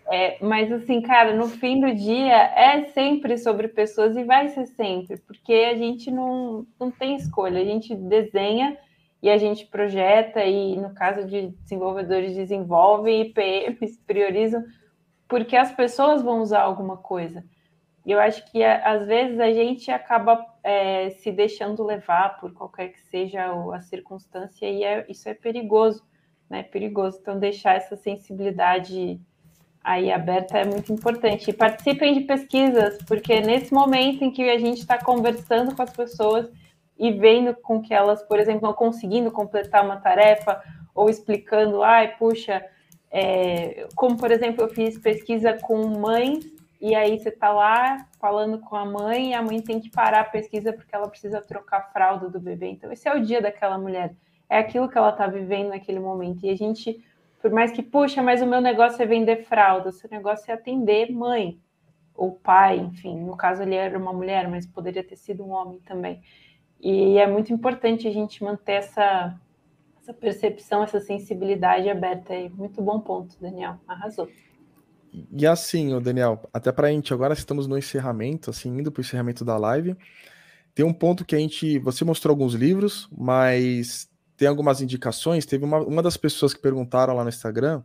É, 0.07 0.37
mas 0.45 0.71
assim, 0.71 1.01
cara, 1.01 1.35
no 1.35 1.49
fim 1.49 1.81
do 1.81 1.95
dia 1.95 2.35
é 2.35 2.85
sempre 2.87 3.39
sobre 3.39 3.69
pessoas 3.69 4.17
e 4.17 4.25
vai 4.25 4.49
ser 4.49 4.67
sempre, 4.67 5.17
porque 5.19 5.53
a 5.53 5.75
gente 5.75 6.11
não, 6.11 6.67
não 6.79 6.91
tem 6.91 7.17
escolha, 7.17 7.61
a 7.61 7.65
gente 7.65 7.95
desenha 7.95 8.77
e 9.23 9.31
a 9.31 9.39
gente 9.39 9.65
projeta, 9.67 10.45
e 10.45 10.77
no 10.77 10.93
caso 10.93 11.27
de 11.27 11.49
desenvolvedores 11.63 12.35
desenvolvem 12.35 13.23
e 13.23 13.33
PMs 13.33 13.99
priorizam, 14.07 14.63
porque 15.27 15.57
as 15.57 15.73
pessoas 15.73 16.21
vão 16.21 16.43
usar 16.43 16.61
alguma 16.61 16.99
coisa. 16.99 17.43
E 18.05 18.13
eu 18.13 18.21
acho 18.21 18.45
que 18.53 18.63
às 18.63 19.07
vezes 19.07 19.41
a 19.41 19.51
gente 19.51 19.91
acaba 19.91 20.45
é, 20.63 21.09
se 21.11 21.33
deixando 21.33 21.83
levar 21.83 22.39
por 22.39 22.53
qualquer 22.53 22.89
que 22.89 23.01
seja 23.01 23.47
a 23.73 23.81
circunstância, 23.81 24.67
e 24.67 24.85
é, 24.85 25.07
isso 25.09 25.27
é 25.27 25.33
perigoso, 25.33 26.05
né? 26.49 26.63
Perigoso. 26.63 27.19
Então, 27.21 27.39
deixar 27.39 27.77
essa 27.77 27.97
sensibilidade 27.97 29.19
aí 29.85 30.11
aberta 30.11 30.59
é 30.59 30.65
muito 30.65 30.91
importante. 30.91 31.51
E 31.51 31.53
participem 31.53 32.15
de 32.15 32.21
pesquisas, 32.23 32.97
porque 33.07 33.41
nesse 33.41 33.73
momento 33.73 34.25
em 34.25 34.31
que 34.31 34.49
a 34.49 34.59
gente 34.59 34.79
está 34.79 34.99
conversando 34.99 35.77
com 35.77 35.83
as 35.83 35.93
pessoas 35.93 36.51
e 36.99 37.13
vendo 37.13 37.55
com 37.55 37.83
que 37.83 37.93
elas, 37.93 38.23
por 38.23 38.41
exemplo, 38.41 38.63
não 38.63 38.73
conseguindo 38.73 39.31
completar 39.31 39.85
uma 39.85 39.99
tarefa 39.99 40.63
ou 40.95 41.11
explicando, 41.11 41.83
ai, 41.83 42.17
puxa, 42.17 42.65
é, 43.11 43.87
como 43.95 44.17
por 44.17 44.31
exemplo, 44.31 44.65
eu 44.65 44.69
fiz 44.69 44.99
pesquisa 44.99 45.53
com 45.61 45.87
mães 45.99 46.45
e 46.81 46.95
aí 46.95 47.19
você 47.19 47.29
está 47.29 47.53
lá 47.53 48.07
falando 48.19 48.59
com 48.59 48.77
a 48.77 48.85
mãe 48.85 49.31
e 49.31 49.35
a 49.35 49.43
mãe 49.43 49.61
tem 49.61 49.81
que 49.81 49.91
parar 49.91 50.21
a 50.21 50.25
pesquisa 50.25 50.73
porque 50.73 50.95
ela 50.95 51.09
precisa 51.09 51.41
trocar 51.41 51.79
a 51.79 51.93
fralda 51.93 52.29
do 52.29 52.41
bebê. 52.41 52.69
Então, 52.69 52.91
esse 52.91 53.09
é 53.09 53.15
o 53.15 53.21
dia 53.21 53.41
daquela 53.41 53.79
mulher. 53.79 54.15
É 54.49 54.59
aquilo 54.59 54.89
que 54.89 54.97
ela 54.97 55.11
está 55.11 55.27
vivendo 55.27 55.69
naquele 55.69 55.99
momento. 55.99 56.45
E 56.45 56.51
a 56.51 56.57
gente 56.57 57.03
por 57.45 57.51
mais 57.51 57.71
que, 57.73 57.83
puxa, 57.83 58.23
mas 58.23 58.41
o 58.41 58.47
meu 58.47 58.59
negócio 58.59 59.03
é 59.03 59.05
vender 59.05 59.45
fralda, 59.45 59.91
o 59.91 59.93
seu 59.93 60.09
negócio 60.09 60.51
é 60.51 60.55
atender 60.55 61.13
mãe 61.13 61.61
ou 62.15 62.33
pai, 62.33 62.79
enfim, 62.79 63.21
no 63.21 63.37
caso 63.37 63.61
ele 63.61 63.75
era 63.75 63.99
uma 63.99 64.15
mulher, 64.15 64.49
mas 64.49 64.67
poderia 64.67 65.05
ter 65.05 65.17
sido 65.17 65.45
um 65.45 65.51
homem 65.51 65.79
também. 65.81 66.23
E 66.81 67.19
é 67.19 67.27
muito 67.27 67.53
importante 67.53 68.09
a 68.09 68.11
gente 68.11 68.43
manter 68.43 68.77
essa, 68.77 69.39
essa 70.01 70.15
percepção, 70.15 70.83
essa 70.83 71.01
sensibilidade 71.01 71.87
aberta 71.91 72.33
aí. 72.33 72.49
Muito 72.49 72.81
bom 72.81 72.99
ponto, 72.99 73.39
Daniel. 73.39 73.77
Arrasou. 73.87 74.27
E 75.31 75.47
assim, 75.47 76.01
Daniel, 76.01 76.49
até 76.51 76.73
para 76.73 76.89
a 76.89 76.91
gente, 76.91 77.13
agora 77.13 77.35
estamos 77.35 77.67
no 77.67 77.77
encerramento, 77.77 78.49
assim, 78.49 78.71
indo 78.71 78.91
para 78.91 79.01
o 79.01 79.05
encerramento 79.05 79.45
da 79.45 79.59
live. 79.59 79.95
Tem 80.75 80.83
um 80.83 80.95
ponto 80.95 81.27
que 81.27 81.37
a 81.37 81.39
gente. 81.39 81.79
Você 81.81 82.07
mostrou 82.07 82.33
alguns 82.33 82.55
livros, 82.55 83.07
mas 83.15 84.09
tem 84.37 84.49
algumas 84.49 84.81
indicações. 84.81 85.47
Teve 85.47 85.65
uma, 85.65 85.79
uma 85.79 86.03
das 86.03 86.17
pessoas 86.17 86.53
que 86.55 86.61
perguntaram 86.61 87.15
lá 87.15 87.23
no 87.23 87.29
Instagram, 87.29 87.83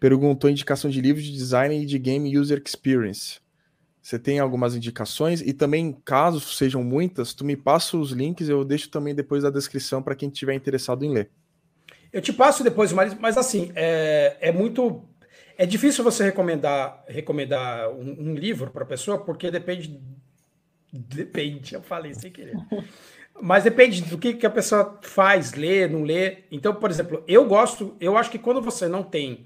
perguntou 0.00 0.50
indicação 0.50 0.90
de 0.90 1.00
livros 1.00 1.24
de 1.24 1.32
design 1.32 1.82
e 1.82 1.86
de 1.86 1.98
game 1.98 2.36
user 2.36 2.62
experience. 2.64 3.40
Você 4.02 4.18
tem 4.18 4.40
algumas 4.40 4.74
indicações 4.74 5.40
e 5.40 5.52
também, 5.52 5.92
caso 6.04 6.40
sejam 6.40 6.82
muitas, 6.82 7.32
tu 7.32 7.44
me 7.44 7.56
passa 7.56 7.96
os 7.96 8.10
links, 8.10 8.48
eu 8.48 8.64
deixo 8.64 8.90
também 8.90 9.14
depois 9.14 9.44
da 9.44 9.50
descrição 9.50 10.02
para 10.02 10.16
quem 10.16 10.28
estiver 10.28 10.54
interessado 10.54 11.04
em 11.04 11.12
ler. 11.12 11.30
Eu 12.12 12.20
te 12.20 12.32
passo 12.32 12.64
depois, 12.64 12.92
mas, 12.92 13.14
mas 13.14 13.38
assim, 13.38 13.70
é, 13.76 14.36
é 14.40 14.52
muito. 14.52 15.02
É 15.56 15.64
difícil 15.64 16.02
você 16.02 16.24
recomendar, 16.24 17.04
recomendar 17.06 17.90
um, 17.90 18.30
um 18.30 18.34
livro 18.34 18.70
para 18.70 18.82
a 18.82 18.86
pessoa, 18.86 19.18
porque 19.18 19.50
depende. 19.50 20.00
Depende, 20.92 21.74
eu 21.74 21.82
falei 21.82 22.12
sem 22.12 22.30
querer. 22.30 22.54
Mas 23.40 23.64
depende 23.64 24.02
do 24.02 24.18
que, 24.18 24.34
que 24.34 24.46
a 24.46 24.50
pessoa 24.50 24.98
faz, 25.02 25.52
lê, 25.52 25.88
não 25.88 26.02
lê. 26.02 26.44
Então, 26.50 26.74
por 26.74 26.90
exemplo, 26.90 27.24
eu 27.26 27.44
gosto, 27.44 27.96
eu 28.00 28.16
acho 28.16 28.30
que 28.30 28.38
quando 28.38 28.60
você 28.60 28.86
não 28.88 29.02
tem. 29.02 29.44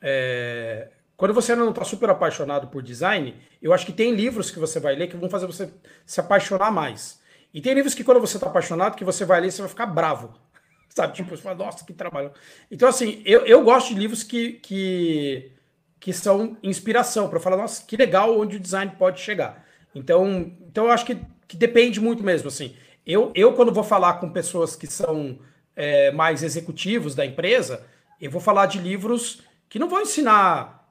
É, 0.00 0.88
quando 1.16 1.34
você 1.34 1.54
não 1.54 1.70
está 1.70 1.84
super 1.84 2.08
apaixonado 2.10 2.68
por 2.68 2.82
design, 2.82 3.34
eu 3.60 3.72
acho 3.72 3.84
que 3.84 3.92
tem 3.92 4.14
livros 4.14 4.50
que 4.50 4.58
você 4.58 4.78
vai 4.78 4.94
ler 4.94 5.08
que 5.08 5.16
vão 5.16 5.28
fazer 5.28 5.46
você 5.46 5.68
se 6.06 6.20
apaixonar 6.20 6.70
mais. 6.70 7.20
E 7.52 7.60
tem 7.60 7.74
livros 7.74 7.94
que 7.94 8.04
quando 8.04 8.20
você 8.20 8.36
está 8.36 8.46
apaixonado, 8.46 8.96
que 8.96 9.04
você 9.04 9.24
vai 9.24 9.40
ler, 9.40 9.50
você 9.50 9.62
vai 9.62 9.68
ficar 9.68 9.86
bravo. 9.86 10.32
Sabe? 10.88 11.14
Tipo, 11.14 11.36
você 11.36 11.42
fala, 11.42 11.56
nossa, 11.56 11.84
que 11.84 11.92
trabalho. 11.92 12.32
Então, 12.70 12.88
assim, 12.88 13.22
eu, 13.24 13.44
eu 13.46 13.62
gosto 13.62 13.88
de 13.88 13.98
livros 13.98 14.22
que, 14.22 14.54
que, 14.54 15.52
que 15.98 16.12
são 16.12 16.56
inspiração, 16.62 17.28
para 17.28 17.40
falar, 17.40 17.56
nossa, 17.56 17.84
que 17.84 17.96
legal 17.96 18.38
onde 18.38 18.56
o 18.56 18.60
design 18.60 18.92
pode 18.98 19.20
chegar. 19.20 19.66
Então, 19.94 20.52
então 20.62 20.84
eu 20.86 20.92
acho 20.92 21.04
que, 21.04 21.18
que 21.46 21.56
depende 21.56 22.00
muito 22.00 22.22
mesmo, 22.22 22.48
assim. 22.48 22.76
Eu, 23.08 23.32
eu, 23.34 23.54
quando 23.54 23.72
vou 23.72 23.82
falar 23.82 24.20
com 24.20 24.28
pessoas 24.28 24.76
que 24.76 24.86
são 24.86 25.38
é, 25.74 26.12
mais 26.12 26.42
executivos 26.42 27.14
da 27.14 27.24
empresa, 27.24 27.82
eu 28.20 28.30
vou 28.30 28.38
falar 28.38 28.66
de 28.66 28.78
livros 28.78 29.40
que 29.66 29.78
não 29.78 29.88
vão 29.88 30.02
ensinar 30.02 30.86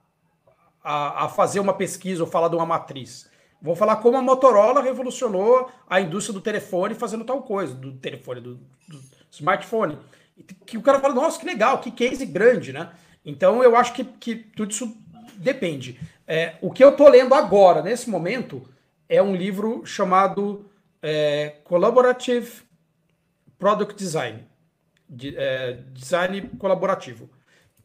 a, 0.84 1.26
a 1.26 1.30
fazer 1.30 1.60
uma 1.60 1.76
pesquisa 1.76 2.24
ou 2.24 2.30
falar 2.30 2.48
de 2.48 2.56
uma 2.56 2.66
matriz. 2.66 3.30
Vou 3.62 3.76
falar 3.76 3.98
como 3.98 4.18
a 4.18 4.22
Motorola 4.24 4.82
revolucionou 4.82 5.70
a 5.88 6.02
indústria 6.02 6.34
do 6.34 6.42
telefone 6.42 6.96
fazendo 6.96 7.24
tal 7.24 7.44
coisa, 7.44 7.76
do 7.76 7.92
telefone, 7.94 8.42
do, 8.42 8.56
do 8.88 9.00
smartphone. 9.30 10.00
Que 10.66 10.76
o 10.76 10.82
cara 10.82 11.00
fala, 11.00 11.14
nossa, 11.14 11.40
que 11.40 11.46
legal, 11.46 11.78
que 11.78 11.92
case 11.92 12.26
grande, 12.26 12.74
né? 12.74 12.94
Então 13.24 13.64
eu 13.64 13.76
acho 13.76 13.94
que, 13.94 14.04
que 14.04 14.36
tudo 14.36 14.72
isso 14.72 14.98
depende. 15.36 16.00
É, 16.26 16.56
o 16.62 16.72
que 16.72 16.84
eu 16.84 16.96
tô 16.96 17.08
lendo 17.08 17.36
agora, 17.36 17.84
nesse 17.84 18.10
momento, 18.10 18.68
é 19.08 19.22
um 19.22 19.36
livro 19.36 19.86
chamado 19.86 20.66
é, 21.10 21.56
Collaborative 21.64 22.64
Product 23.58 23.96
Design. 23.96 24.46
De, 25.08 25.38
é, 25.38 25.80
design 25.94 26.42
colaborativo. 26.60 27.30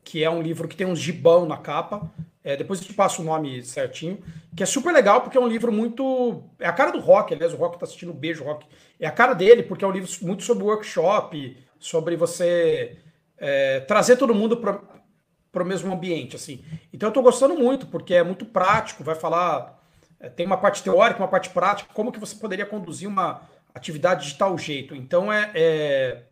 Que 0.02 0.24
é 0.24 0.30
um 0.30 0.42
livro 0.42 0.66
que 0.66 0.74
tem 0.74 0.88
um 0.88 0.96
gibão 0.96 1.46
na 1.46 1.56
capa. 1.56 2.10
É, 2.42 2.56
depois 2.56 2.80
eu 2.80 2.86
te 2.86 2.94
passo 2.94 3.22
o 3.22 3.24
nome 3.24 3.62
certinho. 3.62 4.18
Que 4.56 4.64
é 4.64 4.66
super 4.66 4.92
legal, 4.92 5.20
porque 5.20 5.38
é 5.38 5.40
um 5.40 5.46
livro 5.46 5.70
muito. 5.70 6.42
É 6.58 6.66
a 6.66 6.72
cara 6.72 6.90
do 6.90 6.98
rock, 6.98 7.32
aliás, 7.32 7.54
o 7.54 7.56
rock 7.56 7.78
tá 7.78 7.84
assistindo 7.84 8.12
beijo 8.12 8.42
rock. 8.42 8.66
É 8.98 9.06
a 9.06 9.12
cara 9.12 9.34
dele, 9.34 9.62
porque 9.62 9.84
é 9.84 9.88
um 9.88 9.92
livro 9.92 10.10
muito 10.22 10.42
sobre 10.42 10.64
workshop, 10.64 11.56
sobre 11.78 12.16
você 12.16 12.98
é, 13.38 13.80
trazer 13.80 14.16
todo 14.16 14.34
mundo 14.34 14.56
para 14.56 15.62
o 15.62 15.64
mesmo 15.64 15.92
ambiente. 15.92 16.34
assim. 16.34 16.64
Então 16.92 17.06
eu 17.06 17.10
estou 17.10 17.22
gostando 17.22 17.54
muito, 17.54 17.86
porque 17.86 18.14
é 18.14 18.24
muito 18.24 18.44
prático, 18.44 19.04
vai 19.04 19.14
falar. 19.14 19.80
É, 20.22 20.28
tem 20.28 20.46
uma 20.46 20.56
parte 20.56 20.82
teórica, 20.84 21.20
uma 21.20 21.28
parte 21.28 21.50
prática, 21.50 21.92
como 21.92 22.12
que 22.12 22.20
você 22.20 22.36
poderia 22.36 22.64
conduzir 22.64 23.08
uma 23.08 23.42
atividade 23.74 24.28
de 24.28 24.38
tal 24.38 24.56
jeito. 24.56 24.94
Então 24.94 25.32
é, 25.32 25.50
é, 25.52 26.22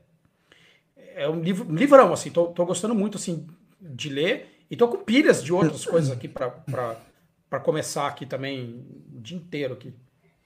é 1.17 1.29
um, 1.29 1.41
livro, 1.41 1.69
um 1.69 1.75
livrão, 1.75 2.13
assim, 2.13 2.31
tô, 2.31 2.47
tô 2.47 2.65
gostando 2.65 2.95
muito 2.95 3.19
assim 3.19 3.49
de 3.81 4.09
ler 4.09 4.65
e 4.71 4.77
tô 4.77 4.87
com 4.87 4.99
pilhas 4.99 5.43
de 5.43 5.53
outras 5.53 5.85
coisas 5.85 6.13
aqui 6.13 6.29
para 6.29 7.61
começar 7.61 8.07
aqui 8.07 8.25
também 8.25 8.87
o 9.13 9.21
dia 9.21 9.37
inteiro 9.37 9.75
aqui. 9.75 9.93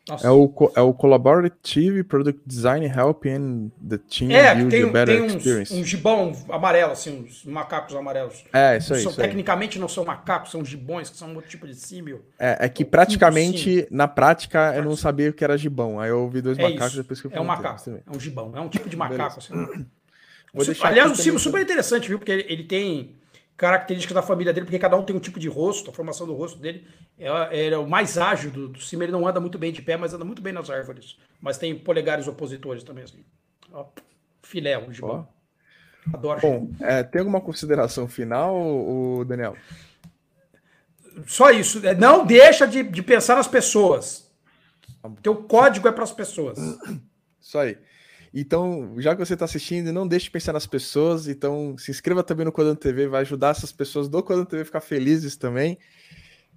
Nossa. 0.06 0.26
É 0.26 0.30
o, 0.30 0.52
é 0.76 0.80
o 0.82 0.92
Collaborative 0.92 2.02
Product 2.04 2.38
Design 2.44 2.84
Helping 2.86 3.72
the 3.88 3.96
Team 3.96 4.30
é, 4.32 4.54
Build 4.54 4.70
tem, 4.70 4.82
a 4.82 4.86
Better 4.86 5.16
tem 5.16 5.24
uns, 5.24 5.34
Experience. 5.34 5.74
um 5.74 5.82
gibão 5.82 6.32
amarelo, 6.50 6.92
assim, 6.92 7.22
uns 7.22 7.42
macacos 7.46 7.94
amarelos. 7.94 8.44
É, 8.52 8.76
isso 8.76 8.92
aí. 8.92 9.00
São, 9.00 9.12
isso 9.12 9.20
tecnicamente 9.20 9.78
aí. 9.78 9.80
não 9.80 9.88
são 9.88 10.04
macacos, 10.04 10.50
são 10.50 10.62
gibões, 10.62 11.08
que 11.08 11.16
são 11.16 11.34
outro 11.34 11.48
tipo 11.48 11.66
de 11.66 11.74
símio. 11.74 12.22
É, 12.38 12.66
é 12.66 12.68
que 12.68 12.84
praticamente, 12.84 13.88
na 13.90 14.06
prática, 14.06 14.74
eu 14.76 14.84
não 14.84 14.94
sabia 14.94 15.30
o 15.30 15.32
que 15.32 15.42
era 15.42 15.56
gibão. 15.56 15.98
Aí 15.98 16.10
eu 16.10 16.20
ouvi 16.20 16.42
dois 16.42 16.58
é 16.58 16.62
macacos 16.62 16.88
isso. 16.88 17.02
depois 17.02 17.20
que 17.22 17.26
eu 17.26 17.30
É 17.32 17.40
um 17.40 17.44
macaco, 17.44 17.80
é 17.88 18.14
um 18.14 18.20
gibão, 18.20 18.52
é 18.54 18.60
um 18.60 18.68
tipo 18.68 18.90
de 18.90 18.96
macaco, 18.96 19.38
assim. 19.38 19.54
Aliás, 20.82 21.10
um 21.10 21.14
símbolo 21.14 21.40
super 21.40 21.62
interessante, 21.62 22.08
viu? 22.08 22.18
Porque 22.18 22.30
ele, 22.30 22.44
ele 22.48 22.64
tem 22.64 23.16
características 23.56 24.14
da 24.14 24.22
família 24.22 24.52
dele, 24.52 24.66
porque 24.66 24.78
cada 24.78 24.96
um 24.96 25.04
tem 25.04 25.14
um 25.14 25.20
tipo 25.20 25.38
de 25.38 25.48
rosto, 25.48 25.90
a 25.90 25.92
formação 25.92 26.26
do 26.26 26.34
rosto 26.34 26.58
dele 26.58 26.86
é, 27.18 27.68
é 27.68 27.78
o 27.78 27.88
mais 27.88 28.18
ágil 28.18 28.50
do, 28.50 28.68
do 28.68 28.80
cima, 28.80 29.04
ele 29.04 29.12
não 29.12 29.26
anda 29.26 29.40
muito 29.40 29.58
bem 29.58 29.72
de 29.72 29.80
pé, 29.80 29.96
mas 29.96 30.12
anda 30.12 30.24
muito 30.24 30.42
bem 30.42 30.52
nas 30.52 30.70
árvores. 30.70 31.16
Mas 31.40 31.56
tem 31.56 31.78
polegares 31.78 32.26
opositores 32.26 32.82
também, 32.82 33.04
assim. 33.04 33.24
Ó, 33.72 33.86
filé, 34.42 34.76
um 34.78 34.92
gibão. 34.92 35.28
Adoro. 36.12 36.40
Bom, 36.40 36.70
é, 36.80 37.02
tem 37.02 37.20
alguma 37.20 37.40
consideração 37.40 38.06
final, 38.08 38.54
o 38.56 39.24
Daniel? 39.24 39.56
Só 41.26 41.50
isso. 41.50 41.86
É, 41.86 41.94
não 41.94 42.26
deixa 42.26 42.66
de, 42.66 42.82
de 42.82 43.02
pensar 43.02 43.36
nas 43.36 43.48
pessoas. 43.48 44.30
Teu 45.22 45.36
código 45.36 45.86
é 45.86 45.92
para 45.92 46.04
as 46.04 46.12
pessoas. 46.12 46.58
Isso 47.40 47.58
aí. 47.58 47.78
Então, 48.36 48.96
já 48.98 49.14
que 49.14 49.24
você 49.24 49.34
está 49.34 49.44
assistindo, 49.44 49.92
não 49.92 50.08
deixe 50.08 50.24
de 50.24 50.32
pensar 50.32 50.52
nas 50.52 50.66
pessoas. 50.66 51.28
Então, 51.28 51.78
se 51.78 51.92
inscreva 51.92 52.24
também 52.24 52.44
no 52.44 52.50
Codando 52.50 52.80
TV, 52.80 53.06
vai 53.06 53.20
ajudar 53.20 53.50
essas 53.50 53.70
pessoas 53.70 54.08
do 54.08 54.20
Codando 54.24 54.46
TV 54.46 54.62
a 54.62 54.64
ficar 54.64 54.80
felizes 54.80 55.36
também. 55.36 55.78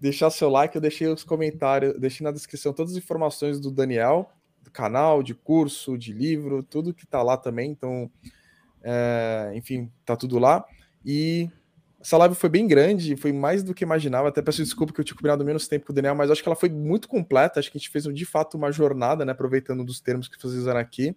Deixar 0.02 0.32
seu 0.32 0.50
like, 0.50 0.76
eu 0.76 0.82
deixei 0.82 1.08
os 1.08 1.24
comentários, 1.24 2.00
deixei 2.00 2.24
na 2.24 2.32
descrição 2.32 2.74
todas 2.74 2.94
as 2.94 2.98
informações 2.98 3.60
do 3.60 3.70
Daniel, 3.70 4.32
do 4.64 4.72
canal, 4.72 5.22
de 5.22 5.36
curso, 5.36 5.96
de 6.00 6.14
livro, 6.14 6.64
tudo 6.64 6.96
que 6.96 7.04
está 7.04 7.22
lá 7.22 7.38
também. 7.38 7.70
Então, 7.70 8.10
é, 8.82 9.52
enfim, 9.54 9.92
tá 10.04 10.16
tudo 10.16 10.40
lá. 10.40 10.66
E 11.06 11.48
essa 12.02 12.18
live 12.18 12.34
foi 12.34 12.50
bem 12.50 12.68
grande, 12.68 13.16
foi 13.16 13.32
mais 13.32 13.62
do 13.62 13.76
que 13.76 13.84
imaginava. 13.84 14.30
Até 14.30 14.42
peço 14.42 14.64
desculpa 14.64 14.92
que 14.92 15.00
eu 15.00 15.06
tinha 15.06 15.16
combinado 15.16 15.46
menos 15.46 15.68
tempo 15.68 15.86
com 15.86 15.92
o 15.92 15.96
Daniel, 15.96 16.16
mas 16.16 16.32
acho 16.32 16.42
que 16.42 16.50
ela 16.50 16.56
foi 16.56 16.70
muito 16.70 17.08
completa. 17.08 17.60
Acho 17.60 17.72
que 17.72 17.78
a 17.78 17.80
gente 17.80 17.92
fez 17.92 18.06
de 18.06 18.26
fato 18.26 18.58
uma 18.58 18.72
jornada, 18.72 19.24
né? 19.24 19.32
Aproveitando 19.32 19.84
dos 19.84 20.00
termos 20.00 20.28
que 20.28 20.42
vocês 20.42 20.56
usaram 20.56 20.80
aqui. 20.80 21.16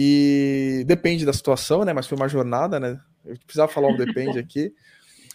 E 0.00 0.84
depende 0.86 1.26
da 1.26 1.32
situação, 1.32 1.84
né? 1.84 1.92
Mas 1.92 2.06
foi 2.06 2.16
uma 2.16 2.28
jornada, 2.28 2.78
né? 2.78 3.00
Eu 3.24 3.36
precisava 3.38 3.66
falar 3.66 3.88
um 3.88 3.96
depende 3.96 4.38
aqui. 4.38 4.72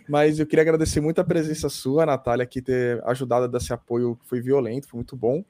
Mas 0.07 0.40
eu 0.40 0.48
queria 0.48 0.61
agradecer 0.61 1.02
muito 1.02 1.19
a 1.19 1.23
presença 1.23 1.68
sua, 1.68 2.06
Natália, 2.06 2.44
aqui 2.44 2.61
ter 2.61 3.03
ajudado 3.06 3.44
a 3.44 3.48
dar 3.48 3.57
esse 3.57 3.73
apoio 3.73 4.15
que 4.15 4.26
foi 4.26 4.40
violento, 4.40 4.88
foi 4.88 4.99
muito 4.99 5.18
bom. 5.18 5.44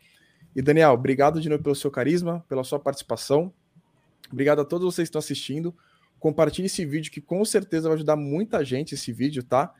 E 0.55 0.63
Daniel, 0.63 0.93
obrigado 0.93 1.39
de 1.39 1.47
novo 1.47 1.61
pelo 1.61 1.75
seu 1.75 1.91
carisma, 1.91 2.43
pela 2.49 2.63
sua 2.63 2.79
participação. 2.79 3.53
Obrigado 4.31 4.61
a 4.61 4.65
todos 4.65 4.83
vocês 4.83 5.07
que 5.07 5.09
estão 5.09 5.19
assistindo. 5.19 5.75
Compartilhe 6.19 6.65
esse 6.65 6.83
vídeo 6.83 7.11
que 7.11 7.21
com 7.21 7.45
certeza 7.45 7.89
vai 7.89 7.95
ajudar 7.97 8.15
muita 8.15 8.65
gente 8.65 8.95
esse 8.95 9.13
vídeo, 9.13 9.43
tá? 9.43 9.71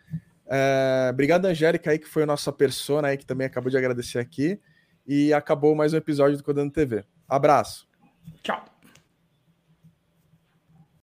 É, 0.46 1.10
obrigado, 1.12 1.46
Angélica, 1.46 1.90
aí, 1.90 1.98
que 1.98 2.08
foi 2.08 2.22
a 2.22 2.28
nossa 2.28 2.52
persona 2.52 3.08
aí, 3.08 3.18
que 3.18 3.26
também 3.26 3.48
acabou 3.48 3.72
de 3.72 3.78
agradecer 3.78 4.20
aqui. 4.20 4.60
E 5.08 5.34
acabou 5.34 5.74
mais 5.74 5.92
um 5.92 5.98
episódio 5.98 6.38
do 6.38 6.44
Codando 6.44 6.72
TV. 6.72 7.04
Abraço. 7.28 7.88
Tchau. 8.44 8.73